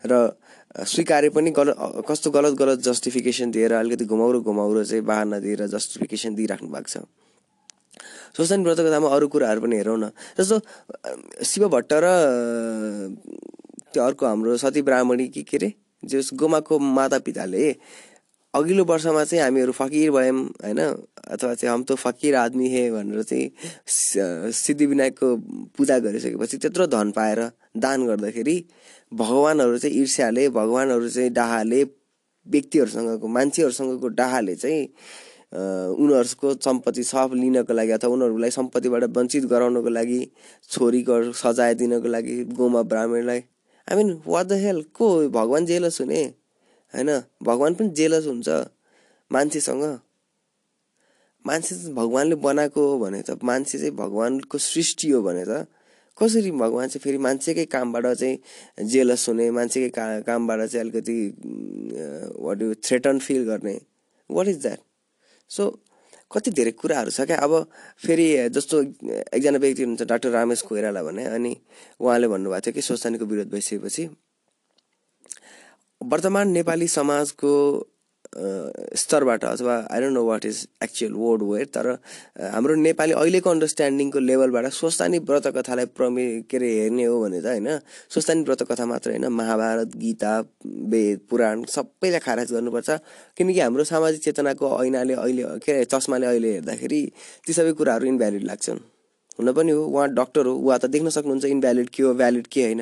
र 0.05 0.35
स्वीकारे 0.73 1.29
पनि 1.37 1.51
गलत 1.51 1.77
कस्तो 2.09 2.31
गलत 2.31 2.55
गलत 2.59 2.79
जस्टिफिकेसन 2.81 3.51
दिएर 3.51 3.73
अलिकति 3.73 4.05
घुमाउरो 4.05 4.41
घुमाउरो 4.41 4.85
चाहिँ 4.85 5.05
बाहना 5.05 5.39
दिएर 5.39 5.67
जस्टिफिकेसन 5.69 6.35
दिइराख्नु 6.35 6.69
भएको 6.69 6.89
छ। 6.89 7.05
सोच्दैन 8.37 8.65
व्रत 8.65 8.81
कथामा 8.81 9.09
अरू 9.15 9.29
कुराहरू 9.29 9.61
पनि 9.61 9.77
हेरौँ 9.77 9.99
न। 9.99 10.11
जस्तो 10.41 10.57
शिव 11.45 11.69
भट्ट 11.69 11.93
र 11.93 12.07
त्यो 13.93 14.01
अर्को 14.01 14.27
हाम्रो 14.27 14.57
सती 14.57 14.83
ब्राह्मणी 14.83 15.29
कि 15.29 15.43
के 15.45 15.57
अरे 15.57 15.69
जस 16.03 16.31
गोमाको 16.41 16.79
माता 16.79 17.19
पिताले 17.21 17.77
अघिल्लो 18.55 18.85
वर्षमा 18.85 19.25
चाहिँ 19.25 19.43
हामीहरू 19.45 19.73
फकिर 19.73 20.11
भयौँ 20.11 20.41
होइन? 20.65 20.81
अथवा 21.33 21.55
चाहिँ 21.55 21.73
हम 21.73 21.83
त 21.85 21.93
फकिर 22.01 22.35
आदमी 22.37 22.69
हे 22.69 22.91
भनेर 22.91 23.23
चाहिँ 23.23 24.53
सिद्धिविनायकको 24.53 25.29
पूजा 25.77 25.99
गरिसकेपछि 26.01 26.57
त्यत्रो 26.57 26.87
धन 26.89 27.11
पाएर 27.13 27.41
दान 27.77 28.07
गर्दाखेरि 28.07 28.57
भगवान्हरू 29.13 29.79
चाहिँ 29.79 29.97
ईर्ष्याले 29.97 30.49
भगवान्हरू 30.49 31.09
चाहिँ 31.09 31.31
डाहाले 31.31 31.83
व्यक्तिहरूसँगको 32.47 33.27
मान्छेहरूसँगको 33.29 34.09
डाहाले 34.09 34.55
चाहिँ 34.55 34.83
उनीहरूको 35.53 36.55
सम्पत्ति 36.65 37.03
सब 37.05 37.31
लिनको 37.35 37.73
लागि 37.73 37.91
अथवा 37.91 38.11
उनीहरूलाई 38.11 38.51
सम्पत्तिबाट 38.51 39.05
वञ्चित 39.17 39.45
गराउनको 39.45 39.89
लागि 39.89 40.21
छोरीको 40.71 41.33
सजाय 41.33 41.75
दिनको 41.75 42.09
लागि 42.09 42.45
गोमा 42.57 42.83
ब्राह्मणलाई 42.83 43.41
I 43.89 43.97
mean 43.97 44.21
what 44.27 44.47
the 44.47 44.53
hell 44.65 44.83
को 44.95 45.29
भगवान् 45.29 45.67
जेलस 45.67 46.01
हुने? 46.01 46.23
होइन? 46.95 47.11
भगवान् 47.43 47.75
पनि 47.75 47.89
जेलस 47.99 48.27
हुन्छ 48.27 48.49
मान्छेसँग। 49.31 49.85
मान्छे 51.45 51.93
भगवान्ले 51.95 52.35
बनाएको 52.39 52.81
हो 52.89 52.99
भने 52.99 53.23
त 53.23 53.39
मान्छे 53.45 53.79
चाहिँ 53.79 53.95
भगवान्को 53.97 54.59
सृष्टि 54.59 55.11
हो 55.11 55.23
भने 55.23 55.45
त 55.49 55.67
कसरी 56.19 56.51
भगवान् 56.51 56.89
चाहिँ 56.89 57.03
फेरि 57.03 57.19
मान्छेकै 57.19 57.65
कामबाट 57.73 58.07
चाहिँ 58.07 58.87
जेलस 58.89 59.29
हुने 59.29 59.51
मान्छेकै 59.51 59.89
का 59.97 60.05
कामबाट 60.29 60.61
चाहिँ 60.69 60.81
अलिकति 60.85 61.17
वाट 62.39 62.63
यु 62.63 62.75
थ्रेटन 62.85 63.19
फिल 63.19 63.45
गर्ने? 63.45 63.81
वाट 64.31 64.49
इज 64.49 64.61
द्याट 64.63 64.81
सो 65.51 65.71
कति 66.33 66.51
धेरै 66.51 66.71
कुराहरू 66.73 67.11
छ 67.11 67.21
क्या? 67.29 67.37
अब 67.37 67.53
फेरि 68.07 68.49
जस्तो 68.49 68.83
एकजना 69.37 69.59
व्यक्ति 69.59 69.83
हुनुहुन्छ 69.83 70.09
डाक्टर 70.09 70.31
रामेश 70.31 70.63
कोइराला 70.69 71.03
भने 71.03 71.25
अनि 71.37 71.57
उहाँले 72.01 72.29
भन्नुभएको 72.29 72.61
थियो 72.67 72.75
कि 72.75 72.83
सोचानीको 72.83 73.25
विरोध 73.25 73.51
भइसकेपछि 73.51 74.09
वर्तमान 76.01 76.51
नेपाली 76.51 76.89
समाजको 76.89 77.53
स्तरबाट 78.35 79.45
अथवा 79.45 79.75
I 79.91 80.01
don't 80.01 80.15
know 80.15 80.25
what 80.25 80.45
is 80.47 80.67
actual 80.83 81.13
word 81.15 81.43
where 81.43 81.67
तर 81.75 81.87
हाम्रो 82.53 82.75
नेपाली 82.75 83.13
अहिलेको 83.13 83.51
अन्डरस्ट्यान्डिङको 83.51 84.19
लेभलबाट 84.19 84.67
स्वस्थानी 84.73 85.19
व्रत 85.29 85.47
कथालाई 85.57 85.87
प्रमे 85.97 86.25
के 86.51 86.57
अरे 86.57 86.71
हेर्ने 86.81 87.05
हो 87.05 87.21
भने 87.23 87.41
त 87.41 87.47
होइन 87.47 87.69
स्वस्थानी 88.15 88.43
व्रत 88.43 88.63
कथा 88.71 88.87
मात्र 88.87 89.11
होइन 89.11 89.27
महाभारत 89.33 89.97
गीता 89.97 90.39
वेद 90.65 91.21
पुराण 91.31 91.65
सबैलाई 91.75 92.21
खारेज 92.21 92.53
गर्नुपर्छ। 92.53 92.91
किनकि 93.37 93.61
हाम्रो 93.61 93.85
सामाजिक 93.85 94.23
चेतनाको 94.23 94.73
ऐनाले 94.85 95.15
अहिले 95.15 95.43
के 95.65 95.73
अरे 95.73 95.85
चस्माले 95.93 96.27
अहिले 96.27 96.53
हेर्दाखेरि 96.53 97.03
ती 97.47 97.53
सबै 97.53 97.73
कुराहरू 97.73 98.07
इनभ्यालिड 98.07 98.45
लाग्छन्। 98.45 98.81
हुन 99.39 99.53
पनि 99.53 99.73
हो 99.73 99.85
उहाँ 99.85 100.09
डक्टर 100.15 100.47
हो 100.47 100.55
उहाँ 100.57 100.79
त 100.79 100.87
देख्न 100.93 101.09
सक्नुहुन्छ 101.11 101.45
इनभ्यालिड 101.45 101.89
के 101.89 102.03
हो 102.03 102.15
भ्यालिड 102.15 102.47
के 102.47 102.63
होइन। 102.63 102.81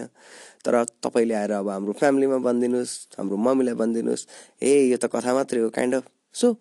तर 0.65 0.85
तपाईँले 1.05 1.35
आएर 1.35 1.53
अब 1.53 1.69
हाम्रो 1.69 1.93
फ्यामिलीमा 2.01 2.39
भनिदिनुहोस् 2.47 2.95
हाम्रो 3.19 3.37
मम्मीलाई 3.37 3.75
भनिदिनुहोस् 3.75 4.27
ए 4.63 4.73
यो 4.91 4.97
त 4.97 5.11
कथा 5.13 5.35
मात्रै 5.35 5.61
हो 5.61 5.71
काइन्ड 5.71 5.95
अफ 5.95 6.05
सो 6.35 6.57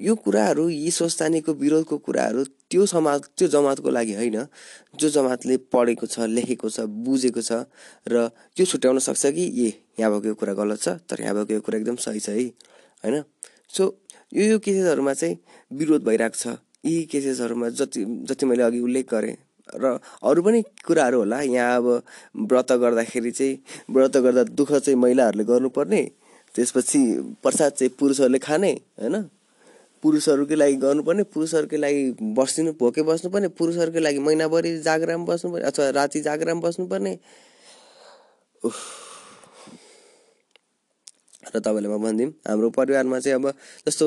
यो 0.00 0.14
कुराहरू 0.16 0.68
यी 0.68 0.90
स्वस्थानीको 0.90 1.52
विरोधको 1.52 1.96
कुराहरू 1.98 2.44
त्यो 2.70 2.86
समाज 2.86 3.20
त्यो 3.36 3.48
जमातको 3.48 3.90
लागि 3.90 4.14
होइन। 4.14 4.36
जो 4.96 5.08
जमातले 5.08 5.56
पढेको 5.68 6.06
छ 6.06 6.24
लेखेको 6.32 6.68
छ 6.68 6.80
बुझेको 7.04 7.42
छ 7.42 7.68
र 8.08 8.28
त्यो 8.56 8.64
छुट्याउन 8.66 8.98
सक्छ 8.98 9.26
कि? 9.26 9.44
ए 9.44 9.68
यहाँ 10.00 10.10
भएको 10.12 10.28
यो 10.28 10.34
कुरा 10.34 10.54
गलत 10.54 10.80
छ 10.80 10.88
तर 11.04 11.22
यहाँ 11.22 11.34
भएको 11.34 11.52
यो 11.54 11.60
कुरा 11.60 11.78
एकदम 11.78 11.96
सही 12.00 12.20
छ 12.20 12.28
है। 12.32 12.46
होइन? 13.04 13.22
सो 13.68 13.82
यो 14.32 14.44
यो 14.46 14.58
केसेसहरूमा 14.58 15.12
चाहिँ 15.12 15.36
विरोध 15.70 16.04
भइरहेको 16.04 16.36
छ। 16.40 16.56
यी 16.84 17.04
केसेसहरूमा 17.12 17.68
जति 17.68 18.04
जति 18.28 18.46
मैले 18.46 18.62
अघि 18.62 18.80
उल्लेख 18.80 19.12
गरेँ 19.12 19.36
र 19.68 19.98
अरू 20.22 20.42
पनि 20.42 20.62
कुराहरू 20.86 21.18
होला। 21.18 21.40
यहाँ 21.40 21.76
अब 21.76 21.86
व्रत 22.50 22.72
गर्दाखेरि 22.72 23.30
चाहिँ 23.30 23.58
व्रत 23.90 24.16
गर्दा 24.16 24.42
दुःख 24.52 24.72
चाहिँ 24.72 24.98
महिलाहरूले 24.98 25.44
गर्नुपर्ने 25.44 26.02
त्यसपछि 26.54 26.98
प्रसाद 27.42 27.72
चाहिँ 27.72 27.90
पुरुषहरूले 27.98 28.38
खाने 28.38 28.72
होइन? 29.00 29.16
पुरुषहरूकै 30.02 30.54
लागि 30.54 30.76
गर्नुपर्ने 30.82 31.22
पुरुषहरूकै 31.30 31.76
लागि 31.76 32.02
बसिदिनु 32.34 32.72
भोके 32.80 33.02
बस्नुपर्ने 33.06 33.48
पुरुषहरूकै 33.54 34.00
लागि 34.00 34.18
महिनाभरि 34.18 34.70
जागराम 34.82 35.24
बस्नुपर्ने 35.26 35.64
अथवा 35.64 35.90
राति 35.94 36.20
जागराम 36.20 36.60
बस्नुपर्ने। 36.60 37.12
र 41.54 41.58
तपाईँलाई 41.58 41.90
म 41.90 41.98
भनिदिउँ 42.02 42.30
हाम्रो 42.46 42.70
परिवारमा 42.70 43.18
चाहिँ 43.20 43.38
अब 43.38 43.46
जस्तो 43.86 44.06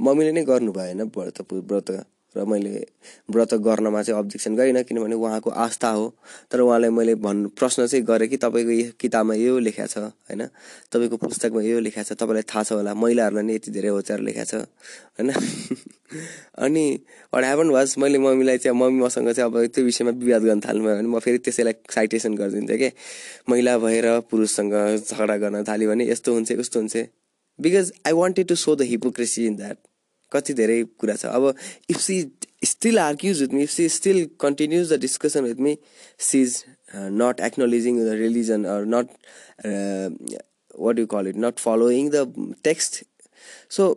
मम्मीले 0.00 0.32
नै 0.32 0.42
गर्नु 0.44 0.72
भएन 0.72 1.02
व्रत 1.14 1.38
व्रत 1.52 1.90
र 2.36 2.44
मैले 2.44 2.86
व्रत 3.30 3.54
गर्नमा 3.54 4.02
चाहिँ 4.02 4.18
अब्जेक्सन 4.18 4.56
गरिनँ 4.56 4.82
किनभने 4.82 5.14
उहाँको 5.14 5.50
आस्था 5.50 5.88
हो। 5.88 6.14
तर 6.50 6.60
उहाँलाई 6.60 6.90
मैले 6.90 7.14
भन्नु 7.14 7.48
प्रश्न 7.48 7.86
चाहिँ 7.86 8.04
गरेँ 8.04 8.28
कि 8.28 8.36
तपाईँको 8.36 8.70
यो 8.70 8.90
किताबमा 9.00 9.34
यो 9.34 9.58
लेखा 9.58 9.86
छ 9.86 9.98
होइन? 9.98 10.46
तपाईँको 10.92 11.16
पुस्तकमा 11.16 11.62
यो 11.62 11.80
लेखा 11.80 12.02
छ 12.02 12.12
तपाईँलाई 12.12 12.42
थाहा 12.42 12.62
छ 12.62 12.72
होला। 12.72 12.94
महिलाहरूलाई 12.94 13.44
नै 13.44 13.54
यति 13.54 13.70
धेरै 13.70 13.88
होचार 13.88 14.20
लेखा 14.20 14.44
छ 14.44 14.54
होइन? 14.54 15.30
अनि 16.58 16.84
वाट 17.34 17.44
ह्यापन 17.44 17.70
वाज 17.70 17.94
मैले 17.98 18.18
मम्मीलाई 18.18 18.58
चाहिँ 18.58 18.78
मम्मी 18.78 19.02
मसँग 19.02 19.32
चाहिँ 19.32 19.50
अब 19.50 19.66
त्यो 19.66 19.84
विषयमा 19.84 20.10
विवाद 20.10 20.42
गर्न 20.42 20.60
थाल्नुभयो 20.60 20.96
भने 20.96 21.08
म 21.08 21.18
फेरि 21.18 21.38
त्यसैलाई 21.38 21.74
साइटेसन 21.90 22.34
गरिदिन्थेँ 22.34 22.78
कि? 22.78 22.90
महिला 23.48 23.78
भएर 23.78 24.20
पुरुषसँग 24.20 24.74
झगडा 24.96 25.36
गर्न 25.36 25.64
थाल्यो 25.64 25.90
भने 25.90 26.10
यस्तो 26.10 26.34
हुन्छ 26.34 26.52
यस्तो 26.52 26.80
हुन्छ 26.80 26.96
because 27.60 27.92
I 28.06 28.12
wanted 28.12 28.48
to 28.48 28.54
show 28.54 28.76
the 28.76 28.82
hypocrisy 28.82 29.46
in 29.46 29.56
that 29.56 29.78
कति 30.32 30.54
धेरै 30.54 30.82
कुरा 30.98 31.14
छ। 31.14 31.26
अब 31.26 31.54
if 31.90 32.00
she 32.00 32.16
still 32.64 32.98
argues 32.98 33.40
with 33.42 33.52
me 33.54 33.62
if 33.62 33.70
she 33.70 33.88
still 33.88 34.24
continues 34.40 34.92
the 34.92 34.98
discussion 35.00 35.44
with 35.44 35.60
me 35.60 35.76
she 36.20 36.42
is 36.42 36.62
not 37.22 37.40
acknowledging 37.46 37.98
the 38.00 38.14
religion 38.20 38.64
or 38.74 38.84
not 38.94 39.06
what 40.78 40.98
you 40.98 41.06
call 41.14 41.28
it 41.28 41.36
not 41.46 41.58
following 41.58 42.10
the 42.14 42.54
text 42.64 43.02
so 43.70 43.90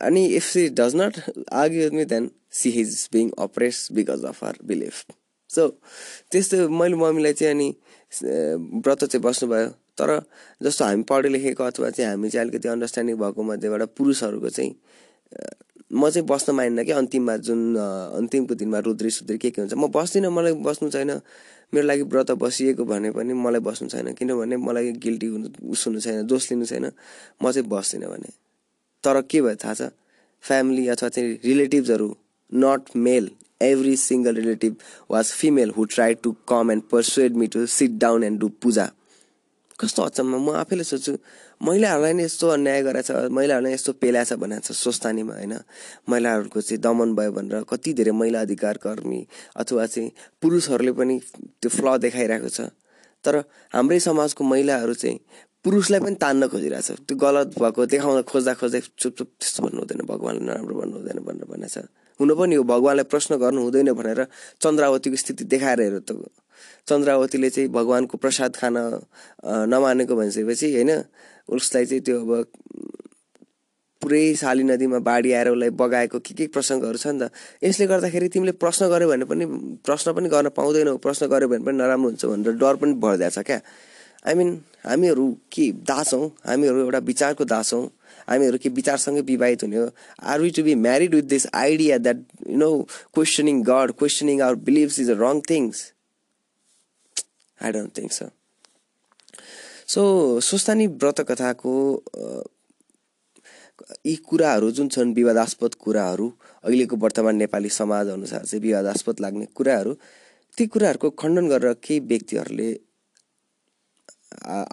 अनि 0.00 0.26
if 0.36 0.44
she 0.44 0.68
does 0.80 0.96
not 0.96 1.20
argue 1.62 1.82
with 1.82 1.96
me 1.96 2.04
then 2.12 2.30
she 2.60 2.70
is 2.70 3.08
being 3.12 3.30
oppressed 3.38 3.88
because 3.92 4.24
of 4.24 4.44
her 4.44 4.58
belief 4.66 5.04
so 5.50 5.68
त्यस्तो 6.32 6.68
मैले 6.68 6.96
मम्मीलाई 6.96 7.32
चाहिँ 7.32 7.54
अनि 7.54 7.68
व्रत 8.86 9.04
चाहिँ 9.04 9.22
बस्नुभयो। 9.22 9.68
तर 9.98 10.10
जस्तो 10.62 10.84
हामी 10.84 11.02
पढे 11.02 11.28
लेखेको 11.28 11.64
अथवा 11.64 11.88
चाहिँ 11.90 12.10
हामी 12.10 12.28
चाहिँ 12.30 12.46
अलिकति 12.46 12.68
अन्डरस्ट्यान्डिङ 12.68 13.16
भएको 13.18 13.42
मध्येबाट 13.42 13.82
पुरुषहरूको 13.98 14.48
चाहिँ 14.48 14.74
म 15.92 16.10
चाहिँ 16.10 16.26
बस्न 16.28 16.52
मानिनँ 16.52 16.84
कि 16.84 16.92
अन्तिममा 16.92 17.36
जुन 17.48 17.60
अन्तिमको 18.20 18.54
दिनमा 18.54 18.78
रुद्री 18.84 19.10
सुद्री 19.10 19.38
के 19.38 19.50
के 19.50 19.60
हुन्छ। 19.62 19.74
म 19.74 19.88
बस्दिनँ 19.88 20.30
मलाई 20.30 20.52
बस्नु 20.60 20.90
छैन। 20.90 21.20
मेरो 21.72 21.86
लागि 21.86 22.02
व्रत 22.12 22.30
बसिएको 22.40 22.84
भने 22.84 23.10
पनि 23.12 23.32
मलाई 23.32 23.60
बस्नु 23.60 23.88
छैन। 23.88 24.12
किनभने 24.12 24.56
मलाई 24.56 24.92
गिल्टी 25.04 25.28
उस 25.64 25.86
हुनु 25.86 26.00
छैन 26.00 26.26
दोष 26.26 26.50
लिनु 26.50 26.64
छैन। 26.64 26.92
म 27.42 27.52
चाहिँ 27.52 27.68
बस्दिनँ 27.68 28.08
भने। 28.08 28.30
तर 29.04 29.20
के 29.30 29.40
भयो 29.42 29.56
थाहा 29.56 29.74
छ? 29.74 29.90
फ्यामिली 30.44 30.86
अथवा 30.88 31.08
चाहिँ 31.08 31.38
रिलेटिभ्सहरू 31.44 32.08
not 32.52 32.96
male 32.96 33.30
every 33.62 33.96
single 33.96 34.34
relative 34.34 34.76
was 35.10 35.32
female 35.32 35.70
who 35.76 35.84
try 35.94 36.14
to 36.22 36.34
come 36.48 36.70
and 36.70 36.82
persuade 36.92 37.36
me 37.36 37.46
to 37.46 37.66
sit 37.66 37.98
down 37.98 38.24
and 38.24 38.40
do 38.40 38.48
puja 38.62 38.86
कस्तो 39.80 40.02
अचम्म। 40.02 40.38
म 40.38 40.54
आफैले 40.62 40.84
सोध्छु 40.84 41.16
महिलाहरूलाई 41.60 42.12
नै 42.14 42.24
यस्तो 42.24 42.48
अन्याय 42.48 42.82
गरेछ 42.82 43.10
महिलाहरूलाई 43.34 43.72
यस्तो 43.72 43.92
पेला 44.02 44.22
छ 44.24 44.32
भनेको 44.38 44.62
छ 44.62 44.72
स्वस्थानीमा 44.78 45.34
होइन? 45.34 45.54
महिलाहरूको 46.08 46.60
चाहिँ 46.60 46.80
दमन 46.80 47.14
भयो 47.18 47.32
भनेर 47.32 47.62
कति 47.66 47.92
धेरै 47.98 48.12
महिला 48.14 48.40
अधिकार 48.46 48.76
कर्मी 48.78 49.20
अथवा 49.56 49.86
चाहिँ 49.86 50.10
पुरुषहरूले 50.42 50.92
पनि 50.94 51.18
त्यो 51.60 51.70
फ्ल 51.70 51.86
देखाइरहेको 51.98 52.48
छ। 52.48 52.70
तर 53.24 53.42
हाम्रै 53.74 53.98
समाजको 54.00 54.44
महिलाहरू 54.44 54.94
चाहिँ 54.94 55.18
पुरुषलाई 55.64 56.00
पनि 56.00 56.16
तान्न 56.22 56.46
खोजिरहेछ 56.48 56.90
त्यो 57.06 57.16
गलत 57.18 57.58
भएको 57.58 57.86
देखाउन 57.90 58.22
खोज्दा 58.22 58.52
खोज्दै 58.54 58.80
चुप 58.94 59.12
चुप 59.18 59.28
त्यस्तो 59.42 59.58
भन्नु 59.66 59.78
हुँदैन 59.82 60.06
भगवान्ले 60.06 60.42
नराम्रो 60.46 60.74
भन्नु 60.80 60.94
हुँदैन 61.02 61.18
भनेर 61.26 61.46
भनेको 61.50 61.68
छ 61.74 61.90
हुनु 62.20 62.34
पनि 62.38 62.54
हो 62.54 62.62
भगवान्लाई 62.62 63.06
प्रश्न 63.10 63.36
गर्नु 63.42 63.60
हुँदैन 63.66 63.90
भनेर 63.98 64.20
चन्द्रावतीको 64.62 65.16
स्थिति 65.18 65.44
देखाएर 65.50 65.80
हेर 65.82 65.98
त। 66.06 66.10
चन्द्रावतीले 66.88 67.50
चाहिँ 67.50 67.68
भगवान्को 67.70 68.16
प्रसाद 68.18 68.56
खान 68.56 68.76
नमानेको 69.44 70.14
भनिसकेपछि 70.16 70.66
होइन? 70.74 70.90
उसलाई 71.48 71.84
चाहिँ 71.86 72.02
त्यो 72.04 72.16
अब 72.20 72.46
पुरै 74.02 74.34
साली 74.38 74.62
नदीमा 74.62 74.98
बाढी 75.02 75.32
आएर 75.32 75.48
उसलाई 75.50 75.70
बगाएको 75.74 76.18
के 76.22 76.34
के 76.34 76.46
प्रसङ्गहरू 76.54 76.98
छ 77.02 77.06
नि 77.10 77.18
त। 77.18 77.30
यसले 77.64 77.86
गर्दाखेरि 77.92 78.28
तिमीले 78.30 78.52
प्रश्न 78.62 78.88
गर्यो 78.88 79.08
भने 79.10 79.24
पनि 79.26 79.44
प्रश्न 79.82 80.12
पनि 80.14 80.28
गर्न 80.30 80.48
पाउँदैनौ 80.54 80.96
प्रश्न 81.02 81.26
गर्यो 81.26 81.48
भने 81.48 81.64
पनि 81.66 81.76
नराम्रो 81.82 82.08
हुन्छ 82.08 82.24
भनेर 82.24 82.54
डर 82.62 82.74
पनि 82.78 82.92
भइदिएको 83.02 83.34
छ 83.34 83.46
क्या। 83.46 83.60
आई 84.26 84.34
मिन 84.34 84.48
हामीहरू 84.86 85.26
के 85.52 85.64
दास? 85.90 86.14
हौँ 86.14 86.30
हामीहरू 86.46 86.78
एउटा 86.86 86.98
विचारको 87.10 87.44
दास। 87.44 87.74
हौँ 87.74 87.90
हामीहरू 88.30 88.58
के 88.62 88.68
विचारसँगै 88.78 89.20
विवाहित 89.26 89.62
हुने 89.62 89.76
हो? 89.76 89.90
Are 90.22 90.40
we 90.40 90.50
to 90.54 90.62
be 90.62 90.74
married 90.86 91.14
with 91.14 91.26
this 91.34 91.46
idea 91.54 91.98
that 91.98 92.18
you 92.48 92.56
know 92.56 92.70
questioning 93.14 93.62
god 93.66 93.92
questioning 93.98 94.40
our 94.46 94.54
beliefs 94.68 94.98
is 95.00 95.10
a 95.10 95.18
wrong 95.26 95.40
things 95.50 95.84
I 97.58 97.72
don't 97.72 97.98
think 97.98 98.12
so 98.12 98.30
so 99.88 100.02
Swasthani 100.40 100.86
व्रत 100.86 101.20
कथाको 101.28 101.74
यी 104.06 104.14
कुराहरू 104.28 104.70
जुन 104.70 104.88
छन् 104.88 105.14
विवादास्पद 105.14 105.74
कुराहरू 105.74 106.26
अहिलेको 106.64 106.96
वर्तमान 107.04 107.36
नेपाली 107.36 107.68
समाज 107.76 108.08
अनुसार 108.08 108.44
चाहिँ 108.44 108.62
विवादास्पद 108.62 109.20
लाग्ने 109.20 109.46
कुराहरू 109.54 109.94
ती 110.58 110.66
कुराहरूको 110.66 111.10
खण्डन 111.22 111.48
गरेर 111.48 111.72
केही 111.84 112.00
व्यक्तिहरूले 112.10 112.68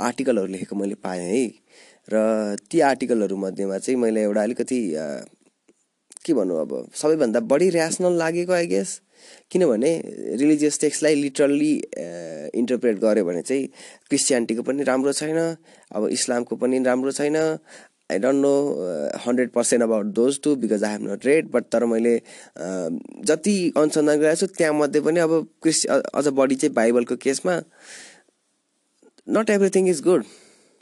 आर्टिकलहरू 0.07 0.47
लेखेको 0.47 0.75
मैले 0.75 0.95
पाएँ 1.05 1.23
है। 1.29 1.45
र 2.07 2.55
ती 2.71 2.79
आर्टिकलहरू 2.89 3.37
मध्येमा 3.37 3.77
चाहिँ 3.77 3.99
मैले 3.99 4.23
एउटा 4.23 4.41
अलिकति 4.43 4.79
के 6.25 6.33
भनौँ 6.33 6.59
अब 6.61 6.71
सबैभन्दा 7.01 7.39
बढी 7.53 7.69
ऱ्यासनल 7.71 8.17
लागेको 8.17 8.53
आई 8.53 8.67
गेस 8.67 8.99
किनभने 9.51 9.91
रिलिजियस 10.41 10.79
टेक्स्टलाई 10.81 11.15
लिटरल्ली 11.15 11.73
इन्टरप्रेट 12.61 12.99
गऱ्यो 12.99 13.25
भने 13.25 13.41
चाहिँ 13.41 13.67
क्रिस्चियनिटीको 14.09 14.63
पनि 14.69 14.83
राम्रो 14.91 15.13
छैन 15.19 15.37
अब 15.95 16.07
इस्लामको 16.11 16.55
पनि 16.55 16.83
राम्रो 16.83 17.11
छैन. 17.19 17.35
I 18.11 18.19
don't 18.19 18.41
know 18.41 18.53
hundred 19.25 19.49
percent 19.51 19.83
about 19.83 20.05
those 20.17 20.39
too 20.43 20.55
because 20.63 20.83
I 20.83 20.91
have 20.91 21.03
not 21.11 21.25
read 21.25 21.47
but 21.51 21.63
तर 21.73 21.85
मैले 21.89 22.13
जति 23.29 23.55
अनुसन्धान 23.77 24.19
गरेको 24.19 24.35
छु 24.35 24.47
त्यहाँमध्ये 24.57 25.01
पनि 25.01 25.19
अब 25.19 25.31
क्रिस् 25.61 25.85
अझ 25.89 26.27
बढी 26.39 26.55
चाहिँ 26.55 26.73
बाइबलको 26.73 27.15
केसमा 27.23 27.55
नट 29.37 29.49
एभ्रिथिङ 29.49 29.89
इज 29.89 30.01
गुड 30.09 30.25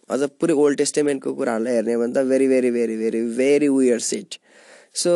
अझ 0.10 0.22
पुरै 0.40 0.54
ओल्ड 0.64 0.78
टेस्टेमेन्टको 0.78 1.34
कुराहरूलाई 1.34 1.74
हेर्ने 1.74 1.98
भने 1.98 2.14
त 2.14 2.26
very 2.32 2.48
very 2.48 2.72
very 2.72 2.98
very 3.04 3.22
very 3.38 3.70
weird 3.78 4.00
set 4.10 4.40
so 4.96 5.12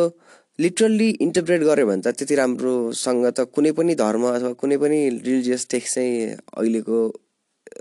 literally 0.58 1.08
interpret 1.20 1.62
गऱ्यो 1.62 1.86
भने 1.86 2.02
त 2.02 2.14
त्यति 2.18 2.34
राम्रोसँग 2.34 3.26
त 3.36 3.40
कुनै 3.54 3.72
पनि 3.78 3.94
धर्म 3.94 4.24
अथवा 4.28 4.52
कुनै 4.62 4.76
पनि 4.82 4.98
रिलिजियस 5.10 5.66
टेक्स्ट 5.70 5.94
चाहिँ 5.94 6.14
अहिलेको 6.32 6.98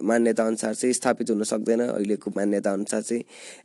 मान्यता 0.04 0.45
अनुसार 0.45 0.74
चाहिँ 0.76 0.93
स्थापित 0.93 1.30
हुन 1.30 1.43
सक्दैन 1.52 1.82
अहिलेको 1.88 2.32
मान्यता 2.38 2.72
अनुसार 2.74 3.02
चाहिँ 3.02 3.24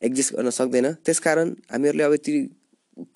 एक्जिस्ट 0.09 0.35
गर्न 0.35 0.51
सक्दैन। 0.51 0.93
त्यसकारण 1.05 1.55
हामीहरूले 1.73 2.05
अब 2.05 2.15
ती 2.25 2.33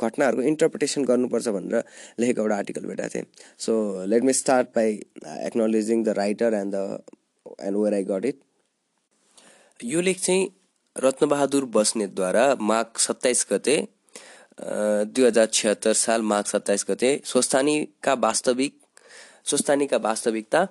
घटनाहरूको 0.02 0.42
इन्टरप्रिटेसन 0.42 1.04
गर्नुपर्छ 1.04 1.48
भनेर 1.56 1.82
लेखेको 2.20 2.42
एउटा 2.42 2.56
आर्टिकल 2.56 2.84
भेटाएको 2.86 3.14
थिएँ। 3.14 3.24
So 3.58 3.72
let 4.06 4.22
me 4.24 4.32
start 4.32 4.68
by 4.76 4.92
acknowledging 5.48 6.04
the 6.04 6.08
writer 6.18 6.54
and 6.54 6.74
the 6.74 7.02
end 7.64 7.76
where 7.76 7.94
I 7.94 8.04
got 8.04 8.24
it 8.24 8.38
यो 9.80 10.00
लेख 10.00 10.20
चाहिँ 10.20 10.48
रत्नबहादुर 10.96 11.64
बस्नेतद्वारा 11.74 12.44
माघ 12.60 12.86
सत्ताइस 12.98 13.46
गते 13.52 13.76
दुई 14.58 15.24
हजार 15.26 15.46
छिहत्तर 15.52 15.92
साल 15.92 16.20
माघ 16.22 16.44
सत्ताइस 16.44 16.84
गते 16.88 17.10
स्वस्थानीका 17.24 18.14
वास्तविक 18.14 18.72
स्वस्थानीका 19.44 19.96
वास्तविकता 19.96 20.66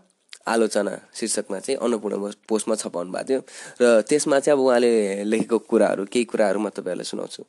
आलोचना 0.47 0.93
शीर्षकमा 1.15 1.59
चाहिँ 1.59 1.77
अन्नपूर्ण 1.81 2.31
पोस्टमा 2.49 2.75
छपाउनु 2.75 3.11
भएको 3.11 3.25
थियो। 3.29 3.39
र 3.81 4.01
त्यसमा 4.09 4.39
चाहिँ 4.39 4.57
अब 4.57 4.65
उहाँले 4.65 5.23
लेखेको 5.25 5.57
कुराहरू 5.69 6.05
केही 6.05 6.25
कुराहरू 6.29 6.59
म 6.59 6.69
तपाईँहरूलाई 6.69 7.05
सुनाउँछु। 7.05 7.43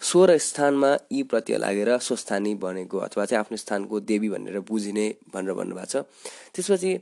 स्वर 0.00 0.36
स्थानमा 0.36 0.90
यी 1.12 1.22
प्रत्यय 1.32 1.56
लागेर 1.58 1.96
स्वस्थानी 1.98 2.54
बनेको 2.60 2.96
अथवा 2.98 3.24
चाहिँ 3.24 3.40
आफ्नो 3.40 3.56
स्थानको 3.56 4.00
देवी 4.00 4.28
भनेर 4.28 4.60
बुझिने 4.68 5.06
भनेर 5.32 5.52
भन्नुभएको 5.56 5.88
छ। 5.88 6.04
त्यसपछि 6.52 6.92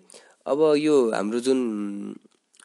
अब 0.47 0.61
यो 0.79 0.95
हाम्रो 1.11 1.41
जुन 1.41 1.59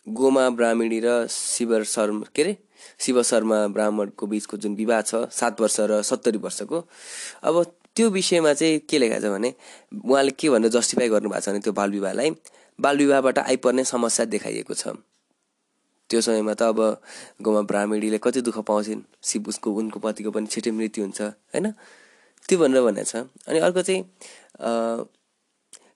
गोमा 0.05 0.49
ब्राह्मणी 0.57 0.99
र 1.05 1.25
शिव 1.29 1.83
शर्मा 1.83 2.29
के 2.35 2.41
अरे? 2.43 2.53
शिव 2.99 3.21
शर्मा 3.23 3.57
ब्राह्मणको 3.75 4.25
बिचको 4.27 4.57
जुन 4.57 4.75
विवाह 4.75 5.01
छ 5.01 5.27
सात 5.31 5.61
वर्ष 5.61 5.79
र 5.91 6.01
सत्तरी 6.01 6.37
वर्षको 6.37 6.85
अब 7.43 7.63
त्यो 7.95 8.09
विषयमा 8.09 8.53
चाहिँ 8.53 8.79
के 8.89 8.97
लेखाएको 8.99 9.27
छ 9.27 9.31
भने 9.31 9.53
उहाँले 10.05 10.31
के 10.39 10.49
भनेर 10.49 10.71
जस्टिफाई 10.71 11.09
गर्नुभएको 11.09 11.41
छ 11.41 11.49
भने 11.49 11.59
त्यो 11.59 11.73
बाल 11.73 11.91
विवाहलाई 11.91 12.31
बाल 12.79 12.97
विवाहबाट 12.97 13.39
आइपर्ने 13.39 13.83
समस्या 13.83 14.25
देखाइएको 14.25 14.73
छ। 14.73 14.95
त्यो 16.09 16.21
समयमा 16.21 16.53
त 16.53 16.61
अब 16.71 16.79
गाउँमा 17.43 17.61
ब्राह्मणीले 17.69 18.17
कति 18.23 18.41
दुःख 18.41 18.57
पाउँछन् 18.65 19.01
सिप 19.21 19.47
उसको 19.47 19.71
उनको 19.71 19.99
पतिको 19.99 20.31
पनि 20.31 20.47
छिटै 20.47 20.71
मृत्यु 20.71 21.03
हुन्छ 21.03 21.21
होइन? 21.51 21.67
त्यो 22.49 22.57
भनेर 22.57 22.81
भनेको 22.81 23.05
छ। 23.05 23.15
अनि 23.47 23.59
अर्को 23.59 23.81
चाहिँ 23.83 24.01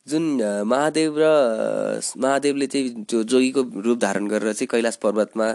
जुन 0.07 0.23
महादेव 0.67 1.15
र 1.17 1.27
महादेवले 2.17 2.67
चाहिँ 2.67 3.03
त्यो 3.09 3.23
जोगीको 3.23 3.61
रूप 3.81 3.97
धारण 3.99 4.27
गरेर 4.27 4.53
चाहिँ 4.53 4.67
कैलाश 4.71 4.95
पर्वतमा 4.99 5.47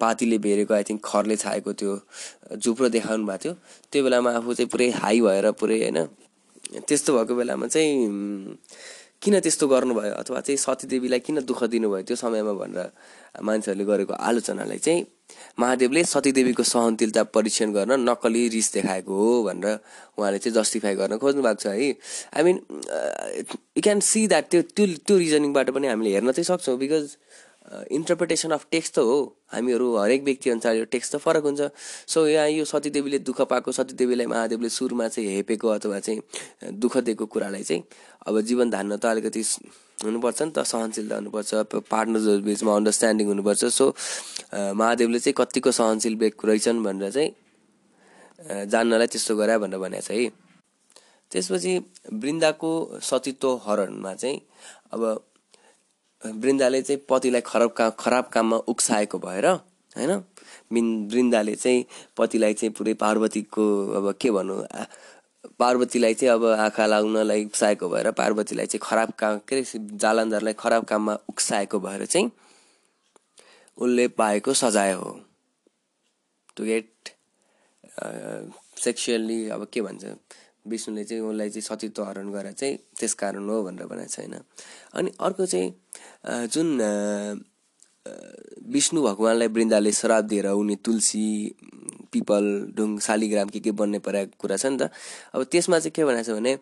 पातीले 0.00 0.38
भेरेको 0.44 0.74
आई 0.74 0.84
थिङ्क 0.84 1.00
खरले 1.04 1.36
छाएको 1.36 1.72
त्यो 1.72 1.96
झुप्रो 2.56 2.88
देखाउनु 2.88 3.24
भएको 3.26 3.38
थियो। 3.44 3.52
त्यो 3.92 4.02
बेलामा 4.04 4.30
आफू 4.36 4.54
चाहिँ 4.54 4.68
पुरै 4.68 4.88
हाई 5.00 5.20
भएर 5.20 5.50
पुरै 5.56 5.78
होइन 5.82 5.98
त्यस्तो 6.84 7.16
भएको 7.16 7.34
बेलामा 7.34 7.66
चाहिँ 7.66 8.58
किन 9.22 9.40
त्यस्तो 9.40 9.66
गर्नुभयो? 9.68 10.12
अथवा 10.14 10.40
चाहिँ 10.40 10.56
सतीदेवीलाई 10.56 11.20
किन 11.26 11.40
दुःख 11.42 11.64
दिनुभयो? 11.74 12.02
त्यो 12.06 12.16
समयमा 12.16 12.52
भनेर 12.54 12.90
मान्छेहरूले 13.42 13.84
गरेको 13.84 14.14
आलोचनालाई 14.14 14.78
चाहिँ 14.78 15.06
महादेवले 15.58 16.02
सतीदेवीको 16.04 16.62
सहनशीलता 16.62 17.22
परीक्षण 17.34 17.72
गर्न 17.72 17.92
नक्कली 18.08 18.42
रिस 18.48 18.72
देखाएको 18.74 19.12
हो 19.12 19.42
भनेर 19.44 19.78
उहाँले 20.18 20.38
चाहिँ 20.38 20.54
जस्टिफाई 20.54 20.94
गर्न 20.94 21.18
खोज्नु 21.18 21.42
भएको 21.42 21.60
छ 21.62 21.66
है। 21.66 21.90
I 22.36 22.42
mean 22.46 22.56
you 23.76 23.82
can 23.82 24.00
see 24.00 24.26
that 24.28 24.44
त्यो 24.50 24.62
त्यो 24.76 24.86
त्यो 25.06 25.16
रिजनिङबाट 25.18 25.70
पनि 25.74 25.86
हामीले 25.88 26.10
हेर्न 26.14 26.32
चाहिँ 26.32 26.48
सक्छौँ 26.48 26.78
बिकज 26.78 27.04
इन्टरप्रिटेसन 27.68 28.50
अफ 28.50 28.66
टेक्स्ट 28.70 28.94
त 28.94 28.98
हो। 28.98 29.16
हामीहरू 29.52 29.86
हरेक 29.96 30.22
व्यक्ति 30.24 30.50
अनुसार 30.50 30.76
यो 30.76 30.84
टेक्स्ट 30.92 31.14
त 31.14 31.18
फरक 31.20 31.44
हुन्छ। 31.44 31.60
सो 32.08 32.26
यहाँ 32.26 32.48
यो 32.48 32.64
सतीदेवीले 32.64 33.18
दुःख 33.28 33.40
पाएको 33.44 33.72
सतीदेवीलाई 33.72 34.26
महादेवले 34.26 34.68
सुरुमा 34.68 35.08
चाहिँ 35.08 35.34
हेपेको 35.34 35.68
अथवा 35.68 35.98
चाहिँ 36.00 36.20
दुःख 36.80 36.96
दिएको 37.04 37.26
कुरालाई 37.26 37.62
चाहिँ 37.62 37.82
अब 38.26 38.40
जीवन 38.40 38.70
धान्न 38.70 38.96
त 38.96 39.06
अलिकति 39.06 39.42
हुनुपर्छ 40.04 40.42
नि 40.42 40.50
त 40.56 40.64
सहनशीलता 40.64 41.14
हुनुपर्छ 41.16 41.54
पार्टनर्सहरू 41.92 42.42
बिचमा 42.48 42.76
अन्डरस्ट्यान्डिङ 42.76 43.26
हुनुपर्छ। 43.28 43.64
सो 43.64 43.86
महादेवले 44.54 45.18
चाहिँ 45.18 45.34
कतिको 45.36 45.70
सहनशील 45.70 46.16
व्यक्ति 46.16 46.48
रहेछन् 46.48 46.82
भनेर 46.84 47.10
चाहिँ 47.10 47.30
जान्नलाई 48.72 49.06
त्यस्तो 49.12 49.36
गरे 49.36 49.58
भनेर 49.58 49.78
भनेको 49.78 50.06
छ 50.06 50.10
है। 50.10 50.30
त्यसपछि 51.30 51.72
वृन्दाको 52.16 52.70
सतीत्व 53.02 53.48
हरणमा 53.64 54.14
चाहिँ 54.14 54.40
अब 54.92 55.02
वृन्दाले 56.22 56.82
चाहिँ 56.82 57.00
पतिलाई 57.08 57.40
खराब 57.46 57.70
काम 57.78 57.90
खराब 57.98 58.24
काममा 58.32 58.56
उक्साएको 58.68 59.18
भएर 59.18 59.46
होइन? 59.46 60.12
वृन्दाले 61.12 61.54
चाहिँ 61.54 61.84
पतिलाई 62.16 62.54
चाहिँ 62.54 62.72
पुरै 62.74 62.94
पार्वतीको 62.94 63.64
अब 63.96 64.12
के 64.20 64.30
भनौँ 64.30 64.62
पार्वतीलाई 65.58 66.14
चाहिँ 66.14 66.32
अब 66.34 66.44
आँखा 66.44 66.86
लाग्नलाई 66.86 67.44
उक्साएको 67.44 67.88
भएर 67.88 68.10
पार्वतीलाई 68.18 68.66
चाहिँ 68.66 68.80
खराब 68.82 69.12
काम 69.18 69.38
के 69.48 69.56
अरे 69.56 69.64
जालन्धरलाई 70.02 70.52
खराब 70.58 70.84
काममा 70.84 71.14
उक्साएको 71.28 71.80
भएर 71.80 72.04
चाहिँ 72.06 72.30
उसले 73.78 74.08
पाएको 74.18 74.54
सजाय 74.54 74.92
हो। 74.92 75.10
टु 76.56 76.64
गेट 76.64 77.08
सेक्सुअल्ली 78.84 79.48
अब 79.50 79.66
के 79.72 79.80
भन्छ 79.82 80.04
विष्णुले 80.68 81.04
चाहिँ 81.04 81.22
उसलाई 81.22 81.50
चाहिँ 81.50 81.62
सतीत्व 81.62 82.02
हरण 82.04 82.30
गरेर 82.32 82.52
चाहिँ 82.52 82.76
त्यस 82.98 83.14
कारण 83.20 83.48
हो 83.48 83.62
भनेर 83.64 83.86
भनेको 83.86 84.08
छैन। 84.08 84.34
अनि 84.94 85.10
अर्को 85.20 85.46
चाहिँ 85.46 86.48
जुन 86.48 86.68
विष्णु 88.72 89.02
भगवान्लाई 89.02 89.48
वृन्दाले 89.48 89.92
श्राप 89.92 90.24
दिएर 90.24 90.46
उनी 90.48 90.76
तुलसी 90.84 91.26
पिपल 92.12 92.44
ढुङ 92.76 92.98
शालिग्राम 93.06 93.48
के 93.48 93.60
के 93.60 93.70
बन्ने 93.80 93.98
परेको 94.00 94.36
कुरा 94.40 94.56
छ 94.56 94.66
नि 94.66 94.76
त। 94.80 94.90
अब 95.34 95.42
त्यसमा 95.52 95.78
चाहिँ 95.78 95.92
के 95.96 96.04
भनेको 96.04 96.24
छ 96.24 96.36
भने 96.36 96.52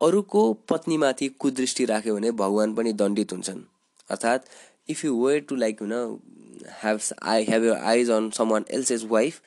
अरूको 0.00 0.42
पत्नीमाथि 0.68 1.28
कुदृष्टि 1.40 1.84
राख्यो 1.90 2.14
भने 2.14 2.30
भगवान् 2.38 2.74
पनि 2.76 2.92
दण्डित 2.92 3.32
हुन्छन्। 3.32 3.60
अर्थात् 4.10 4.42
if 4.90 5.04
you 5.04 5.12
were 5.24 5.40
to 5.48 5.54
like 5.56 5.80
हुन 5.82 5.92
have 6.82 7.00
I 7.22 7.44
have 7.48 7.64
your 7.64 7.76
eyes 7.92 8.10
on 8.10 8.30
someone 8.50 8.64
else 8.70 8.90
is 8.92 9.04
wife 9.10 9.40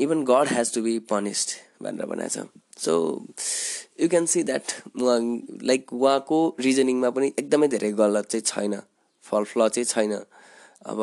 even 0.00 0.24
god 0.30 0.48
has 0.52 0.74
to 0.74 0.82
be 0.82 0.98
punished 1.10 1.50
भनेर 1.84 2.06
भनेको 2.06 2.28
छ। 2.34 2.48
So 2.78 2.92
you 4.00 4.08
can 4.08 4.26
see 4.26 4.42
that 4.42 4.66
like 5.70 5.92
उहाँको 5.92 6.38
रिजनिङमा 6.60 7.10
पनि 7.16 7.28
एकदमै 7.38 7.68
धेरै 7.68 7.92
गलत 8.00 8.26
चाहिँ 8.32 8.44
छैन। 8.46 8.74
फल 9.24 9.44
फ्ल 9.44 9.68
चाहिँ 9.68 9.86
छैन। 9.86 10.12
अब 10.90 10.98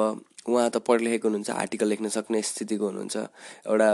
उहाँ 0.50 0.70
त 0.74 0.78
पढ 0.82 1.02
लेखेको 1.02 1.28
हुनुहुन्छ 1.28 1.50
आर्टिकल 1.54 1.88
लेख्न 1.88 2.10
सक्ने 2.10 2.42
स्थितिको 2.42 2.86
हुनुहुन्छ। 2.86 3.18
एउटा 3.70 3.90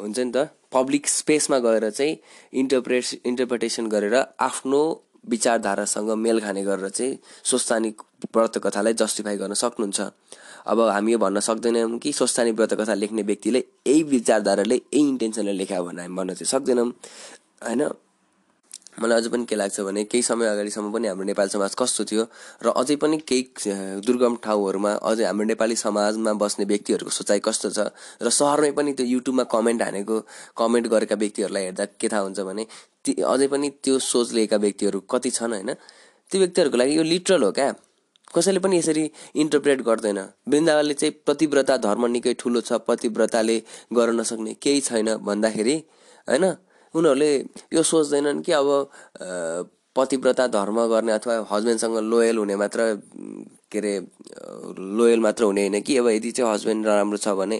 हुन्छ 0.00 0.18
नि 0.18 0.32
त 0.36 0.48
पब्लिक 0.72 1.08
स्पेसमा 1.08 1.58
गएर 1.58 1.90
चाहिँ 1.90 2.16
इन्टरप्रेट 2.60 3.26
इन्टरप्रिटेसन 3.26 3.86
गरेर 3.88 4.16
आफ्नो 4.40 4.80
विचारधारासँग 5.28 6.10
मेल 6.16 6.40
खाने 6.40 6.62
गरेर 6.64 6.88
चाहिँ 6.88 7.18
स्वस्थानी 7.44 7.90
व्रत 8.36 8.58
कथालाई 8.64 8.94
जस्टिफाई 9.00 9.36
गर्न 9.36 9.54
सक्नुहुन्छ। 9.56 10.00
अब 10.66 10.80
हामी 10.80 11.12
यो 11.12 11.18
भन्न 11.18 11.40
सक्दैनौँ 11.40 11.98
कि 11.98 12.12
स्वस्थानी 12.12 12.50
व्रत 12.52 12.74
कथा 12.74 12.94
लेख्ने 12.94 13.22
व्यक्तिले 13.22 13.64
यही 13.86 14.02
विचारधाराले 14.02 14.74
यही 14.74 15.08
इन्टेन्सनले 15.08 15.52
लेख्यो 15.52 15.84
भने 15.84 16.02
हामी 16.02 16.16
भन्न 16.16 16.34
चाहिँ 16.34 16.50
सक्दैनौँ। 16.50 16.88
होइन? 17.64 17.90
मलाई 19.00 19.20
अझै 19.20 19.28
पनि 19.30 19.44
के 19.46 19.56
लाग्छ 19.56 19.80
भने 19.80 20.04
केही 20.04 20.22
समय 20.22 20.46
अगाडिसम्म 20.46 20.92
पनि 20.92 21.08
हाम्रो 21.08 21.24
नेपाली 21.24 21.50
समाज 21.50 21.74
कस्तो 21.78 22.04
थियो 22.04 22.24
र 22.62 22.68
अझै 22.76 22.96
पनि 22.96 23.16
केही 23.22 24.02
दुर्गम 24.04 24.36
ठाउँहरूमा 24.44 24.92
अझै 25.00 25.24
हाम्रो 25.24 25.44
नेपाली 25.46 25.76
समाजमा 25.76 26.32
बस्ने 26.36 26.64
व्यक्तिहरूको 26.64 27.10
सोचाइ 27.10 27.40
कस्तो 27.40 27.70
छ 27.70 27.86
र 28.22 28.28
सहरमै 28.28 28.70
पनि 28.76 28.92
त्यो 28.92 29.06
युट्युबमा 29.06 29.44
कमेन्ट 29.46 29.82
हानेको 29.82 30.16
कमेन्ट 30.58 30.86
गरेका 30.88 31.16
व्यक्तिहरूलाई 31.16 31.64
हेर्दा 31.64 31.84
के 31.96 32.08
थाहा 32.08 32.22
हुन्छ 32.22 32.40
भने 32.40 32.66
ती 33.04 33.14
अझै 33.22 33.46
पनि 33.48 33.70
त्यो 33.82 33.98
सोच 33.98 34.32
लिएका 34.32 34.56
व्यक्तिहरू 34.56 35.00
कति 35.00 35.30
छन् 35.30 35.52
होइन? 35.52 35.70
त्यो 36.30 36.38
व्यक्तिहरूको 36.40 36.76
लागि 36.76 36.98
यो 36.98 37.02
लिटरल 37.02 37.42
हो 37.42 37.52
क्या। 37.52 37.74
कसैले 38.34 38.58
पनि 38.58 38.78
यसरी 38.78 39.04
इन्टरप्रेट 39.36 39.80
गर्दैन। 39.82 40.18
वृन्दावनले 40.48 40.94
चाहिँ 40.94 41.14
पतिव्रता 41.26 41.76
धर्म 41.86 42.06
निकै 42.06 42.34
ठुलो 42.38 42.60
छ 42.60 42.72
पतिव्रताले 42.86 43.56
गर्न 43.92 44.20
नसक्ने 44.20 44.52
केही 44.62 44.80
छैन 44.80 45.08
भन्दाखेरि 45.26 45.76
होइन? 46.28 46.44
उनीहरूले 46.94 47.30
यो 47.74 47.82
सोच्दैनन् 47.82 48.42
कि 48.42 48.52
अब 48.52 48.68
पतिव्रता 49.96 50.46
धर्म 50.46 50.76
गर्ने 50.86 51.12
अथवा 51.12 51.34
हस्बेन्डसँग 51.50 51.96
लोयल 52.10 52.38
हुने 52.38 52.56
मात्र 52.56 52.80
के 53.72 53.78
अरे 53.78 53.94
लोयल 54.98 55.20
मात्र 55.20 55.44
हुने 55.44 55.60
होइन 55.68 55.80
कि? 55.80 55.96
अब 55.96 56.08
यदि 56.08 56.30
चाहिँ 56.30 56.52
हस्बेन्ड 56.52 56.86
नराम्रो 56.86 57.18
छ 57.18 57.28
भने 57.40 57.56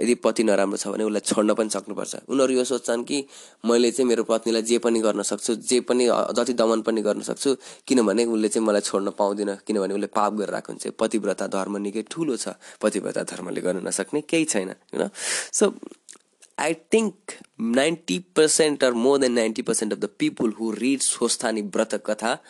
यदि 0.00 0.14
पति 0.24 0.42
नराम्रो 0.44 0.76
छ 0.76 0.88
भने 0.94 1.04
उसलाई 1.04 1.20
छोड्न 1.30 1.54
पनि 1.54 1.70
सक्नुपर्छ। 1.76 2.14
उनीहरू 2.28 2.52
यो 2.54 2.64
सोच्छन् 2.64 3.04
कि 3.04 3.18
मैले 3.66 3.90
चाहिँ 3.90 4.08
मेरो 4.08 4.24
पत्नीलाई 4.24 4.62
जे 4.62 4.78
पनि 4.78 5.00
गर्न 5.00 5.22
सक्छु 5.22 5.54
जे 5.54 5.80
पनि 5.90 6.06
जति 6.38 6.52
दमन 6.60 6.82
पनि 6.88 7.02
गर्न 7.02 7.22
सक्छु 7.30 7.56
किनभने 7.86 8.24
उसले 8.24 8.48
चाहिँ 8.48 8.66
मलाई 8.66 8.80
छोड्न 8.88 9.10
पाउँदिन 9.18 9.54
किनभने 9.66 9.94
उसले 9.94 10.06
पाप 10.18 10.32
गरेर 10.40 10.54
आएको 10.54 10.72
हुन्छ 10.72 10.94
पतिव्रता 10.98 11.46
धर्म 11.56 11.76
निकै 11.86 12.02
ठुलो 12.10 12.36
छ। 12.36 12.54
पतिव्रता 12.82 13.22
धर्मले 13.32 13.60
गर्न 13.60 13.86
नसक्ने 13.88 14.20
केही 14.30 14.44
छैन 14.44 14.70
होइन 14.94 15.08
so 15.52 15.74
I 16.60 16.72
think 16.74 17.38
90% 17.60 18.82
or 18.82 18.92
more 18.92 19.18
than 19.18 19.36
90% 19.36 19.92
of 19.92 20.00
the 20.00 20.08
people 20.08 20.50
who 20.50 20.72
read 20.72 21.00
Swasthani 21.00 21.62
Brata 21.62 22.00
Katha 22.00 22.40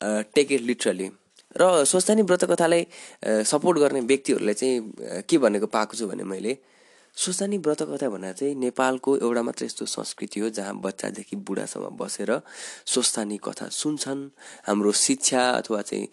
uh, 0.00 0.24
take 0.34 0.50
it 0.50 0.62
literally. 0.62 1.12
र 1.56 1.84
स्वस्थानी 1.84 2.22
व्रत 2.22 2.44
कथालाई 2.50 2.86
सपोर्ट 3.46 3.78
गर्ने 3.78 4.00
व्यक्तिहरूले 4.00 4.54
चाहिँ 4.54 5.22
के 5.28 5.38
भनेको 5.38 5.66
पाएको 5.66 5.96
छु 5.96 6.06
भने 6.08 6.24
मैले 6.24 6.56
स्वस्थानी 7.16 7.58
व्रत 7.58 7.82
कथा 7.82 8.08
भनेर 8.10 8.32
चाहिँ 8.34 8.54
नेपालको 8.58 9.16
एउटा 9.16 9.42
मात्र 9.42 9.64
यस्तो 9.64 9.86
संस्कृति 9.86 10.40
हो 10.40 10.48
जहाँ 10.50 10.74
बच्चादेखि 10.82 11.36
बुढासम्म 11.46 11.94
बसेर 11.94 12.30
स्वस्थानी 12.86 13.38
कथा 13.38 13.68
सुन्छन्। 13.70 14.28
हाम्रो 14.66 14.92
शिक्षा 14.92 15.42
अथवा 15.50 15.80
चाहिँ 15.82 16.08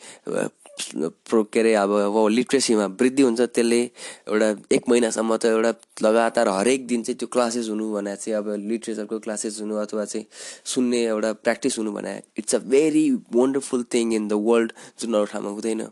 प्रो 1.29 1.43
के 1.43 1.59
अरे 1.59 1.73
अब 1.75 1.91
लिट्रेसीमा 2.31 2.85
वृद्धि 2.99 3.23
हुन्छ 3.23 3.41
त्यसले 3.41 3.79
एउटा 3.81 4.49
एक 4.75 4.89
महिनासम्म 4.89 5.37
त 5.37 5.45
एउटा 5.45 5.73
लगातार 6.01 6.47
हरेक 6.49 6.87
दिन 6.87 7.03
चाहिँ 7.03 7.17
त्यो 7.17 7.27
क्लासेस 7.27 7.69
हुनु 7.69 7.91
भने 7.93 8.15
चाहिँ 8.15 8.37
अब 8.37 8.49
लिट्रेचरको 8.69 9.19
क्लासेस 9.19 9.59
हुनु 9.61 9.75
अथवा 9.83 10.05
चाहिँ 10.05 10.25
सुन्ने 10.73 11.03
एउटा 11.05 11.33
प्र्याक्टिस 11.43 11.77
हुनु 11.77 11.91
भने 11.91 12.15
it's 12.37 12.55
a 12.55 12.59
very 12.73 13.05
wonderful 13.35 13.83
thing 13.93 14.13
in 14.13 14.27
the 14.27 14.33
world 14.49 14.71
जुन 15.01 15.13
अरू 15.13 15.25
ठाउँमा 15.25 15.49
हुँदैन। 15.49 15.87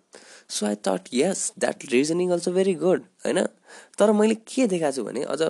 So 0.49 0.65
I 0.65 0.75
thought 0.87 1.13
yes 1.13 1.51
that 1.59 1.85
reasoning 1.91 2.31
also 2.31 2.51
very 2.51 2.73
good 2.73 3.03
होइन? 3.25 3.39
तर 3.99 4.11
मैले 4.11 4.35
के 4.47 4.67
देखाएको 4.67 4.95
छु 4.95 5.03
भने 5.03 5.23
अझ 5.23 5.41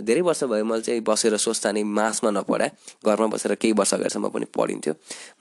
धेरै 0.00 0.20
वर्ष 0.20 0.44
भयो 0.44 0.64
मैले 0.64 0.82
चाहिँ 0.82 1.00
बसेर 1.00 1.36
स्वस्थानी 1.36 1.82
मासमा 1.82 2.30
नपढाएँ। 2.30 2.70
घरमा 3.04 3.26
बसेर 3.34 3.54
केही 3.54 3.72
वर्ष 3.72 3.94
अगाडिसम्म 3.94 4.28
पनि 4.30 4.46
पढिन्थ्यो। 4.54 4.94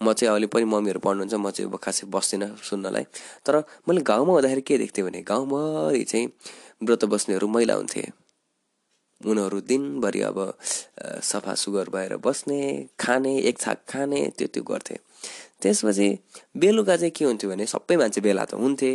म 0.04 0.14
चाहिँ 0.14 0.32
अहिले 0.32 0.48
पनि 0.48 0.66
मम्मीहरू 0.66 1.00
पढ्नुहुन्छ 1.00 1.34
म 1.34 1.50
चाहिँ 1.50 1.72
खासै 1.78 2.08
बस्दिनँ 2.08 2.50
सुन्नलाई। 2.64 3.06
तर 3.46 3.64
मैले 3.88 4.02
गाउँमा 4.02 4.34
हुँदाखेरि 4.34 4.62
के 4.62 4.78
देख्थेँ 4.78 5.04
भने 5.06 5.22
गाउँभरि 5.22 6.04
चाहिँ 6.04 6.28
व्रत 6.84 7.06
बस्नेहरू 7.06 7.48
महिला 7.48 7.74
हुन्थे। 7.74 8.04
उनीहरू 9.22 9.60
दिनभरि 9.62 10.22
अब 10.22 10.38
सफा 11.24 11.54
सुगर 11.56 11.90
भएर 11.90 12.16
बस्ने 12.20 12.60
खाने 13.00 13.34
एक 13.50 13.58
छाक 13.60 13.80
खाने 13.90 14.20
त्यो 14.38 14.48
त्यो 14.54 14.64
गर्थे। 14.64 14.96
त्यसपछि 15.62 16.08
बेलुका 16.58 16.96
चाहिँ 16.98 17.12
के 17.16 17.26
हुन्थ्यो 17.26 17.50
भने 17.50 17.66
सबै 17.66 17.96
मान्छे 17.98 18.22
भेला 18.22 18.44
त 18.46 18.54
हुन्थे। 18.60 18.92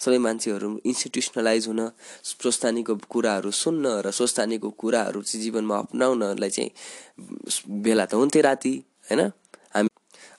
सबै 0.00 0.18
मान्छेहरू 0.18 0.68
इन्स्टिट्युसनलाइज 0.84 1.66
हुन 1.68 1.80
स्वस्थानीको 2.24 2.94
कुराहरू 3.12 3.50
सुन्न 3.62 3.84
र 4.06 4.10
स्वस्थानीको 4.10 4.70
कुराहरू 4.80 5.22
चाहिँ 5.22 5.42
जीवनमा 5.44 5.76
अप्नाउनलाई 5.78 6.50
चाहिँ 6.50 6.70
भेला 7.84 8.04
त 8.06 8.14
हुन्थ्यो 8.14 8.42
राति 8.42 8.74
होइन? 9.10 9.20
हामी 9.74 9.88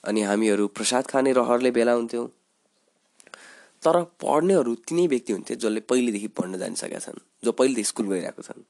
अनि 0.04 0.20
हामीहरू 0.22 0.66
प्रसाद 0.68 1.06
खाने 1.06 1.32
रहरले 1.32 1.70
भेला 1.70 1.92
हुन्थ्यौँ। 1.92 2.26
तर 3.82 3.96
पढ्नेहरू 4.22 4.74
तिनै 4.88 5.06
व्यक्ति 5.06 5.32
हुन्थे 5.32 5.54
जसले 5.56 5.80
पहिलेदेखि 5.90 6.28
पढ्न 6.38 6.58
जानिसकेका 6.58 6.98
छन् 6.98 7.18
जो 7.44 7.52
पहिलेदेखि 7.52 7.88
स्कुल 7.88 8.06
गइरहेको 8.06 8.42
छन्। 8.42 8.62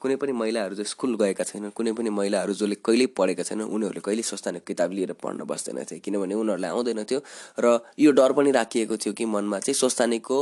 कुनै 0.00 0.16
पनि 0.16 0.32
महिलाहरू 0.32 0.74
जो 0.74 0.84
स्कुल 0.84 1.14
गएका 1.20 1.44
छैनन् 1.44 1.70
कुनै 1.76 1.92
पनि 1.92 2.10
महिलाहरू 2.10 2.52
जसले 2.52 2.76
कहिल्यै 2.80 3.08
पढेका 3.12 3.42
छैनन् 3.42 3.68
उनीहरूले 3.68 4.00
कहिले 4.00 4.22
स्वस्थानीको 4.22 4.64
किताब 4.66 4.90
लिएर 4.92 5.12
पढ्न 5.12 5.44
बस्दैनथे 5.44 5.98
किनभने 6.00 6.34
उनीहरूलाई 6.34 6.70
आउँदैन 6.70 7.04
थियो। 7.04 7.20
र 7.60 7.66
यो 7.98 8.10
डर 8.16 8.32
पनि 8.32 8.50
राखिएको 8.50 8.96
थियो 8.96 9.12
कि 9.12 9.24
मनमा 9.28 9.58
चाहिँ 9.60 9.76
स्वस्थानीको 9.76 10.38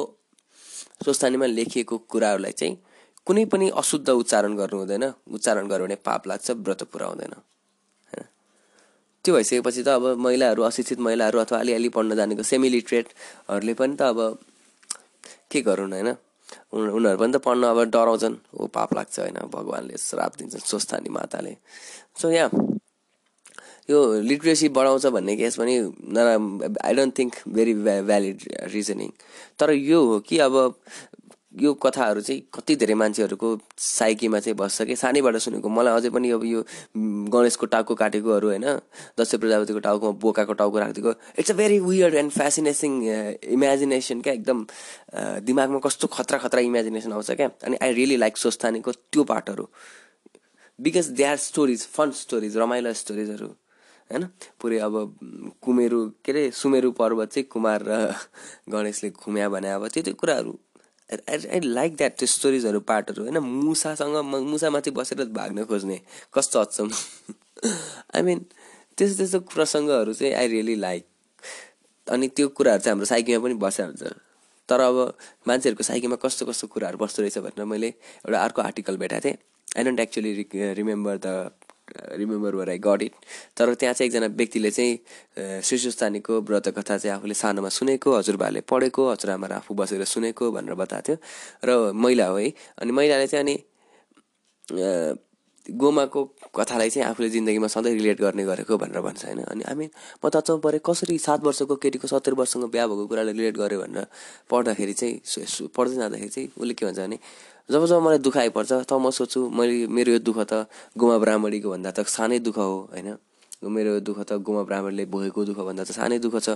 स्वस्थानीमा 1.04 1.46
लेखिएको 1.58 1.98
कुराहरूलाई 2.06 2.52
चाहिँ 2.52 2.74
कुनै 3.26 3.44
पनि 3.52 3.66
अशुद्ध 3.74 4.08
उच्चारण 4.08 4.56
गर्नु 4.56 4.78
हुँदैन। 4.78 5.04
उच्चारण 5.26 5.66
गर्यो 5.68 5.86
भने 5.86 5.96
पाप 6.06 6.26
लाग्छ 6.28 6.50
व्रत 6.50 6.82
पुरा 6.92 7.06
हुँदैन। 7.06 7.34
होइन 7.34 8.24
त्यो 9.24 9.34
भइसकेपछि 9.34 9.82
त 9.82 9.88
अब 9.98 10.04
महिलाहरू 10.22 10.62
अशिक्षित 10.62 10.98
महिलाहरू 11.02 11.38
अथवा 11.38 11.58
अलिअलि 11.58 11.88
पढ्न 11.90 12.16
जानेको 12.16 12.42
सेमी 12.42 12.68
लिटरेटहरूले 12.70 13.74
पनि 13.74 13.96
त 13.98 14.02
अब 14.02 14.38
के 15.50 15.60
गरून् 15.66 15.92
होइन? 15.92 16.14
उनीहरू 16.72 17.18
पनि 17.18 17.32
त 17.32 17.36
पढ्न 17.44 17.62
अब 17.64 17.78
डराउँछन्। 17.90 18.36
हो 18.58 18.66
पाप 18.66 18.94
लाग्छ 18.94 19.18
होइन 19.20 19.38
भगवान्ले 19.52 19.96
श्राप 19.98 20.32
दिन्छन् 20.38 20.68
स्वस्थानी 20.70 21.08
माताले। 21.08 21.56
सो 22.16 22.30
यहाँ 22.30 22.50
यो 23.90 24.20
लिट्रेसी 24.20 24.68
बढाउँछ 24.68 25.06
भन्ने 25.06 25.36
केस 25.36 25.56
पनि 25.56 25.74
न 26.12 26.76
I 26.84 26.94
don't 26.94 27.18
think 27.18 27.34
very 27.48 27.74
valid 28.04 28.38
reasoning 28.72 29.10
तर 29.58 29.70
यो 29.72 30.04
हो 30.04 30.18
कि 30.20 30.38
अब 30.38 30.54
यो 31.60 31.72
कथाहरू 31.74 32.20
चाहिँ 32.20 32.40
कति 32.54 32.74
धेरै 32.76 32.94
मान्छेहरूको 32.94 33.48
साइकीमा 33.78 34.38
चाहिँ 34.40 34.56
बस्छ 34.56 34.82
कि? 34.82 34.96
सानैबाट 34.96 35.36
सुनेको। 35.36 35.68
मलाई 35.68 35.94
अझै 35.98 36.10
पनि 36.10 36.30
अब 36.30 36.44
यो 36.44 36.62
गणेशको 37.34 37.66
टाउको 37.66 37.94
काटेकोहरू 37.94 38.48
होइन 38.48 38.66
दसैँ 39.18 39.40
प्रजापतिको 39.40 39.80
टाउकोमा 39.86 40.18
बोकाको 40.22 40.52
टाउको 40.60 40.78
राखिदिएको। 40.78 41.12
It's 41.38 41.50
a 41.50 41.54
very 41.54 41.78
weird 41.80 42.14
and 42.14 42.32
fascinating 42.32 42.92
imagination 43.58 44.20
क्या। 44.20 44.32
एकदम 44.32 44.66
दिमागमा 45.46 45.78
कस्तो 45.86 46.06
खतरा 46.06 46.38
खतरा 46.38 46.60
इमेजिनेसन 46.70 47.12
आउँछ 47.12 47.30
क्या। 47.30 47.50
अनि 47.64 47.76
आई 47.82 47.92
रियली 47.92 48.16
लाइक 48.16 48.36
स्वस्थानीको 48.36 48.92
त्यो 48.92 49.24
पार्टहरू 49.24 49.68
because 50.78 51.06
they 51.18 51.24
are 51.24 51.36
stories 51.42 51.86
fun 51.90 52.10
stories 52.14 52.56
रमाइलो 52.56 52.92
स्टोरिजहरू 52.94 53.46
होइन? 54.10 54.24
पुरै 54.60 54.78
अब 54.78 54.94
कुमेरु 55.62 56.00
के 56.24 56.32
अरे 56.32 56.50
सुमेरु 56.54 56.90
पर्वत 56.94 57.32
चाहिँ 57.32 57.46
कुमार 57.50 57.82
र 57.88 58.14
गणेशले 58.72 59.10
घुम्या 59.10 59.48
भने 59.48 59.70
अब 59.72 59.86
त्यो 59.88 60.02
त्यो 60.02 60.14
कुराहरू। 60.14 60.52
आई 61.10 61.60
लाइक 61.64 61.96
द्याट 61.96 62.18
त्यो 62.18 62.26
स्टोरिजहरू 62.28 62.80
पार्टहरू 62.84 63.22
होइन? 63.22 63.38
मुसासँग 63.38 64.16
मुसामाथि 64.46 64.90
बसेर 64.90 65.24
भाग्न 65.32 65.64
खोज्ने 65.64 66.00
कस्तो 66.34 66.60
अचम्म। 66.60 66.90
आई 68.14 68.22
मिन 68.22 68.38
त्यस्तो 68.98 69.16
त्यस्तो 69.16 69.40
प्रसङ्गहरू 69.54 70.12
चाहिँ 70.14 70.34
आई 70.34 70.46
रियली 70.48 70.74
लाइक 70.76 71.04
अनि 72.06 72.28
त्यो 72.36 72.48
कुराहरू 72.56 72.80
चाहिँ 72.82 72.92
हाम्रो 72.92 73.06
साइकीमा 73.06 73.40
पनि 73.44 73.54
बसिहाल्छ। 73.64 74.02
तर 74.68 74.80
अब 74.80 74.96
मान्छेहरूको 75.48 75.84
साइकीमा 75.84 76.16
कस्तो 76.22 76.46
कस्तो 76.46 76.66
कुराहरू 76.68 76.98
बस्दो 76.98 77.22
रहेछ 77.22 77.38
भनेर 77.38 77.64
मैले 77.64 77.88
एउटा 77.88 78.38
अर्को 78.44 78.62
आर्टिकल 78.62 78.96
भेटाएको 78.96 79.24
थिएँ। 79.24 79.36
I 79.76 79.84
don't 79.84 80.00
actually 80.00 80.32
remember 80.76 81.16
the 81.24 81.50
remember 82.16 82.54
where 82.54 82.68
I 82.70 82.78
got 82.78 83.02
it 83.02 83.14
तर 83.56 83.74
त्यहाँ 83.74 83.94
चाहिँ 83.94 84.08
एकजना 84.08 84.26
व्यक्तिले 84.36 84.70
चाहिँ 84.70 85.62
शिशुस्थानीको 85.62 86.40
व्रत 86.40 86.68
कथा 86.78 86.98
चाहिँ 86.98 87.16
आफूले 87.16 87.34
सानोमा 87.34 87.68
सुनेको 87.68 88.16
हजुरबाले 88.16 88.60
पढेको 88.68 89.10
हजुरआमाहरू 89.10 89.54
आफू 89.56 89.74
बसेर 89.74 90.04
सुनेको 90.04 90.50
भनेर 90.52 90.74
बताएको 90.74 91.06
थियो। 91.06 91.16
र 91.64 91.92
महिला 91.94 92.26
हो 92.26 92.36
है। 92.36 92.52
अनि 92.78 92.92
महिलाले 92.92 93.26
चाहिँ 93.26 93.44
अनि 93.44 93.56
गोमाको 95.68 96.24
कथालाई 96.56 96.90
चाहिँ 96.90 97.08
आफूले 97.08 97.28
जिन्दगीमा 97.30 97.68
सधैँ 97.68 97.92
रिलेट 97.92 98.20
गर्ने 98.20 98.44
गरेको 98.44 98.76
भनेर 98.78 99.00
भन्छ 99.00 99.24
होइन। 99.24 99.40
अनि 99.52 99.64
हामी 99.68 99.86
म 100.24 100.28
त 100.28 100.36
अचम्म 100.36 100.60
परेँ 100.64 100.80
कसरी 100.80 101.18
सात 101.18 101.44
वर्षको 101.44 101.76
केटीको 101.76 102.06
सत्तरी 102.08 102.34
वर्षसँग 102.40 102.64
बिहा 102.72 102.86
भएको 102.88 103.06
कुरालाई 103.06 103.32
रिलेट 103.32 103.56
गर्यो 103.56 103.80
भनेर 103.80 104.06
पढ्दाखेरि 104.48 104.92
चाहिँ 104.92 105.68
पढ्दै 105.76 105.94
जाँदाखेरि 105.96 106.28
चाहिँ 106.28 106.48
उसले 106.56 106.74
के 106.74 106.86
भन्छ 106.86 106.98
भने 106.98 107.18
जब 107.70 107.84
जब 107.84 108.00
मलाई 108.00 108.18
दुःख 108.24 108.36
आइपर्छ 108.36 108.72
तब 108.88 109.00
म 109.04 109.10
सोध्छु 109.12 109.40
मैले 109.52 109.86
मेरो 109.92 110.12
यो 110.12 110.18
दुःख 110.24 110.38
त 110.48 110.64
गोमा 110.96 111.16
ब्राह्मणीको 111.20 111.68
भन्दा 111.68 111.90
त 111.92 112.00
सानै 112.08 112.38
दुःख 112.40 112.56
हो 112.56 112.88
होइन? 112.92 113.08
मेरो 113.60 113.90
यो 113.94 114.00
दुःख 114.00 114.18
त 114.24 114.40
गोमा 114.40 114.62
ब्राह्मणले 114.64 115.04
भोगेको 115.12 115.44
दुःख 115.52 115.60
भन्दा 115.68 115.84
त 115.84 115.92
सानै 115.92 116.18
दुःख 116.24 116.36
छ। 116.40 116.48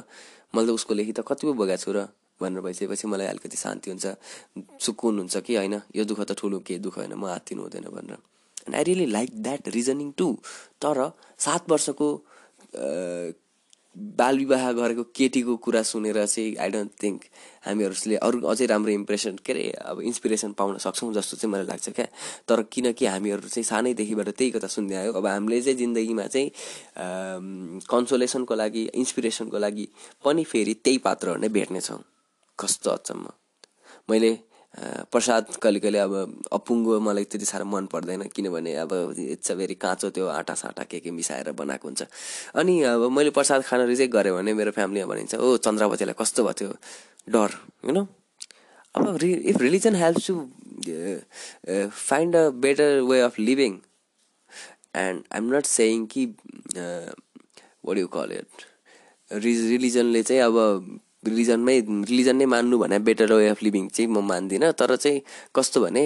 मैले 0.57 0.67
त 0.69 0.71
उसको 0.73 0.93
लेखी 0.97 1.13
त 1.13 1.21
कति 1.21 1.43
पो 1.47 1.53
भोगेको 1.53 1.83
छु 1.85 1.93
र? 1.93 2.09
भनेर 2.41 2.61
भइसकेपछि 2.65 3.07
मलाई 3.13 3.27
अलिकति 3.29 3.57
शान्ति 3.61 3.91
हुन्छ 3.93 4.07
सुकुन 4.81 5.19
हुन्छ 5.21 5.37
कि 5.45 5.53
होइन? 5.61 5.75
यो 5.93 6.03
दुःख 6.09 6.21
त 6.25 6.33
ठुलो 6.33 6.59
केही 6.65 6.81
दुःख 6.81 6.97
होइन 7.05 7.13
म 7.13 7.29
हात्तिनु 7.29 7.61
हुँदैन 7.61 7.87
भनेर। 7.93 8.17
And 8.65 8.75
I 8.77 8.83
really 8.89 9.07
like 9.13 9.31
that 9.43 9.69
reasoning 9.69 10.09
too 10.17 10.29
तर 10.81 11.13
सात 11.37 11.69
वर्षको 11.69 12.09
बाल 13.97 14.39
विवाह 14.39 14.73
गरेको 14.73 15.03
केटीको 15.15 15.57
कुरा 15.57 15.83
सुनेर 15.83 16.25
चाहिँ 16.25 16.57
आई 16.57 16.71
डोन्ट 16.71 16.91
थिङ्क 17.03 17.25
हामीहरूले 17.67 18.17
अरू 18.17 18.41
अझै 18.49 18.67
राम्रो 18.67 18.93
इम्प्रेसन 18.93 19.37
के 19.45 19.53
अरे 19.53 19.65
अब 19.85 20.01
इन्सपिरेसन 20.01 20.53
पाउन 20.57 20.79
सक्छौँ 20.79 21.13
जस्तो 21.15 21.37
चाहिँ 21.37 21.53
मलाई 21.53 21.67
लाग्छ 21.67 21.89
क्या। 21.91 22.07
तर 22.49 22.63
किनकि 22.73 23.07
हामीहरू 23.07 23.49
चाहिँ 23.49 23.65
सानैदेखिबाट 23.65 24.29
त्यही 24.29 24.51
कथा 24.51 24.67
सुन्दै 24.67 24.97
आयो। 24.97 25.13
अब 25.13 25.27
हामीले 25.27 25.61
चाहिँ 25.61 25.79
जिन्दगीमा 25.79 26.27
चाहिँ 26.27 26.49
कन्सोलेसनको 27.85 28.55
लागि 28.55 28.83
इन्सपिरेसनको 28.95 29.59
लागि 29.59 29.89
पनि 30.25 30.45
फेरि 30.45 30.75
त्यही 30.75 30.99
पात्रहरू 31.05 31.41
नै 31.41 31.49
भेट्नेछौँ। 31.49 32.01
कस्तो 32.59 32.91
अचम्म। 32.91 33.27
मैले 34.11 34.31
प्रसाद 34.75 35.47
कहिले 35.63 35.81
कहिले 35.81 35.99
अब 35.99 36.15
अपुङ्गो 36.53 36.99
मलाई 37.01 37.25
त्यति 37.29 37.45
साह्रो 37.45 37.65
मन 37.69 37.87
पर्दैन 37.93 38.23
किनभने 38.33 38.73
अब 38.85 38.93
इट्स 39.19 39.51
अ 39.53 39.55
भेरी 39.55 39.75
काँचो 39.77 40.11
त्यो 40.17 40.27
आँटा 40.27 40.55
साँटा 40.55 40.85
के 40.89 41.01
के 41.01 41.11
मिसाएर 41.13 41.53
बनाएको 41.53 41.89
हुन्छ। 41.89 42.03
अनि 42.57 42.81
अब 42.89 43.11
मैले 43.13 43.31
प्रसाद 43.37 43.63
खान 43.69 43.81
रिजेक्ट 43.87 44.13
गरेँ 44.15 44.33
भने 44.33 44.55
मेरो 44.55 44.71
फ्यामिलीमा 44.73 45.07
भनिन्छ 45.13 45.35
ओ 45.35 45.57
चन्द्रावतीलाई 45.61 46.17
कस्तो 46.17 46.45
भयो 46.45 46.53
त्यो 46.53 46.71
डर 47.29 47.51
होइन 47.85 47.99
अब 48.95 49.17
रि 49.23 49.33
if 49.53 49.61
religion 49.61 49.95
helps 49.95 50.27
to 50.27 50.35
find 51.89 52.37
a 52.37 52.49
better 52.65 53.01
way 53.13 53.21
of 53.21 53.39
living 53.39 53.79
and 54.97 55.23
I'm 55.33 55.55
not 55.55 55.67
saying 55.67 56.07
कि 56.07 56.27
वाट 57.85 57.99
यु 57.99 58.07
कल 58.17 58.33
इट 58.41 58.49
रिलिजनले 59.31 60.23
चाहिँ 60.23 60.43
अब 60.43 60.57
रिलिजनमै 61.25 61.79
रिलिजन 62.11 62.37
नै 62.37 62.47
मान्नु 62.47 62.79
भने 62.79 62.99
बेटर 63.09 63.33
वे 63.33 63.49
अफ 63.49 63.63
लिभिङ 63.63 63.89
चाहिँ 63.89 64.09
म 64.11 64.21
मान्दिनँ। 64.27 64.73
तर 64.73 64.97
चाहिँ 64.97 65.21
कस्तो 65.57 65.81
भने 65.81 66.03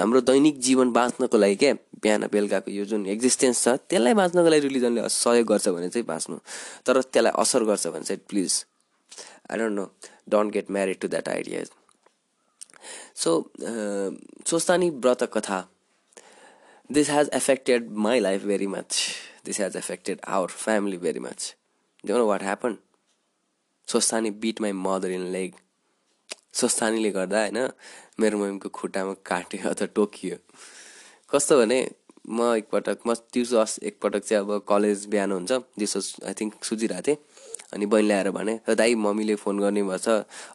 हाम्रो 0.00 0.20
दैनिक 0.20 0.58
जीवन 0.60 0.90
बाँच्नको 0.92 1.38
लागि 1.38 1.56
क्या 1.56 1.72
बिहान 2.02 2.26
बेलुकाको 2.32 2.70
यो 2.70 2.84
जुन 2.84 3.06
एक्जिस्टेन्स 3.06 3.62
छ 3.64 3.76
त्यसलाई 3.88 4.14
बाँच्नको 4.20 4.48
लागि 4.48 4.60
रिलिजनले 4.68 5.08
सहयोग 5.08 5.46
गर्छ 5.46 5.68
भने 5.68 5.88
चाहिँ 5.88 6.06
बाँच्नु। 6.06 6.36
तर 6.86 7.00
त्यसलाई 7.02 7.32
असर 7.42 7.64
गर्छ 7.64 7.86
भने 7.86 8.04
चाहिँ 8.04 8.22
please 8.28 8.64
I 9.50 9.58
don't 9.58 9.74
know 9.76 9.84
don't 10.30 10.52
get 10.52 10.70
married 10.70 10.98
to 11.00 11.08
that 11.08 11.28
idea 11.28 11.64
so 13.22 13.30
Swasthani 14.48 14.90
व्रत 14.90 15.22
कथा। 15.32 15.60
This 16.90 17.10
has 17.10 17.30
affected 17.34 17.90
my 18.04 18.20
life 18.20 18.44
very 18.44 18.66
much 18.66 18.96
this 19.46 19.60
has 19.60 19.76
affected 19.76 20.20
our 20.26 20.48
family 20.48 20.96
very 20.98 21.20
much 21.20 21.54
do 22.04 22.18
know 22.18 22.26
what 22.26 22.42
happen 22.42 22.76
Swasthani 23.90 24.30
bit 24.42 24.60
my 24.60 24.72
mother 24.86 25.10
in 25.10 25.24
leg. 25.32 25.52
स्वस्थानीले 26.58 27.10
गर्दा 27.10 27.40
होइन 27.40 27.58
मेरो 28.20 28.38
मम्मीको 28.38 28.68
खुट्टामा 28.68 29.14
काट्यो 29.26 29.68
अथवा 29.70 29.86
Tokyo. 29.94 30.36
कस्तो 31.30 31.58
भने 31.60 31.78
म 32.28 32.54
एकपटक 32.56 32.98
म 33.06 33.14
दिउँसो 33.34 33.64
एकपटक 33.88 34.22
चाहिँ 34.28 34.44
अब 34.44 34.50
कलेज 34.68 35.06
बिहान 35.10 35.32
हुन्छ 35.32 35.52
दिउँसो 35.78 36.00
आई 36.28 36.34
थिङ्क 36.40 36.64
सुजिरहेको 36.64 37.06
थिएँ। 37.06 37.18
अनि 37.74 37.86
बहिनीले 37.86 38.14
आएर 38.14 38.30
भने 38.30 38.54
दाइ 38.74 38.94
मम्मीले 38.94 39.34
फोन 39.42 39.58
गर्ने 39.60 39.82
भएछ 39.82 40.08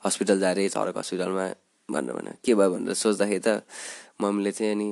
हस्पिटल 0.05 0.39
जाँदै 0.39 0.67
झरक 0.69 0.97
हस्पिटलमा। 0.97 1.47
भनेर 1.89 2.13
भने 2.13 2.31
के 2.43 2.53
भयो? 2.55 2.69
भनेर 2.69 2.93
सोच्दाखेरि 2.93 3.39
त 3.39 3.63
मम्मीले 4.21 4.51
चाहिँ 4.51 4.71
अनि 4.75 4.87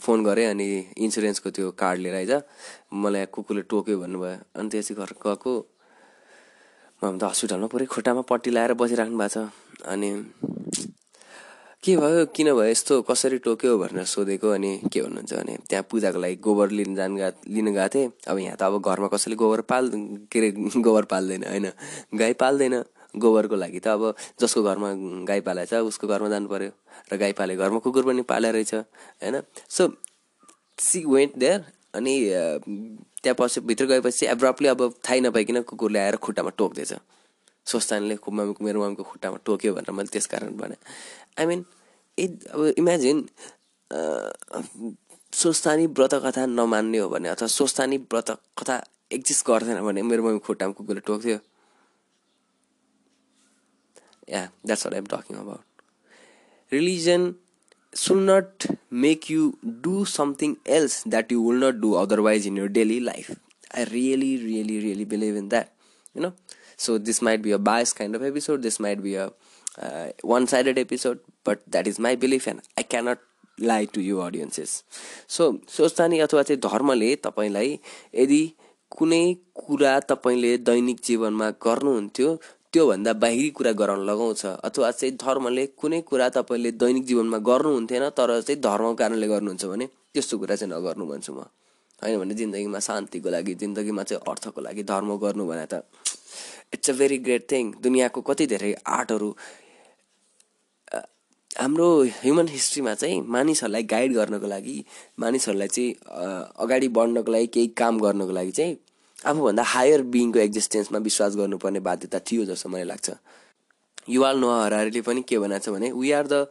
फोन 0.00 0.24
गरेँ 0.24 0.46
अनि 0.46 0.66
इन्सुरेन्सको 1.04 1.50
त्यो 1.50 1.70
कार्ड 1.78 1.98
लिएर 2.00 2.14
आइज। 2.14 2.32
मलाई 2.94 3.26
कुकुरले 3.34 3.62
टोक्यो 3.70 3.98
भन्नुभयो। 4.00 4.38
अनि 4.58 4.68
त्यसै 4.72 4.94
घर 4.94 5.10
गएको 5.24 5.52
त 7.04 7.24
हस्पिटलमा 7.24 7.66
पुरै 7.68 7.86
खुट्टामा 7.86 8.22
पट्टी 8.30 8.50
लगाएर 8.50 8.72
बसिराख्नु 8.80 9.16
भएको 9.18 9.28
छ। 9.28 9.36
अनि 9.84 10.10
के 11.84 11.96
भयो? 12.00 12.24
किन 12.32 12.48
भयो? 12.56 12.64
यस्तो 12.64 13.02
कसरी 13.04 13.38
टोक्यो 13.44 13.76
भनेर 13.78 14.04
सोधेको 14.08 14.48
अनि 14.56 14.88
के 14.88 15.00
भन्नुहुन्छ 15.04 15.32
भने 15.36 15.54
त्यहाँ 15.68 15.84
पूजाको 15.84 16.18
लागि 16.24 16.36
गोबर 16.40 16.68
लिन 16.72 16.94
जानु 16.96 17.16
गा 17.20 17.28
लिन 17.44 17.68
गएको 17.76 17.88
थिएँ। 17.92 18.08
अब 18.28 18.36
यहाँ 18.38 18.56
त 18.56 18.62
अब 18.64 18.80
घरमा 18.80 19.08
कसैले 19.12 19.36
गोबर 19.36 19.60
पाल 19.68 19.84
के 20.32 20.38
अरे 20.38 20.48
गोबर 20.80 21.04
पाल्दैन 21.12 21.44
होइन? 21.44 21.66
गाई 22.16 22.32
पाल्दैन। 22.40 22.74
गोबरको 23.14 23.54
लागि 23.54 23.78
त 23.84 23.86
अब 23.94 24.16
जसको 24.40 24.62
घरमा 24.64 24.88
गाई 25.28 25.40
पालेको 25.44 25.70
छ 25.70 25.84
उसको 25.86 26.08
घरमा 26.08 26.28
जानु 26.32 26.48
पर्यो। 26.48 26.72
र 27.12 27.16
गाई 27.20 27.32
पाले 27.36 27.54
घरमा 27.54 27.78
कुकुर 27.84 28.04
पनि 28.08 28.22
पाले 28.24 28.50
रहेछ 28.50 28.74
होइन? 28.74 29.44
सो 29.68 29.82
सी 30.80 31.04
वेन्ट 31.04 31.36
देयर 31.38 31.60
अनि 31.94 32.14
त्यहाँ 33.22 33.36
पछि 33.38 33.60
भित्र 33.68 33.86
गएपछि 33.86 34.26
एब्रप्टली 34.26 34.68
अब 34.68 34.80
थाहै 35.08 35.20
नपाइकन 35.20 35.62
कुकुरले 35.62 35.98
आएर 35.98 36.16
खुट्टामा 36.26 36.50
टोक्दैछ? 36.58 36.92
स्वस्थानीले 37.66 38.16
मेरो 38.64 38.78
मम्मीको 38.82 39.02
खुट्टामा 39.02 39.36
टोक्यो 39.46 39.74
भनेर 39.74 39.92
मैले 39.94 40.08
त्यस 40.12 40.26
कारण 40.26 40.56
भने। 40.56 40.76
आई 41.38 41.46
मिन 41.46 41.64
ए 42.18 42.26
अब 42.52 42.60
इमेजिन 42.78 43.28
स्वस्थानी 45.32 45.86
व्रत 45.96 46.14
कथा 46.24 46.46
नमान्ने 46.46 46.98
हो 46.98 47.08
भने 47.08 47.28
अथवा 47.28 47.48
स्वस्थानी 47.48 47.96
व्रत 48.12 48.30
कथा 48.58 48.76
एक्जिस्ट 49.12 49.46
गर्दैन 49.46 49.80
भने 49.86 50.02
मेरो 50.02 50.22
मम्मी 50.22 50.38
खुट्टामा 50.46 50.72
कुकुरले 50.72 51.00
टोक्थ्यो? 51.06 51.38
Yeah 54.28 54.42
that's 54.66 54.86
what 54.86 54.94
I'm 54.94 55.06
talking 55.06 55.36
about 55.38 55.64
religion 56.72 57.34
should 57.96 58.18
not 58.30 58.66
make 58.92 59.30
you 59.30 59.52
do 59.86 60.04
something 60.04 60.54
else 60.78 61.02
that 61.08 61.32
you 61.32 61.50
will 61.50 61.64
not 61.64 61.80
do 61.80 61.92
otherwise 62.02 62.46
in 62.46 62.58
your 62.58 62.66
daily 62.78 63.00
life 63.00 63.30
I 63.30 63.84
really 63.84 64.36
really 64.36 64.78
really 64.80 65.04
believe 65.04 65.36
in 65.36 65.48
that 65.48 65.70
you 66.16 66.22
know 66.22 66.32
so 66.76 66.98
this 66.98 67.22
might 67.22 67.42
be 67.42 67.52
a 67.52 67.58
biased 67.58 67.96
kind 67.96 68.16
of 68.16 68.22
episode 68.22 68.62
this 68.62 68.80
might 68.80 69.02
be 69.02 69.14
a 69.14 69.26
uh, 69.78 70.08
one-sided 70.22 70.78
episode 70.78 71.20
but 71.44 71.62
that 71.66 71.86
is 71.86 71.98
my 71.98 72.14
belief 72.14 72.46
and 72.46 72.62
i 72.76 72.82
cannot 72.82 73.18
lie 73.58 73.84
to 73.84 74.00
you 74.00 74.20
audiences 74.20 74.82
so 75.28 75.52
सोच्तानी 75.68 76.18
अथवा 76.20 76.42
चाहिँ 76.42 76.60
धर्मले 76.60 77.14
तपाईँलाई 77.24 77.78
यदि 78.14 78.42
कुनै 78.90 79.24
कुरा 79.54 79.98
तपाईँले 80.10 80.56
दैनिक 80.68 81.00
जीवनमा 81.04 81.50
गर्नुहुन्थ्यो 81.62 82.30
त्योभन्दा 82.74 83.12
बाहिरी 83.22 83.50
कुरा 83.50 83.72
गराउन 83.72 84.00
लगाउँछ 84.06 84.44
अथवा 84.46 84.90
चाहिँ 84.90 85.14
धर्मले 85.16 85.66
कुनै 85.78 86.00
कुरा 86.02 86.28
तपाईँले 86.36 86.70
दैनिक 86.74 87.04
जीवनमा 87.06 87.38
गर्नुहुन्थेन 87.48 88.08
तर 88.18 88.30
चाहिँ 88.40 88.60
धर्मको 88.60 88.94
कारणले 88.94 89.26
गर्नुहुन्छ 89.28 89.64
भने 89.64 89.86
त्यस्तो 90.14 90.38
कुरा 90.38 90.56
चाहिँ 90.56 90.72
नगर्नु 90.74 91.06
भन्छु 91.06 91.32
म। 91.32 91.46
होइन 92.02 92.18
भने 92.18 92.34
जिन्दगीमा 92.34 92.78
शान्तिको 92.78 93.30
लागि 93.30 93.54
जिन्दगीमा 93.54 94.02
चाहिँ 94.02 94.22
अर्थको 94.28 94.60
लागि 94.60 94.82
धर्म 94.82 95.16
गर्नु 95.16 95.46
भने 95.46 95.66
त 95.70 95.86
it's 96.74 96.90
a 96.90 96.94
very 96.98 97.18
great 97.18 97.46
thing 97.52 97.72
दुनियाँको 97.82 98.20
कति 98.20 98.46
धेरै 98.46 98.72
आर्टहरू 98.86 99.28
हाम्रो 101.50 101.88
ह्युमन 102.22 102.48
हिस्ट्रीमा 102.48 102.94
चाहिँ 102.94 103.20
मानिसहरूलाई 103.28 103.82
गाइड 103.86 104.12
गर्नको 104.12 104.46
लागि 104.46 104.76
मानिसहरूलाई 105.18 105.68
चाहिँ 105.68 105.94
अगाडि 106.58 106.88
बढ्नको 106.88 107.32
लागि 107.32 107.46
केही 107.54 107.66
काम 107.78 108.00
गर्नको 108.00 108.32
लागि 108.32 108.50
चाहिँ 108.50 108.76
आफूभन्दा 109.26 109.62
हायर 109.74 110.02
बिङको 110.14 110.38
एक्जिस्टेन्समा 110.40 110.98
विश्वास 111.08 111.36
गर्नुपर्ने 111.36 111.80
बाध्यता 111.80 112.18
थियो 112.30 112.44
जस्तो 112.44 112.68
मलाई 112.68 112.84
लाग्छ। 112.84 113.10
युवाल 114.08 114.38
नो 114.38 114.50
हरारीले 114.60 115.00
पनि 115.00 115.22
के 115.28 115.38
भनेको 115.38 115.64
छ 115.64 115.74
भने 115.74 115.92
we 115.92 116.10
are 116.12 116.26
the 116.26 116.46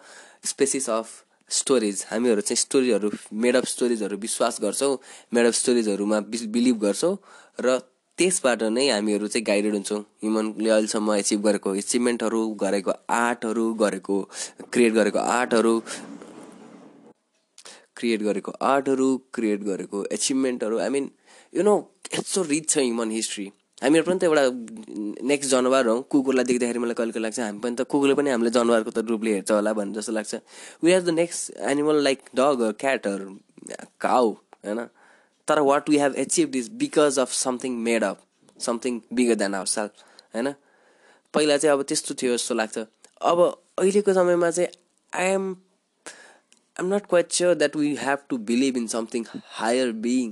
species 0.45 0.89
of 0.89 1.07
storage 1.51 2.05
हामीहरू 2.09 2.41
चाहिँ 2.41 2.57
स्टोरीहरू 2.57 3.11
मेड 3.43 3.55
अफ 3.55 3.65
स्टोरेजहरू 3.67 4.17
विश्वास 4.17 4.57
गर्छौँ 4.61 4.97
मेड 5.33 5.45
अफ 5.45 5.53
स्टोरेजहरूमा 5.53 6.19
बिलिभ 6.29 6.79
गर्छौँ 6.81 7.15
र 7.59 7.77
त्यसबाट 8.17 8.63
नै 8.73 8.87
हामीहरू 8.89 9.27
चाहिँ 9.27 9.45
गाइडेड 9.45 9.73
हुन्छौँ। 9.73 9.99
ह्युमनले 10.23 10.69
अहिलेसम्म 10.69 11.13
एचिभ 11.13 11.41
गरेको 11.45 11.75
एचिभमेन्टहरू 11.75 12.41
गरेको 12.63 12.91
आर्टहरू 13.09 13.65
गरेको 13.73 14.17
क्रिएट 14.73 14.93
गरेको 14.93 15.19
आर्टहरू 15.19 15.73
क्रिएट 17.97 18.21
गरेको 18.21 18.51
आर्टहरू 18.61 19.07
क्रिएट 19.33 19.61
गरेको 19.63 20.03
एचिभमेन्टहरू 20.17 20.77
आई 20.79 20.89
मिन 20.89 21.09
यु 21.53 21.63
नो 21.63 21.75
यस्तो 22.13 22.41
रिच 22.43 22.69
छ 22.69 22.77
ह्युमन 22.77 23.11
हिस्ट्री 23.11 23.45
हामीहरू 23.83 24.05
पनि 24.05 24.19
त 24.19 24.23
एउटा 24.23 24.43
नेक्स्ट 25.29 25.49
जनावर 25.51 25.87
हौ। 25.87 25.95
कुकुरलाई 26.11 26.45
देख्दाखेरि 26.49 26.79
मलाई 26.79 26.95
कहिले 26.97 27.11
कहिले 27.13 27.23
लाग्छ 27.25 27.39
हामी 27.39 27.59
पनि 27.59 27.75
त 27.75 27.81
कुकुरले 27.93 28.15
पनि 28.19 28.29
हामीले 28.29 28.51
जनावरको 28.57 28.91
त 28.91 29.05
रूपले 29.13 29.33
हेर्छ 29.33 29.51
होला 29.51 29.73
भन्ने 29.79 29.93
जस्तो 29.99 30.13
लाग्छ। 30.17 30.33
We 30.83 30.93
are 30.93 31.01
the 31.01 31.09
next 31.19 31.41
animal 31.71 31.97
like 32.03 32.19
dog 32.35 32.59
cat 32.79 33.07
cow 34.01 34.29
होइन? 34.65 34.79
तर 35.47 35.59
what 35.69 35.89
we 35.89 35.97
have 35.99 36.15
achieve 36.23 36.55
is 36.55 36.69
because 36.79 37.19
of 37.19 37.33
something 37.33 37.71
made 37.87 38.03
up 38.03 38.23
something 38.59 39.01
bigger 39.13 39.35
than 39.35 39.53
our 39.55 39.67
self 39.67 39.91
होइन? 40.35 40.53
पहिला 41.33 41.57
चाहिँ 41.57 41.73
अब 41.73 41.83
त्यस्तो 41.83 42.15
थियो 42.21 42.37
जस्तो 42.37 42.55
लाग्छ। 42.55 42.77
अब 43.21 43.39
अहिलेको 43.79 44.13
समयमा 44.13 44.49
चाहिँ 44.51 44.69
I 45.13 45.33
am 45.33 45.51
I'm 46.75 46.93
not 46.93 47.05
quite 47.09 47.31
sure 47.31 47.55
that 47.55 47.75
we 47.75 47.95
have 47.99 48.19
to 48.29 48.37
believe 48.49 48.77
in 48.77 48.87
something 48.87 49.25
higher 49.59 49.91
being 50.07 50.31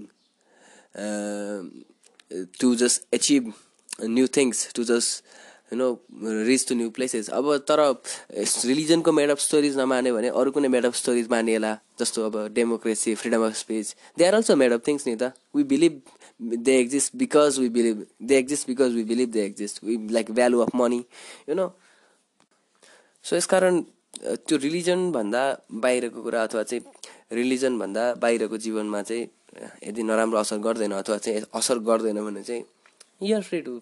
to 0.96 2.76
just 2.76 3.14
achieve 3.14 3.54
new 4.04 4.28
things 4.28 4.74
to 4.74 4.84
just 4.84 5.24
you 5.74 5.78
know 5.78 5.88
reach 6.46 6.68
to 6.68 6.76
new 6.76 6.90
places 6.90 7.30
अब 7.30 7.46
तर 7.68 7.80
रिलिजनको 8.66 9.12
मेड 9.12 9.30
अफ 9.30 9.40
स्टोरिज 9.40 9.78
नमाने 9.78 10.12
भने 10.12 10.30
अरू 10.30 10.52
कुनै 10.52 10.68
made 10.68 10.86
of 10.86 10.96
stories 10.96 11.30
मानिएला 11.32 11.78
जस्तो 12.00 12.26
अब 12.26 12.48
democracy 12.54 13.16
freedom 13.16 13.46
of 13.46 13.56
speech 13.58 13.96
they 14.18 14.26
are 14.26 14.34
also 14.34 14.56
made 14.56 14.74
of 14.74 14.82
things 14.88 15.08
नि 15.08 15.16
त। 15.16 15.32
We 15.56 15.64
believe 15.64 16.02
they 16.42 16.78
exist 16.80 17.16
because 17.16 17.60
we 17.60 17.70
believe 17.70 18.06
they 18.22 18.38
exist 18.38 18.68
because 18.68 18.96
we 18.96 19.04
believe 19.04 19.30
they 19.30 19.46
exist 19.46 19.84
we 19.84 19.98
like 20.12 20.32
value 20.32 20.60
of 20.60 20.76
money 20.76 21.04
you 21.50 21.56
know 21.56 21.68
so 23.26 23.36
यसकारण 23.36 23.82
त्यो 24.22 24.58
रिलिजनभन्दा 24.58 25.44
बाहिरको 25.72 26.24
कुरा 26.24 26.44
अथवा 26.44 26.64
चाहिँ 26.64 26.84
रिलिजनभन्दा 27.32 28.14
बाहिरको 28.14 28.58
जीवनमा 28.58 29.02
चाहिँ 29.02 29.28
यदि 29.88 30.04
नराम्रो 30.04 30.38
असर 30.40 30.58
गर्दैन 30.58 30.92
अथवा 30.92 31.18
चाहिँ 31.18 31.42
असर 31.54 31.78
गर्दैन 31.80 32.26
भने 32.26 32.44
चाहिँ 32.44 32.64
you're 33.24 33.42
free 33.42 33.62
to 33.62 33.80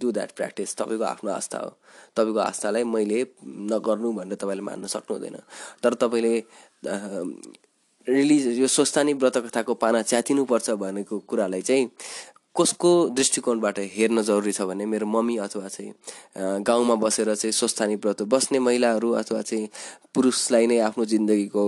do 0.00 0.12
that 0.12 0.30
practice 0.32 0.76
तपाईँको 0.76 1.04
आफ्नो 1.04 1.30
आस्था 1.30 1.58
हो। 1.58 1.70
तपाईँको 2.16 2.38
आस्थालाई 2.38 2.84
मैले 2.84 3.26
नगर्नु 3.72 4.12
भनेर 4.12 4.36
तपाईँले 4.36 4.62
मान्न 4.62 4.86
सक्नु 4.86 5.16
हुँदैन 5.16 5.36
तर 5.82 5.94
तपाईँले 5.94 6.34
रिलिज 8.06 8.46
यो 8.58 8.66
स्वस्थानी 8.66 9.12
व्रत 9.12 9.36
कथाको 9.36 9.74
पाना 9.74 10.02
च्यातिनुपर्छ 10.02 10.70
भनेको 10.70 11.18
कुरालाई 11.18 11.62
चाहिँ 11.62 11.90
कसको 12.58 12.92
दृष्टिकोणबाट 13.16 13.78
हेर्न 13.96 14.22
जरुरी 14.28 14.52
छ 14.52 14.68
भने 14.70 14.86
मेरो 14.92 15.06
मम्मी 15.06 15.36
अथवा 15.46 15.68
चाहिँ 15.68 16.62
गाउँमा 16.68 16.94
बसेर 17.04 17.34
चाहिँ 17.34 17.52
स्वस्थानी 17.52 17.96
व्रत 18.04 18.22
बस्ने 18.34 18.58
महिलाहरू 18.68 19.10
अथवा 19.22 19.42
चाहिँ 19.42 19.68
पुरुषलाई 20.14 20.66
नै 20.66 20.78
आफ्नो 20.88 21.04
जिन्दगीको 21.12 21.64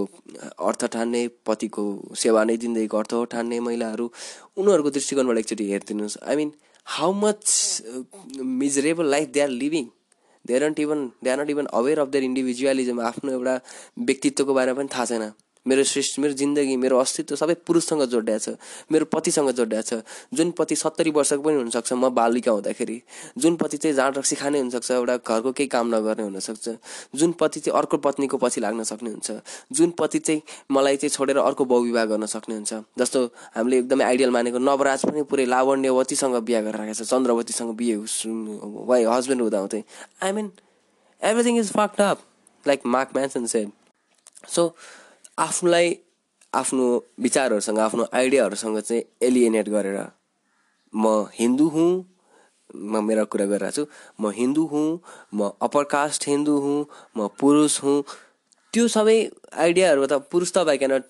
अर्थ 0.68 0.86
ठान्ने 0.95 1.22
पतिको 1.47 1.84
सेवा 2.22 2.45
नै 2.45 2.57
जिन्दगीको 2.64 2.99
अर्थ 2.99 3.14
ठान्ने 3.34 3.61
महिलाहरू 3.68 4.11
उनीहरूको 4.57 4.91
दृष्टिकोणबाट 4.97 5.39
एकचोटि 5.39 5.70
हेरिदिनुहोस्। 5.72 6.18
I 6.24 6.36
mean 6.36 6.53
how 6.86 7.12
much 7.12 7.82
uh, 7.84 8.03
miserable 8.43 9.05
life 9.05 9.32
they 9.32 9.43
are 9.47 9.55
living. 9.62 9.89
They 10.45 10.55
aren't 10.59 10.78
even 10.78 11.01
they 11.22 11.30
are 11.30 11.36
not 11.36 11.51
even 11.51 11.66
aware 11.78 11.99
of 12.01 12.12
their 12.12 12.24
individualism. 12.28 13.01
आफ्नो 13.09 13.32
एउटा 13.32 13.55
व्यक्तित्वको 14.09 14.55
बारेमा 14.55 14.78
पनि 14.78 14.89
थाहा 14.95 15.05
छैन। 15.11 15.24
मेरो 15.66 15.82
श्रेष्ठ 15.84 16.18
मेरो 16.18 16.32
जिन्दगी 16.34 16.76
मेरो 16.76 16.98
अस्तित्व 16.98 17.36
सबै 17.36 17.54
पुरुषसँग 17.66 18.02
जोडिया 18.04 18.38
छ। 18.38 18.48
मेरो 18.92 19.04
पतिसँग 19.04 19.50
जोडिया 19.50 19.80
छ। 19.82 19.94
जुन 20.34 20.50
पति 20.50 20.76
सत्तरी 20.76 21.11
वर्षको 21.11 21.42
पनि 21.42 21.56
हुनसक्छ 21.56 21.92
म 21.92 22.09
बालिका 22.14 22.52
हुँदाखेरि। 22.52 23.00
जुन 23.38 23.56
पति 23.56 23.76
चाहिँ 23.76 23.96
जाँड 23.96 24.18
रक्सी 24.18 24.36
खाने 24.36 24.59
हुनसक्छ 24.59 24.90
एउटा 24.90 25.16
घरको 25.18 25.52
केही 25.52 25.68
काम 25.68 25.94
नगर्ने 25.94 26.22
हुनसक्छ। 26.22 26.68
जुन 27.14 27.32
पति 27.32 27.61
चाहिँ 27.61 27.78
अर्को 27.78 27.96
पत्नीको 27.98 28.36
पछि 28.38 28.61
लाग्न 28.61 28.82
सक्ने 28.84 29.11
हुन्छ। 29.11 29.30
जुन 29.72 29.90
पति 29.98 30.18
चाहिँ 30.18 30.42
मलाई 30.70 30.96
चाहिँ 30.96 31.11
छोडेर 31.11 31.38
अर्को 31.38 31.64
बहुविवाह 31.64 32.04
गर्न 32.04 32.26
सक्ने 32.26 32.54
हुन्छ। 32.54 32.74
जस्तो 32.98 33.24
हामीले 33.56 33.78
एकदमै 33.78 34.04
आइडियल 34.04 34.30
मानेको 34.30 34.59
नवराज 34.59 35.04
पनि 35.06 35.22
पुरै 35.22 35.44
लावण्यवतीसँग 35.46 36.36
बिहा 36.42 36.61
गरेर 36.61 36.76
राखेको 36.78 37.04
छ। 37.04 37.09
चन्द्रवतीसँग 37.09 37.74
बिहे 37.76 37.96
वाइ 38.88 39.04
हस्बेन्ड 39.04 39.42
हुँदा 39.42 39.59
हुँदै 39.59 39.82
I 40.22 40.32
mean 40.32 40.50
everything 41.22 41.59
is 41.59 41.72
fucked 41.72 42.00
up 42.02 42.18
like 42.66 42.80
Mark 42.86 43.11
Manson 43.14 43.46
said 43.46 43.70
so 44.48 44.62
आफूलाई 45.39 45.97
आफ्नो 46.53 46.86
विचारहरूसँग 47.20 47.78
आफ्नो 47.78 48.07
आइडियाहरूसँग 48.12 48.78
चाहिँ 48.80 49.03
एलिएनेट 49.22 49.68
गरेर 49.68 49.99
म 50.93 51.26
हिन्दू 51.34 51.68
हुँ 51.68 51.91
म 52.76 53.05
मेरा 53.05 53.24
कुरा 53.24 53.47
गरिरहेको 53.47 53.84
छु 53.84 53.86
म 54.20 54.30
हिन्दू 54.30 54.64
हुँ 54.66 54.89
म 55.34 55.51
अप्पर 55.62 55.84
कास्ट 55.91 56.28
हिन्दू 56.28 56.59
हुँ 56.59 56.78
म 57.16 57.28
पुरुष 57.41 57.82
हुँ 57.82 58.03
त्यो 58.74 58.89
सबै 58.89 59.18
आइडियाहरू 59.57 60.07
त 60.07 60.20
पुरुष 60.30 60.53
त 60.53 60.76
cannot 60.76 61.05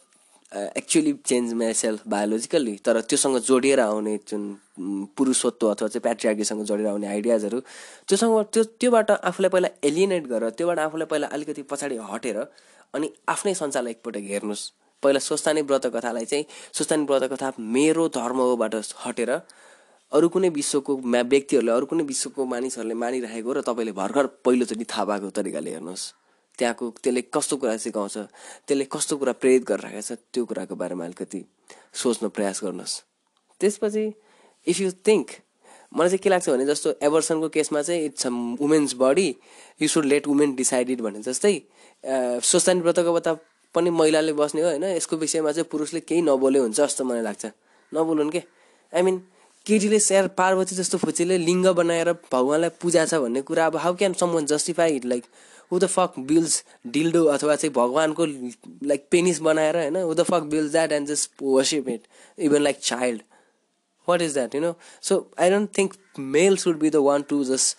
actually 0.53 1.13
change 1.25 1.53
myself 1.75 2.03
biologically 2.09 2.77
तर 2.85 3.01
त्योसँग 3.03 3.37
जोडिएर 3.41 3.81
आउने 3.81 4.17
जुन 4.29 4.45
पुरुषत्व 5.17 5.67
अथवा 5.67 5.89
चाहिँ 5.89 6.01
प्याट्रियार्कीसँग 6.01 6.63
जोडेर 6.65 6.87
आउने 6.87 7.07
आइडियाजहरू 7.07 7.61
त्योसँग 8.09 8.41
त्यो 8.47 8.63
त्योबाट 8.81 9.11
आफूलाई 9.13 9.51
पहिला 9.51 9.69
एलिएनेट 9.85 10.27
गरेर 10.27 10.51
त्योबाट 10.51 10.79
आफूलाई 10.81 11.07
पहिला 11.07 11.27
अलिकति 11.33 11.63
पछाडि 11.71 11.97
हटेर 12.11 12.39
अनि 12.95 13.11
आफ्नै 13.29 13.55
संसारलाई 13.55 13.93
एकपल्ट 13.93 14.17
हेर्नुहोस् 14.29 14.71
पहिला 15.03 15.19
स्वस्थानी 15.21 15.63
व्रत 15.63 15.87
कथालाई 15.95 16.25
चाहिँ 16.25 16.45
स्वस्थानी 16.75 17.05
व्रत 17.05 17.29
कथा 17.33 17.53
मेरो 17.71 18.09
धर्म 18.15 18.41
होबाट 18.43 18.75
हटेर 19.05 19.31
अरू 20.13 20.29
कुनै 20.29 20.49
विश्वको 20.51 20.97
व्यक्तिहरूले 21.07 21.73
अरू 21.73 21.87
कुनै 21.87 22.05
विश्वको 22.05 22.45
मानिसहरूले 22.47 22.95
मानिरहेको 22.95 23.53
र 23.53 23.61
तपाईँले 23.63 23.93
भर्खर 23.95 24.27
पहिलोचोटि 24.45 24.85
थाहा 24.87 25.05
भएको 25.07 25.31
तरिकाले 25.37 25.71
हेर्नुहोस् 25.71 26.07
त्यहाँको 26.59 26.85
त्यसले 27.03 27.23
कस्तो 27.35 27.57
कुरा 27.57 27.77
सिकाउँछ 27.77 28.17
त्यसले 28.67 28.85
कस्तो 28.93 29.17
कुरा 29.17 29.33
प्रेरित 29.43 29.63
गरिरहेको 29.71 30.03
छ 30.03 30.19
त्यो 30.33 30.45
कुराको 30.45 30.75
बारेमा 30.75 31.05
अलिकति 31.05 31.41
सोच्न 31.95 32.29
प्रयास 32.37 32.61
गर्नुहोस्। 32.65 32.95
त्यसपछि 33.61 34.05
इफ 34.67 34.81
यु 34.81 34.91
थिङ्क 35.07 35.27
मलाई 35.93 36.09
चाहिँ 36.09 36.23
के 36.23 36.29
लाग्छ 36.29 36.49
भने 36.51 36.67
जस्तो 36.67 36.89
एभर्सनको 37.03 37.49
केसमा 37.49 37.83
चाहिँ 37.83 38.05
it's 38.07 38.27
a 38.27 38.31
women's 38.61 38.95
body 38.99 39.29
you 39.83 39.89
should 39.89 40.05
let 40.05 40.27
women 40.29 40.55
decided 40.55 41.01
भने 41.01 41.23
जस्तै 41.23 41.55
स्वस्तानी 42.45 42.81
व्रतको 42.81 43.13
बता 43.15 43.33
पनि 43.75 43.91
महिलाले 43.91 44.33
बस्ने 44.33 44.63
हो 44.63 44.69
होइन 44.69 44.85
यसको 44.85 45.17
विषयमा 45.17 45.53
चाहिँ 45.53 45.69
पुरुषले 45.71 46.01
केही 46.01 46.23
नबोले 46.23 46.59
हुन्छ 46.59 46.81
जस्तो 46.81 47.05
मलाई 47.05 47.23
लाग्छ। 47.23 47.45
नबोलुन् 47.93 48.31
के? 48.31 48.43
आई 48.93 49.03
मिन 49.03 49.17
केटीले 49.67 49.99
स्यार 50.01 50.29
पार्वती 50.37 50.75
जस्तो 50.77 50.99
फुचीले 50.99 51.37
लिङ्ग 51.39 51.67
बनाएर 51.77 52.13
भगवान्लाई 52.33 52.71
पूजा 52.81 53.05
छ 53.05 53.15
भन्ने 53.25 53.41
कुरा 53.45 53.67
अब 53.67 53.77
how 53.77 53.95
can 53.97 54.13
someone 54.33 54.47
justify 54.47 55.01
like 55.05 55.25
the 55.79 55.87
fuck 55.87 56.19
bills 56.19 56.63
dildo 56.87 57.25
अथवा 57.25 57.57
चाहिँ 57.57 57.73
भगवान्को 57.75 58.27
लाइक 58.27 59.07
पेनिस 59.11 59.41
बनाएर 59.41 59.77
होइन? 59.77 60.15
The 60.15 60.23
fuck 60.31 60.43
bills 60.53 60.71
that 60.73 60.93
and 60.93 61.09
just 61.09 61.43
worship 61.43 61.89
it 61.89 62.03
even 62.39 62.63
like 62.63 62.79
child 62.83 63.23
what 64.09 64.23
is 64.23 64.33
that 64.35 64.55
you 64.55 64.61
know 64.61 64.73
so 65.03 65.15
I 65.41 65.51
don't 65.51 65.71
think 65.79 65.95
male 66.19 66.57
should 66.57 66.79
be 66.79 66.91
the 66.91 66.97
one 67.07 67.23
to 67.29 67.43
just 67.45 67.77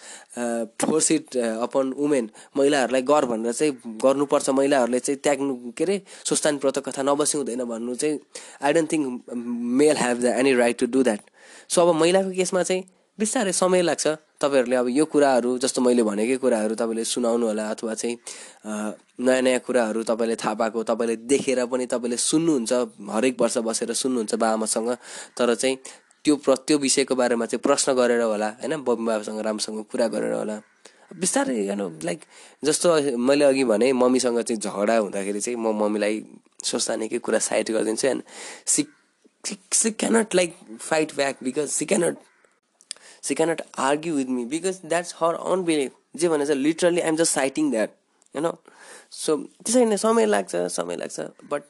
force 0.82 1.12
it 1.12 1.38
upon 1.38 1.94
women 1.98 2.30
महिलाहरूलाई 2.58 3.02
गर 3.02 3.26
भनेर 3.26 3.54
चाहिँ 3.54 3.74
गर्नुपर्छ। 4.04 4.50
महिलाहरूले 4.50 5.00
चाहिँ 5.00 5.20
त्याग्नु 5.24 5.72
के 5.78 5.84
अरे 5.84 6.02
स्वस्थानी 6.26 6.58
व्रत 6.64 6.78
कथा 6.88 7.04
नबसी 7.04 7.38
हुँदैन 7.38 7.64
भन्नु 7.64 7.96
चाहिँ 7.96 8.20
I 8.62 8.74
don't 8.74 8.92
think 8.92 9.34
male 9.82 9.98
have 9.98 10.22
the 10.22 10.36
any 10.38 10.54
right 10.56 10.80
to 10.80 10.86
do 10.86 11.04
that 11.04 11.22
so 11.70 11.82
अब 11.82 11.96
महिलाको 11.96 12.32
केसमा 12.32 12.64
चाहिँ 12.64 12.84
बिस्तारै 13.20 13.52
समय 13.52 13.82
लाग्छ। 13.82 14.08
तपाईँहरूले 14.40 14.76
अब 14.76 14.88
यो 14.90 15.06
कुराहरू 15.06 15.58
जस्तो 15.60 15.82
मैले 15.84 16.04
भनेकै 16.04 16.38
कुराहरू 16.40 16.76
तपाईँले 16.80 17.04
सुनाउनु 17.04 17.46
होला 17.48 17.64
अथवा 17.70 17.94
चाहिँ 17.94 18.16
नयाँ 19.20 19.42
नयाँ 19.44 19.60
कुराहरू 19.68 20.04
तपाईँले 20.08 20.36
थाहा 20.40 20.54
पाएको 20.56 20.84
तपाईँले 20.88 21.16
देखेर 21.28 21.66
पनि 21.68 21.86
तपाईँले 21.86 22.18
सुन्नुहुन्छ 22.18 22.72
हरेक 23.12 23.36
वर्ष 23.42 23.58
बसेर 23.68 23.92
सुन्नुहुन्छ 23.94 24.34
बाबामासँग 24.40 24.90
तर 25.36 25.54
चाहिँ 25.56 25.76
त्यो 26.24 26.36
प्र 26.40 26.56
त्यो 26.64 26.78
विषयको 26.80 27.16
बारेमा 27.16 27.46
चाहिँ 27.46 27.60
प्रश्न 27.60 27.94
गरेर 28.00 28.22
होला 28.24 28.50
होइन? 28.64 28.74
बबी 28.88 29.04
बाबासँग 29.04 29.40
राम्रोसँग 29.44 29.84
कुरा 29.92 30.08
गरेर 30.08 30.34
होला। 30.34 30.56
बिस्तारै 31.20 31.56
हेर्नु 31.60 31.88
लाइक 32.04 32.20
जस्तो 32.64 33.18
मैले 33.20 33.46
अघि 33.46 33.64
भने 33.68 33.92
मम्मीसँग 33.94 34.40
चाहिँ 34.48 34.62
झगडा 34.64 34.96
हुँदाखेरि 34.98 35.40
चाहिँ 35.40 35.60
म 35.60 35.76
मम्मीलाई 35.76 36.16
सोच्दा 36.64 37.20
कुरा 37.20 37.40
साइड 37.40 37.72
गरिदिन्छु 37.76 38.08
and 38.08 38.24
she 38.66 38.88
she 39.74 39.92
cannot 39.92 40.36
like 40.36 40.56
fight 40.80 41.16
back 41.16 41.36
because 41.44 41.68
she 41.70 41.86
cannot 41.86 42.18
she 43.24 43.36
cannot 43.36 43.62
argue 43.80 44.16
with 44.16 44.30
me 44.30 44.46
because 44.46 44.80
that's 44.86 45.16
her 45.20 45.36
own 45.36 45.64
belief 45.64 45.92
जे 46.16 46.30
भने 46.30 46.46
चाहिँ 46.46 46.62
literally 46.62 47.02
I'm 47.02 47.16
just 47.16 47.34
citing 47.34 47.72
that 47.72 47.90
होइन 48.36 48.52
सो 49.12 49.36
त्यसरी 49.38 49.86
नै 49.86 49.98
समय 49.98 50.26
लाग्छ 50.26 50.56
समय 50.72 50.96
लाग्छ. 50.96 51.20
But 51.52 51.64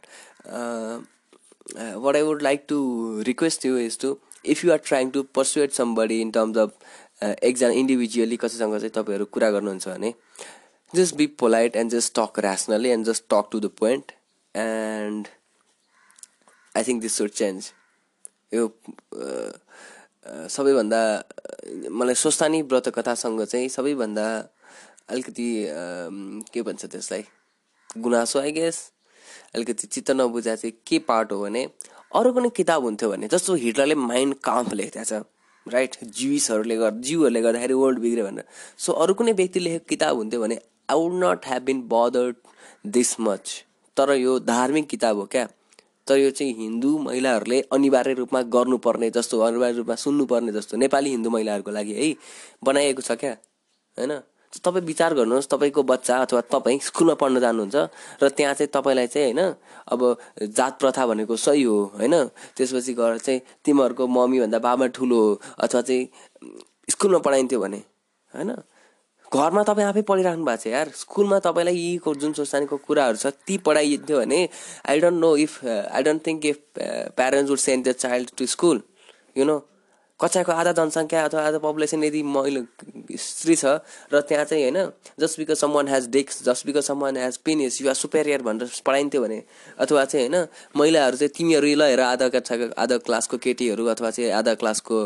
what 1.98 2.16
I 2.16 2.22
would 2.22 2.42
like 2.42 2.66
to 2.70 2.80
request 3.26 3.66
you 3.66 3.78
is 3.78 4.00
to 4.00 4.16
if 4.46 4.64
you 4.66 4.72
are 4.72 4.78
trying 4.86 5.10
to 5.12 5.24
persuade 5.36 5.72
somebody 5.74 6.20
in 6.22 6.32
terms 6.32 6.58
of 6.58 6.72
एकजना 7.24 7.70
इन्डिभिजुअली 7.80 8.38
कसैसँग 8.38 8.78
चाहिँ 8.78 8.92
तपाईँहरू 8.96 9.26
कुरा 9.32 9.50
गर्नुहुन्छ 9.52 9.88
भने 9.88 10.14
just 10.94 11.16
be 11.16 11.28
polite 11.40 11.76
and 11.76 11.92
just 11.92 12.14
talk 12.16 12.40
rationally 12.40 12.90
and 12.90 13.06
just 13.06 13.24
talk 13.30 13.50
to 13.52 13.60
the 13.60 13.70
point 13.80 14.12
and 14.56 15.28
I 16.78 16.84
think 16.84 17.02
this 17.02 17.18
should 17.18 17.30
change 17.32 17.72
यो 18.54 18.68
सबैभन्दा 20.30 21.02
मलाई 21.92 22.16
स्वस्थानी 22.16 22.62
व्रत 22.62 22.88
कथासँग 22.96 23.44
चाहिँ 23.44 23.70
सबैभन्दा 23.70 24.26
अलिकति 25.10 25.50
के 26.54 26.62
भन्छ 26.62 26.86
त्यसलाई 26.86 27.24
गुनासो 27.98 28.40
आई 28.40 28.52
गेस 28.52 28.78
अलिकति 29.56 29.88
चित्त 29.88 30.12
नबुझा 30.12 30.56
चाहिँ 30.56 30.74
के 30.88 31.00
पार्ट 31.10 31.32
हो 31.32 31.42
भने 31.42 31.66
अरू 32.16 32.34
कुनै 32.34 32.50
किताब 32.56 32.84
हुन्थ्यो 32.84 33.10
भने 33.10 33.28
जस्तो 33.28 33.54
हिटलरले 33.64 33.96
माइन्ड 33.96 34.36
काम्प 34.44 34.74
लेखेको 34.74 35.04
छ 35.04 35.24
राइट 35.66 35.96
जिउसहरूले 36.18 36.76
गर्दा 36.78 37.02
जिउहरूले 37.08 37.42
गर्दाखेरि 37.42 37.74
वर्ल्ड 37.74 38.00
बिग्रियो 38.00 38.26
भनेर। 38.26 38.46
सो 38.78 38.94
अरू 38.94 39.14
कुनै 39.14 39.34
व्यक्ति 39.40 39.60
लेखेको 39.60 39.86
किताब 39.90 40.18
हुन्थ्यो 40.18 40.42
भने 40.42 40.56
I 40.90 40.98
would 40.98 41.14
not 41.24 41.46
have 41.48 41.64
been 41.64 41.82
bothered 41.92 42.36
this 42.98 43.20
much 43.20 43.64
तर 43.98 44.14
यो 44.16 44.40
धार्मिक 44.40 44.88
किताब 44.90 45.18
हो 45.18 45.26
क्या। 45.32 45.48
तर 46.10 46.18
यो 46.18 46.30
चाहिँ 46.32 46.54
हिन्दू 46.54 46.98
महिलाहरूले 46.98 47.62
अनिवार्य 47.72 48.14
रूपमा 48.14 48.42
गर्नुपर्ने 48.42 49.10
जस्तो 49.10 49.40
अनिवार्य 49.40 49.78
रूपमा 49.78 49.96
सुन्नुपर्ने 49.96 50.52
जस्तो 50.52 50.78
नेपाली 50.78 51.10
हिन्दू 51.10 51.30
महिलाहरूको 51.30 51.72
लागि 51.72 51.94
है 51.94 52.16
बनाइएको 52.64 53.02
छ 53.02 53.12
क्या 53.12 53.32
होइन? 53.98 54.14
तपाईँ 54.64 54.86
विचार 54.86 55.14
गर्नुहोस् 55.14 55.48
तपाईँको 55.50 55.84
बच्चा 55.84 56.18
अथवा 56.18 56.42
तपाईँ 56.50 56.80
स्कुलमा 56.82 57.14
पढ्न 57.14 57.40
जानुहुन्छ 57.40 57.76
र 58.24 58.30
त्यहाँ 58.30 58.54
चाहिँ 58.54 58.70
तपाईँलाई 58.74 59.08
चाहिँ 59.08 59.34
होइन 59.34 59.54
अब 59.88 60.02
जात 60.50 60.80
प्रथा 60.80 61.06
भनेको 61.08 61.36
सही 61.36 61.64
हो 61.64 61.78
होइन? 61.94 62.16
त्यसपछि 62.58 62.94
गएर 62.94 63.18
चाहिँ 63.18 63.42
तिमीहरूको 63.66 64.08
मम्मीभन्दा 64.08 64.60
बाबा 64.60 64.88
ठुलो 64.90 65.20
हो 65.22 65.42
अथवा 65.60 65.82
चाहिँ 65.82 66.10
स्कुलमा 66.90 67.20
पढाइन्थ्यो 67.20 67.60
भने 67.60 67.82
होइन? 68.34 68.50
घरमा 69.32 69.64
तपाईँ 69.64 69.88
आफै 69.88 70.02
पढिराख्नु 70.04 70.44
भएको 70.44 70.58
छ 70.60 70.68
यार। 70.70 70.90
स्कुलमा 70.96 71.40
तपाईँलाई 71.40 71.76
यीको 71.78 72.14
जुन 72.18 72.34
सोसानीको 72.34 72.78
कुराहरू 72.80 73.18
छ 73.20 73.34
ती 73.40 73.58
पढाइन्थ्यो 73.62 74.18
भने 74.20 74.42
I 74.86 75.00
don't 75.00 75.20
know 75.20 75.32
if 75.40 75.66
I 75.66 76.02
don't 76.04 76.26
think 76.26 76.46
if 76.48 76.58
parents 77.14 77.50
would 77.50 77.62
send 77.62 77.88
the 77.88 77.92
child 78.00 78.30
to 78.38 78.46
school 78.50 78.82
you 79.36 79.46
know 79.46 79.58
कक्षाको 80.20 80.52
आधा 80.52 80.72
जनसङ्ख्या 80.74 81.24
अथवा 81.24 81.42
आधा 81.48 81.58
पपुलेसन 81.60 82.04
यदि 82.04 82.22
महिला 82.28 82.62
स्त्री 83.18 83.56
छ 83.56 83.66
र 84.12 84.20
त्यहाँ 84.22 84.46
चाहिँ 84.46 84.64
होइन 84.66 84.80
just 85.20 85.40
because 85.40 85.58
someone 85.72 85.88
has 85.88 86.08
desks 86.10 86.44
just 86.44 86.66
because 86.66 86.84
someone 87.00 87.18
has 87.18 87.38
penis 87.40 87.82
you're 87.82 87.96
superior 87.96 88.42
भनेर 88.42 88.82
पढाइन्थ्यो 88.84 89.22
भने 89.22 89.42
अथवा 89.80 90.06
चाहिँ 90.06 90.28
होइन 90.28 90.48
महिलाहरू 90.76 91.18
चाहिँ 91.18 91.32
तिमीहरू 91.32 91.68
ल 91.74 92.02
आधा 92.04 92.28
कक्षाको 92.30 92.68
आधा 92.78 92.98
क्लासको 93.06 93.38
केटीहरू 93.40 93.86
अथवा 93.88 94.12
चाहिँ 94.12 94.32
आधा 94.34 94.54
क्लासको 94.58 94.98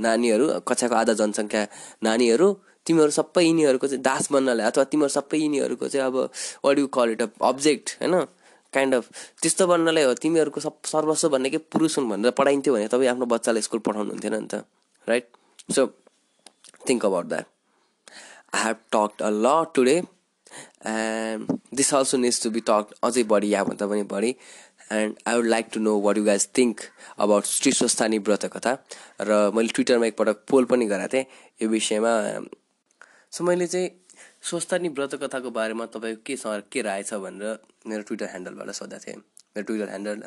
नानीहरू 0.00 0.46
कक्षाको 0.62 0.94
आधा 0.96 1.12
जनसङ्ख्या 1.14 1.66
नानीहरू 2.02 2.48
तिमीहरू 2.86 3.10
सबै 3.12 3.44
यिनीहरूको 3.44 3.86
चाहिँ 3.86 4.02
दास 4.02 4.30
बन्नलाई 4.30 4.66
अथवा 4.66 4.84
तिमीहरू 4.86 5.14
सबै 5.14 5.38
यिनीहरूको 5.38 5.88
चाहिँ 5.88 6.06
अब 6.06 6.16
what 6.64 6.78
you 6.78 6.86
call 6.92 7.10
it 7.10 7.22
a 7.22 7.28
object 7.44 7.96
होइन? 8.00 8.24
काइन्ड 8.72 8.94
अफ 8.94 9.10
त्यस्तो 9.42 9.66
बन्नलाई 9.66 10.04
हो 10.04 10.14
तिमीहरूको 10.18 10.60
सब 10.60 10.78
सर्वस्व 10.86 11.28
भन्ने 11.28 11.50
के 11.50 11.58
पुरुष 11.70 11.98
हुन् 11.98 12.08
भनेर 12.10 12.30
पढाइन्थ्यो 12.32 12.74
भने 12.74 12.88
तपाईँ 12.88 13.08
आफ्नो 13.08 13.26
बच्चालाई 13.28 13.62
स्कुल 13.62 13.80
पठाउनु 13.80 14.10
हुन्थेन 14.10 14.34
नि 14.36 14.48
त 14.48 14.64
right 15.06 15.28
so 15.68 15.86
think 16.88 17.06
about 17.06 17.26
that 17.26 17.46
I 18.54 18.62
have 18.62 18.82
talked 18.92 19.22
a 19.22 19.30
lot 19.38 19.74
today 19.74 19.96
and 20.88 21.56
this 21.74 21.94
also 21.94 22.18
needs 22.18 22.42
to 22.42 22.50
be 22.50 22.60
talk 22.66 22.94
अझै 23.02 23.24
बढी 23.28 23.48
यहाँभन्दा 23.48 23.86
पनि 23.86 24.02
बढी 24.10 24.34
and 24.92 25.22
I 25.26 25.36
would 25.36 25.46
like 25.46 25.70
to 25.72 25.80
know 25.80 25.94
what 26.00 26.18
you 26.18 26.24
guys 26.24 26.48
think 26.58 26.84
about 27.18 27.52
Shri 27.52 27.72
Swasthani 27.74 28.18
Brata 28.20 28.50
Katha 28.52 28.76
र 29.22 29.40
मैले 29.54 29.74
ट्विटरमा 29.74 30.06
एकपटक 30.06 30.44
पोल 30.48 30.64
पनि 30.66 30.86
गराएको 30.86 31.12
थिएँ 31.12 31.24
यो 31.62 31.68
विषयमा 31.70 32.12
सो 33.34 33.44
मैले 33.44 33.66
चाहिँ 33.66 33.88
स्वस्थानी 34.48 34.88
व्रत 34.94 35.14
कथाको 35.22 35.50
बारेमा 35.50 35.86
तपाईँको 35.90 36.22
के 36.26 36.36
के 36.72 36.82
राय 36.82 37.02
छ 37.02 37.14
भनेर 37.18 37.58
मेरो 37.86 38.02
ट्विटर 38.06 38.26
ह्यान्डलबाट 38.30 38.70
सोधेको 38.70 39.02
थिएँ। 39.06 39.16
मेरो 39.16 39.64
Twitter 39.66 39.88
handle 39.88 40.22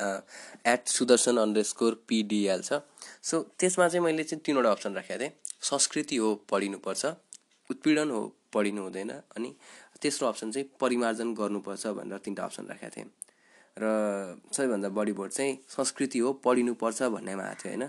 at 0.68 0.88
Sudarshan 0.88 1.36
under 1.40 1.62
score 1.64 1.94
PDL 2.08 2.62
छ। 2.62 2.80
सो 3.24 3.40
त्यसमा 3.58 3.88
चाहिँ 3.88 4.04
मैले 4.04 4.24
चाहिँ 4.24 4.42
तिनवटा 4.44 4.70
अप्सन 4.70 4.94
राखेको 4.94 5.20
थिएँ। 5.20 5.32
संस्कृति 5.70 6.16
हो 6.16 6.34
पढिनुपर्छ। 6.52 7.04
उत्पीडन 7.70 8.10
हो 8.10 8.20
पढिनु 8.52 8.82
हुँदैन। 8.82 9.10
अनि 9.36 9.54
तेस्रो 10.02 10.28
अप्सन 10.28 10.52
चाहिँ 10.52 10.68
परिमार्जन 10.80 11.32
गर्नुपर्छ 11.34 11.86
भनेर 11.96 12.18
तिनवटा 12.20 12.44
अप्सन 12.44 12.66
राखेको 12.68 12.92
थिएँ। 12.96 13.08
र 13.78 13.84
सबैभन्दा 14.52 14.88
बढी 14.92 15.12
भोट 15.16 15.30
चाहिँ 15.32 15.58
संस्कृति 15.68 16.18
हो 16.18 16.32
पढिनुपर्छ 16.44 17.02
भन्नेमा 17.16 17.42
आएको 17.42 17.62
थियो 17.64 17.72
होइन? 17.72 17.88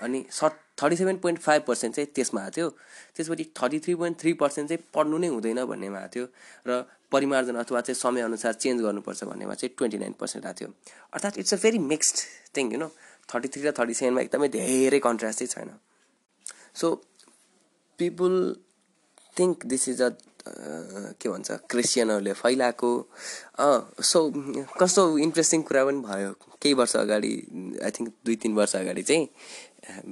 अनि 0.00 0.24
short 0.30 0.54
thirty 0.82 0.96
seven 0.96 1.16
point 1.18 1.38
five 1.40 1.62
percent 1.68 1.94
चाहिँ 1.94 2.08
त्यसमा 2.14 2.40
आएको 2.40 2.54
थियो। 2.56 2.68
त्यसपछि 3.16 3.44
thirty 3.62 3.78
three 3.84 3.94
point 3.94 4.20
three 4.20 4.32
percent 4.42 4.68
चाहिँ 4.68 4.82
पढ्नु 4.94 5.18
नै 5.18 5.28
हुँदैन 5.28 5.64
भन्नेमा 5.64 5.98
आएको 5.98 6.14
थियो 6.14 6.26
र 6.68 6.84
परिमार्जन 7.12 7.56
अथवा 7.64 7.80
चाहिँ 7.80 7.98
समयअनुसार 7.98 8.52
चेन्ज 8.62 8.82
गर्नुपर्छ 8.82 9.24
भन्नेमा 9.24 9.54
चाहिँ 9.54 9.74
ट्वेन्टी 9.78 9.98
नाइन 9.98 10.14
पर्सेन्ट 10.20 10.46
आएको 10.46 10.58
थियो। 10.60 10.68
अर्थात् 11.14 11.38
it's 11.38 11.54
a 11.54 11.58
very 11.62 11.78
mixed 11.92 12.16
thing 12.56 12.72
you 12.72 12.78
know 12.78 12.88
thirty 13.28 13.48
three 13.48 13.62
र 13.66 13.72
थर्टी 13.78 13.94
सेभेनमा 13.94 14.20
एकदमै 14.22 14.48
धेरै 14.48 14.98
कन्ट्रास्ट 15.08 15.44
चाहिँ 15.44 15.50
छैन। 15.54 15.70
So 16.74 16.94
people 17.98 18.34
think 19.38 19.66
this 19.66 19.88
is 19.88 20.02
a 20.02 20.10
के 20.48 21.28
भन्छ 21.28 21.50
क्रिस्चियनहरूले 21.70 22.32
फैलाएको 22.32 22.90
सो 24.10 24.20
कस्तो 24.80 25.02
इन्ट्रेस्टिङ 25.18 25.62
कुरा 25.62 25.84
पनि 25.84 26.00
भयो। 26.00 26.32
केही 26.62 26.74
वर्ष 26.74 26.94
अगाडि 26.96 27.32
आई 27.84 27.90
थिङ्क 27.90 28.08
दुई 28.24 28.36
तिन 28.42 28.54
वर्ष 28.54 28.76
अगाडि 28.76 29.02
चाहिँ 29.02 29.28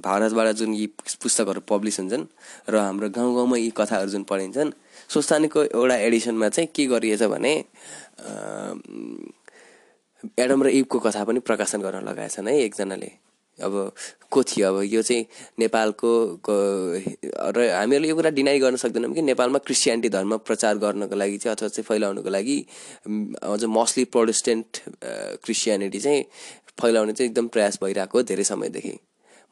भारतबाट 0.03 0.55
जुन 0.55 0.73
यी 0.73 0.85
पुस्तकहरू 1.21 1.61
पब्लिस 1.67 1.99
हुन्छन् 1.99 2.25
र 2.69 2.75
हाम्रो 2.77 3.09
गाउँ 3.09 3.35
गाउँमा 3.35 3.57
यी 3.57 3.69
कथाहरू 3.77 4.09
जुन 4.09 4.23
पढिन्छन् 4.23 4.71
सोस्तानीको 5.09 5.63
एउटा 5.75 5.95
एडिसनमा 6.07 6.49
चाहिँ 6.49 6.69
के 6.75 6.85
गरिएछ 6.87 7.23
भने 7.23 7.53
एडम 10.39 10.63
र 10.63 10.67
इबको 10.81 10.99
कथा 10.99 11.23
पनि 11.23 11.39
प्रकाशन 11.39 11.81
गर्न 11.81 12.07
लगाएछन् 12.07 12.47
है 12.47 12.57
एकजनाले। 12.61 13.11
अब 13.59 13.73
को 14.31 14.43
थियो? 14.43 14.67
अब 14.69 14.83
यो 14.85 15.01
चाहिँ 15.01 15.25
नेपालको 15.59 16.09
र 16.45 17.57
हामीहरूले 17.73 18.07
यो 18.07 18.15
कुरा 18.15 18.29
डिनाइ 18.29 18.59
गर्न 18.59 18.75
सक्दैनौँ 18.77 19.13
कि 19.13 19.21
नेपालमा 19.21 19.59
क्रिस्चियनिटी 19.65 20.09
धर्म 20.09 20.37
प्रचार 20.37 20.77
गर्नको 20.77 21.15
लागि 21.15 21.37
चाहिँ 21.37 21.55
अथवा 21.55 21.69
चाहिँ 21.69 21.85
फैलाउनको 21.87 22.29
लागि 22.29 22.57
अझ 23.43 23.63
मोस्टली 23.65 24.03
प्रोटेस्टेन्ट 24.13 24.81
क्रिस्चियनिटी 25.43 25.99
चाहिँ 25.99 26.23
फैलाउने 26.81 27.13
चाहिँ 27.13 27.29
एकदम 27.29 27.47
प्रयास 27.47 27.79
भइरहेको 27.83 28.23
धेरै 28.23 28.43
समयदेखि। 28.43 28.97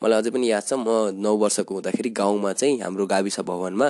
मलाई 0.02 0.20
अझै 0.22 0.32
पनि 0.36 0.48
याद 0.52 0.64
छ 0.64 0.74
म 0.76 1.16
नौ 1.24 1.32
वर्षको 1.42 1.74
हुँदाखेरि 1.74 2.10
गाउँमा 2.20 2.52
चाहिँ 2.60 2.80
हाम्रो 2.82 3.06
गाविस 3.14 3.40
भवनमा 3.48 3.88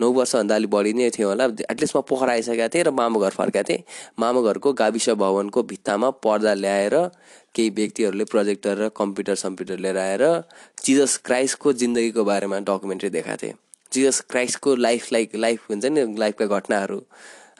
नौ 0.00 0.10
वर्षभन्दा 0.18 0.54
अलिक 0.54 0.70
बढी 0.70 0.92
नै 0.94 1.10
थियो 1.10 1.28
होला। 1.28 1.44
एटलिस्ट 1.66 1.96
म 1.96 2.00
पोखरा 2.08 2.32
आइसकेको 2.32 2.68
थिएँ 2.74 2.84
र 2.86 2.90
मामा 2.94 3.18
घर 3.18 3.32
फर्काएको 3.34 3.68
थिएँ। 3.68 3.82
मामा 4.18 4.40
घरको 4.48 4.72
गाविस 4.72 5.08
भवनको 5.18 5.62
भित्तामा 5.70 6.10
पर्दा 6.24 6.54
ल्याएर 6.54 6.94
केही 7.54 7.70
व्यक्तिहरूले 7.74 8.24
प्रोजेक्टर 8.30 8.74
र 8.78 8.88
कम्प्युटर 8.94 9.34
सम्प्युटर 9.34 9.78
लिएर 9.82 9.98
आएर 9.98 10.24
जिजस 10.84 11.16
क्राइस्टको 11.26 11.72
जिन्दगीको 11.82 12.24
बारेमा 12.24 12.58
डकुमेन्ट्री 12.62 13.10
देखाएको 13.10 13.42
थिएँ। 13.42 13.54
जिजस 13.92 14.20
क्राइस्टको 14.30 14.74
लाइफ 14.76 15.12
लाइक 15.12 15.36
लाइफ 15.36 15.70
हुन्छ 15.70 15.84
नि 15.84 16.06
लाइफका 16.18 16.46
घटनाहरू 16.46 16.98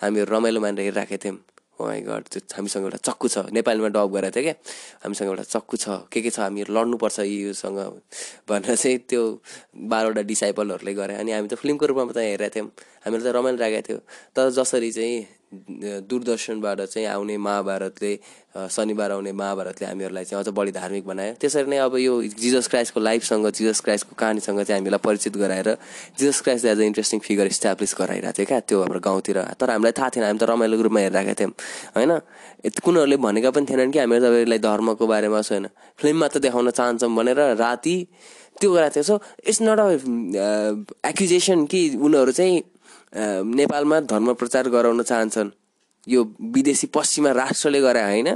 हामीहरू 0.03 0.37
रमाइलो 0.37 0.61
मानेर 0.61 0.85
हेरिराखेको 0.85 1.25
थियौँ। 1.25 1.39
वाइ 1.81 2.01
गड 2.03 2.25
त्यो 2.29 2.41
हामीसँग 2.57 2.85
एउटा 2.85 2.99
चक्कु 3.09 3.29
छ। 3.29 3.39
नेपालीमा 3.55 3.89
डब 3.95 4.11
गरेको 4.15 4.35
थियो 4.35 4.43
क्या। 4.43 4.55
हामीसँग 5.05 5.29
एउटा 5.29 5.45
चक्कु 5.55 5.77
छ। 5.77 5.87
के 6.11 6.21
के 6.21 6.31
छ? 6.31 6.39
हामीहरू 6.41 6.75
लड्नुपर्छ 6.75 7.19
योसँग 7.21 7.79
भनेर 8.49 8.77
चाहिँ 8.77 8.99
त्यो 9.09 9.23
बाह्रवटा 9.77 10.23
डिसाइपलहरूले 10.27 10.95
गरे। 10.95 11.15
अनि 11.23 11.33
हामी 11.33 11.49
त 11.49 11.55
फिल्मको 11.55 11.87
रूपमा 11.87 12.13
त 12.13 12.19
हेरेका 12.19 12.49
थियौँ। 12.55 12.69
हामीहरू 13.07 13.23
त 13.25 13.35
रमाइलो 13.37 13.59
राखेको 13.63 13.83
थियो। 13.89 13.99
तर 14.35 14.51
जसरी 14.51 14.91
चाहिँ 14.93 15.38
दूरदर्शनबाट 15.53 16.81
चाहिँ 16.83 17.07
आउने 17.09 17.37
महाभारतले 17.39 18.13
शनिबार 18.71 19.11
आउने 19.13 19.33
महाभारतले 19.33 19.87
हामीहरूलाई 19.87 20.25
चाहिँ 20.25 20.45
अझ 20.45 20.53
बढी 20.53 20.73
धार्मिक 20.73 21.07
बनायो। 21.07 21.35
त्यसरी 21.41 21.71
नै 21.71 21.77
अब 21.79 21.97
यो 21.97 22.23
जिजस 22.37 22.69
क्राइस्टको 22.69 23.01
लाइफसँग 23.01 23.49
जिजस 23.49 23.81
क्राइस्टको 23.81 24.15
कहानीसँग 24.19 24.61
चाहिँ 24.63 24.81
हामीलाई 24.81 25.01
परिचित 25.05 25.37
गराएर 25.37 25.69
Jesus 26.19 26.41
Christ 26.45 26.65
as 26.67 26.81
a 26.81 26.85
interesting 26.85 27.21
figure 27.25 27.47
establish 27.47 27.95
गराइरहेको 27.99 28.37
थियो 28.37 28.47
क्या 28.47 28.61
त्यो 28.61 28.81
हाम्रो 28.83 29.01
गाउँतिर। 29.01 29.39
तर 29.57 29.71
हामीलाई 29.71 29.93
थाहा 29.97 30.09
थिएन 30.13 30.25
हामी 30.25 30.39
त 30.39 30.45
रमाइलो 30.53 30.83
रूपमा 30.85 31.01
हेरिरहेका 31.01 31.35
थियौँ 31.41 31.53
होइन? 31.97 32.13
कुनहरूले 32.85 33.17
भनेका 33.17 33.51
पनि 33.51 33.67
थिएनन् 33.71 33.93
कि 33.93 33.99
हामीहरू 33.99 34.25
तपाईँलाई 34.25 34.59
धर्मको 34.59 35.07
बारेमा 35.07 35.41
छैन 35.49 35.69
फिल्ममा 35.97 36.29
त 36.29 36.45
देखाउन 36.45 36.71
चाहन्छौँ 36.77 37.15
भनेर 37.17 37.41
राति 37.57 37.97
त्यो 38.61 38.69
गराएको 38.69 38.95
थियो। 38.95 39.03
So 39.03 39.15
it's 39.49 39.63
not 39.63 39.81
a 39.81 39.89
accusation 41.09 41.65
कि 41.71 41.81
उनीहरू 41.97 42.33
चाहिँ 42.37 42.61
नेपालमा 43.13 44.01
धर्म 44.11 44.33
प्रचार 44.35 44.69
गराउन 44.69 45.03
चाहन्छन्। 45.03 45.51
यो 46.07 46.23
विदेशी 46.55 46.87
पश्चिमा 46.95 47.31
राष्ट्रले 47.33 47.81
गरे 47.81 48.03
होइन 48.03 48.29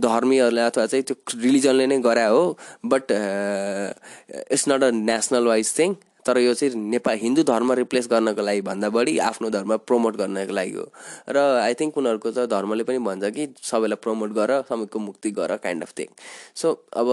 धर्मीहरूले 0.00 0.60
अथवा 0.60 0.86
चाहिँ 0.86 1.04
त्यो 1.04 1.16
रिलिजनले 1.40 1.86
नै 1.86 1.98
गरे 2.00 2.24
हो 2.24 2.42
but 2.84 3.12
it's 3.12 4.64
not 4.68 4.82
a 4.84 4.90
national 4.90 5.46
wise 5.46 5.74
thing 5.78 5.94
तर 6.26 6.38
यो 6.38 6.54
चाहिँ 6.54 6.74
नेपाल 6.76 7.18
हिन्दू 7.18 7.42
धर्म 7.50 7.72
रिप्लेस 7.72 8.08
गर्नको 8.10 8.42
लागि 8.42 8.60
भन्दा 8.62 8.88
बढी 8.96 9.16
आफ्नो 9.28 9.50
धर्म 9.50 9.76
प्रमोट 9.88 10.16
गर्नको 10.16 10.52
लागि 10.52 10.72
हो। 10.72 10.84
र 11.28 11.36
आई 11.60 11.74
थिङ्क 11.80 11.98
उनीहरूको 11.98 12.30
त 12.30 12.46
धर्मले 12.50 12.84
पनि 12.84 12.98
भन्छ 13.04 13.32
कि 13.36 13.48
सबैलाई 13.62 14.02
प्रमोट 14.02 14.32
गर 14.32 14.50
सबैको 14.68 14.98
मुक्ति 14.98 15.30
गर 15.38 15.56
काइन्ड 15.64 15.82
अफ 15.82 15.92
थिङ 15.98 16.08
सो 16.56 16.72
अब 16.96 17.08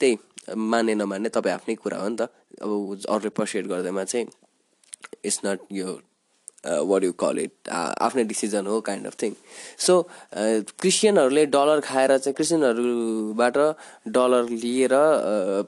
त्यही 0.00 0.16
माने 0.56 0.94
नमान्ने 0.94 1.28
तपाईँ 1.28 1.54
आफ्नै 1.54 1.74
कुरा 1.74 1.98
हो 1.98 2.08
नि 2.08 2.16
त। 2.16 2.28
अब 2.62 2.70
अरूले 3.08 3.28
पर्सिएट 3.36 3.66
गर्दैमा 3.66 4.04
चाहिँ 4.04 4.26
इट्स 5.24 5.40
नट 5.44 5.60
यो 5.72 6.00
वाट 6.66 7.04
यु 7.04 7.12
कल 7.24 7.38
इट 7.38 7.68
आफ्नै 7.68 8.24
डिसिजन 8.24 8.66
हो 8.66 8.80
काइन्ड 8.88 9.06
अफ 9.06 9.14
थिङ 9.22 9.34
सो 9.86 10.02
क्रिस्चियनहरूले 10.34 11.46
डलर 11.54 11.80
खाएर 11.80 12.16
चाहिँ 12.18 12.34
क्रिस्चियनहरूबाट 12.34 13.56
डलर 14.08 14.48
लिएर 14.50 14.94
uh, 14.94 15.64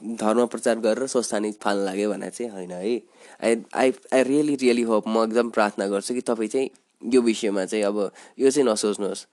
धर्म 0.00 0.46
प्रचार 0.52 0.78
गरेर 0.84 1.06
स्वस्थानी 1.06 1.50
फाल्न 1.62 1.84
लाग्यो 1.84 2.10
भने 2.10 2.28
चाहिँ 2.30 2.50
होइन 2.52 2.70
है। 2.70 2.78
I 2.78 3.56
I 3.74 3.92
I 4.12 4.22
really 4.22 4.54
really 4.62 4.82
hope 4.90 5.08
म 5.08 5.22
एकदम 5.24 5.50
प्रार्थना 5.50 5.86
गर्छु 5.88 6.14
कि 6.14 6.20
तपाईँ 6.20 6.48
चाहिँ 6.48 6.68
यो 7.02 7.20
विषयमा 7.22 7.64
चाहिँ 7.64 7.84
अब 7.84 8.10
यो 8.38 8.50
चाहिँ 8.50 8.68
नसोच्नुहोस्। 8.68 9.26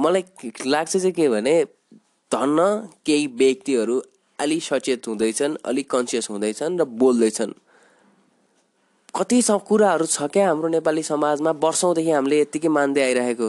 मलाई 0.00 0.24
लाग्छ 0.66 0.96
चाहिँ 0.96 1.12
के 1.12 1.28
भने 1.28 1.54
धन्न 2.32 2.58
केही 3.06 3.26
व्यक्तिहरू 3.40 4.02
अलिक 4.38 4.62
सचेत 4.62 5.08
हुँदैछन् 5.08 5.56
अलिक 5.64 5.90
कन्सियस 5.90 6.30
हुँदैछन् 6.30 6.78
र 6.80 6.84
बोल्दैछन्। 6.84 7.52
कति 9.16 9.40
कुराहरू 9.68 10.06
छ 10.06 10.26
क्या 10.34 10.46
हाम्रो 10.48 10.68
नेपाली 10.68 11.02
समाजमा 11.02 11.50
वर्षौँदेखि 11.62 12.10
हामीले 12.10 12.40
यत्तिकै 12.40 12.68
मान्दै 12.68 13.02
आइरहेको। 13.02 13.48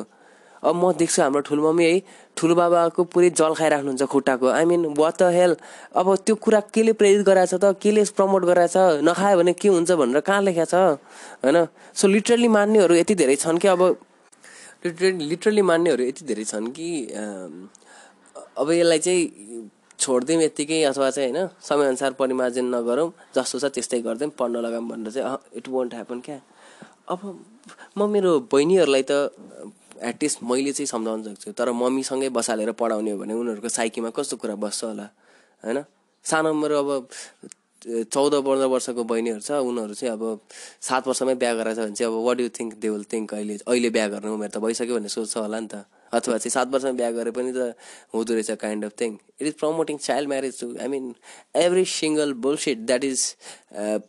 अब 0.62 0.76
म 0.76 0.92
देख्छु 0.94 1.22
हाम्रो 1.22 1.42
ठुलमम्मी 1.42 1.86
है 1.86 2.02
ठुलो 2.38 2.54
बाबाको 2.56 3.04
पुरै 3.10 3.30
जल 3.34 3.54
खाइराख्नुहुन्छ 3.58 4.04
खुट्टाको। 4.14 4.46
I 4.50 4.66
mean 4.66 4.94
what 4.98 5.14
the 5.22 5.24
hell 5.34 5.56
अब 5.94 6.08
त्यो 6.26 6.36
कुरा 6.38 6.60
केले 6.74 6.94
प्रेरित 6.94 7.22
गराएको 7.26 7.58
छ 7.58 7.62
त? 7.62 7.66
केले 7.82 8.04
प्रमोट 8.18 8.44
गराएको 8.46 8.74
छ? 8.74 9.02
नखायो 9.06 9.38
भने 9.38 9.54
के 9.58 9.68
हुन्छ 9.70 9.92
भनेर 9.92 10.20
कहाँ 10.22 10.42
लेखेको 10.42 10.66
छ? 10.70 10.76
होइन? 11.46 11.58
सो 11.94 12.08
लिटरली 12.14 12.48
मान्नेहरू 12.48 12.94
यति 13.02 13.16
धेरै 13.16 13.36
छन् 13.36 13.58
कि 13.58 13.68
अब 13.68 13.82
लिटरली 14.86 15.26
लिटरली 15.34 15.62
मान्नेहरू 15.66 16.04
यति 16.06 16.26
धेरै 16.26 16.46
छन् 16.46 16.70
कि 16.78 16.90
अब 18.58 18.68
यसलाई 18.72 19.00
चाहिँ 19.00 19.24
छोडिदिउँ 20.00 20.42
यत्तिकै 20.44 20.82
अथवा 20.92 21.10
चाहिँ 21.10 21.32
होइन 21.32 21.48
समयअनुसार 21.62 22.12
परिमार्जन 22.20 22.66
नगरौँ 22.76 23.10
जस्तो 23.36 23.60
छ 23.60 23.66
त्यस्तै 23.76 24.00
गरिदिउँ 24.02 24.32
पढ्न 24.40 24.56
लगाऊँ 24.66 24.88
भनेर 24.90 25.12
चाहिँ 25.12 25.38
इट 25.58 25.66
वन्ट 25.70 25.94
ह्यापन 25.94 26.20
क्या। 26.20 26.40
अब 27.10 27.20
म 27.98 28.10
मेरो 28.12 28.32
बहिनीहरूलाई 28.52 29.04
त 29.10 29.14
एटलिस्ट 30.04 30.44
मैले 30.44 30.72
चाहिँ 30.76 30.88
सम्झाउन 30.88 31.24
सक्छु 31.24 31.52
तर 31.56 31.72
मम्मीसँगै 31.72 32.30
बसालेर 32.30 32.72
पढाउने 32.76 33.12
हो 33.12 33.18
भने 33.18 33.34
उनीहरूको 33.34 33.70
साइकीमा 33.70 34.10
कस्तो 34.12 34.36
कुरा 34.38 34.56
बस्छ 34.60 34.84
होला 34.84 35.08
होइन? 35.64 35.78
सानो 36.26 36.54
मेरो 36.54 36.76
अब 36.84 36.90
चौध 37.86 38.34
पन्ध्र 38.46 38.66
वर्षको 38.66 39.04
बहिनीहरू 39.06 39.42
छ 39.48 39.52
उनीहरू 39.64 39.94
चाहिँ 39.94 40.14
अब 40.14 40.24
सात 40.82 41.08
वर्षमै 41.08 41.36
बिहा 41.40 41.54
गराएको 41.54 41.82
छ 41.82 41.86
भने 41.86 41.96
चाहिँ 41.96 42.12
अब 42.12 42.26
what 42.28 42.40
you 42.42 42.50
think 42.60 42.74
they 42.82 42.90
will 42.90 43.06
think 43.14 43.34
अहिले 43.34 43.56
अहिले 43.64 43.90
बिहा 43.96 44.08
गर्ने 44.14 44.30
उमेर 44.36 44.50
त 44.50 44.58
भइसक्यो 44.58 44.96
भन्ने 44.98 45.10
सोच्छ 45.10 45.38
होला 45.38 45.60
नि 45.60 45.68
त। 45.72 45.86
अथवा 46.18 46.38
चाहिँ 46.38 46.52
सात 46.52 46.68
वर्षमा 46.74 46.92
बिहा 47.00 47.12
गरे 47.18 47.32
पनि 47.38 47.52
त 47.56 47.74
हुँदो 48.14 48.34
रहेछ 48.34 48.52
kind 48.62 48.86
of 48.86 48.94
thing 49.02 49.18
it 49.42 49.48
is 49.48 49.54
promoting 49.60 49.98
child 50.08 50.30
marriage 50.30 50.60
too 50.60 50.68
I 50.78 50.88
mean 50.96 51.14
every 51.66 51.86
single 51.92 52.34
bullshit 52.46 52.86
that 52.86 53.04
is 53.04 53.28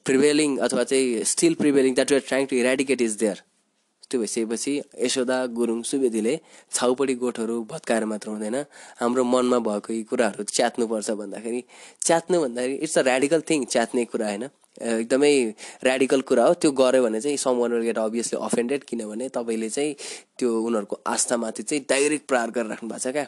prevailing 0.07 0.57
अथवा 0.69 0.85
चाहिँ 0.85 1.25
still 1.33 1.55
prevailing 1.65 1.95
that 1.95 2.13
you're 2.13 2.25
trying 2.29 2.47
to 2.47 2.57
eradicate 2.57 3.03
is 3.03 3.17
there 3.25 3.43
त्यो 4.11 4.21
भइसकेपछि 4.21 4.73
यशोदा 5.05 5.37
गुरुङ 5.55 5.83
सुवेदीले 5.83 6.35
छाउपडी 6.75 7.15
गोठहरू 7.23 7.57
भत्काएर 7.71 8.05
मात्र 8.11 8.29
हुँदैन। 8.31 8.57
हाम्रो 9.01 9.25
मनमा 9.25 9.59
भएको 9.67 9.93
यी 9.93 10.03
कुराहरू 10.11 10.45
च्यात्नुपर्छ 10.57 11.11
भन्दाखेरि 11.23 11.63
च्यात्नु 12.07 12.41
भन्दाखेरि 12.43 12.75
इट्स 12.87 12.99
अ 12.99 13.03
ऱ्याडिकल 13.03 13.41
थिङ 13.49 13.65
च्यात्ने 13.75 14.05
कुरा 14.13 14.29
होइन। 14.29 14.45
एकदमै 14.81 15.33
ऱ्याडिकल 15.85 16.21
कुरा 16.21 16.45
हो। 16.47 16.55
त्यो 16.55 16.71
गऱ्यो 16.73 17.03
भने 17.03 17.21
चाहिँ 17.21 17.37
some 17.37 17.57
one 17.59 17.81
get 17.83 17.99
obviously 17.99 18.39
offended 18.41 18.85
किनभने 18.85 19.29
तपाईँले 19.29 19.69
चाहिँ 19.71 19.95
त्यो 20.39 20.49
उनीहरूको 20.63 20.97
आस्थामाथि 21.07 21.63
चाहिँ 21.63 21.85
डाइरेक्ट 21.89 22.27
प्रहार 22.29 22.51
गरेर 22.51 22.67
राख्नु 22.71 22.89
भएको 22.89 22.99
छ 23.01 23.13
क्या 23.13 23.27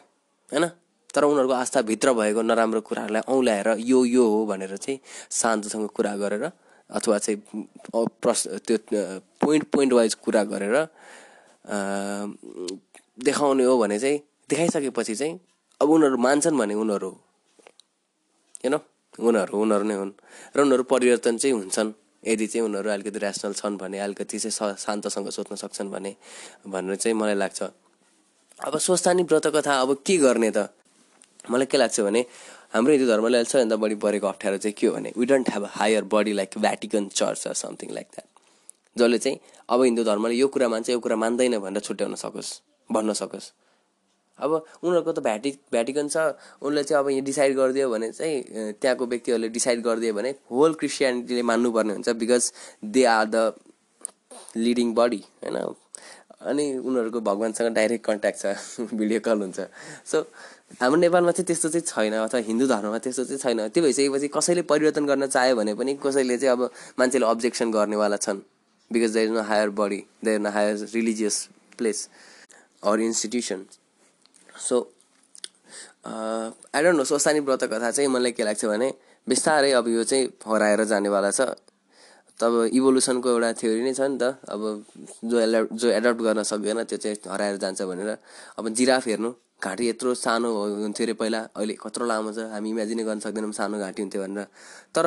होइन? 0.53 0.67
तर 1.15 1.25
उनीहरूको 1.25 1.55
आस्थाभित्र 1.55 2.13
भएको 2.13 2.43
नराम्रो 2.43 2.81
कुराहरूलाई 2.85 3.23
औँल्याएर 3.29 3.69
यो 3.81 4.05
यो 4.05 4.25
हो 4.29 4.45
भनेर 4.47 4.77
चाहिँ 4.77 4.99
शान्तसँग 5.33 5.89
कुरा 5.97 6.17
गरेर 6.17 6.45
अथवा 6.91 7.19
चाहिँ 7.19 7.39
प्रस 8.23 8.47
त्यो 8.67 8.77
पोइन्ट 9.41 9.65
पोइन्ट 9.73 9.93
वाइज 9.93 10.15
कुरा 10.15 10.43
गरेर 10.53 10.77
देखाउने 13.25 13.65
हो 13.65 13.79
भने 13.79 13.99
चाहिँ 13.99 14.19
देखाइसकेपछि 14.51 15.15
चाहिँ 15.15 15.41
अब 15.81 15.91
उनीहरू 15.91 16.17
मान्छन् 16.17 16.59
भने 16.59 16.75
उनीहरू 16.75 17.11
होइन 18.65 18.77
उनीहरू 19.19 19.55
उनीहरू 19.63 19.85
नै 19.85 19.95
हुन्। 19.95 20.13
र 20.57 20.59
उनीहरू 20.61 20.83
परिवर्तन 20.87 21.37
चाहिँ 21.37 21.55
हुन्छन्। 21.55 21.93
यदि 22.27 22.47
चाहिँ 22.47 22.65
उनीहरू 22.67 22.89
अलिकति 22.91 23.19
ऱ्यासनल 23.19 23.53
छन् 23.53 23.77
भने 23.79 23.99
अलिकति 23.99 24.39
चाहिँ 24.39 24.75
शान्तसँग 24.79 25.29
सोच्न 25.31 25.55
सक्छन् 25.57 25.91
भने 25.91 26.15
भनेर 26.67 26.97
चाहिँ 26.97 27.17
मलाई 27.19 27.35
लाग्छ। 27.35 27.63
अब 28.59 28.79
स्वस्थानी 28.79 29.23
व्रत 29.23 29.47
कथा 29.55 29.81
अब 29.81 29.91
के 30.07 30.17
गर्ने 30.19 30.51
त? 30.51 30.69
मलाई 31.51 31.67
के 31.67 31.79
लाग्छ 31.79 32.01
भने 32.01 32.21
हाम्रो 32.75 32.93
हिन्दू 32.93 33.07
धर्मले 33.09 33.39
अहिले 33.39 33.51
सबैभन्दा 33.51 33.77
बढी 33.77 33.95
परेको 34.03 34.27
अप्ठ्यारो 34.27 34.57
चाहिँ 34.59 34.75
के 34.77 34.87
हो 34.87 34.93
भने 34.95 35.13
we 35.17 35.27
don't 35.27 35.49
have 35.51 35.65
higher 35.79 36.05
body 36.05 36.33
like 36.33 36.59
Vatican 36.59 37.09
church 37.09 37.47
or 37.49 37.55
something 37.55 37.95
like 37.95 38.07
that 38.13 38.29
जसले 38.99 39.19
चाहिँ 39.19 39.39
अब 39.71 39.83
हिन्दू 39.83 40.05
धर्मले 40.05 40.35
यो 40.35 40.49
कुरा 40.49 40.69
मान्छ 40.69 40.91
यो 40.91 40.99
कुरा 41.01 41.17
मान्दैन 41.17 41.59
भनेर 41.59 41.81
छुट्याउन 41.81 42.15
सकोस् 42.15 42.51
भन्न 42.91 43.13
सकोस्। 43.15 43.47
अब 44.41 44.51
उनीहरूको 44.55 45.13
त 45.13 45.19
भ्याटि 45.27 45.51
भ्याटिकन 45.73 46.09
छ। 46.09 46.17
उनले 46.63 46.83
चाहिँ 46.85 47.03
अब 47.03 47.11
यहाँ 47.11 47.25
डिसाइड 47.25 47.57
गरिदियो 47.57 47.91
भने 47.91 48.11
चाहिँ 48.13 48.73
त्यहाँको 48.81 49.07
व्यक्तिहरूले 49.07 49.49
डिसाइड 49.59 49.83
गरिदियो 49.83 50.15
भने 50.15 50.31
होल 50.51 50.75
क्रिस्चियनिटीले 50.81 51.43
मान्नुपर्ने 51.43 51.93
हुन्छ 51.93 52.09
because 52.23 52.53
they 52.85 53.05
are 53.05 53.27
the 53.27 53.53
leading 54.57 54.95
body 54.95 55.23
होइन? 55.45 55.57
अनि 56.39 56.65
उनीहरूको 56.79 57.21
भगवान्सँग 57.21 57.75
डाइरेक्ट 57.75 58.05
कन्ट्याक्ट 58.05 58.39
छ 58.39 58.47
भिडियो 58.99 59.21
कल 59.21 59.39
हुन्छ। 59.43 59.61
सो 60.07 60.21
हाम्रो 60.81 61.01
नेपालमा 61.01 61.33
चाहिँ 61.33 61.47
त्यस्तो 61.47 61.69
चाहिँ 61.69 61.87
छैन 61.87 62.15
अथवा 62.15 62.41
हिन्दू 62.47 62.67
धर्ममा 62.67 62.99
त्यस्तो 63.03 63.25
चाहिँ 63.25 63.39
छैन। 63.43 63.69
त्यो 63.75 63.83
भइसकेपछि 63.83 64.29
कसैले 64.37 64.63
परिवर्तन 64.71 65.07
गर्न 65.07 65.27
चाह्यो 65.27 65.57
भने 65.57 65.75
पनि 65.75 65.95
कसैले 65.99 66.39
चाहिँ 66.39 66.53
अब 66.53 66.71
मान्छेले 66.99 67.27
अब्जेक्सन 67.27 67.71
गर्नेवाला 67.73 68.17
छन्। 68.17 68.39
Because 68.91 69.13
there 69.13 69.27
is 69.27 69.33
no 69.35 69.43
higher 69.43 69.71
body 69.81 70.01
there 70.25 70.39
no 70.41 70.51
higher 70.51 70.77
religious 70.95 71.37
place 71.79 72.09
or 72.87 73.01
institution 73.01 73.65
so 74.59 74.77
I 76.09 76.83
don't 76.83 76.99
know 76.99 77.05
Swasthani 77.05 77.41
Brata 77.47 77.65
Katha 77.73 77.91
चाहिँ 77.91 78.09
मलाई 78.11 78.33
के 78.33 78.43
लाग्छ 78.45 78.65
भने 78.65 78.89
बिस्तारै 79.27 79.73
अब 79.79 79.89
यो 79.89 80.05
चाहिँ 80.05 80.25
हराएर 80.47 80.85
जानेवाला 80.85 81.31
छ। 81.31 81.41
तब 82.41 82.71
इभोल्युसनको 82.73 83.29
एउटा 83.29 83.53
थ्योरी 83.61 83.83
नै 83.83 83.93
छ 83.93 84.01
नि 84.09 84.19
त। 84.23 84.39
अब 84.47 84.63
जो 85.27 85.37
एला 85.43 85.61
जो 85.75 85.89
एडप्ट 85.91 86.21
गर्न 86.23 86.43
सक्दैन 86.47 86.83
त्यो 86.87 86.99
चाहिँ 86.99 87.17
हराएर 87.27 87.57
जान्छ 87.59 87.83
भनेर। 87.83 88.11
अब 88.59 88.65
जिराफ 88.79 89.07
हेर्नु। 89.07 89.31
घाँटी 89.59 89.85
यत्रो 89.89 90.15
सानो 90.15 90.49
हुन्थ्यो 90.87 91.05
अरे 91.07 91.15
पहिला। 91.19 91.41
अहिले 91.59 91.75
कत्रो 91.83 92.07
लामो 92.07 92.31
छ। 92.33 92.47
हामी 92.55 92.71
इमेजिनै 92.71 93.03
गर्न 93.05 93.19
सक्दैनौँ 93.27 93.53
सानो 93.53 93.77
घाँटी 93.83 94.01
हुन्थ्यो 94.03 94.23
भनेर। 94.23 94.47
तर 94.95 95.07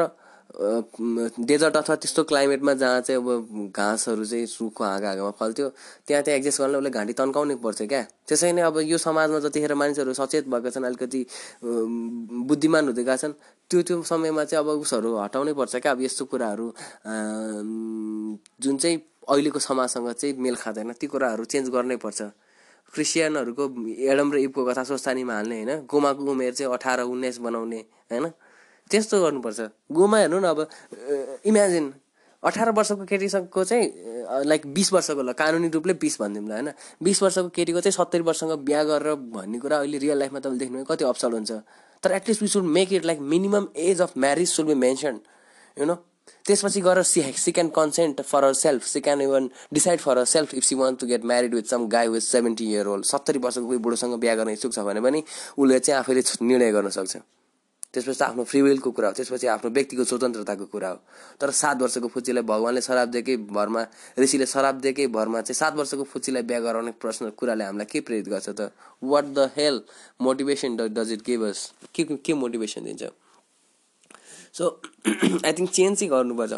डेजर्ट 0.51 1.75
अथवा 1.77 1.95
त्यस्तो 1.95 2.23
क्लाइमेटमा 2.27 2.73
जहाँ 2.73 3.01
चाहिँ 3.01 3.21
अब 3.21 3.71
घाँसहरू 3.71 4.25
चाहिँ 4.25 4.45
सुखको 4.45 4.83
हाँगा 4.83 5.07
हाँगामा 5.07 5.31
फल्थ्यो 5.39 5.67
त्यहाँ 6.07 6.21
चाहिँ 6.23 6.39
एडजस्ट 6.39 6.61
गर्नलाई 6.61 6.79
उसले 6.79 6.89
घाँटी 6.91 7.13
तन्काउनै 7.13 7.55
पर्छ 7.63 7.81
क्या। 7.87 8.01
त्यसै 8.27 8.51
नै 8.51 8.61
अब 8.61 8.79
यो 8.83 8.97
समाजमा 8.97 9.39
जतिखेर 9.47 9.73
मानिसहरू 9.73 10.13
सचेत 10.13 10.47
भएका 10.51 10.69
छन् 10.69 10.85
अलिकति 10.85 11.21
बुद्धिमान 11.63 12.83
हुँदै 12.87 13.03
गएका 13.03 13.15
छन् 13.15 13.33
त्यो 13.71 13.81
त्यो 13.87 14.03
समयमा 14.03 14.43
चाहिँ 14.43 14.65
अब 14.65 14.83
उसहरू 14.83 15.15
हटाउनै 15.23 15.53
पर्छ 15.55 15.75
क्या। 15.79 15.91
अब 15.91 16.01
यस्तो 16.03 16.25
कुराहरू 16.27 16.67
जुन 18.59 18.75
चाहिँ 18.77 18.97
अहिलेको 19.31 19.59
समाजसँग 19.59 20.11
चाहिँ 20.11 20.35
मेल 20.35 20.55
खाँदैन 20.59 20.91
ती 20.99 21.07
कुराहरू 21.07 21.43
चेन्ज 21.47 21.69
गर्नै 21.71 21.95
पर्छ। 21.95 22.21
क्रिस्चियनहरूको 22.93 23.65
एडम 24.03 24.27
र 24.35 24.37
इपको 24.51 24.61
कथा 24.67 24.83
सोस्तानीमा 24.83 25.33
हाल्ने 25.33 25.55
होइन। 25.63 25.87
गोमाको 25.87 26.21
उमेर 26.27 26.53
चाहिँ 26.53 26.73
अठार 26.75 27.07
उन्नाइस 27.07 27.37
बनाउने 27.39 27.79
होइन? 28.11 28.25
त्यस्तो 28.91 29.21
गर्नुपर्छ। 29.23 29.59
गोमा 29.91 30.17
हेर्नु 30.19 30.39
न 30.39 30.45
अब 30.51 30.59
इमेजिन 31.45 31.93
अठार 32.43 32.69
वर्षको 32.73 33.05
केटीसँगको 33.05 33.63
चाहिँ 33.63 33.85
लाइक 34.45 34.61
बिस 34.73 34.91
वर्षको 34.93 35.21
ल 35.21 35.31
कानुनी 35.37 35.67
रूपले 35.69 35.93
बिस 36.01 36.19
भनिदिउँ 36.21 36.47
ल 36.47 36.51
होइन? 36.51 36.69
बिस 37.03 37.21
वर्षको 37.23 37.49
केटीको 37.55 37.79
चाहिँ 37.81 37.95
सत्तरी 37.95 38.23
वर्षसँग 38.27 38.53
बिहा 38.65 38.83
गरेर 38.83 39.15
भन्ने 39.35 39.59
कुरा 39.59 39.77
अहिले 39.79 39.97
रियल 39.97 40.17
लाइफमा 40.19 40.39
तपाईँले 40.39 40.59
देख्नु 40.59 40.83
कति 40.85 41.05
अप्सल 41.05 41.31
हुन्छ। 41.31 41.51
तर 42.03 42.11
at least 42.11 42.41
we 42.41 42.47
should 42.47 42.63
make 42.65 42.93
it 42.93 43.05
like 43.05 43.19
minimum 43.19 43.67
age 43.77 44.01
of 44.01 44.17
marriage 44.17 44.49
should 44.49 44.65
be 44.67 44.73
mentioned 44.73 45.19
you 45.77 45.85
know 45.85 45.95
त्यसपछि 46.45 46.81
गएर 46.81 47.01
she 47.03 47.21
she 47.37 47.51
can 47.51 47.67
consent 47.69 48.21
for 48.21 48.43
herself 48.53 48.83
she 48.83 48.99
can 49.01 49.21
even 49.21 49.49
decide 49.73 49.99
for 49.99 50.17
herself 50.25 50.53
if 50.53 50.63
she 50.63 50.75
want 50.75 50.99
to 50.99 51.07
get 51.07 51.25
married 51.25 51.53
with 51.55 51.69
some 51.69 51.87
guy 51.87 52.07
with 52.07 52.21
seventy 52.21 52.69
year 52.71 52.87
old 52.87 53.05
सत्तरी 53.05 53.39
वर्षको 53.39 53.65
कोही 53.65 53.77
बुढोसँग 53.77 54.17
बिहा 54.19 54.35
गर्न 54.35 54.49
इच्छुक 54.49 54.73
छ 54.73 54.79
भने 54.89 55.01
पनि 55.01 55.23
उसले 55.57 55.79
चाहिँ 55.79 55.99
आफैले 55.99 56.21
निर्णय 56.41 56.71
गर्न 56.71 56.89
सक्छ। 56.89 57.17
त्यसपछि 57.93 58.23
आफ्नो 58.23 58.43
फ्रिविलको 58.43 58.91
कुरा 58.91 59.07
हो 59.07 59.13
त्यसपछि 59.13 59.47
आफ्नो 59.47 59.69
व्यक्तिगत 59.69 60.07
स्वतन्त्रताको 60.07 60.65
कुरा 60.65 60.89
हो। 60.89 60.99
तर 61.39 61.51
सात 61.51 61.81
वर्षको 61.81 62.07
फुच्चीलाई 62.07 62.43
भगवान्ले 62.43 62.81
शराब 62.81 63.09
दिएकै 63.11 63.37
भरमा 63.51 63.85
ऋषिले 64.19 64.45
शराब 64.45 64.79
दिएकै 64.79 65.07
भरमा 65.07 65.41
चाहिँ 65.41 65.55
सात 65.55 65.75
वर्षको 65.75 66.03
फुच्चीलाई 66.03 66.43
बिहा 66.43 66.59
गराउने 66.59 66.91
प्रश्न 66.91 67.29
कुराले 67.29 67.63
हामीलाई 67.63 67.85
के 67.85 67.99
प्रेरित 67.99 68.27
गर्छ 68.29 68.49
त? 68.49 68.71
What 69.03 69.25
the 69.25 69.51
hell 69.55 69.81
motivation 70.21 70.77
does 70.77 71.11
it 71.11 71.21
give 71.21 71.43
us 71.43 71.71
के 71.95 72.03
के 72.03 72.33
मोटिभेसन 72.33 72.83
दिन्छ? 72.83 73.03
सो 74.53 74.81
आई 75.45 75.53
थिङ्क 75.53 75.69
चेन्ज 75.69 75.99
चाहिँ 75.99 76.09
गर्नुपर्छ। 76.11 76.53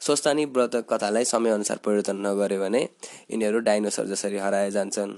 स्वस्थानी 0.00 0.44
व्रत 0.44 0.76
कथालाई 0.90 1.24
समयअनुसार 1.24 1.76
परिवर्तन 1.84 2.16
नगऱ्यो 2.26 2.60
भने 2.60 2.82
यिनीहरू 3.30 3.58
डाइनोसर 3.58 4.06
जसरी 4.06 4.38
हराए 4.38 4.70
जान्छन्। 4.70 5.12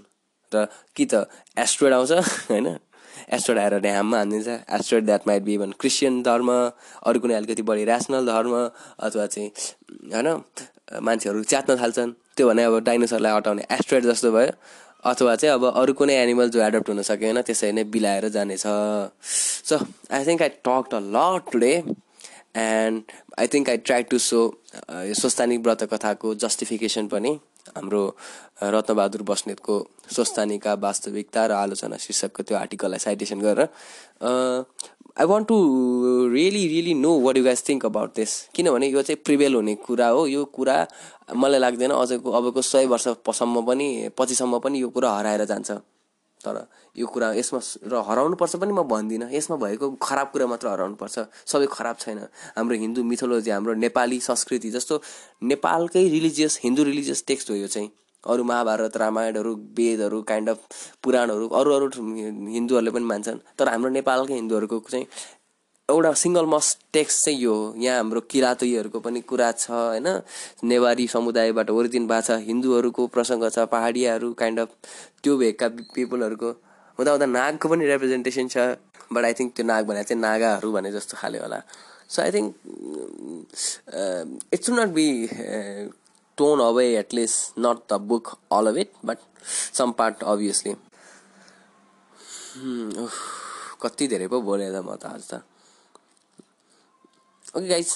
र 0.53 0.67
कि 0.97 1.05
त 1.07 1.29
एस्ट्रोइड 1.59 1.95
आउँछ 1.95 2.13
होइन? 2.51 2.79
एस्ट्रोइड 3.29 3.59
आएर 3.61 3.79
ड्याममा 3.81 4.19
हानिदिन्छ। 4.19 4.49
Asteroid 4.79 5.05
that 5.07 5.27
might 5.27 5.43
be 5.43 5.55
even 5.55 5.73
Christian 5.81 6.23
धर्म 6.23 6.51
अरू 6.51 7.21
कुनै 7.21 7.35
अलिकति 7.35 7.63
बढी 7.63 7.85
ऱ्यासनल 7.85 8.27
धर्म 8.27 8.55
अथवा 8.99 9.27
चाहिँ 9.27 9.51
होइन 10.13 10.29
मान्छेहरू 11.03 11.43
च्यात्न 11.45 11.77
थाल्छन्। 11.81 12.13
त्यो 12.37 12.49
भने 12.49 12.63
अब 12.65 12.79
डाइनोसरलाई 12.85 13.33
हटाउने 13.37 13.67
एस्ट्रोइड 13.71 14.05
जस्तो 14.05 14.33
भयो। 14.33 14.53
अथवा 15.11 15.35
चाहिँ 15.37 15.55
अब 15.55 15.65
अरू 15.71 15.93
कुनै 15.97 16.15
एनिमल 16.23 16.49
जो 16.51 16.61
एडप्ट 16.63 16.89
हुन 16.89 17.03
सकेन 17.03 17.41
त्यसरी 17.43 17.73
नै 17.73 17.85
बिलाएर 17.95 18.29
जानेछ। 18.29 18.65
So 18.65 19.77
I 20.13 20.25
think 20.27 20.43
I 20.43 20.49
talk 20.67 20.95
a 20.95 21.01
lot 21.15 21.51
today 21.53 21.73
and 22.57 23.13
I 23.39 23.47
think 23.47 23.69
I 23.71 23.77
try 23.87 24.03
to 24.11 24.19
so 24.19 24.41
यो 25.09 25.15
व्रत 25.61 25.83
कथाको 25.93 26.35
जस्टिफिकेसन 26.43 27.07
पनि 27.09 27.33
हाम्रो 27.77 28.03
रत्नबहादुर 28.75 29.23
बस्नेतको 29.31 29.75
स्वस्थानिका 30.15 30.75
वास्तविकता 30.85 31.47
र 31.47 31.53
आलोचना 31.53 31.97
शीर्षकको 32.07 32.43
त्यो 32.43 32.57
आर्टिकललाई 32.59 32.99
साइटेसन 32.99 33.41
गरेर 33.41 33.69
I 35.21 35.27
want 35.27 35.49
to 35.49 35.57
really 36.33 36.67
really 36.69 36.95
know 36.95 37.13
what 37.21 37.37
you 37.37 37.45
guys 37.45 37.63
think 37.69 37.87
about 37.87 38.11
this 38.17 38.33
किनभने 38.55 38.87
यो 38.89 39.03
चाहिँ 39.03 39.23
प्रिभेल 39.25 39.55
हुने 39.55 39.75
कुरा 39.87 40.09
हो। 40.09 40.27
यो 40.27 40.45
कुरा 40.57 40.77
मलाई 41.37 41.61
लाग्दैन 41.61 41.91
अझको 41.91 42.31
अबको 42.31 42.63
सय 42.63 42.87
वर्षसम्म 42.87 43.63
पनि 43.67 43.89
पछिसम्म 44.19 44.59
पनि 44.59 44.81
यो 44.81 44.89
कुरा 44.89 45.11
हराएर 45.13 45.45
जान्छ। 45.45 45.71
तर 46.45 46.57
यो 46.97 47.07
कुरा 47.07 47.33
यसमा 47.35 47.61
र 47.93 48.03
हराउनुपर्छ 48.09 48.57
पनि 48.57 48.73
म 48.73 48.83
भन्दिनँ। 48.89 49.31
यसमा 49.33 49.57
भएको 49.57 49.91
खराब 50.03 50.29
कुरा 50.33 50.47
मात्र 50.47 50.69
हराउनुपर्छ। 50.69 51.19
सबै 51.47 51.67
खराब 51.71 51.97
छैन। 52.01 52.19
हाम्रो 52.57 52.77
हिन्दू 52.77 53.03
मिथोलोजी 53.05 53.51
हाम्रो 53.51 53.75
नेपाली 53.85 54.21
संस्कृति 54.21 54.71
जस्तो 54.71 55.01
नेपालकै 55.45 56.09
रिलिजियस 56.09 56.61
हिन्दू 56.65 56.83
रिलिजियस 56.85 57.25
टेक्स्ट 57.27 57.51
हो 57.51 57.57
यो 57.57 57.67
चाहिँ। 57.67 57.91
अरू 58.25 58.45
महाभारत 58.45 58.97
रामायणहरू 58.97 59.53
वेदहरू 59.77 60.21
काइन्ड 60.23 60.49
अफ 60.49 60.59
पुराणहरू 61.03 61.47
अरू 61.49 61.71
अरू 61.73 61.87
हिन्दूहरूले 62.53 62.91
पनि 62.91 63.05
मान्छन्। 63.05 63.39
तर 63.59 63.69
हाम्रो 63.69 63.91
नेपालकै 63.91 64.35
हिन्दूहरूको 64.35 64.79
चाहिँ 64.91 65.07
एउटा 65.91 66.13
सिङ्गल 66.23 66.47
मस्ट 66.47 66.79
टेक्स्ट 66.93 67.25
चाहिँ 67.25 67.39
यो 67.41 67.55
यहाँ 67.85 67.97
हाम्रो 67.97 68.21
किराँतीहरूको 68.31 68.99
पनि 69.07 69.21
कुरा 69.31 69.51
छ 69.53 69.71
होइन? 69.71 70.09
नेवारी 70.71 71.07
समुदायबाट 71.15 71.71
ओरिजिन 71.71 72.07
भएको 72.07 72.27
छ 72.27 72.39
हिन्दूहरूको 72.49 73.07
प्रसङ्ग 73.15 73.49
छ 73.51 73.59
पहाडियाहरू 73.75 74.33
काइन्ड 74.41 74.61
अफ 74.61 74.71
त्यो 75.23 75.37
भेगका 75.43 75.69
पिपलहरूको 75.95 76.51
हुँदा 76.99 77.11
हुँदा 77.13 77.27
नागको 77.27 77.67
पनि 77.69 77.87
रिप्रेजेन्टेसन 77.93 78.49
छ 78.55 78.57
बट 79.13 79.25
आई 79.25 79.35
थिङ्क 79.39 79.51
त्यो 79.57 79.65
नाग 79.67 79.83
भने 79.87 80.03
चाहिँ 80.05 80.21
नागाहरू 80.23 80.73
भने 80.73 80.91
जस्तो 80.93 81.17
खाले 81.21 81.39
होला। 81.43 81.59
So 82.09 82.23
I 82.23 82.31
think 82.33 82.49
it's 84.55 84.71
not 84.71 84.91
be 84.95 85.09
torn 86.39 86.61
away 86.61 86.87
at least 86.99 87.59
not 87.67 87.79
the 87.93 88.01
book 88.11 88.37
all 88.53 88.67
of 88.71 88.77
it 88.85 88.91
but 89.05 89.19
some 89.75 89.93
part 89.99 90.23
obviously 90.33 90.75
कति 93.83 94.07
धेरै 94.09 94.27
पो 94.29 94.41
बोलेँ 94.49 94.71
त 94.73 94.85
म 94.87 94.95
त 94.95 95.05
आज 95.15 95.23
त। 95.31 95.43
ओके 97.57 97.69
गाइज 97.69 97.89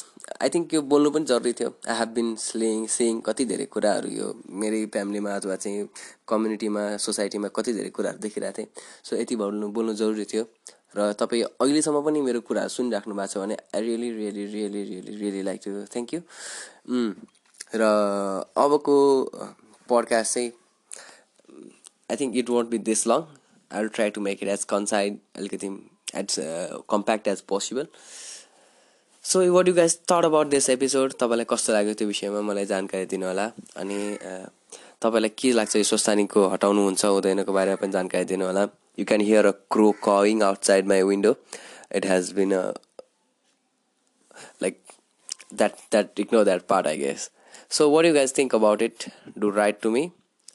आई 0.43 0.49
थिङ्क 0.55 0.73
यो 0.75 0.81
बोल्नु 0.93 1.11
पनि 1.15 1.25
जरुरी 1.25 1.53
थियो। 1.59 1.69
I 1.89 1.95
have 1.97 2.09
been 2.15 2.35
slang 2.45 2.87
sang 2.91 3.21
कति 3.27 3.45
धेरै 3.51 3.67
कुराहरू 3.75 4.09
यो 4.11 4.29
मेरै 4.63 4.85
फ्यामिलीमा 4.95 5.35
अथवा 5.35 5.57
चाहिँ 5.57 5.89
कम्युनिटीमा 6.29 6.83
सोसाइटीमा 7.05 7.49
कति 7.57 7.73
धेरै 7.73 7.91
कुराहरू 7.99 8.19
देखिरहेको 8.19 8.59
थिएँ। 8.59 8.69
सो 9.05 9.17
यति 9.17 9.37
बोल्नु 9.37 9.69
बोल्नु 9.77 9.95
जरुरी 10.01 10.25
थियो। 10.33 10.45
र 10.97 11.13
तपाईँ 11.21 11.43
अहिलेसम्म 11.43 12.03
पनि 12.07 12.21
मेरो 12.23 12.41
कुराहरू 12.49 12.75
सुनिराख्नु 12.79 13.15
भएको 13.15 13.33
छ 13.33 13.39
भने 13.39 13.57
I 13.75 13.81
really 13.83 14.11
really 14.19 14.45
really 14.47 14.83
really 14.91 15.17
really 15.23 15.43
like 15.43 15.61
to 15.65 15.71
thank 15.95 16.15
you 16.15 16.21
र 17.75 17.83
अबको 18.65 18.99
पडकास्ट 19.89 20.35
चाहिँ 20.35 20.51
I 22.11 22.17
think 22.21 22.37
it 22.43 22.51
won't 22.51 22.69
be 22.71 22.79
this 22.91 23.07
long 23.07 23.23
I 23.71 23.81
will 23.81 23.89
try 23.95 24.11
to 24.11 24.21
make 24.29 24.43
it 24.43 24.49
as 24.49 24.65
concise 24.75 25.19
अलिकति 25.37 25.75
as 26.23 26.37
compact 26.91 27.29
as 27.29 27.41
possible 27.55 27.87
so 29.25 29.41
what 29.53 29.69
you 29.69 29.75
guys 29.75 29.97
thought 30.11 30.25
about 30.25 30.47
this 30.47 30.69
episode 30.71 31.13
तपाईँलाई 31.21 31.47
कस्तो 31.51 31.73
लाग्यो 31.73 31.95
त्यो 31.99 32.07
विषयमा? 32.09 32.41
मलाई 32.41 32.67
जानकारी 32.67 33.07
दिनु 33.13 33.27
होला 33.27 33.47
अनि 33.77 33.97
तपाईँलाई 35.03 35.31
के 35.39 35.53
लाग्छ 35.53 35.77
यो 35.77 35.83
स्वस्थानीको 35.91 36.47
हटाउनुहुन्छ 36.49 37.05
हुँदैनको 37.05 37.53
बारेमा 37.53 37.77
पनि 37.83 37.93
जानकारी 37.93 38.25
दिनु 38.33 38.45
होला 38.47 38.67
you 38.99 39.05
can 39.09 39.21
hear 39.21 39.47
a 39.47 39.53
crow 39.73 39.91
cawing 40.05 40.43
outside 40.43 40.87
my 40.89 41.03
window 41.11 41.35
it 41.97 42.07
has 42.07 42.33
been 42.33 42.53
a 42.55 42.63
like 44.63 44.79
that 45.55 45.73
that 45.91 46.21
ignore 46.21 46.45
that 46.45 46.67
part 46.69 46.87
I 46.87 46.99
guess 46.99 47.31
so 47.79 47.91
what 47.91 48.05
you 48.05 48.15
guys 48.15 48.37
think 48.39 48.55
about 48.55 48.83
it 48.83 49.09
do 49.39 49.51
write 49.57 49.81
to 49.83 49.91
me 49.91 50.05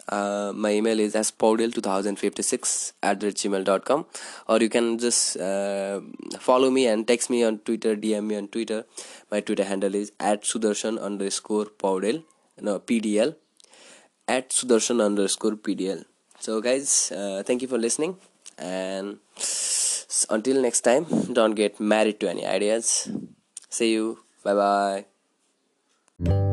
Uh, 0.09 0.51
my 0.55 0.71
email 0.71 0.99
is 0.99 1.15
as 1.15 1.31
podil2056 1.31 2.93
at 3.03 3.19
gmail.com 3.19 4.05
or 4.47 4.57
you 4.57 4.67
can 4.67 4.97
just 4.97 5.37
uh, 5.37 6.01
follow 6.39 6.71
me 6.71 6.87
and 6.87 7.07
text 7.07 7.29
me 7.29 7.43
on 7.43 7.59
twitter 7.59 7.95
dm 7.95 8.23
me 8.23 8.35
on 8.35 8.47
twitter. 8.47 8.85
My 9.29 9.41
twitter 9.41 9.63
handle 9.63 9.93
is 9.93 10.11
at 10.19 10.41
sudarshan 10.43 10.99
underscore 10.99 11.65
podil. 11.65 12.23
No 12.59 12.79
pdl 12.79 13.35
at 14.27 14.49
sudarshan 14.49 15.05
underscore 15.05 15.51
pdl 15.51 16.03
so 16.39 16.59
guys 16.59 17.11
uh, 17.15 17.43
thank 17.45 17.61
you 17.61 17.67
for 17.67 17.77
listening. 17.77 18.17
And 18.57 19.19
until 20.29 20.61
next 20.61 20.81
time 20.81 21.05
don't 21.31 21.53
get 21.53 21.79
married 21.79 22.19
to 22.21 22.29
any 22.29 22.47
ideas. 22.47 23.09
See 23.69 23.93
you. 23.93 24.19
Bye 24.43 25.05
bye 26.23 26.48